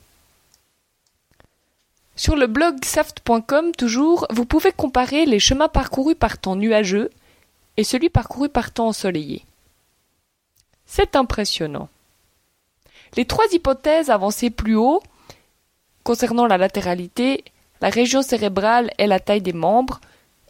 Sur 2.17 2.35
le 2.35 2.47
blog 2.47 2.85
saft.com 2.85 3.73
toujours, 3.77 4.27
vous 4.31 4.45
pouvez 4.45 4.73
comparer 4.73 5.25
les 5.25 5.39
chemins 5.39 5.69
parcourus 5.69 6.17
par 6.17 6.39
temps 6.39 6.57
nuageux 6.57 7.11
et 7.77 7.85
celui 7.85 8.09
parcouru 8.09 8.49
par 8.49 8.73
temps 8.73 8.89
ensoleillé. 8.89 9.45
C'est 10.87 11.15
impressionnant. 11.15 11.89
Les 13.17 13.25
trois 13.25 13.45
hypothèses 13.53 14.11
avancées 14.11 14.51
plus 14.51 14.75
haut 14.75 15.03
concernant 16.03 16.47
la 16.47 16.59
latéralité, 16.59 17.45
la 17.81 17.91
région 17.91 18.23
cérébrale 18.23 18.91
et 18.99 19.07
la 19.07 19.21
taille 19.21 19.43
des 19.43 19.53
membres 19.53 20.01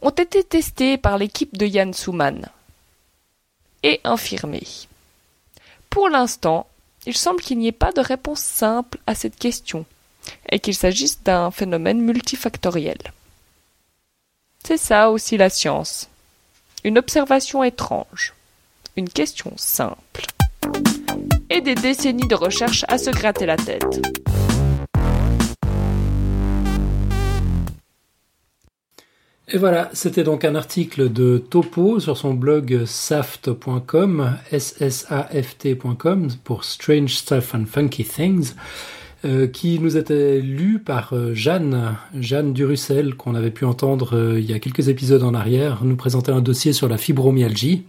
ont 0.01 0.09
été 0.09 0.43
testées 0.43 0.97
par 0.97 1.17
l'équipe 1.17 1.57
de 1.57 1.67
Jan 1.67 1.93
Souman 1.93 2.49
et 3.83 4.01
infirmées. 4.03 4.87
Pour 5.89 6.09
l'instant, 6.09 6.65
il 7.05 7.15
semble 7.15 7.41
qu'il 7.41 7.57
n'y 7.57 7.67
ait 7.67 7.71
pas 7.71 7.91
de 7.91 8.01
réponse 8.01 8.41
simple 8.41 8.99
à 9.07 9.15
cette 9.15 9.37
question 9.37 9.85
et 10.49 10.59
qu'il 10.59 10.75
s'agisse 10.75 11.23
d'un 11.23 11.51
phénomène 11.51 12.01
multifactoriel. 12.01 12.97
C'est 14.63 14.77
ça 14.77 15.09
aussi 15.09 15.37
la 15.37 15.49
science. 15.49 16.09
Une 16.83 16.97
observation 16.97 17.63
étrange, 17.63 18.33
une 18.95 19.09
question 19.09 19.53
simple, 19.57 20.25
et 21.49 21.61
des 21.61 21.75
décennies 21.75 22.27
de 22.27 22.35
recherche 22.35 22.85
à 22.87 22.97
se 22.97 23.09
gratter 23.09 23.45
la 23.45 23.57
tête. 23.57 24.01
Et 29.51 29.57
voilà, 29.57 29.89
c'était 29.93 30.23
donc 30.23 30.45
un 30.45 30.53
article 30.53 31.11
de 31.11 31.39
Topo 31.39 31.99
sur 31.99 32.17
son 32.17 32.35
blog 32.35 32.83
saft.com, 32.85 34.37
S-S-A-F-T.com, 34.51 36.27
pour 36.43 36.63
Strange 36.63 37.15
Stuff 37.15 37.55
and 37.55 37.65
Funky 37.65 38.03
Things, 38.03 38.53
euh, 39.25 39.47
qui 39.47 39.79
nous 39.79 39.97
était 39.97 40.39
lu 40.39 40.77
par 40.77 41.13
euh, 41.13 41.33
Jeanne, 41.33 41.95
Jeanne 42.19 42.53
Durussel, 42.53 43.15
qu'on 43.15 43.33
avait 43.33 43.49
pu 43.49 43.65
entendre 43.65 44.15
euh, 44.15 44.39
il 44.39 44.47
y 44.47 44.53
a 44.53 44.59
quelques 44.59 44.87
épisodes 44.87 45.23
en 45.23 45.33
arrière, 45.33 45.83
nous 45.83 45.95
présenter 45.95 46.31
un 46.31 46.41
dossier 46.41 46.71
sur 46.71 46.87
la 46.87 46.97
fibromyalgie. 46.97 47.85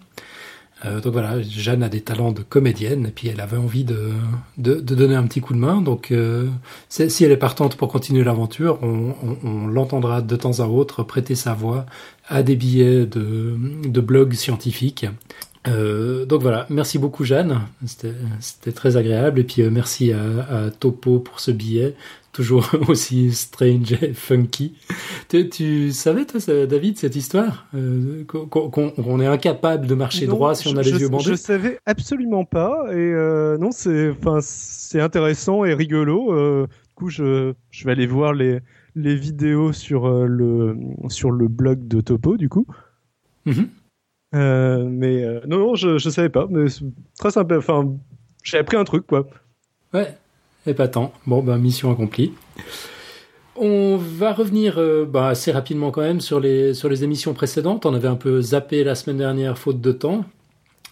Euh, 0.84 1.00
donc 1.00 1.12
voilà, 1.12 1.42
Jeanne 1.42 1.82
a 1.82 1.88
des 1.88 2.00
talents 2.00 2.32
de 2.32 2.42
comédienne 2.42 3.06
et 3.06 3.10
puis 3.10 3.28
elle 3.28 3.40
avait 3.40 3.58
envie 3.58 3.84
de, 3.84 4.12
de, 4.56 4.74
de 4.74 4.94
donner 4.94 5.14
un 5.14 5.24
petit 5.24 5.40
coup 5.40 5.52
de 5.52 5.58
main. 5.58 5.82
Donc 5.82 6.10
euh, 6.10 6.48
si 6.88 7.24
elle 7.24 7.32
est 7.32 7.36
partante 7.36 7.76
pour 7.76 7.88
continuer 7.88 8.24
l'aventure, 8.24 8.78
on, 8.82 9.14
on, 9.22 9.36
on 9.48 9.66
l'entendra 9.66 10.22
de 10.22 10.36
temps 10.36 10.60
à 10.60 10.66
autre 10.66 11.02
prêter 11.02 11.34
sa 11.34 11.52
voix 11.54 11.86
à 12.28 12.42
des 12.42 12.56
billets 12.56 13.06
de, 13.06 13.56
de 13.84 14.00
blogs 14.00 14.34
scientifiques. 14.34 15.06
Euh, 15.68 16.24
donc 16.24 16.40
voilà, 16.40 16.66
merci 16.70 16.98
beaucoup 16.98 17.24
Jeanne, 17.24 17.60
c'était 17.84 18.72
très 18.72 18.96
agréable 18.96 19.40
et 19.40 19.44
puis 19.44 19.60
euh, 19.60 19.70
merci 19.70 20.10
à, 20.10 20.20
à, 20.48 20.70
Topo 20.70 21.18
pour 21.18 21.38
ce 21.38 21.50
billet, 21.50 21.94
toujours 22.32 22.66
aussi 22.88 23.30
strange 23.34 23.92
et 24.00 24.14
funky. 24.14 24.74
Tu, 25.28 25.50
tu 25.50 25.92
savais 25.92 26.24
toi 26.24 26.40
David 26.66 26.96
cette 26.96 27.14
histoire 27.14 27.66
euh, 27.74 28.24
qu'on 28.24 29.20
est 29.20 29.26
incapable 29.26 29.86
de 29.86 29.94
marcher 29.94 30.26
non, 30.26 30.36
droit 30.36 30.54
si 30.54 30.68
on 30.68 30.76
a 30.78 30.82
je, 30.82 30.94
les 30.94 31.00
yeux 31.02 31.08
bandés? 31.10 31.24
Je 31.24 31.34
savais 31.34 31.78
absolument 31.84 32.46
pas 32.46 32.86
et 32.94 33.12
non 33.60 33.70
c'est 33.70 35.00
intéressant 35.00 35.66
et 35.66 35.74
rigolo. 35.74 36.64
Du 36.64 36.94
coup 36.94 37.10
je 37.10 37.52
je 37.70 37.84
vais 37.84 37.92
aller 37.92 38.06
voir 38.06 38.32
les 38.32 38.60
les 38.96 39.14
vidéos 39.14 39.74
sur 39.74 40.08
le 40.08 40.74
sur 41.08 41.30
le 41.30 41.48
blog 41.48 41.86
de 41.86 42.00
Topo 42.00 42.38
du 42.38 42.48
coup. 42.48 42.66
Mm 43.44 43.52
-hmm. 43.52 43.66
Euh, 44.34 44.84
mais 44.88 45.24
euh, 45.24 45.40
non, 45.46 45.74
je, 45.74 45.98
je 45.98 46.10
savais 46.10 46.28
pas, 46.28 46.46
mais 46.48 46.66
très 47.18 47.30
sympa. 47.30 47.58
Enfin, 47.58 47.88
j'ai 48.42 48.58
appris 48.58 48.76
un 48.76 48.84
truc, 48.84 49.06
quoi. 49.06 49.26
Ouais, 49.92 50.14
épatant. 50.66 51.12
Bon, 51.26 51.42
ben, 51.42 51.58
mission 51.58 51.90
accomplie. 51.90 52.32
On 53.56 53.96
va 53.96 54.32
revenir 54.32 54.78
euh, 54.78 55.04
bah, 55.04 55.28
assez 55.28 55.52
rapidement 55.52 55.90
quand 55.90 56.00
même 56.00 56.20
sur 56.20 56.40
les, 56.40 56.72
sur 56.74 56.88
les 56.88 57.04
émissions 57.04 57.34
précédentes. 57.34 57.84
On 57.86 57.94
avait 57.94 58.08
un 58.08 58.16
peu 58.16 58.40
zappé 58.40 58.84
la 58.84 58.94
semaine 58.94 59.18
dernière, 59.18 59.58
faute 59.58 59.80
de 59.80 59.92
temps. 59.92 60.24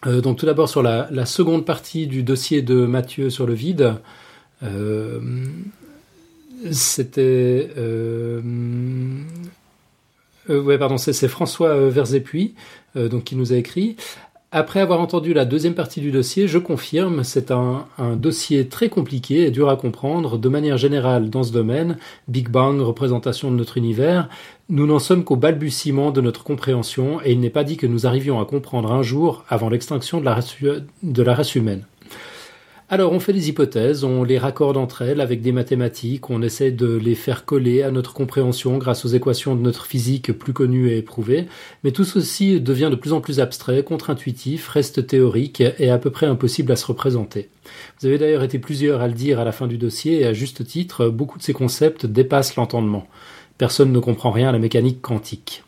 Donc 0.07 0.39
tout 0.39 0.47
d'abord 0.47 0.69
sur 0.69 0.81
la, 0.81 1.27
seconde 1.27 1.65
partie 1.65 2.07
du 2.07 2.23
dossier 2.23 2.63
de 2.63 2.87
Mathieu 2.87 3.31
sur 3.31 3.47
le 3.47 3.55
vide. 3.55 3.95
C'était... 6.71 7.69
Ouais, 10.49 10.79
pardon, 10.79 10.99
c'est 10.99 11.27
François 11.27 11.89
Verzépuis 11.91 12.55
donc 12.95 13.25
qui 13.25 13.37
nous 13.37 13.53
a 13.53 13.57
écrit. 13.57 13.97
après 14.51 14.81
avoir 14.81 15.01
entendu 15.01 15.35
la 15.35 15.45
deuxième 15.45 15.75
partie 15.75 16.01
du 16.01 16.11
dossier, 16.11 16.49
je 16.49 16.59
confirme, 16.59 17.23
c'est 17.23 17.51
un, 17.51 17.87
dossier 18.17 18.69
très 18.69 18.89
compliqué 18.89 19.45
et 19.45 19.51
dur 19.51 19.69
à 19.69 19.77
comprendre. 19.77 20.39
De 20.39 20.49
manière 20.49 20.79
générale, 20.79 21.29
dans 21.29 21.43
ce 21.43 21.53
domaine, 21.53 21.99
Big 22.29 22.49
Bang, 22.49 22.81
représentation 22.81 23.51
de 23.51 23.57
notre 23.57 23.77
univers, 23.77 24.29
nous 24.71 24.87
n'en 24.87 24.99
sommes 24.99 25.25
qu'au 25.25 25.37
balbutiement 25.37 26.11
de 26.11 26.21
notre 26.21 26.45
compréhension 26.45 27.21
et 27.25 27.33
il 27.33 27.41
n'est 27.41 27.51
pas 27.51 27.65
dit 27.65 27.77
que 27.77 27.87
nous 27.87 28.07
arrivions 28.07 28.41
à 28.41 28.47
comprendre 28.47 28.93
un 28.93 29.03
jour 29.03 29.45
avant 29.49 29.69
l'extinction 29.69 30.21
de 30.21 30.25
la 31.23 31.35
race 31.35 31.55
humaine. 31.55 31.85
Alors 32.91 33.13
on 33.13 33.21
fait 33.21 33.35
des 33.35 33.51
hypothèses, 33.51 34.03
on 34.03 34.25
les 34.25 34.39
raccorde 34.39 34.79
entre 34.79 35.03
elles 35.03 35.21
avec 35.21 35.43
des 35.43 35.53
mathématiques, 35.53 36.31
on 36.31 36.41
essaie 36.41 36.71
de 36.71 36.97
les 36.97 37.15
faire 37.15 37.45
coller 37.45 37.83
à 37.83 37.91
notre 37.91 38.15
compréhension 38.15 38.79
grâce 38.79 39.05
aux 39.05 39.09
équations 39.09 39.55
de 39.55 39.61
notre 39.61 39.85
physique 39.85 40.33
plus 40.33 40.55
connues 40.55 40.89
et 40.89 40.97
éprouvées, 40.97 41.49
mais 41.85 41.91
tout 41.91 42.05
ceci 42.05 42.63
devient 42.63 42.89
de 42.91 42.97
plus 42.97 43.13
en 43.13 43.21
plus 43.21 43.41
abstrait, 43.41 43.83
contre-intuitif, 43.83 44.69
reste 44.69 45.07
théorique 45.07 45.63
et 45.79 45.91
à 45.91 45.99
peu 45.99 46.11
près 46.11 46.25
impossible 46.25 46.73
à 46.73 46.77
se 46.77 46.87
représenter. 46.87 47.51
Vous 48.01 48.07
avez 48.07 48.17
d'ailleurs 48.17 48.43
été 48.43 48.59
plusieurs 48.59 49.03
à 49.03 49.07
le 49.07 49.13
dire 49.13 49.39
à 49.39 49.45
la 49.45 49.53
fin 49.53 49.67
du 49.67 49.77
dossier 49.77 50.23
et 50.23 50.27
à 50.27 50.33
juste 50.33 50.67
titre, 50.67 51.11
beaucoup 51.11 51.37
de 51.37 51.43
ces 51.43 51.53
concepts 51.53 52.07
dépassent 52.07 52.57
l'entendement. 52.57 53.07
Personne 53.59 53.93
ne 53.93 53.99
comprend 53.99 54.31
rien 54.31 54.49
à 54.49 54.53
la 54.53 54.59
mécanique 54.59 55.03
quantique. 55.03 55.63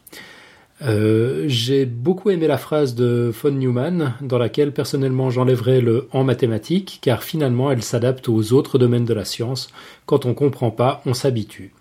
Euh, 0.83 1.45
j'ai 1.47 1.85
beaucoup 1.85 2.31
aimé 2.31 2.47
la 2.47 2.57
phrase 2.57 2.95
de 2.95 3.31
von 3.43 3.51
Neumann, 3.51 4.15
dans 4.23 4.39
laquelle 4.39 4.73
personnellement 4.73 5.31
j'enlèverais 5.31 5.81
le 5.81 6.09
en 6.13 6.25
mathématiques, 6.25 7.01
car 7.03 7.23
finalement 7.23 7.71
elle 7.71 7.83
s'adapte 7.83 8.29
aux 8.29 8.53
autres 8.53 8.79
domaines 8.79 9.05
de 9.05 9.15
la 9.15 9.25
science. 9.25 9.69
Quand 10.07 10.25
on 10.25 10.35
comprend 10.35 10.71
pas, 10.71 11.03
on 11.05 11.15
s'habitue. 11.15 11.73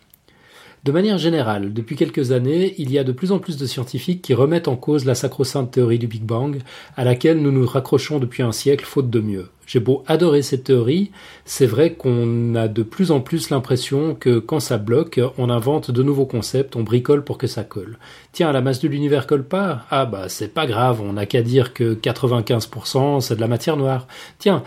De 0.85 0.93
manière 0.93 1.17
générale, 1.17 1.73
depuis 1.73 1.97
quelques 1.97 2.31
années, 2.31 2.73
il 2.77 2.89
y 2.89 2.97
a 2.97 3.03
de 3.03 3.11
plus 3.11 3.33
en 3.33 3.39
plus 3.39 3.57
de 3.57 3.65
scientifiques 3.65 4.21
qui 4.21 4.33
remettent 4.33 4.69
en 4.69 4.77
cause 4.77 5.03
la 5.03 5.13
sacro-sainte 5.13 5.71
théorie 5.71 5.99
du 5.99 6.07
Big 6.07 6.23
Bang, 6.23 6.59
à 6.95 7.03
laquelle 7.03 7.41
nous 7.41 7.51
nous 7.51 7.65
raccrochons 7.65 8.17
depuis 8.17 8.43
un 8.43 8.53
siècle 8.53 8.85
faute 8.85 9.09
de 9.09 9.19
mieux. 9.19 9.49
J'ai 9.67 9.81
beau 9.81 10.03
adorer 10.07 10.41
cette 10.41 10.63
théorie, 10.63 11.11
c'est 11.45 11.67
vrai 11.67 11.93
qu'on 11.93 12.55
a 12.55 12.67
de 12.67 12.81
plus 12.81 13.11
en 13.11 13.19
plus 13.19 13.51
l'impression 13.51 14.15
que 14.15 14.39
quand 14.39 14.59
ça 14.59 14.79
bloque, 14.79 15.19
on 15.37 15.49
invente 15.49 15.91
de 15.91 16.01
nouveaux 16.01 16.25
concepts, 16.25 16.75
on 16.75 16.81
bricole 16.81 17.23
pour 17.23 17.37
que 17.37 17.45
ça 17.45 17.63
colle. 17.63 17.99
Tiens, 18.31 18.51
la 18.51 18.61
masse 18.61 18.79
de 18.79 18.87
l'univers 18.87 19.27
colle 19.27 19.43
pas? 19.43 19.85
Ah 19.91 20.05
bah 20.05 20.27
c'est 20.27 20.53
pas 20.55 20.65
grave, 20.65 21.01
on 21.01 21.13
n'a 21.13 21.27
qu'à 21.27 21.43
dire 21.43 21.73
que 21.73 21.93
95% 21.93 23.21
c'est 23.21 23.35
de 23.35 23.41
la 23.41 23.47
matière 23.47 23.77
noire. 23.77 24.07
Tiens, 24.39 24.63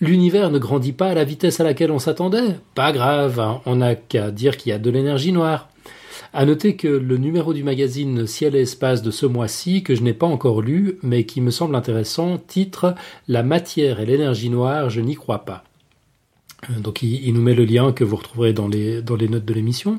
L'univers 0.00 0.50
ne 0.50 0.58
grandit 0.58 0.92
pas 0.92 1.08
à 1.08 1.14
la 1.14 1.24
vitesse 1.24 1.60
à 1.60 1.64
laquelle 1.64 1.90
on 1.90 1.98
s'attendait. 1.98 2.56
Pas 2.74 2.92
grave, 2.92 3.38
hein. 3.38 3.60
on 3.66 3.76
n'a 3.76 3.94
qu'à 3.94 4.30
dire 4.30 4.56
qu'il 4.56 4.70
y 4.70 4.72
a 4.72 4.78
de 4.78 4.90
l'énergie 4.90 5.32
noire. 5.32 5.68
À 6.32 6.46
noter 6.46 6.76
que 6.76 6.88
le 6.88 7.16
numéro 7.16 7.52
du 7.52 7.64
magazine 7.64 8.26
Ciel 8.26 8.54
et 8.54 8.60
Espace 8.60 9.02
de 9.02 9.10
ce 9.10 9.26
mois-ci, 9.26 9.82
que 9.82 9.94
je 9.94 10.02
n'ai 10.02 10.14
pas 10.14 10.26
encore 10.26 10.62
lu, 10.62 10.98
mais 11.02 11.24
qui 11.24 11.40
me 11.40 11.50
semble 11.50 11.74
intéressant, 11.74 12.38
titre 12.38 12.94
La 13.28 13.42
matière 13.42 14.00
et 14.00 14.06
l'énergie 14.06 14.48
noire, 14.48 14.90
je 14.90 15.00
n'y 15.00 15.16
crois 15.16 15.44
pas. 15.44 15.64
Donc 16.78 17.02
il, 17.02 17.32
nous 17.32 17.42
met 17.42 17.54
le 17.54 17.64
lien 17.64 17.92
que 17.92 18.04
vous 18.04 18.16
retrouverez 18.16 18.52
dans 18.52 18.68
les, 18.68 19.02
dans 19.02 19.16
les 19.16 19.28
notes 19.28 19.44
de 19.44 19.54
l'émission. 19.54 19.98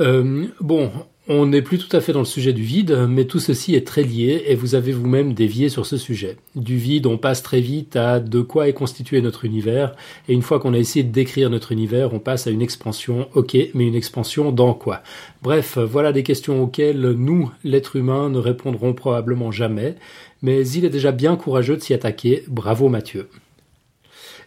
Euh, 0.00 0.46
bon, 0.60 0.90
on 1.32 1.46
n'est 1.46 1.62
plus 1.62 1.78
tout 1.78 1.94
à 1.96 2.00
fait 2.00 2.12
dans 2.12 2.20
le 2.20 2.26
sujet 2.26 2.52
du 2.52 2.62
vide, 2.62 3.06
mais 3.08 3.24
tout 3.24 3.38
ceci 3.38 3.74
est 3.74 3.86
très 3.86 4.02
lié 4.02 4.44
et 4.46 4.54
vous 4.54 4.74
avez 4.74 4.92
vous-même 4.92 5.32
dévié 5.32 5.70
sur 5.70 5.86
ce 5.86 5.96
sujet. 5.96 6.36
Du 6.54 6.76
vide, 6.76 7.06
on 7.06 7.16
passe 7.16 7.42
très 7.42 7.60
vite 7.60 7.96
à 7.96 8.20
de 8.20 8.40
quoi 8.42 8.68
est 8.68 8.74
constitué 8.74 9.20
notre 9.22 9.46
univers, 9.46 9.94
et 10.28 10.34
une 10.34 10.42
fois 10.42 10.60
qu'on 10.60 10.74
a 10.74 10.78
essayé 10.78 11.04
de 11.04 11.10
décrire 11.10 11.48
notre 11.48 11.72
univers, 11.72 12.12
on 12.12 12.18
passe 12.18 12.46
à 12.46 12.50
une 12.50 12.60
expansion, 12.60 13.28
ok, 13.34 13.56
mais 13.74 13.86
une 13.86 13.94
expansion 13.94 14.52
dans 14.52 14.74
quoi? 14.74 15.02
Bref, 15.42 15.78
voilà 15.78 16.12
des 16.12 16.22
questions 16.22 16.62
auxquelles 16.62 17.00
nous, 17.00 17.50
l'être 17.64 17.96
humain, 17.96 18.28
ne 18.28 18.38
répondrons 18.38 18.92
probablement 18.92 19.50
jamais, 19.50 19.94
mais 20.42 20.68
il 20.68 20.84
est 20.84 20.90
déjà 20.90 21.12
bien 21.12 21.36
courageux 21.36 21.76
de 21.76 21.82
s'y 21.82 21.94
attaquer. 21.94 22.44
Bravo 22.48 22.88
Mathieu. 22.88 23.28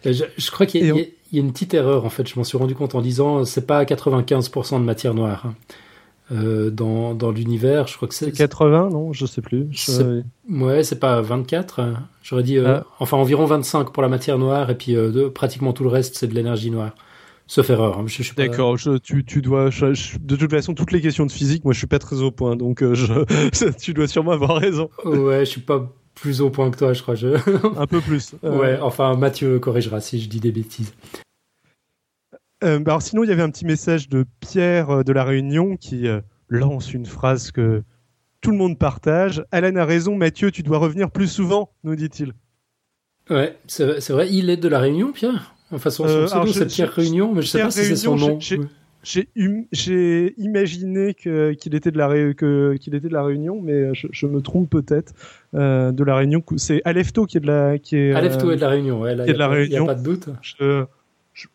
Euh, 0.06 0.12
je, 0.12 0.50
crois 0.52 0.66
qu'il 0.66 0.86
y, 0.86 0.90
a 0.90 1.40
une 1.40 1.52
petite 1.52 1.74
erreur 1.74 2.04
en 2.04 2.10
fait, 2.10 2.28
je 2.28 2.36
m'en 2.36 2.44
suis 2.44 2.58
rendu 2.58 2.74
compte 2.74 2.94
en 2.94 3.00
disant 3.00 3.44
c'est 3.44 3.66
pas 3.66 3.82
95% 3.82 4.78
de 4.78 4.84
matière 4.84 5.14
noire. 5.14 5.46
Hein. 5.46 5.54
Euh, 6.32 6.70
dans, 6.70 7.14
dans 7.14 7.30
l'univers. 7.30 7.86
Je 7.86 7.94
crois 7.96 8.08
que 8.08 8.14
c'est 8.14 8.32
80, 8.32 8.90
non? 8.90 9.12
Je 9.12 9.26
sais 9.26 9.40
plus. 9.40 9.68
Ouais, 10.50 10.82
c'est 10.82 10.98
pas 10.98 11.20
24. 11.20 11.80
J'aurais 12.24 12.42
dit, 12.42 12.58
euh, 12.58 12.78
ah. 12.80 12.86
enfin 12.98 13.16
environ 13.16 13.44
25 13.44 13.92
pour 13.92 14.02
la 14.02 14.08
matière 14.08 14.36
noire 14.36 14.68
et 14.70 14.74
puis 14.74 14.96
euh, 14.96 15.30
pratiquement 15.30 15.72
tout 15.72 15.84
le 15.84 15.88
reste 15.88 16.16
c'est 16.16 16.26
de 16.26 16.34
l'énergie 16.34 16.72
noire. 16.72 16.96
Sauf 17.46 17.70
erreur. 17.70 18.00
Hein, 18.00 18.06
D'accord. 18.36 18.76
Tu, 19.04 19.24
tu 19.24 19.40
dois. 19.40 19.70
de 19.70 20.36
toute 20.36 20.50
façon, 20.50 20.74
toutes 20.74 20.90
les 20.90 21.00
questions 21.00 21.26
de 21.26 21.30
physique, 21.30 21.64
moi, 21.64 21.72
je 21.72 21.78
suis 21.78 21.86
pas 21.86 22.00
très 22.00 22.16
au 22.16 22.32
point, 22.32 22.56
donc 22.56 22.82
je, 22.82 23.76
tu 23.80 23.94
dois 23.94 24.08
sûrement 24.08 24.32
avoir 24.32 24.56
raison. 24.56 24.90
Ouais, 25.04 25.44
je 25.44 25.50
suis 25.50 25.60
pas 25.60 25.88
plus 26.16 26.40
au 26.40 26.50
point 26.50 26.72
que 26.72 26.78
toi, 26.78 26.92
je 26.92 27.02
crois. 27.02 27.14
Je... 27.14 27.36
Un 27.78 27.86
peu 27.86 28.00
plus. 28.00 28.34
Ouais. 28.42 28.80
Enfin, 28.82 29.14
Mathieu 29.14 29.60
corrigera 29.60 30.00
si 30.00 30.20
je 30.20 30.28
dis 30.28 30.40
des 30.40 30.50
bêtises. 30.50 30.92
Euh, 32.64 32.78
bah, 32.78 32.92
alors 32.92 33.02
sinon, 33.02 33.24
il 33.24 33.28
y 33.28 33.32
avait 33.32 33.42
un 33.42 33.50
petit 33.50 33.66
message 33.66 34.08
de 34.08 34.24
Pierre 34.40 34.90
euh, 34.90 35.02
de 35.02 35.12
la 35.12 35.24
Réunion 35.24 35.76
qui 35.76 36.08
euh, 36.08 36.20
lance 36.48 36.94
une 36.94 37.06
phrase 37.06 37.50
que 37.50 37.82
tout 38.40 38.50
le 38.50 38.56
monde 38.56 38.78
partage. 38.78 39.44
Alan 39.52 39.76
a 39.76 39.84
raison, 39.84 40.16
Mathieu, 40.16 40.50
tu 40.50 40.62
dois 40.62 40.78
revenir 40.78 41.10
plus 41.10 41.28
souvent, 41.28 41.70
nous 41.84 41.96
dit-il. 41.96 42.32
Ouais, 43.28 43.56
c'est 43.66 44.10
vrai, 44.10 44.28
il 44.30 44.50
est 44.50 44.56
de 44.56 44.68
la 44.68 44.78
Réunion, 44.78 45.12
Pierre? 45.12 45.54
Enfin, 45.72 45.90
son, 45.90 46.04
pseudo, 46.04 46.46
c'est 46.46 46.66
Pierre 46.66 46.92
Réunion, 46.92 47.34
mais 47.34 47.42
je 47.42 47.48
sais 47.48 47.60
pas 47.60 47.70
si 47.70 47.84
c'est 47.84 47.96
son 47.96 48.16
nom. 48.16 48.38
J'ai 49.02 50.34
imaginé 50.38 51.14
qu'il 51.14 51.74
était 51.74 51.90
de 51.90 51.98
la 51.98 52.34
qu'il 52.34 52.94
était 52.94 53.08
de 53.08 53.12
la 53.12 53.24
Réunion, 53.24 53.60
mais 53.60 53.92
je, 53.94 54.26
me 54.26 54.40
trompe 54.40 54.70
peut-être. 54.70 55.12
de 55.52 56.04
la 56.04 56.14
Réunion, 56.14 56.42
c'est 56.56 56.82
Alefto 56.84 57.26
qui 57.26 57.38
est 57.38 57.40
de 57.40 57.48
la 57.48 57.78
qui 57.78 57.96
est. 57.96 58.12
Alefto 58.12 58.52
est 58.52 58.56
de 58.56 58.60
la 58.60 58.68
Réunion, 58.68 59.00
ouais. 59.00 59.16
Là, 59.16 59.24
il 59.26 59.70
n'y 59.70 59.76
a, 59.76 59.84
pas 59.84 59.96
de 59.96 60.04
doute. 60.04 60.28
Je, 60.40 60.86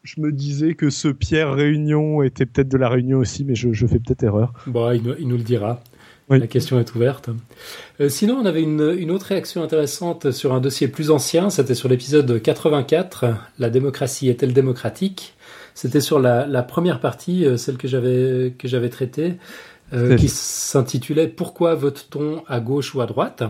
je, 0.03 0.21
me 0.21 0.31
disais 0.31 0.75
que 0.75 0.89
ce 0.89 1.07
Pierre 1.07 1.53
Réunion 1.53 2.21
était 2.21 2.45
peut-être 2.45 2.69
de 2.69 2.77
la 2.77 2.87
Réunion 2.87 3.17
aussi, 3.17 3.43
mais 3.43 3.55
je, 3.55 3.87
fais 3.87 3.99
peut-être 3.99 4.23
erreur. 4.23 4.53
Bon, 4.67 4.91
il, 4.91 5.01
nous 5.27 5.37
le 5.37 5.43
dira. 5.43 5.81
La 6.29 6.47
question 6.47 6.79
est 6.79 6.95
ouverte. 6.95 7.29
Euh, 7.99 8.07
sinon, 8.07 8.35
on 8.35 8.45
avait 8.45 8.61
une, 8.61 9.11
autre 9.11 9.25
réaction 9.25 9.63
intéressante 9.63 10.31
sur 10.31 10.53
un 10.53 10.61
dossier 10.61 10.87
plus 10.87 11.11
ancien. 11.11 11.49
C'était 11.49 11.75
sur 11.75 11.89
l'épisode 11.89 12.41
84. 12.41 13.25
La 13.59 13.69
démocratie 13.69 14.29
est-elle 14.29 14.53
démocratique? 14.53 15.33
C'était 15.73 15.99
sur 15.99 16.19
la, 16.19 16.63
première 16.63 17.01
partie, 17.01 17.45
euh, 17.45 17.57
celle 17.57 17.77
que 17.77 17.87
j'avais 17.87 18.53
que 18.57 18.67
j'avais 18.67 18.89
traitée, 18.89 19.33
euh, 19.93 20.15
qui 20.15 20.29
s'intitulait 20.29 21.27
Pourquoi 21.27 21.75
vote-t-on 21.75 22.43
à 22.47 22.61
gauche 22.61 22.95
ou 22.95 23.01
à 23.01 23.07
droite? 23.07 23.43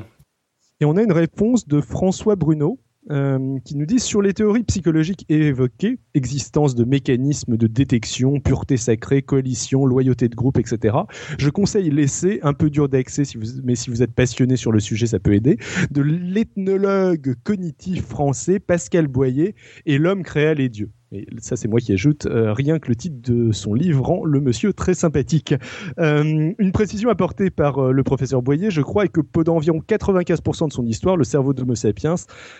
Et 0.79 0.85
on 0.85 0.97
a 0.97 1.03
une 1.03 1.11
réponse 1.11 1.67
de 1.67 1.81
François 1.81 2.35
Bruno 2.35 2.79
euh, 3.09 3.57
qui 3.65 3.75
nous 3.75 3.87
disent 3.87 4.03
sur 4.03 4.21
les 4.21 4.33
théories 4.33 4.63
psychologiques 4.63 5.25
évoquées, 5.27 5.97
existence 6.13 6.75
de 6.75 6.83
mécanismes 6.83 7.57
de 7.57 7.65
détection, 7.65 8.39
pureté 8.39 8.77
sacrée, 8.77 9.23
coalition, 9.23 9.85
loyauté 9.85 10.29
de 10.29 10.35
groupe, 10.35 10.59
etc. 10.59 10.95
Je 11.39 11.49
conseille 11.49 11.89
l'essai, 11.89 12.39
un 12.43 12.53
peu 12.53 12.69
dur 12.69 12.89
d'accès, 12.89 13.23
mais 13.63 13.75
si 13.75 13.89
vous 13.89 14.03
êtes 14.03 14.13
passionné 14.13 14.55
sur 14.55 14.71
le 14.71 14.79
sujet, 14.79 15.07
ça 15.07 15.19
peut 15.19 15.33
aider, 15.33 15.57
de 15.89 16.01
l'ethnologue 16.01 17.35
cognitif 17.43 18.05
français 18.05 18.59
Pascal 18.59 19.07
Boyer 19.07 19.55
et 19.85 19.97
L'homme 19.97 20.23
créa 20.23 20.53
les 20.53 20.69
dieux 20.69 20.91
et 21.11 21.27
ça 21.39 21.57
c'est 21.57 21.67
moi 21.67 21.79
qui 21.79 21.91
ajoute, 21.91 22.25
euh, 22.25 22.53
rien 22.53 22.79
que 22.79 22.87
le 22.87 22.95
titre 22.95 23.17
de 23.21 23.51
son 23.51 23.73
livre 23.73 24.03
rend 24.03 24.23
le 24.23 24.39
monsieur 24.39 24.71
très 24.71 24.93
sympathique. 24.93 25.53
Euh, 25.99 26.53
une 26.57 26.71
précision 26.71 27.09
apportée 27.09 27.49
par 27.49 27.79
euh, 27.79 27.91
le 27.91 28.03
professeur 28.03 28.41
Boyer, 28.41 28.71
je 28.71 28.81
crois, 28.81 29.05
est 29.05 29.09
que 29.09 29.19
pendant 29.19 29.57
environ 29.57 29.81
95% 29.85 30.69
de 30.69 30.73
son 30.73 30.85
histoire, 30.85 31.17
le 31.17 31.25
cerveau 31.25 31.53
d'Homo 31.53 31.75
sapiens 31.75 32.15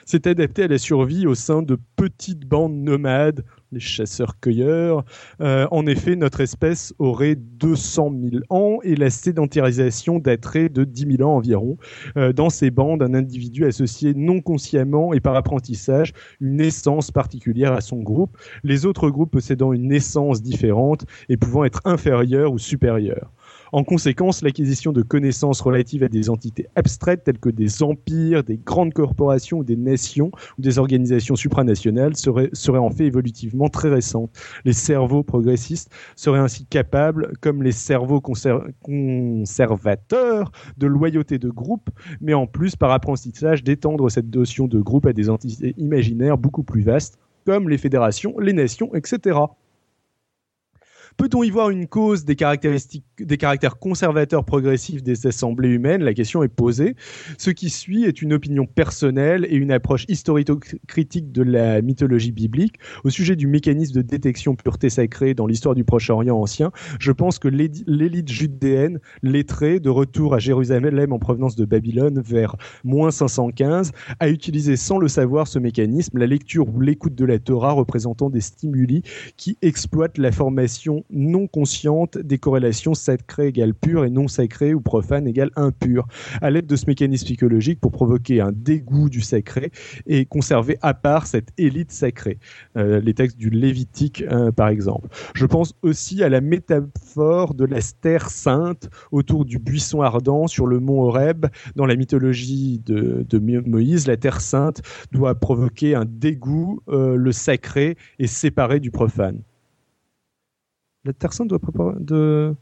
s'est 0.06 0.28
adapté 0.28 0.64
à 0.64 0.68
la 0.68 0.78
survie 0.78 1.28
au 1.28 1.36
sein 1.36 1.62
de 1.62 1.78
petites 1.96 2.46
bandes 2.46 2.76
nomades, 2.76 3.46
les 3.72 3.80
chasseurs-cueilleurs. 3.80 5.06
Euh, 5.42 5.68
en 5.72 5.86
effet, 5.86 6.16
notre 6.16 6.42
espèce 6.42 6.94
aurait 7.00 7.36
200 7.36 8.14
000 8.32 8.44
ans 8.50 8.80
et 8.84 8.96
la 8.96 9.10
sédentarisation 9.10 10.20
daterait 10.20 10.70
de 10.70 10.84
10 10.84 11.18
000 11.18 11.30
ans 11.30 11.36
environ. 11.36 11.78
Euh, 12.18 12.34
dans 12.34 12.50
ces 12.50 12.72
bandes, 12.72 13.02
un 13.02 13.14
individu 13.14 13.66
associé 13.66 14.14
non 14.14 14.42
consciemment 14.42 15.14
et 15.14 15.20
par 15.20 15.36
apprentissage 15.36 16.14
une 16.40 16.60
essence 16.60 17.12
particulière 17.12 17.74
à 17.74 17.82
son 17.82 17.98
groupe, 17.98 18.38
les 18.64 18.86
autres 18.86 19.10
groupes 19.10 19.32
possédant 19.32 19.74
une 19.74 19.92
essence 19.92 20.42
différente 20.42 21.06
et 21.30 21.38
pouvant 21.38 21.64
être 21.64 21.82
inférieurs 21.86 22.52
ou 22.52 22.58
supérieurs. 22.58 23.32
En 23.74 23.86
conséquence, 23.86 24.42
l'acquisition 24.42 24.92
de 24.92 25.02
connaissances 25.02 25.62
relatives 25.62 26.04
à 26.04 26.10
des 26.10 26.30
entités 26.30 26.68
abstraites 26.76 27.24
telles 27.24 27.40
que 27.40 27.50
des 27.50 27.84
empires, 27.84 28.44
des 28.44 28.58
grandes 28.58 28.94
corporations 28.94 29.64
des 29.64 29.78
nations 29.78 30.30
ou 30.58 30.62
des 30.62 30.78
organisations 30.78 31.38
supranationales 31.38 32.18
serait, 32.18 32.50
serait 32.52 32.80
en 32.80 32.90
fait 32.90 33.06
évolutivement 33.06 33.70
très 33.70 33.88
récente. 33.90 34.38
Les 34.66 34.74
cerveaux 34.74 35.24
progressistes 35.24 35.90
seraient 36.18 36.40
ainsi 36.40 36.66
capables, 36.66 37.32
comme 37.40 37.64
les 37.64 37.72
cerveaux 37.72 38.20
conservateurs, 38.20 40.52
de 40.78 40.88
loyauté 40.88 41.38
de 41.38 41.50
groupe, 41.50 41.90
mais 42.20 42.34
en 42.34 42.48
plus 42.48 42.76
par 42.76 42.92
apprentissage 42.92 43.64
d'étendre 43.64 44.10
cette 44.10 44.36
notion 44.36 44.68
de 44.68 44.82
groupe 44.82 45.06
à 45.06 45.14
des 45.14 45.30
entités 45.30 45.76
imaginaires 45.78 46.38
beaucoup 46.38 46.64
plus 46.64 46.82
vastes, 46.82 47.18
comme 47.46 47.70
les 47.70 47.78
fédérations, 47.78 48.38
les 48.38 48.54
nations, 48.54 48.94
etc. 48.96 49.40
peut-on 51.22 51.44
y 51.44 51.52
voir 51.52 51.70
une 51.70 51.86
cause 51.86 52.26
des 52.26 52.36
caractéristiques, 52.36 53.06
des 53.20 53.38
caractères 53.38 53.78
conservateurs 53.78 54.44
progressifs 54.44 55.04
des 55.04 55.28
assemblées 55.28 55.70
humaines? 55.70 56.02
La 56.04 56.16
question 56.16 56.42
est 56.42 56.48
posée. 56.48 56.96
Ce 57.38 57.52
qui 57.52 57.70
suit 57.70 58.06
est 58.06 58.24
une 58.24 58.34
opinion 58.34 58.66
personnelle 58.66 59.46
et 59.48 59.56
une 59.56 59.72
approche 59.72 60.06
historico-critique 60.08 61.32
de 61.32 61.44
la 61.44 61.84
mythologie 61.84 62.32
biblique 62.32 62.78
au 63.04 63.12
sujet 63.12 63.36
du 63.36 63.46
mécanisme 63.46 63.94
de 63.94 64.02
détection 64.02 64.56
pureté 64.56 64.90
sacrée 64.90 65.36
dans 65.36 65.46
l'histoire 65.46 65.76
du 65.76 65.84
Proche-Orient 65.84 66.36
ancien. 66.36 66.72
Je 67.00 67.12
pense 67.12 67.38
que 67.38 67.48
l'élite 67.48 68.32
judéenne, 68.32 69.00
lettrée, 69.22 69.80
de 69.80 69.92
retour 69.92 70.34
à 70.34 70.40
Jérusalem 70.40 71.14
en 71.14 71.20
provenance 71.20 71.56
de 71.56 71.66
Babylone 71.66 72.20
vers 72.20 72.56
moins 72.84 73.12
515, 73.12 73.92
a 74.20 74.28
utilisé 74.28 74.76
sans 74.76 74.98
le 74.98 75.08
savoir 75.08 75.48
ce 75.48 75.60
mécanisme, 75.60 76.18
la 76.18 76.26
lecture 76.26 76.68
ou 76.68 76.80
l'écoute 76.82 77.14
de 77.14 77.26
la 77.26 77.38
Torah 77.38 77.74
représentant 77.74 78.32
des 78.32 78.42
stimuli 78.42 79.04
qui 79.38 79.60
exploitent 79.62 80.18
la 80.18 80.32
formation 80.32 81.04
non 81.12 81.48
consciente 81.48 82.18
des 82.18 82.38
corrélations 82.38 82.94
sacrées 82.94 83.48
égale 83.48 83.74
pure 83.74 84.06
et 84.06 84.10
non 84.10 84.28
sacrées 84.28 84.74
ou 84.74 84.82
profane 84.82 85.28
égale 85.28 85.52
impure, 85.56 86.08
à 86.42 86.50
l'aide 86.50 86.68
de 86.68 86.76
ce 86.76 86.86
mécanisme 86.88 87.26
psychologique 87.26 87.80
pour 87.80 87.92
provoquer 87.92 88.42
un 88.42 88.52
dégoût 88.52 89.10
du 89.10 89.22
sacré 89.22 89.72
et 90.08 90.26
conserver 90.26 90.78
à 90.82 90.94
part 90.94 91.28
cette 91.28 91.50
élite 91.58 91.92
sacrée. 91.92 92.40
Euh, 92.78 93.00
les 93.02 93.14
textes 93.14 93.38
du 93.38 93.50
Lévitique, 93.50 94.24
euh, 94.32 94.52
par 94.52 94.70
exemple. 94.70 95.08
Je 95.34 95.46
pense 95.46 95.74
aussi 95.82 96.24
à 96.24 96.30
la 96.30 96.42
métaphore 96.42 97.54
de 97.54 97.66
la 97.66 97.80
terre 98.02 98.30
sainte 98.30 98.90
autour 99.12 99.46
du 99.46 99.60
buisson 99.60 100.02
ardent 100.02 100.48
sur 100.48 100.68
le 100.68 100.80
mont 100.80 101.02
Horeb. 101.02 101.48
Dans 101.76 101.86
la 101.86 101.96
mythologie 101.96 102.82
de, 102.86 103.26
Moïse, 103.68 104.08
la 104.08 104.18
terre 104.18 104.42
sainte 104.42 104.82
doit 105.12 105.36
provoquer 105.36 105.96
un 105.96 106.06
dégoût, 106.06 106.82
euh, 106.90 107.16
le 107.16 107.32
sacré 107.32 107.98
est 108.20 108.28
séparé 108.28 108.80
du 108.80 108.92
profane. 108.92 109.42
La 111.06 111.14
Sainte 111.32 111.48
doit 111.48 111.60
de 112.00 112.56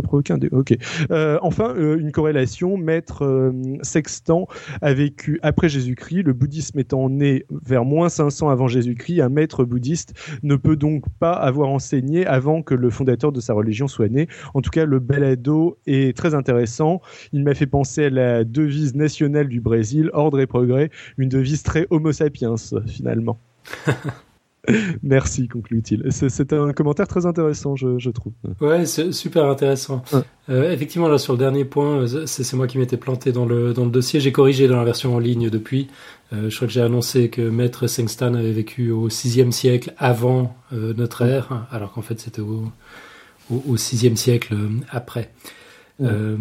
provoquer 0.00 0.32
un 0.32 0.38
Ok. 0.52 0.76
Euh, 1.10 1.38
enfin, 1.42 1.74
euh, 1.76 1.98
une 1.98 2.12
corrélation. 2.12 2.76
Maître 2.76 3.24
euh, 3.24 3.52
Sextant 3.82 4.46
a 4.82 4.92
vécu 4.92 5.38
après 5.42 5.68
Jésus-Christ. 5.68 6.22
Le 6.22 6.32
bouddhisme 6.32 6.78
étant 6.78 7.08
né 7.08 7.44
vers 7.50 7.84
moins 7.84 8.08
500 8.08 8.48
avant 8.48 8.68
Jésus-Christ, 8.68 9.20
un 9.20 9.28
maître 9.28 9.64
bouddhiste 9.64 10.14
ne 10.42 10.56
peut 10.56 10.76
donc 10.76 11.04
pas 11.18 11.32
avoir 11.32 11.68
enseigné 11.70 12.26
avant 12.26 12.62
que 12.62 12.74
le 12.74 12.90
fondateur 12.90 13.32
de 13.32 13.40
sa 13.40 13.54
religion 13.54 13.88
soit 13.88 14.08
né. 14.08 14.28
En 14.54 14.60
tout 14.60 14.70
cas, 14.70 14.84
le 14.84 14.98
balado 14.98 15.78
est 15.86 16.16
très 16.16 16.34
intéressant. 16.34 17.00
Il 17.32 17.44
m'a 17.44 17.54
fait 17.54 17.66
penser 17.66 18.06
à 18.06 18.10
la 18.10 18.44
devise 18.44 18.94
nationale 18.94 19.48
du 19.48 19.60
Brésil, 19.60 20.10
ordre 20.12 20.40
et 20.40 20.46
progrès, 20.46 20.90
une 21.18 21.28
devise 21.28 21.62
très 21.62 21.86
homo 21.90 22.12
sapiens 22.12 22.54
finalement. 22.86 23.38
Merci, 25.02 25.48
conclut-il. 25.48 26.04
C'est 26.10 26.52
un 26.52 26.72
commentaire 26.72 27.08
très 27.08 27.26
intéressant, 27.26 27.76
je, 27.76 28.10
trouve. 28.10 28.32
Ouais, 28.60 28.86
c'est 28.86 29.12
super 29.12 29.46
intéressant. 29.46 30.02
Euh, 30.48 30.72
effectivement, 30.72 31.08
là, 31.08 31.18
sur 31.18 31.32
le 31.32 31.38
dernier 31.38 31.64
point, 31.64 32.02
euh, 32.02 32.26
c'est 32.26 32.52
moi 32.54 32.66
qui 32.66 32.78
m'étais 32.78 32.96
planté 32.96 33.32
dans 33.32 33.46
le, 33.46 33.72
dans 33.72 33.84
le 33.84 33.90
dossier. 33.90 34.20
J'ai 34.20 34.32
corrigé 34.32 34.68
dans 34.68 34.76
la 34.76 34.84
version 34.84 35.14
en 35.14 35.18
ligne 35.18 35.50
depuis. 35.50 35.88
Euh, 36.32 36.50
je 36.50 36.56
crois 36.56 36.66
que 36.66 36.72
j'ai 36.72 36.82
annoncé 36.82 37.28
que 37.28 37.42
Maître 37.42 37.86
Sengstan 37.86 38.34
avait 38.34 38.52
vécu 38.52 38.90
au 38.90 39.08
6e 39.08 39.52
siècle 39.52 39.94
avant 39.98 40.56
notre 40.72 41.22
ère, 41.22 41.66
alors 41.70 41.92
qu'en 41.92 42.02
fait, 42.02 42.18
c'était 42.18 42.40
au, 42.40 42.64
au, 43.50 43.62
au 43.68 43.76
6e 43.76 44.16
siècle 44.16 44.56
après. 44.90 45.30
Euh, 46.02 46.36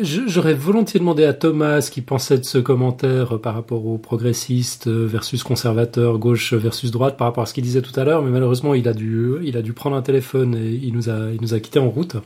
j'aurais 0.00 0.54
volontiers 0.54 0.98
demandé 0.98 1.24
à 1.24 1.34
Thomas 1.34 1.82
ce 1.82 1.90
qu'il 1.90 2.04
pensait 2.04 2.38
de 2.38 2.44
ce 2.44 2.56
commentaire 2.56 3.38
par 3.38 3.54
rapport 3.54 3.84
aux 3.86 3.98
progressistes 3.98 4.88
versus 4.88 5.42
conservateurs, 5.42 6.18
gauche 6.18 6.54
versus 6.54 6.90
droite, 6.90 7.16
par 7.16 7.26
rapport 7.26 7.42
à 7.42 7.46
ce 7.46 7.52
qu'il 7.52 7.64
disait 7.64 7.82
tout 7.82 7.98
à 8.00 8.04
l'heure, 8.04 8.22
mais 8.22 8.30
malheureusement 8.30 8.72
il 8.72 8.88
a 8.88 8.94
dû, 8.94 9.34
il 9.42 9.56
a 9.56 9.62
dû 9.62 9.74
prendre 9.74 9.96
un 9.96 10.02
téléphone 10.02 10.54
et 10.54 10.70
il 10.70 10.94
nous 10.94 11.10
a, 11.10 11.30
il 11.32 11.40
nous 11.42 11.52
a 11.54 11.60
quitté 11.60 11.78
en 11.78 11.90
route. 11.90 12.16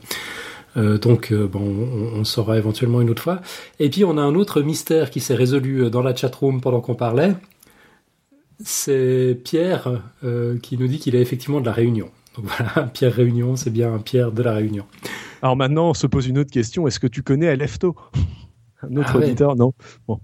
Euh, 0.77 0.97
donc 0.97 1.31
euh, 1.31 1.47
bon, 1.47 1.59
on, 1.59 2.19
on, 2.19 2.23
saura 2.23 2.57
éventuellement 2.57 3.01
une 3.01 3.09
autre 3.09 3.23
fois. 3.23 3.41
Et 3.79 3.89
puis 3.89 4.05
on 4.05 4.17
a 4.17 4.21
un 4.21 4.35
autre 4.35 4.61
mystère 4.61 5.09
qui 5.09 5.19
s'est 5.19 5.35
résolu 5.35 5.89
dans 5.89 6.01
la 6.01 6.15
chatroom 6.15 6.61
pendant 6.61 6.79
qu'on 6.79 6.95
parlait. 6.95 7.33
C'est 8.63 9.37
Pierre 9.43 10.01
qui 10.61 10.77
nous 10.77 10.87
dit 10.87 10.99
qu'il 10.99 11.15
est 11.15 11.21
effectivement 11.21 11.61
de 11.61 11.65
la 11.65 11.71
Réunion. 11.71 12.09
Donc 12.35 12.45
voilà, 12.57 12.87
Pierre 12.87 13.13
Réunion, 13.13 13.55
c'est 13.55 13.69
bien 13.69 13.97
Pierre 13.99 14.31
de 14.31 14.43
la 14.43 14.53
Réunion. 14.53 14.85
Alors 15.41 15.55
maintenant, 15.55 15.89
on 15.89 15.93
se 15.93 16.07
pose 16.07 16.27
une 16.27 16.37
autre 16.37 16.51
question. 16.51 16.87
Est-ce 16.87 16.99
que 16.99 17.07
tu 17.07 17.23
connais 17.23 17.47
Alefto? 17.47 17.95
Un 18.81 18.95
autre 18.95 19.11
ah 19.13 19.17
auditeur 19.17 19.55
Non? 19.55 19.73
Bon, 20.07 20.19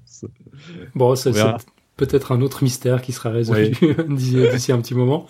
bon 0.96 1.16
c'est 1.16 1.32
peut-être 1.98 2.32
un 2.32 2.42
autre 2.42 2.64
mystère 2.64 3.02
qui 3.02 3.12
sera 3.12 3.30
résolu 3.30 3.72
d'ici 4.10 4.72
un 4.72 4.82
petit 4.82 4.96
moment. 4.96 5.28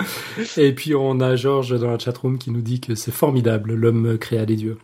Et 0.57 0.73
puis 0.73 0.95
on 0.95 1.19
a 1.19 1.35
Georges 1.35 1.79
dans 1.79 1.91
la 1.91 1.99
chatroom 1.99 2.37
qui 2.37 2.51
nous 2.51 2.61
dit 2.61 2.79
que 2.79 2.95
c'est 2.95 3.11
formidable, 3.11 3.73
l'homme 3.73 4.17
créa 4.17 4.45
des 4.45 4.55
dieux. 4.55 4.77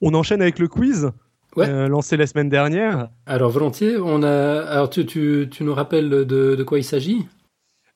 On 0.00 0.14
enchaîne 0.14 0.42
avec 0.42 0.58
le 0.58 0.68
quiz 0.68 1.10
ouais. 1.56 1.68
Euh, 1.68 1.88
lancé 1.88 2.16
la 2.16 2.26
semaine 2.26 2.48
dernière. 2.48 3.08
Alors 3.26 3.50
volontiers, 3.50 3.96
on 3.96 4.22
a. 4.22 4.62
Alors 4.62 4.90
tu, 4.90 5.06
tu, 5.06 5.48
tu 5.50 5.64
nous 5.64 5.74
rappelles 5.74 6.10
de, 6.10 6.24
de 6.24 6.62
quoi 6.64 6.78
il 6.78 6.84
s'agit? 6.84 7.26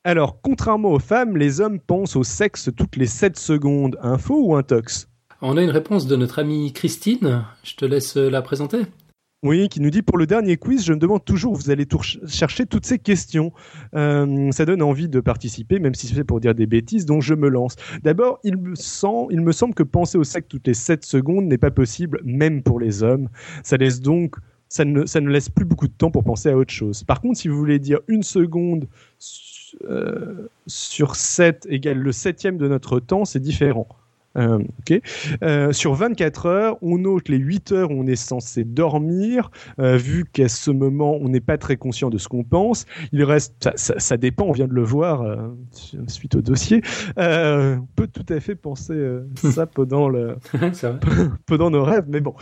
Alors, 0.07 0.41
contrairement 0.41 0.93
aux 0.93 1.01
femmes, 1.01 1.37
les 1.37 1.61
hommes 1.61 1.81
pensent 1.81 2.15
au 2.15 2.23
sexe 2.23 2.71
toutes 2.77 2.95
les 2.95 3.07
7 3.07 3.37
secondes. 3.37 3.99
Un 4.01 4.19
faux 4.19 4.41
ou 4.41 4.55
un 4.55 4.63
tox 4.63 5.09
On 5.43 5.57
a 5.57 5.63
une 5.65 5.71
réponse 5.71 6.07
de 6.07 6.15
notre 6.15 6.39
amie 6.39 6.73
Christine. 6.73 7.45
Je 7.65 7.75
te 7.75 7.85
laisse 7.85 8.15
la 8.15 8.41
présenter. 8.41 8.83
Oui, 9.43 9.69
qui 9.69 9.81
nous 9.81 9.91
dit 9.91 10.03
pour 10.03 10.17
le 10.17 10.29
dernier 10.29 10.59
quiz, 10.59 10.85
je 10.85 10.93
me 10.93 10.99
demande 10.99 11.25
toujours 11.25 11.55
où 11.55 11.57
vous 11.57 11.71
allez 11.71 11.89
chercher 12.29 12.67
toutes 12.67 12.87
ces 12.87 13.01
questions. 13.01 13.53
Euh, 13.97 14.53
ça 14.53 14.65
donne 14.65 14.81
envie 14.81 15.09
de 15.09 15.19
participer, 15.19 15.81
même 15.81 15.95
si 15.97 16.07
c'est 16.07 16.23
pour 16.23 16.39
dire 16.39 16.55
des 16.55 16.67
bêtises, 16.67 17.05
donc 17.05 17.23
je 17.23 17.35
me 17.35 17.49
lance. 17.49 17.75
D'abord, 18.05 18.39
il 18.45 18.57
me, 18.59 18.75
il 19.31 19.41
me 19.41 19.53
semble 19.53 19.75
que 19.75 19.83
penser 19.83 20.19
au 20.19 20.25
sexe 20.25 20.47
toutes 20.49 20.69
les 20.69 20.75
7 20.75 21.05
secondes 21.05 21.47
n'est 21.47 21.59
pas 21.59 21.73
possible, 21.73 22.21
même 22.25 22.63
pour 22.63 22.79
les 22.79 23.03
hommes. 23.03 23.29
Ça 23.65 23.77
laisse 23.77 24.01
donc 24.01 24.37
ça 24.69 24.85
ne, 24.85 25.07
ça 25.07 25.21
ne 25.21 25.29
laisse 25.29 25.49
plus 25.49 25.65
beaucoup 25.65 25.87
de 25.87 25.93
temps 25.93 26.11
pour 26.11 26.25
penser 26.25 26.49
à 26.49 26.57
autre 26.57 26.73
chose. 26.73 27.05
Par 27.05 27.21
contre, 27.21 27.39
si 27.39 27.49
vous 27.49 27.57
voulez 27.57 27.79
dire 27.79 28.01
une 28.09 28.23
seconde 28.23 28.85
euh, 28.85 28.87
sur 30.67 31.17
7 31.17 31.67
égale 31.71 31.99
le 31.99 32.13
septième 32.13 32.59
de 32.59 32.69
notre 32.69 33.01
temps, 33.01 33.25
c'est 33.25 33.41
différent. 33.41 33.89
Euh, 34.37 34.59
euh, 35.43 35.73
sur 35.73 35.95
24 35.95 36.47
heures, 36.47 36.77
on 36.83 36.99
note 36.99 37.29
les 37.29 37.39
8 37.39 37.73
heures 37.73 37.91
où 37.91 37.95
on 37.95 38.07
est 38.07 38.17
censé 38.17 38.65
dormir, 38.65 39.51
euh, 39.79 39.97
vu 39.97 40.25
qu'à 40.25 40.49
ce 40.49 40.71
moment, 40.71 41.17
on 41.21 41.29
n'est 41.29 41.41
pas 41.41 41.59
très 41.59 41.77
conscient 41.77 42.11
de 42.11 42.19
ce 42.19 42.29
qu'on 42.29 42.45
pense. 42.45 42.87
Il 43.13 43.23
reste, 43.25 43.71
ça, 43.77 44.17
dépend, 44.17 44.45
on 44.45 44.53
vient 44.53 44.67
de 44.67 44.75
le 44.75 44.83
voir 44.83 45.25
suite 46.07 46.37
au 46.37 46.43
dossier. 46.43 46.83
on 47.17 47.87
peut 47.97 48.09
tout 48.09 48.27
à 48.33 48.41
fait 48.41 48.55
penser 48.55 48.97
ça 49.37 49.67
pendant, 49.67 50.09
le, 50.09 50.37
pendant 51.47 51.71
nos 51.71 51.85
rêves, 51.85 52.07
mais 52.09 52.21
bon. 52.21 52.35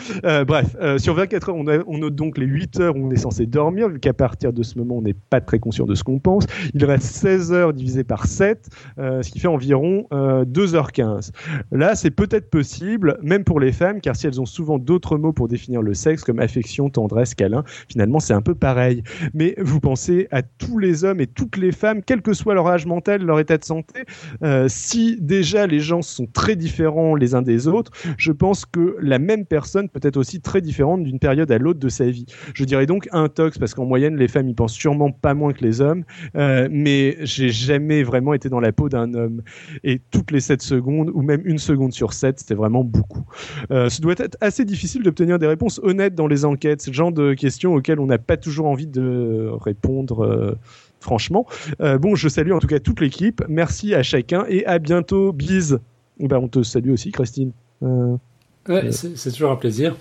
bref, 0.46 0.76
sur 0.98 1.14
24 1.14 1.50
heures, 1.50 1.56
on, 1.56 1.66
on, 1.86 1.98
note 1.98 2.14
donc 2.14 2.38
les 2.38 2.46
8 2.46 2.80
heures 2.80 2.96
où 2.96 3.06
on 3.06 3.10
est 3.10 3.16
censé 3.16 3.46
dormir, 3.46 3.88
vu 3.88 4.00
qu'à 4.00 4.12
partir 4.12 4.52
de 4.52 4.62
ce 4.62 4.78
moment, 4.78 4.96
on 4.96 5.02
n'est 5.02 5.14
pas 5.14 5.40
très 5.40 5.58
conscient 5.58 5.86
de 5.86 5.94
ce 5.94 6.04
qu'on 6.04 6.18
pense. 6.18 6.44
Il 6.74 6.84
reste 6.84 7.04
16 7.04 7.52
heures 7.52 7.72
divisé 7.72 8.04
par 8.04 8.26
7, 8.26 8.68
ce 8.98 9.30
qui 9.30 9.38
fait 9.38 9.48
environ 9.48 10.06
2h15. 10.10 11.30
Là, 11.72 11.83
Là, 11.84 11.94
c'est 11.94 12.10
peut-être 12.10 12.48
possible, 12.48 13.18
même 13.20 13.44
pour 13.44 13.60
les 13.60 13.70
femmes, 13.70 14.00
car 14.00 14.16
si 14.16 14.26
elles 14.26 14.40
ont 14.40 14.46
souvent 14.46 14.78
d'autres 14.78 15.18
mots 15.18 15.34
pour 15.34 15.48
définir 15.48 15.82
le 15.82 15.92
sexe, 15.92 16.24
comme 16.24 16.38
affection, 16.38 16.88
tendresse, 16.88 17.34
câlin, 17.34 17.62
finalement, 17.90 18.20
c'est 18.20 18.32
un 18.32 18.40
peu 18.40 18.54
pareil. 18.54 19.02
Mais 19.34 19.54
vous 19.58 19.80
pensez 19.80 20.26
à 20.30 20.40
tous 20.40 20.78
les 20.78 21.04
hommes 21.04 21.20
et 21.20 21.26
toutes 21.26 21.58
les 21.58 21.72
femmes, 21.72 22.00
quel 22.02 22.22
que 22.22 22.32
soit 22.32 22.54
leur 22.54 22.68
âge 22.68 22.86
mental, 22.86 23.22
leur 23.22 23.38
état 23.38 23.58
de 23.58 23.64
santé, 23.66 24.06
euh, 24.42 24.64
si 24.66 25.18
déjà 25.20 25.66
les 25.66 25.80
gens 25.80 26.00
sont 26.00 26.24
très 26.24 26.56
différents 26.56 27.16
les 27.16 27.34
uns 27.34 27.42
des 27.42 27.68
autres, 27.68 27.92
je 28.16 28.32
pense 28.32 28.64
que 28.64 28.96
la 29.02 29.18
même 29.18 29.44
personne 29.44 29.90
peut 29.90 30.00
être 30.02 30.16
aussi 30.16 30.40
très 30.40 30.62
différente 30.62 31.04
d'une 31.04 31.18
période 31.18 31.52
à 31.52 31.58
l'autre 31.58 31.80
de 31.80 31.90
sa 31.90 32.06
vie. 32.06 32.24
Je 32.54 32.64
dirais 32.64 32.86
donc 32.86 33.10
un 33.12 33.28
tox, 33.28 33.58
parce 33.58 33.74
qu'en 33.74 33.84
moyenne, 33.84 34.16
les 34.16 34.28
femmes 34.28 34.48
y 34.48 34.54
pensent 34.54 34.72
sûrement 34.72 35.10
pas 35.10 35.34
moins 35.34 35.52
que 35.52 35.62
les 35.62 35.82
hommes, 35.82 36.04
euh, 36.34 36.66
mais 36.70 37.18
j'ai 37.20 37.50
jamais 37.50 38.02
vraiment 38.04 38.32
été 38.32 38.48
dans 38.48 38.60
la 38.60 38.72
peau 38.72 38.88
d'un 38.88 39.12
homme. 39.12 39.42
Et 39.82 40.00
toutes 40.10 40.30
les 40.30 40.40
7 40.40 40.62
secondes, 40.62 41.10
ou 41.12 41.20
même 41.20 41.42
une 41.44 41.58
seconde, 41.58 41.73
secondes 41.74 41.92
sur 41.92 42.12
7, 42.12 42.40
c'était 42.40 42.54
vraiment 42.54 42.84
beaucoup. 42.84 43.24
Euh, 43.70 43.88
ce 43.88 44.00
doit 44.00 44.14
être 44.18 44.36
assez 44.40 44.64
difficile 44.64 45.02
d'obtenir 45.02 45.38
des 45.38 45.46
réponses 45.46 45.80
honnêtes 45.82 46.14
dans 46.14 46.26
les 46.26 46.44
enquêtes. 46.44 46.80
C'est 46.80 46.90
le 46.90 46.96
genre 46.96 47.12
de 47.12 47.34
questions 47.34 47.74
auxquelles 47.74 48.00
on 48.00 48.06
n'a 48.06 48.18
pas 48.18 48.36
toujours 48.36 48.66
envie 48.66 48.86
de 48.86 49.50
répondre. 49.60 50.24
Euh, 50.24 50.58
franchement. 51.00 51.46
Euh, 51.82 51.98
bon, 51.98 52.14
je 52.14 52.28
salue 52.30 52.52
en 52.52 52.60
tout 52.60 52.66
cas 52.66 52.78
toute 52.78 53.00
l'équipe. 53.00 53.42
Merci 53.46 53.94
à 53.94 54.02
chacun 54.02 54.46
et 54.48 54.64
à 54.64 54.78
bientôt. 54.78 55.32
Bise. 55.32 55.80
Ben, 56.18 56.38
on 56.38 56.48
te 56.48 56.62
salue 56.62 56.90
aussi, 56.90 57.12
Christine. 57.12 57.52
Ouais, 57.82 58.90
c'est 58.92 59.30
toujours 59.30 59.50
un 59.50 59.56
plaisir. 59.56 59.94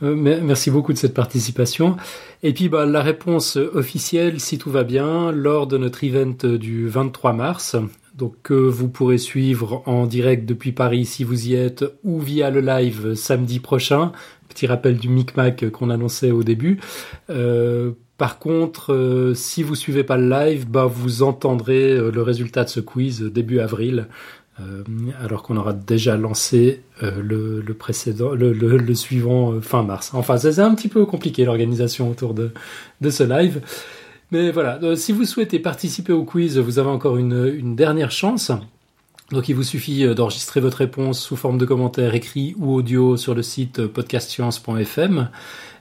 merci 0.00 0.70
beaucoup 0.70 0.92
de 0.92 0.98
cette 0.98 1.14
participation. 1.14 1.96
Et 2.44 2.52
puis 2.52 2.68
bah, 2.68 2.86
la 2.86 3.02
réponse 3.02 3.56
officielle, 3.56 4.38
si 4.38 4.58
tout 4.58 4.70
va 4.70 4.84
bien, 4.84 5.32
lors 5.32 5.66
de 5.66 5.76
notre 5.76 6.04
event 6.04 6.36
du 6.56 6.86
23 6.86 7.32
mars, 7.32 7.76
donc 8.16 8.34
que 8.42 8.54
vous 8.54 8.88
pourrez 8.88 9.18
suivre 9.18 9.82
en 9.86 10.06
direct 10.06 10.46
depuis 10.46 10.72
Paris 10.72 11.04
si 11.04 11.24
vous 11.24 11.48
y 11.48 11.54
êtes 11.54 11.84
ou 12.04 12.20
via 12.20 12.50
le 12.50 12.60
live 12.60 13.14
samedi 13.14 13.58
prochain. 13.58 14.12
Petit 14.48 14.66
rappel 14.66 14.96
du 14.98 15.08
micmac 15.08 15.68
qu'on 15.70 15.90
annonçait 15.90 16.30
au 16.30 16.44
début. 16.44 16.78
Euh, 17.30 17.92
par 18.16 18.38
contre, 18.38 18.92
euh, 18.92 19.34
si 19.34 19.64
vous 19.64 19.74
suivez 19.74 20.04
pas 20.04 20.16
le 20.16 20.28
live, 20.28 20.68
bah 20.68 20.86
vous 20.86 21.24
entendrez 21.24 21.90
euh, 21.90 22.12
le 22.12 22.22
résultat 22.22 22.62
de 22.62 22.68
ce 22.68 22.80
quiz 22.80 23.22
début 23.22 23.58
avril. 23.58 24.06
alors 25.20 25.42
qu'on 25.42 25.56
aura 25.56 25.72
déjà 25.72 26.16
lancé 26.16 26.82
le, 27.02 27.60
précédent, 27.72 28.34
le, 28.34 28.94
suivant 28.94 29.60
fin 29.60 29.82
mars. 29.82 30.12
Enfin, 30.14 30.36
c'est 30.36 30.60
un 30.60 30.76
petit 30.76 30.86
peu 30.86 31.04
compliqué 31.06 31.44
l'organisation 31.44 32.08
autour 32.08 32.34
de 32.34 32.52
ce 33.10 33.24
live. 33.24 33.60
Mais 34.30 34.50
voilà, 34.50 34.80
si 34.96 35.12
vous 35.12 35.24
souhaitez 35.24 35.58
participer 35.58 36.12
au 36.12 36.24
quiz, 36.24 36.58
vous 36.58 36.78
avez 36.78 36.90
encore 36.90 37.16
une, 37.16 37.52
une 37.54 37.76
dernière 37.76 38.10
chance. 38.10 38.50
Donc 39.30 39.48
il 39.48 39.54
vous 39.54 39.62
suffit 39.62 40.06
d'enregistrer 40.14 40.60
votre 40.60 40.78
réponse 40.78 41.20
sous 41.20 41.36
forme 41.36 41.58
de 41.58 41.64
commentaire 41.64 42.14
écrit 42.14 42.54
ou 42.58 42.74
audio 42.74 43.16
sur 43.16 43.34
le 43.34 43.42
site 43.42 43.86
podcastscience.fm. 43.86 45.30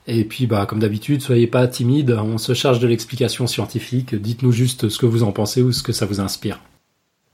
Et 0.07 0.25
puis, 0.25 0.47
bah, 0.47 0.65
comme 0.65 0.79
d'habitude, 0.79 1.21
soyez 1.21 1.47
pas 1.47 1.67
timide, 1.67 2.11
on 2.11 2.37
se 2.37 2.53
charge 2.53 2.79
de 2.79 2.87
l'explication 2.87 3.47
scientifique. 3.47 4.15
Dites-nous 4.15 4.51
juste 4.51 4.89
ce 4.89 4.97
que 4.97 5.05
vous 5.05 5.23
en 5.23 5.31
pensez 5.31 5.61
ou 5.61 5.71
ce 5.71 5.81
que 5.81 5.93
ça 5.93 6.05
vous 6.05 6.19
inspire. 6.19 6.59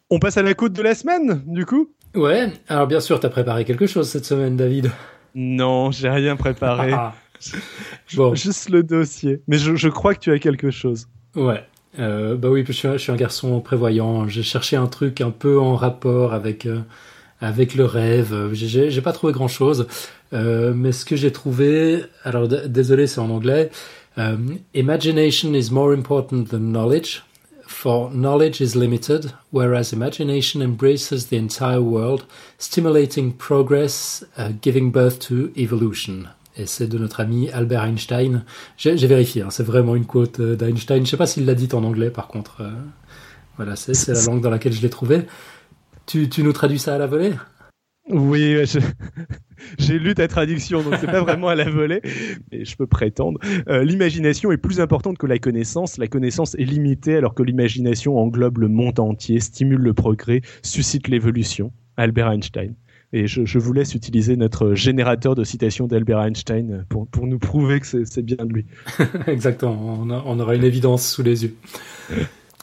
On 0.09 0.19
passe 0.19 0.37
à 0.37 0.43
la 0.43 0.53
côte 0.53 0.73
de 0.73 0.81
la 0.81 0.95
semaine, 0.95 1.43
du 1.47 1.65
coup? 1.65 1.89
Ouais, 2.15 2.51
alors 2.67 2.87
bien 2.87 2.99
sûr, 2.99 3.19
t'as 3.19 3.29
préparé 3.29 3.65
quelque 3.65 3.87
chose 3.87 4.07
cette 4.07 4.25
semaine, 4.25 4.55
David? 4.55 4.91
Non, 5.35 5.91
j'ai 5.91 6.09
rien 6.09 6.35
préparé. 6.35 6.93
Bon. 8.15 8.35
Juste 8.35 8.69
le 8.69 8.83
dossier. 8.83 9.41
Mais 9.47 9.57
je, 9.57 9.87
crois 9.89 10.13
que 10.13 10.19
tu 10.19 10.31
as 10.31 10.39
quelque 10.39 10.71
chose. 10.71 11.07
Ouais. 11.35 11.63
Euh, 11.97 12.35
bah 12.35 12.49
oui, 12.49 12.63
je 12.65 12.71
suis, 12.71 12.87
je 12.87 12.97
suis, 12.97 13.11
un 13.11 13.15
garçon 13.15 13.59
prévoyant. 13.61 14.27
J'ai 14.27 14.43
cherché 14.43 14.75
un 14.75 14.87
truc 14.87 15.21
un 15.21 15.31
peu 15.31 15.59
en 15.59 15.75
rapport 15.75 16.33
avec, 16.33 16.65
euh, 16.65 16.79
avec 17.41 17.75
le 17.75 17.85
rêve. 17.85 18.53
J'ai 18.53 19.01
pas 19.01 19.13
trouvé 19.13 19.33
grand 19.33 19.47
chose. 19.47 19.87
Euh, 20.33 20.73
mais 20.75 20.91
ce 20.91 21.05
que 21.05 21.15
j'ai 21.15 21.31
trouvé, 21.31 22.03
alors 22.23 22.47
désolé, 22.47 23.07
c'est 23.07 23.19
en 23.19 23.29
anglais. 23.29 23.71
Um, 24.17 24.59
imagination 24.73 25.53
is 25.53 25.71
more 25.71 25.93
important 25.93 26.49
than 26.49 26.73
knowledge, 26.73 27.23
for 27.65 28.11
knowledge 28.11 28.59
is 28.59 28.75
limited, 28.75 29.31
whereas 29.51 29.93
imagination 29.93 30.61
embraces 30.61 31.27
the 31.27 31.37
entire 31.37 31.81
world, 31.81 32.25
stimulating 32.57 33.31
progress, 33.31 34.23
uh, 34.35 34.51
giving 34.61 34.91
birth 34.91 35.19
to 35.19 35.53
evolution. 35.55 36.27
Et 36.59 36.65
c'est 36.65 36.87
de 36.87 36.97
notre 36.97 37.21
ami 37.21 37.49
Albert 37.51 37.85
Einstein. 37.85 38.43
J'ai 38.75 38.95
vérifié, 39.07 39.43
hein, 39.43 39.49
c'est 39.49 39.63
vraiment 39.63 39.95
une 39.95 40.05
quote 40.05 40.41
euh, 40.41 40.55
d'Einstein. 40.57 41.05
Je 41.05 41.11
sais 41.11 41.17
pas 41.17 41.25
s'il 41.25 41.45
l'a 41.45 41.55
dit 41.55 41.69
en 41.71 41.85
anglais, 41.85 42.09
par 42.09 42.27
contre. 42.27 42.61
Euh, 42.61 42.71
voilà, 43.55 43.77
c'est 43.77 44.11
la 44.11 44.23
langue 44.23 44.41
dans 44.41 44.49
laquelle 44.49 44.73
je 44.73 44.81
l'ai 44.81 44.89
trouvé. 44.89 45.21
Tu, 46.05 46.27
nous 46.39 46.53
traduis 46.53 46.79
ça 46.79 46.95
à 46.95 46.97
la 46.97 47.07
volée? 47.07 47.31
Oui, 48.09 48.57
j'ai 49.77 49.99
lu 49.99 50.15
ta 50.15 50.27
traduction, 50.27 50.81
donc 50.81 50.95
c'est 50.99 51.05
pas 51.05 51.21
vraiment 51.21 51.47
à 51.47 51.55
la 51.55 51.69
volée, 51.69 52.01
mais 52.51 52.65
je 52.65 52.75
peux 52.75 52.87
prétendre. 52.87 53.39
Euh, 53.67 53.83
l'imagination 53.83 54.51
est 54.51 54.57
plus 54.57 54.81
importante 54.81 55.17
que 55.17 55.27
la 55.27 55.37
connaissance. 55.39 55.97
La 55.97 56.07
connaissance 56.07 56.55
est 56.55 56.65
limitée 56.65 57.15
alors 57.15 57.35
que 57.35 57.43
l'imagination 57.43 58.17
englobe 58.17 58.57
le 58.57 58.67
monde 58.67 58.99
entier, 58.99 59.39
stimule 59.39 59.81
le 59.81 59.93
progrès, 59.93 60.41
suscite 60.63 61.07
l'évolution. 61.07 61.71
Albert 61.95 62.31
Einstein. 62.31 62.75
Et 63.11 63.25
je, 63.25 63.57
vous 63.57 63.73
laisse 63.73 63.95
utiliser 63.95 64.37
notre 64.37 64.75
générateur 64.75 65.33
de 65.33 65.43
citations 65.43 65.87
d'Albert 65.87 66.19
Einstein 66.21 66.85
pour, 66.89 67.07
pour 67.07 67.25
nous 67.25 67.39
prouver 67.39 67.79
que 67.79 67.87
c'est 67.87 68.21
bien 68.21 68.45
de 68.45 68.53
lui. 68.53 68.65
Exactement, 69.27 69.99
on, 70.25 70.39
aura 70.39 70.55
une 70.55 70.63
évidence 70.63 71.09
sous 71.09 71.23
les 71.23 71.43
yeux. 71.43 71.55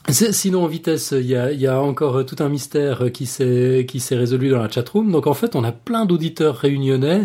Sinon, 0.09 0.63
en 0.63 0.69
vitesse, 0.69 1.13
il 1.19 1.27
y 1.27 1.35
a, 1.35 1.51
y 1.51 1.67
a, 1.67 1.83
encore 1.83 2.25
tout 2.25 2.37
un 2.39 2.49
mystère 2.49 3.11
qui 3.13 3.27
s'est 3.27 3.85
résolu 4.13 4.51
dans 4.51 4.63
la 4.63 4.71
chatroom. 4.71 5.11
Donc 5.11 5.27
en 5.27 5.35
fait, 5.35 5.57
on 5.57 5.65
a 5.65 5.73
plein 5.73 6.07
d'auditeurs 6.07 6.57
réunionnais, 6.57 7.25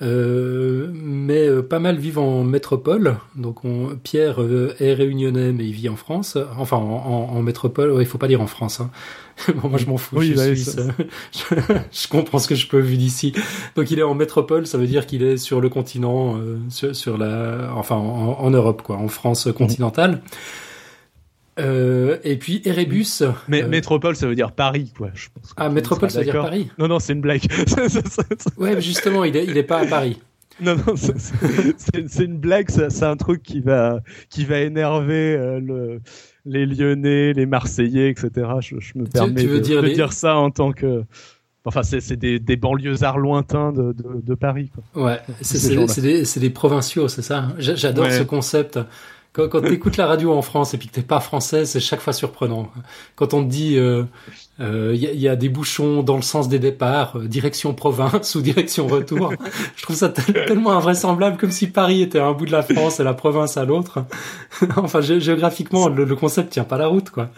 mais 0.00 1.46
euh, 1.46 1.62
pas 1.62 1.78
mal 1.78 1.96
vivent 1.98 2.18
en 2.18 2.42
métropole. 2.42 3.16
Donc 3.36 3.64
on, 3.64 3.96
Pierre 4.02 4.40
euh, 4.40 4.74
est 4.80 4.94
réunionnais, 4.94 5.52
mais 5.52 5.66
il 5.66 5.72
vit 5.72 5.88
en 5.88 5.96
France. 5.96 6.38
Enfin, 6.58 6.78
en, 6.78 7.30
en, 7.34 7.42
métropole. 7.42 7.92
Ouais, 7.92 8.02
il 8.02 8.06
faut 8.06 8.18
pas 8.18 8.28
dire 8.28 8.40
en 8.40 8.46
France. 8.46 8.80
Hein. 8.80 8.90
moi, 9.62 9.78
je 9.78 9.86
m'en 9.86 9.98
fous. 9.98 10.20
je 10.20 10.32
suis 10.32 10.64
suisse. 10.64 10.76
je, 11.32 11.54
je, 11.92 12.08
comprends 12.08 12.38
ce 12.38 12.48
que 12.48 12.54
je 12.54 12.66
peux 12.66 12.78
vu 12.78 12.96
d'ici. 12.96 13.34
Donc 13.76 13.90
il 13.90 13.98
est 13.98 14.02
en 14.02 14.14
métropole, 14.14 14.66
ça 14.66 14.78
veut 14.78 14.86
dire 14.86 15.06
qu'il 15.06 15.22
est 15.22 15.36
sur 15.36 15.60
le 15.60 15.68
continent, 15.68 16.36
euh, 16.38 16.58
sur, 16.70 16.96
sur, 16.96 17.18
la, 17.18 17.70
enfin 17.74 17.96
en, 17.96 18.38
en, 18.40 18.50
Europe, 18.50 18.82
quoi, 18.82 18.96
en 18.96 19.08
France 19.08 19.48
continentale. 19.54 20.22
Euh, 21.58 22.18
et 22.24 22.36
puis 22.36 22.62
Erebus. 22.64 23.22
Mais 23.48 23.62
euh, 23.62 23.68
métropole, 23.68 24.16
ça 24.16 24.26
veut 24.26 24.34
dire 24.34 24.52
Paris, 24.52 24.92
quoi. 24.96 25.10
Je 25.14 25.28
pense 25.34 25.52
ah, 25.56 25.68
métropole, 25.68 26.10
ça 26.10 26.20
veut 26.20 26.24
dire 26.24 26.42
Paris. 26.42 26.70
Non, 26.78 26.88
non, 26.88 26.98
c'est 26.98 27.12
une 27.12 27.20
blague. 27.20 27.42
ouais, 28.56 28.74
mais 28.74 28.80
justement, 28.80 29.24
il 29.24 29.36
est, 29.36 29.44
il 29.44 29.56
est 29.56 29.62
pas 29.64 29.80
à 29.80 29.86
Paris. 29.86 30.20
Non, 30.60 30.76
non, 30.76 30.94
c'est 30.94 32.22
une 32.24 32.36
blague. 32.36 32.68
C'est 32.68 33.02
un 33.02 33.16
truc 33.16 33.42
qui 33.42 33.60
va, 33.60 34.00
qui 34.28 34.44
va 34.44 34.58
énerver 34.58 35.34
euh, 35.34 35.58
le, 35.58 36.02
les 36.44 36.66
Lyonnais, 36.66 37.32
les 37.32 37.46
Marseillais, 37.46 38.10
etc. 38.10 38.46
Je, 38.60 38.78
je 38.78 38.98
me 38.98 39.06
permets 39.06 39.42
de, 39.42 39.58
dire, 39.58 39.82
dire 39.82 40.12
ça 40.12 40.36
en 40.36 40.50
tant 40.50 40.72
que. 40.72 41.04
Enfin, 41.64 41.82
c'est 41.82 42.12
des, 42.12 42.38
des 42.38 42.56
banlieusards 42.56 43.16
lointains 43.16 43.72
de, 43.72 43.92
de, 43.92 44.20
de 44.22 44.34
Paris. 44.34 44.70
Quoi. 44.92 45.04
Ouais, 45.04 45.20
c'est 45.40 46.02
des, 46.02 46.24
des, 46.24 46.50
provinciaux, 46.50 47.08
c'est 47.08 47.22
ça. 47.22 47.48
J'adore 47.58 48.10
ce 48.10 48.22
concept. 48.22 48.78
Quand, 49.32 49.48
quand 49.48 49.60
tu 49.60 49.72
écoutes 49.72 49.96
la 49.96 50.06
radio 50.06 50.32
en 50.32 50.42
France 50.42 50.74
et 50.74 50.78
puis 50.78 50.88
que 50.88 50.94
t'es 50.94 51.02
pas 51.02 51.20
français, 51.20 51.64
c'est 51.64 51.78
chaque 51.78 52.00
fois 52.00 52.12
surprenant. 52.12 52.68
Quand 53.14 53.32
on 53.32 53.44
te 53.44 53.48
dit 53.48 53.74
il 53.74 53.78
euh, 53.78 54.04
euh, 54.58 54.92
y, 54.96 55.04
y, 55.04 55.28
a 55.28 55.36
des 55.36 55.48
bouchons 55.48 56.02
dans 56.02 56.16
le 56.16 56.22
sens 56.22 56.48
des 56.48 56.58
départs, 56.58 57.16
euh, 57.16 57.28
direction 57.28 57.72
province 57.72 58.34
ou 58.34 58.42
direction 58.42 58.88
retour, 58.88 59.32
je 59.76 59.82
trouve 59.84 59.94
ça 59.94 60.08
tellement 60.08 60.72
invraisemblable, 60.72 61.36
comme 61.36 61.52
si 61.52 61.68
Paris 61.68 62.02
était 62.02 62.18
à 62.18 62.26
un 62.26 62.32
bout 62.32 62.44
de 62.44 62.50
la 62.50 62.62
France 62.62 62.98
et 62.98 63.04
la 63.04 63.14
province 63.14 63.56
à 63.56 63.64
l'autre. 63.64 64.04
enfin, 64.76 65.00
géographiquement, 65.00 65.88
le, 65.88 66.04
le, 66.04 66.16
concept 66.16 66.50
tient 66.50 66.64
pas 66.64 66.76
la 66.76 66.88
route, 66.88 67.10
quoi. 67.10 67.30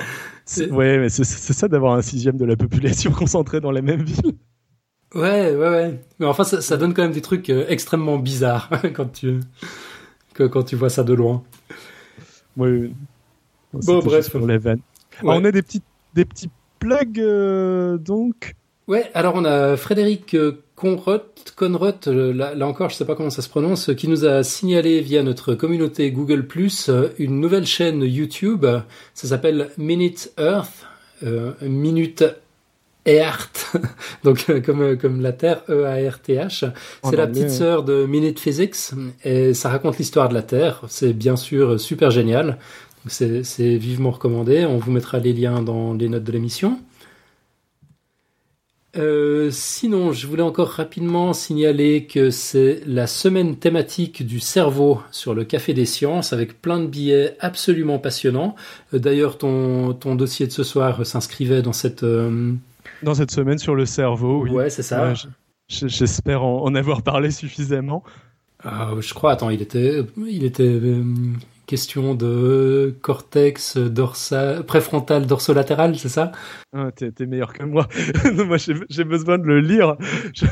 Ouais, 0.71 0.97
mais 0.97 1.11
c'est 1.11 1.25
ça 1.25 1.69
d'avoir 1.69 1.93
un 1.93 2.03
sixième 2.03 2.39
de 2.39 2.47
la 2.47 2.57
population 2.57 3.11
concentrée 3.19 3.61
dans 3.61 3.71
la 3.71 3.83
même 3.83 4.03
ville. 4.03 4.33
Ouais, 5.15 5.55
ouais, 5.55 5.69
ouais. 5.69 6.01
Mais 6.19 6.25
enfin, 6.25 6.45
ça, 6.45 6.63
ça 6.63 6.79
donne 6.79 6.95
quand 6.95 7.03
même 7.03 7.13
des 7.13 7.21
trucs 7.21 7.51
extrêmement 7.51 8.17
bizarres 8.17 8.71
quand 8.95 9.13
tu 9.13 9.41
que 10.33 10.45
quand 10.45 10.65
tu 10.65 10.77
vois 10.77 10.91
ça 10.91 11.05
de 11.05 11.15
loin. 11.15 11.43
Oui. 12.57 12.95
Bon, 13.73 14.01
bref. 14.01 14.31
Pour 14.31 14.47
les 14.47 14.59
vannes. 14.59 14.81
on 15.23 15.45
a 15.45 15.53
des 15.53 15.63
petits, 15.63 15.83
des 16.15 16.25
petits 16.25 16.51
plugs, 16.79 17.21
euh, 17.21 17.97
donc. 17.99 18.55
Ouais, 18.89 19.11
alors 19.15 19.35
on 19.37 19.45
a 19.45 19.77
Frédéric 19.77 20.35
euh, 20.35 20.65
Conroth, 20.75 21.55
Conroth 21.57 22.09
euh, 22.09 22.33
là, 22.35 22.55
là, 22.55 22.67
encore 22.67 22.91
je 22.91 22.97
sais 22.97 23.05
pas 23.05 23.15
comment 23.15 23.31
ça 23.31 23.41
se 23.41 23.49
prononce, 23.49 23.95
qui 23.97 24.09
nous 24.09 24.25
a 24.25 24.43
signalé 24.43 25.01
via 25.01 25.23
notre 25.23 25.55
communauté 25.55 26.11
Google 26.11 26.47
Plus 26.49 26.91
une 27.19 27.41
nouvelle 27.41 27.65
chaîne 27.65 28.03
YouTube. 28.03 28.67
Ça 29.15 29.29
s'appelle 29.29 29.71
Minute 29.79 30.33
Earth, 30.37 30.87
euh, 31.23 31.53
Minute 31.63 32.25
Earth, 33.07 33.77
donc 34.25 34.47
comme 34.63 34.97
comme 34.97 35.21
la 35.21 35.33
Terre 35.33 35.63
E 35.69 35.85
A 35.85 36.11
R 36.11 36.21
T 36.21 36.37
H. 36.37 36.71
C'est 37.05 37.17
la 37.17 37.27
petite 37.27 37.51
sœur 37.51 37.83
de 37.83 38.07
Minute 38.07 38.39
Physics 38.39 38.93
et 39.25 39.55
ça 39.55 39.69
raconte 39.71 39.99
l'histoire 39.99 40.29
de 40.29 40.35
la 40.35 40.43
Terre. 40.43 40.83
C'est 40.89 41.13
bien 41.13 41.37
sûr 41.37 41.81
super 41.81 42.11
génial. 42.11 42.59
C'est 43.09 43.77
vivement 43.77 44.13
recommandé. 44.13 44.65
On 44.65 44.79
vous 44.79 44.93
mettra 44.93 45.19
les 45.19 45.33
liens 45.33 45.63
dans 45.63 45.95
les 45.95 46.09
notes 46.09 46.25
de 46.25 46.33
l'émission. 46.33 46.79
Euh, 48.99 49.49
sinon, 49.51 50.13
je 50.13 50.27
voulais 50.27 50.43
encore 50.43 50.69
rapidement 50.69 51.33
signaler 51.33 52.07
que 52.07 52.29
c'est 52.31 52.83
la 52.87 53.07
semaine 53.07 53.57
thématique 53.57 54.25
du 54.27 54.39
cerveau 54.39 55.01
sur 55.11 55.33
le 55.35 55.45
Café 55.45 55.73
des 55.73 55.87
Sciences 55.87 56.35
avec 56.35 56.61
plein 56.61 56.79
de 56.79 56.87
billets 56.87 57.37
absolument 57.41 57.99
passionnants. 57.99 58.55
Euh, 58.93 58.99
d'ailleurs, 58.99 59.39
ton, 59.39 59.95
ton 59.95 60.15
dossier 60.15 60.47
de 60.47 60.53
ce 60.53 60.63
soir 60.63 61.07
s'inscrivait 61.07 61.63
dans 61.63 61.73
cette, 61.73 62.03
euh, 62.03 62.53
dans 63.03 63.15
cette 63.15 63.31
semaine 63.31 63.59
sur 63.59 63.75
le 63.75 63.87
cerveau. 63.87 64.43
Oui. 64.43 64.51
Ouais, 64.51 64.71
c'est 64.71 64.83
ça. 64.83 65.15
J'espère 65.69 66.45
en, 66.45 66.75
avoir 66.75 67.03
parlé 67.03 67.31
suffisamment. 67.31 68.03
Ah, 68.65 68.91
je 69.01 69.15
crois. 69.15 69.33
Attends, 69.33 69.51
il 69.51 69.63
était, 69.63 70.03
il 70.17 70.45
était 70.45 70.63
euh, 70.65 71.03
question 71.67 72.15
de 72.15 72.95
cortex 73.01 73.77
dorsal, 73.77 74.65
préfrontal 74.65 75.27
dorsolatéral, 75.27 75.99
c'est 75.99 76.09
ça? 76.09 76.33
Ah, 76.75 76.91
T'es 76.93 77.27
meilleur 77.27 77.53
que 77.53 77.65
moi. 77.65 77.89
moi, 78.47 78.57
j'ai 78.59 79.05
besoin 79.05 79.39
de 79.39 79.47
le 79.47 79.61
lire. 79.61 79.97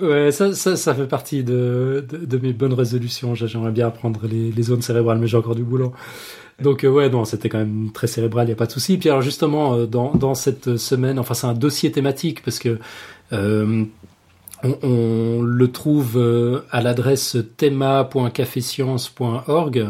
Ouais, 0.00 0.32
ça, 0.32 0.52
ça, 0.54 0.74
ça, 0.74 0.92
fait 0.92 1.06
partie 1.06 1.44
de, 1.44 2.04
de, 2.10 2.38
mes 2.38 2.52
bonnes 2.52 2.72
résolutions. 2.72 3.36
J'aimerais 3.36 3.70
bien 3.70 3.86
apprendre 3.86 4.26
les, 4.26 4.50
les, 4.50 4.62
zones 4.64 4.82
cérébrales, 4.82 5.20
mais 5.20 5.28
j'ai 5.28 5.36
encore 5.36 5.54
du 5.54 5.62
boulot. 5.62 5.92
Donc 6.60 6.84
euh, 6.84 6.88
ouais, 6.88 7.08
non, 7.08 7.24
c'était 7.24 7.48
quand 7.48 7.58
même 7.58 7.90
très 7.92 8.06
cérébral, 8.06 8.46
il 8.46 8.50
y 8.50 8.52
a 8.52 8.56
pas 8.56 8.66
de 8.66 8.72
souci. 8.72 8.98
Puis 8.98 9.08
alors 9.08 9.22
justement, 9.22 9.74
euh, 9.74 9.86
dans, 9.86 10.14
dans 10.14 10.34
cette 10.34 10.76
semaine, 10.76 11.18
enfin 11.18 11.32
c'est 11.34 11.46
un 11.46 11.54
dossier 11.54 11.90
thématique 11.90 12.44
parce 12.44 12.58
que 12.58 12.78
euh, 13.32 13.84
on, 14.82 15.42
le 15.42 15.72
trouve 15.72 16.62
à 16.70 16.80
l'adresse 16.80 17.36
thema.cafescience.org. 17.56 19.88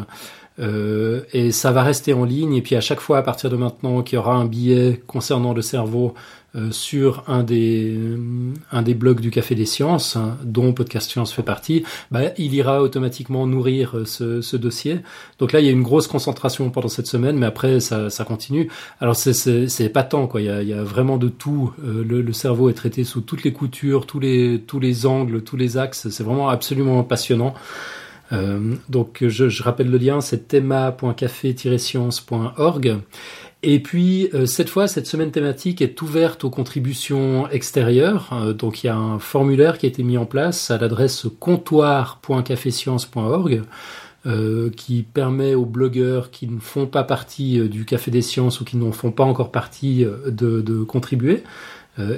et 1.32 1.52
ça 1.52 1.72
va 1.72 1.82
rester 1.82 2.12
en 2.12 2.24
ligne. 2.24 2.54
Et 2.54 2.62
puis 2.62 2.74
à 2.74 2.80
chaque 2.80 3.00
fois, 3.00 3.18
à 3.18 3.22
partir 3.22 3.50
de 3.50 3.56
maintenant, 3.56 4.02
qu'il 4.02 4.16
y 4.16 4.18
aura 4.18 4.34
un 4.34 4.46
billet 4.46 5.00
concernant 5.06 5.54
le 5.54 5.62
cerveau 5.62 6.14
euh, 6.16 6.20
sur 6.70 7.24
un 7.26 7.42
des, 7.42 7.98
un 8.70 8.82
des 8.82 8.94
blogs 8.94 9.20
du 9.20 9.30
Café 9.30 9.54
des 9.54 9.66
Sciences, 9.66 10.16
hein, 10.16 10.36
dont 10.44 10.72
Podcast 10.72 11.10
Science 11.10 11.32
fait 11.32 11.42
partie, 11.42 11.84
bah, 12.10 12.20
il 12.38 12.54
ira 12.54 12.82
automatiquement 12.82 13.46
nourrir 13.46 13.96
euh, 13.96 14.04
ce, 14.04 14.40
ce, 14.40 14.56
dossier. 14.56 15.00
Donc 15.38 15.52
là, 15.52 15.60
il 15.60 15.66
y 15.66 15.68
a 15.68 15.72
une 15.72 15.82
grosse 15.82 16.06
concentration 16.06 16.70
pendant 16.70 16.88
cette 16.88 17.06
semaine, 17.06 17.36
mais 17.36 17.46
après, 17.46 17.80
ça, 17.80 18.10
ça 18.10 18.24
continue. 18.24 18.70
Alors, 19.00 19.16
c'est 19.16 19.92
tant 20.10 20.26
quoi. 20.26 20.40
Il 20.40 20.46
y, 20.46 20.50
a, 20.50 20.62
il 20.62 20.68
y 20.68 20.72
a 20.72 20.82
vraiment 20.82 21.16
de 21.16 21.28
tout. 21.28 21.72
Euh, 21.84 22.04
le, 22.04 22.22
le, 22.22 22.32
cerveau 22.32 22.68
est 22.68 22.74
traité 22.74 23.04
sous 23.04 23.20
toutes 23.20 23.44
les 23.44 23.52
coutures, 23.52 24.06
tous 24.06 24.20
les, 24.20 24.62
tous 24.66 24.80
les 24.80 25.06
angles, 25.06 25.42
tous 25.42 25.56
les 25.56 25.76
axes. 25.76 26.08
C'est 26.08 26.24
vraiment 26.24 26.48
absolument 26.48 27.02
passionnant. 27.04 27.54
Euh, 28.32 28.74
donc, 28.88 29.22
je, 29.26 29.48
je, 29.48 29.62
rappelle 29.62 29.90
le 29.90 29.98
lien, 29.98 30.20
c'est 30.20 30.48
thema.café-science.org. 30.48 32.96
Et 33.66 33.80
puis 33.80 34.28
euh, 34.34 34.44
cette 34.44 34.68
fois, 34.68 34.86
cette 34.88 35.06
semaine 35.06 35.30
thématique 35.30 35.80
est 35.80 36.02
ouverte 36.02 36.44
aux 36.44 36.50
contributions 36.50 37.48
extérieures. 37.48 38.28
Euh, 38.34 38.52
donc 38.52 38.84
il 38.84 38.88
y 38.88 38.90
a 38.90 38.96
un 38.96 39.18
formulaire 39.18 39.78
qui 39.78 39.86
a 39.86 39.88
été 39.88 40.02
mis 40.02 40.18
en 40.18 40.26
place 40.26 40.70
à 40.70 40.76
l'adresse 40.76 41.26
comptoir.cafésciences.org 41.40 43.62
euh, 44.26 44.68
qui 44.68 45.02
permet 45.02 45.54
aux 45.54 45.64
blogueurs 45.64 46.30
qui 46.30 46.46
ne 46.46 46.60
font 46.60 46.86
pas 46.86 47.04
partie 47.04 47.66
du 47.70 47.86
Café 47.86 48.10
des 48.10 48.20
Sciences 48.20 48.60
ou 48.60 48.66
qui 48.66 48.76
n'en 48.76 48.92
font 48.92 49.12
pas 49.12 49.24
encore 49.24 49.50
partie 49.50 50.04
de, 50.04 50.60
de 50.60 50.82
contribuer 50.82 51.42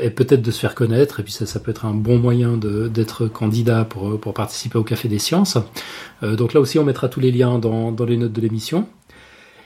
et 0.00 0.10
peut-être 0.10 0.42
de 0.42 0.50
se 0.50 0.58
faire 0.58 0.74
connaître. 0.74 1.20
Et 1.20 1.22
puis 1.22 1.32
ça, 1.32 1.46
ça 1.46 1.60
peut 1.60 1.70
être 1.70 1.84
un 1.84 1.94
bon 1.94 2.18
moyen 2.18 2.56
d'être 2.56 3.26
candidat 3.26 3.84
pour, 3.84 4.18
pour 4.18 4.34
participer 4.34 4.78
au 4.78 4.84
Café 4.84 5.06
des 5.06 5.20
Sciences. 5.20 5.58
donc 6.22 6.54
là 6.54 6.60
aussi, 6.60 6.78
on 6.78 6.84
mettra 6.84 7.10
tous 7.10 7.20
les 7.20 7.30
liens 7.30 7.58
dans, 7.58 7.92
dans 7.92 8.06
les 8.06 8.16
notes 8.16 8.32
de 8.32 8.40
l'émission. 8.40 8.88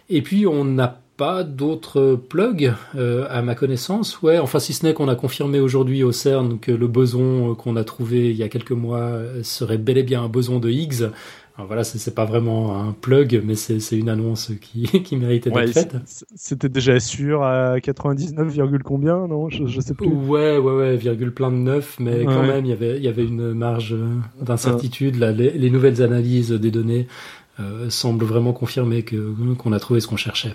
Et 0.09 0.21
puis 0.21 0.49
on 0.49 0.65
n'a 0.65 1.01
pas 1.21 1.45
d'autres 1.45 2.15
plugs 2.15 2.73
euh, 2.97 3.27
à 3.29 3.43
ma 3.43 3.55
connaissance. 3.55 4.23
Ouais, 4.23 4.39
enfin 4.39 4.59
si 4.59 4.73
ce 4.73 4.87
n'est 4.87 4.95
qu'on 4.95 5.09
a 5.09 5.15
confirmé 5.15 5.61
aujourd'hui 5.61 6.03
au 6.03 6.13
CERN 6.13 6.59
que 6.59 6.73
le 6.73 6.89
boson 6.89 7.51
euh, 7.51 7.55
qu'on 7.55 7.77
a 7.77 7.85
trouvé 7.85 8.31
il 8.31 8.37
y 8.37 8.43
a 8.43 8.49
quelques 8.49 8.73
mois 8.73 9.01
euh, 9.01 9.43
serait 9.43 9.77
bel 9.77 9.99
et 9.99 10.03
bien 10.03 10.23
un 10.23 10.31
boson 10.31 10.61
de 10.61 10.71
Higgs. 10.71 11.11
Alors 11.57 11.67
voilà, 11.67 11.85
c'est 11.85 12.15
pas 12.15 12.25
vraiment 12.25 12.75
un 12.81 12.93
plug, 12.93 13.43
mais 13.45 13.55
c'est 13.55 13.99
une 13.99 14.09
annonce 14.09 14.53
qui, 14.63 14.85
qui 15.05 15.17
méritait 15.17 15.51
d'être 15.51 15.75
faite. 15.75 15.95
C'était 16.35 16.71
déjà 16.71 16.99
sûr 17.01 17.43
à 17.43 17.83
99, 17.83 18.57
combien, 18.83 19.27
non? 19.27 19.51
Je, 19.51 19.67
je, 19.67 19.79
sais 19.83 19.93
plus. 19.93 20.07
Ouais, 20.07 20.57
ouais, 20.57 20.73
ouais, 20.73 20.97
virgule 20.97 21.35
plein 21.35 21.51
de 21.51 21.57
neuf, 21.57 21.99
mais 22.01 22.25
quand 22.25 22.45
même, 22.45 22.65
il 22.65 22.71
y 22.71 22.73
avait, 22.73 22.97
il 22.97 23.05
y 23.05 23.09
avait 23.09 23.27
une 23.27 23.53
marge 23.53 23.95
d'incertitude. 24.41 25.17
Les, 25.17 25.51
les 25.51 25.71
nouvelles 25.71 26.01
analyses 26.01 26.51
des 26.51 26.71
données 26.71 27.09
semblent 27.91 28.25
vraiment 28.25 28.55
confirmer 28.55 29.05
qu'on 29.05 29.73
a 29.73 29.79
trouvé 29.79 30.01
ce 30.01 30.07
qu'on 30.07 30.17
cherchait. 30.17 30.55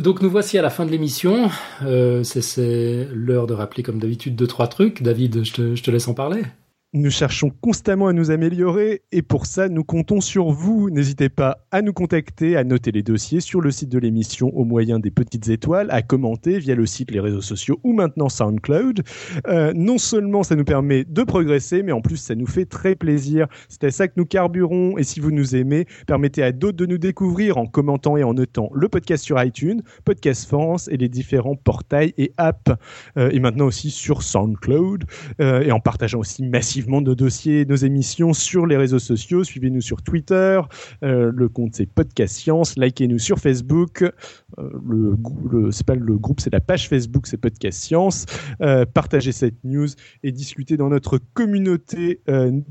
Donc 0.00 0.22
nous 0.22 0.30
voici 0.30 0.56
à 0.56 0.62
la 0.62 0.70
fin 0.70 0.86
de 0.86 0.90
l'émission. 0.90 1.50
Euh, 1.82 2.22
c'est 2.22 3.08
l'heure 3.12 3.46
de 3.46 3.54
rappeler 3.54 3.82
comme 3.82 3.98
d'habitude 3.98 4.34
deux 4.34 4.46
trois 4.46 4.66
trucs. 4.66 5.02
David, 5.02 5.44
je 5.44 5.52
te, 5.52 5.74
je 5.74 5.82
te 5.82 5.90
laisse 5.90 6.08
en 6.08 6.14
parler. 6.14 6.42
Nous 6.92 7.10
cherchons 7.12 7.52
constamment 7.60 8.08
à 8.08 8.12
nous 8.12 8.32
améliorer 8.32 9.02
et 9.12 9.22
pour 9.22 9.46
ça, 9.46 9.68
nous 9.68 9.84
comptons 9.84 10.20
sur 10.20 10.50
vous. 10.50 10.90
N'hésitez 10.90 11.28
pas 11.28 11.64
à 11.70 11.82
nous 11.82 11.92
contacter, 11.92 12.56
à 12.56 12.64
noter 12.64 12.90
les 12.90 13.04
dossiers 13.04 13.38
sur 13.38 13.60
le 13.60 13.70
site 13.70 13.90
de 13.90 13.98
l'émission 14.00 14.48
au 14.56 14.64
moyen 14.64 14.98
des 14.98 15.12
petites 15.12 15.50
étoiles, 15.50 15.86
à 15.92 16.02
commenter 16.02 16.58
via 16.58 16.74
le 16.74 16.86
site, 16.86 17.12
les 17.12 17.20
réseaux 17.20 17.42
sociaux 17.42 17.78
ou 17.84 17.92
maintenant 17.92 18.28
SoundCloud. 18.28 19.04
Euh, 19.46 19.72
non 19.72 19.98
seulement 19.98 20.42
ça 20.42 20.56
nous 20.56 20.64
permet 20.64 21.04
de 21.04 21.22
progresser, 21.22 21.84
mais 21.84 21.92
en 21.92 22.00
plus 22.00 22.16
ça 22.16 22.34
nous 22.34 22.48
fait 22.48 22.64
très 22.64 22.96
plaisir. 22.96 23.46
C'est 23.68 23.84
à 23.84 23.92
ça 23.92 24.08
que 24.08 24.14
nous 24.16 24.26
carburons 24.26 24.98
et 24.98 25.04
si 25.04 25.20
vous 25.20 25.30
nous 25.30 25.54
aimez, 25.54 25.86
permettez 26.08 26.42
à 26.42 26.50
d'autres 26.50 26.78
de 26.78 26.86
nous 26.86 26.98
découvrir 26.98 27.56
en 27.56 27.66
commentant 27.66 28.16
et 28.16 28.24
en 28.24 28.34
notant 28.34 28.68
le 28.74 28.88
podcast 28.88 29.22
sur 29.22 29.40
iTunes, 29.40 29.82
Podcast 30.04 30.48
France 30.48 30.88
et 30.88 30.96
les 30.96 31.08
différents 31.08 31.54
portails 31.54 32.14
et 32.18 32.32
apps. 32.36 32.72
Euh, 33.16 33.30
et 33.30 33.38
maintenant 33.38 33.66
aussi 33.66 33.92
sur 33.92 34.24
SoundCloud 34.24 35.04
euh, 35.40 35.62
et 35.62 35.70
en 35.70 35.78
partageant 35.78 36.18
aussi 36.18 36.42
massivement 36.42 36.79
nos 36.88 37.14
dossiers, 37.14 37.64
nos 37.64 37.76
émissions 37.76 38.32
sur 38.32 38.66
les 38.66 38.76
réseaux 38.76 38.98
sociaux. 38.98 39.44
Suivez-nous 39.44 39.80
sur 39.80 40.02
Twitter. 40.02 40.60
Euh, 41.02 41.30
le 41.34 41.48
compte 41.48 41.74
c'est 41.74 41.86
Podcast 41.86 42.36
Science. 42.36 42.76
Likez-nous 42.76 43.18
sur 43.18 43.38
Facebook. 43.38 44.02
Euh, 44.02 44.70
le, 44.88 45.70
c'est 45.70 45.86
pas 45.86 45.94
le 45.94 46.16
groupe, 46.18 46.40
c'est 46.40 46.52
la 46.52 46.60
page 46.60 46.88
Facebook, 46.88 47.26
c'est 47.26 47.36
Podcast 47.36 47.78
Science. 47.80 48.26
Euh, 48.60 48.84
partagez 48.86 49.32
cette 49.32 49.62
news 49.64 49.88
et 50.22 50.32
discutez 50.32 50.76
dans 50.76 50.88
notre 50.88 51.18
communauté 51.34 52.20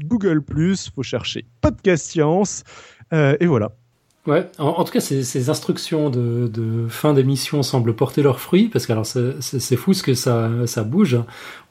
Google+. 0.06 0.44
Faut 0.96 1.04
chercher 1.04 1.46
Podcast 1.62 2.06
Science. 2.06 2.64
et 3.12 3.46
voilà. 3.46 3.79
Ouais, 4.30 4.48
en, 4.60 4.84
tout 4.84 4.92
cas, 4.92 5.00
ces, 5.00 5.50
instructions 5.50 6.12
de, 6.12 6.86
fin 6.88 7.16
d'émission 7.16 7.64
semblent 7.64 7.96
porter 7.96 8.22
leurs 8.22 8.40
fruits, 8.40 8.68
parce 8.68 8.86
que 8.86 8.92
alors 8.92 9.08
c'est 9.08 9.76
fou 9.76 9.94
ce 9.94 10.04
que 10.04 10.14
ça, 10.14 10.52
ça 10.68 10.84
bouge. 10.84 11.18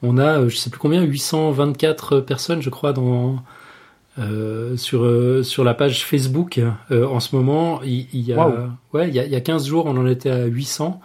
On 0.02 0.18
a, 0.18 0.48
je 0.48 0.56
sais 0.56 0.68
plus 0.68 0.80
combien, 0.80 1.02
824 1.02 2.18
personnes, 2.18 2.60
je 2.60 2.68
crois, 2.68 2.92
dans, 2.92 3.36
euh, 4.18 4.76
sur, 4.76 5.04
euh, 5.04 5.44
sur 5.44 5.62
la 5.62 5.74
page 5.74 6.04
Facebook. 6.04 6.60
Euh, 6.90 7.06
en 7.06 7.20
ce 7.20 7.36
moment, 7.36 7.80
il, 7.84 8.08
y 8.12 8.32
a, 8.32 8.48
ouais, 8.92 9.08
il 9.08 9.14
y, 9.14 9.20
a, 9.20 9.24
il 9.24 9.30
y 9.30 9.36
a 9.36 9.40
15 9.40 9.68
jours, 9.68 9.86
on 9.86 9.96
en 9.96 10.06
était 10.08 10.30
à 10.30 10.46
800. 10.46 11.00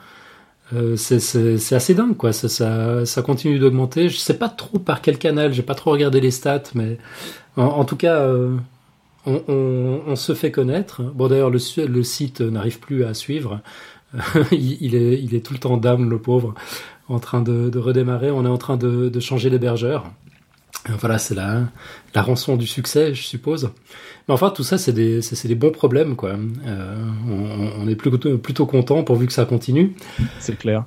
c'est 0.96 1.76
assez 1.76 1.94
dingue, 1.94 2.18
quoi. 2.18 2.34
Ça, 2.34 2.50
ça, 2.50 3.06
ça 3.06 3.22
continue 3.22 3.60
d'augmenter. 3.60 4.10
Je 4.10 4.18
sais 4.18 4.40
pas 4.40 4.50
trop 4.50 4.80
par 4.80 5.02
quel 5.04 5.20
canal, 5.20 5.54
j'ai 5.54 5.62
pas 5.62 5.76
trop 5.76 5.92
regardé 5.92 6.20
les 6.20 6.32
stats, 6.32 6.64
mais 6.74 6.98
en, 7.58 7.66
en 7.66 7.86
tout 7.86 7.98
cas, 7.98 8.28
on, 9.26 10.16
se 10.16 10.34
fait 10.34 10.52
connaître. 10.52 11.02
Bon, 11.02 11.28
d'ailleurs, 11.28 11.50
le, 11.50 11.60
site 12.04 12.42
n'arrive 12.42 12.80
plus 12.80 13.04
à 13.04 13.14
suivre. 13.14 13.62
il, 14.52 14.96
est, 14.96 15.46
tout 15.46 15.54
le 15.54 15.60
temps 15.60 15.78
d'âme, 15.78 16.10
le 16.10 16.20
pauvre, 16.20 16.54
en 17.10 17.20
train 17.20 17.42
de, 17.42 17.78
redémarrer. 17.78 18.32
On 18.32 18.46
est 18.46 18.50
en 18.50 18.58
train 18.58 18.78
de, 18.78 19.20
changer 19.20 19.50
d'hébergeur. 19.50 20.12
Voilà, 21.00 21.18
c'est 21.18 21.36
la, 21.36 21.62
la 22.14 22.22
rançon 22.22 22.58
du 22.58 22.68
succès, 22.68 23.14
je 23.14 23.24
suppose. 23.24 23.72
Mais 24.28 24.34
enfin, 24.34 24.50
tout 24.50 24.64
ça, 24.64 24.78
c'est 24.78 24.92
des, 24.92 25.56
bons 25.56 25.72
problèmes, 25.72 26.16
quoi. 26.16 26.36
Euh, 26.66 27.06
on, 27.80 27.88
est 27.88 27.96
plutôt, 27.96 28.38
plutôt 28.38 28.66
content 28.66 29.04
pourvu 29.04 29.28
que 29.28 29.34
ça 29.34 29.46
continue. 29.46 29.96
C'est 30.40 30.58
clair. 30.58 30.86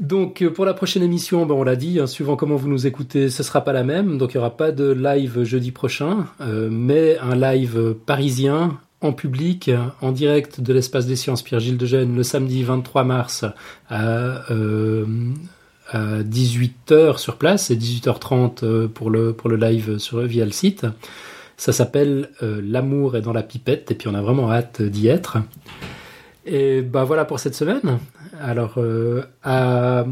Donc 0.00 0.42
euh, 0.42 0.50
pour 0.50 0.64
la 0.64 0.74
prochaine 0.74 1.02
émission, 1.02 1.46
ben, 1.46 1.54
on 1.54 1.62
l'a 1.62 1.76
dit, 1.76 2.00
hein, 2.00 2.06
suivant 2.06 2.36
comment 2.36 2.56
vous 2.56 2.68
nous 2.68 2.86
écoutez, 2.86 3.30
ce 3.30 3.42
sera 3.42 3.62
pas 3.62 3.72
la 3.72 3.84
même. 3.84 4.18
Donc 4.18 4.32
il 4.32 4.36
y 4.36 4.38
aura 4.38 4.56
pas 4.56 4.72
de 4.72 4.90
live 4.90 5.42
jeudi 5.44 5.70
prochain, 5.72 6.26
euh, 6.40 6.68
mais 6.70 7.18
un 7.18 7.34
live 7.34 7.94
parisien 8.06 8.78
en 9.00 9.12
public, 9.12 9.70
en 10.00 10.12
direct 10.12 10.60
de 10.60 10.72
l'espace 10.72 11.06
des 11.06 11.16
sciences 11.16 11.42
Pierre-Gilles 11.42 11.76
de 11.76 11.86
Gênes 11.86 12.16
le 12.16 12.22
samedi 12.22 12.62
23 12.62 13.04
mars 13.04 13.44
à, 13.90 14.42
18h 15.92 16.92
euh, 16.92 17.16
sur 17.16 17.36
place 17.36 17.70
et 17.70 17.76
18h30 17.76 18.88
pour 18.88 19.10
le, 19.10 19.32
pour 19.32 19.48
le 19.48 19.56
live 19.56 19.98
sur, 19.98 20.20
via 20.20 20.44
le 20.44 20.50
site. 20.50 20.86
Ça 21.56 21.72
s'appelle 21.72 22.30
L'amour 22.42 23.16
est 23.16 23.22
dans 23.22 23.32
la 23.32 23.42
pipette 23.42 23.90
et 23.90 23.94
puis 23.94 24.08
on 24.08 24.14
a 24.14 24.20
vraiment 24.20 24.50
hâte 24.50 24.82
d'y 24.82 25.08
être. 25.08 25.38
Et 26.44 26.82
ben 26.82 27.04
voilà 27.04 27.24
pour 27.24 27.40
cette 27.40 27.54
semaine. 27.54 27.98
Alors, 28.40 28.74
euh, 28.78 29.22
à 29.42 30.04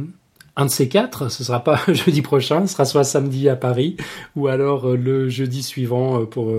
un 0.56 0.66
de 0.66 0.70
ces 0.70 0.88
quatre, 0.88 1.30
ce 1.30 1.44
sera 1.44 1.64
pas 1.64 1.80
jeudi 1.88 2.22
prochain, 2.22 2.66
ce 2.66 2.72
sera 2.72 2.84
soit 2.84 3.04
samedi 3.04 3.48
à 3.48 3.56
Paris, 3.56 3.96
ou 4.36 4.46
alors 4.46 4.90
euh, 4.90 4.96
le 4.96 5.28
jeudi 5.28 5.62
suivant 5.62 6.20
euh, 6.20 6.24
pour, 6.24 6.52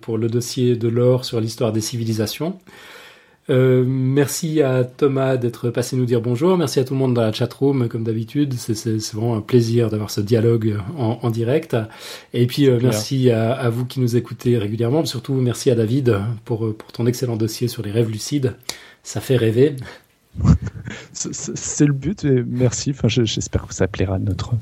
pour 0.00 0.18
le 0.18 0.28
dossier 0.28 0.76
de 0.76 0.88
l'or 0.88 1.24
sur 1.24 1.40
l'histoire 1.40 1.72
des 1.72 1.80
civilisations. 1.80 2.58
merci 3.48 4.62
à 4.62 4.84
Thomas 4.84 5.36
d'être 5.36 5.68
passé 5.68 5.96
nous 5.96 6.06
dire 6.06 6.22
bonjour. 6.22 6.56
Merci 6.56 6.80
à 6.80 6.84
tout 6.84 6.94
le 6.94 7.00
monde 7.00 7.12
dans 7.12 7.22
la 7.22 7.32
chatroom, 7.32 7.88
comme 7.88 8.04
d'habitude. 8.04 8.54
C'est 8.54 9.12
vraiment 9.12 9.36
un 9.36 9.42
plaisir 9.42 9.90
d'avoir 9.90 10.10
ce 10.10 10.22
dialogue 10.22 10.78
en, 10.96 11.28
direct. 11.30 11.76
Et 12.32 12.46
puis 12.46 12.70
merci 12.70 13.30
à, 13.30 13.52
à, 13.52 13.68
vous 13.68 13.84
qui 13.84 14.00
nous 14.00 14.16
écoutez 14.16 14.56
régulièrement. 14.56 15.04
Surtout 15.04 15.34
merci 15.34 15.70
à 15.70 15.74
David 15.74 16.18
pour, 16.46 16.74
pour 16.74 16.92
ton 16.92 17.06
excellent 17.06 17.36
dossier 17.36 17.68
sur 17.68 17.82
les 17.82 17.90
rêves 17.90 18.10
lucides. 18.10 18.54
Ça 19.02 19.20
fait 19.20 19.36
rêver. 19.36 19.76
c'est 21.12 21.86
le 21.86 21.92
but. 21.92 22.24
Et 22.24 22.42
merci. 22.46 22.90
Enfin, 22.90 23.08
j'espère 23.08 23.66
que 23.66 23.74
ça 23.74 23.88
plaira 23.88 24.16
à 24.16 24.18
notre, 24.18 24.52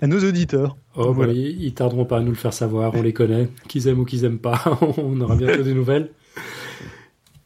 à 0.00 0.06
nos 0.06 0.18
auditeurs. 0.18 0.76
Oh, 0.96 1.12
voilà. 1.12 1.32
ils 1.32 1.74
tarderont 1.74 2.04
pas 2.04 2.18
à 2.18 2.20
nous 2.20 2.30
le 2.30 2.36
faire 2.36 2.52
savoir. 2.52 2.94
On 2.94 3.02
les 3.02 3.12
connaît, 3.12 3.48
qu'ils 3.68 3.88
aiment 3.88 4.00
ou 4.00 4.04
qu'ils 4.04 4.24
aiment 4.24 4.38
pas. 4.38 4.62
on 4.98 5.20
aura 5.20 5.36
bientôt 5.36 5.62
des 5.62 5.74
nouvelles. 5.74 6.10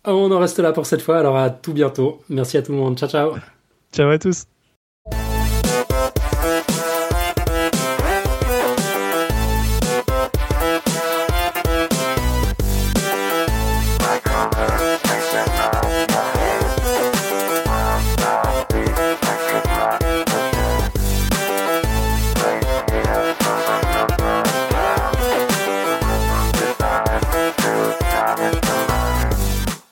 On 0.04 0.30
en 0.30 0.38
reste 0.38 0.58
là 0.58 0.72
pour 0.72 0.86
cette 0.86 1.02
fois. 1.02 1.18
Alors 1.18 1.36
à 1.36 1.50
tout 1.50 1.72
bientôt. 1.72 2.20
Merci 2.28 2.56
à 2.56 2.62
tout 2.62 2.72
le 2.72 2.78
monde. 2.78 2.98
Ciao, 2.98 3.08
ciao. 3.08 3.32
Ciao 3.92 4.08
à 4.08 4.18
tous. 4.18 4.44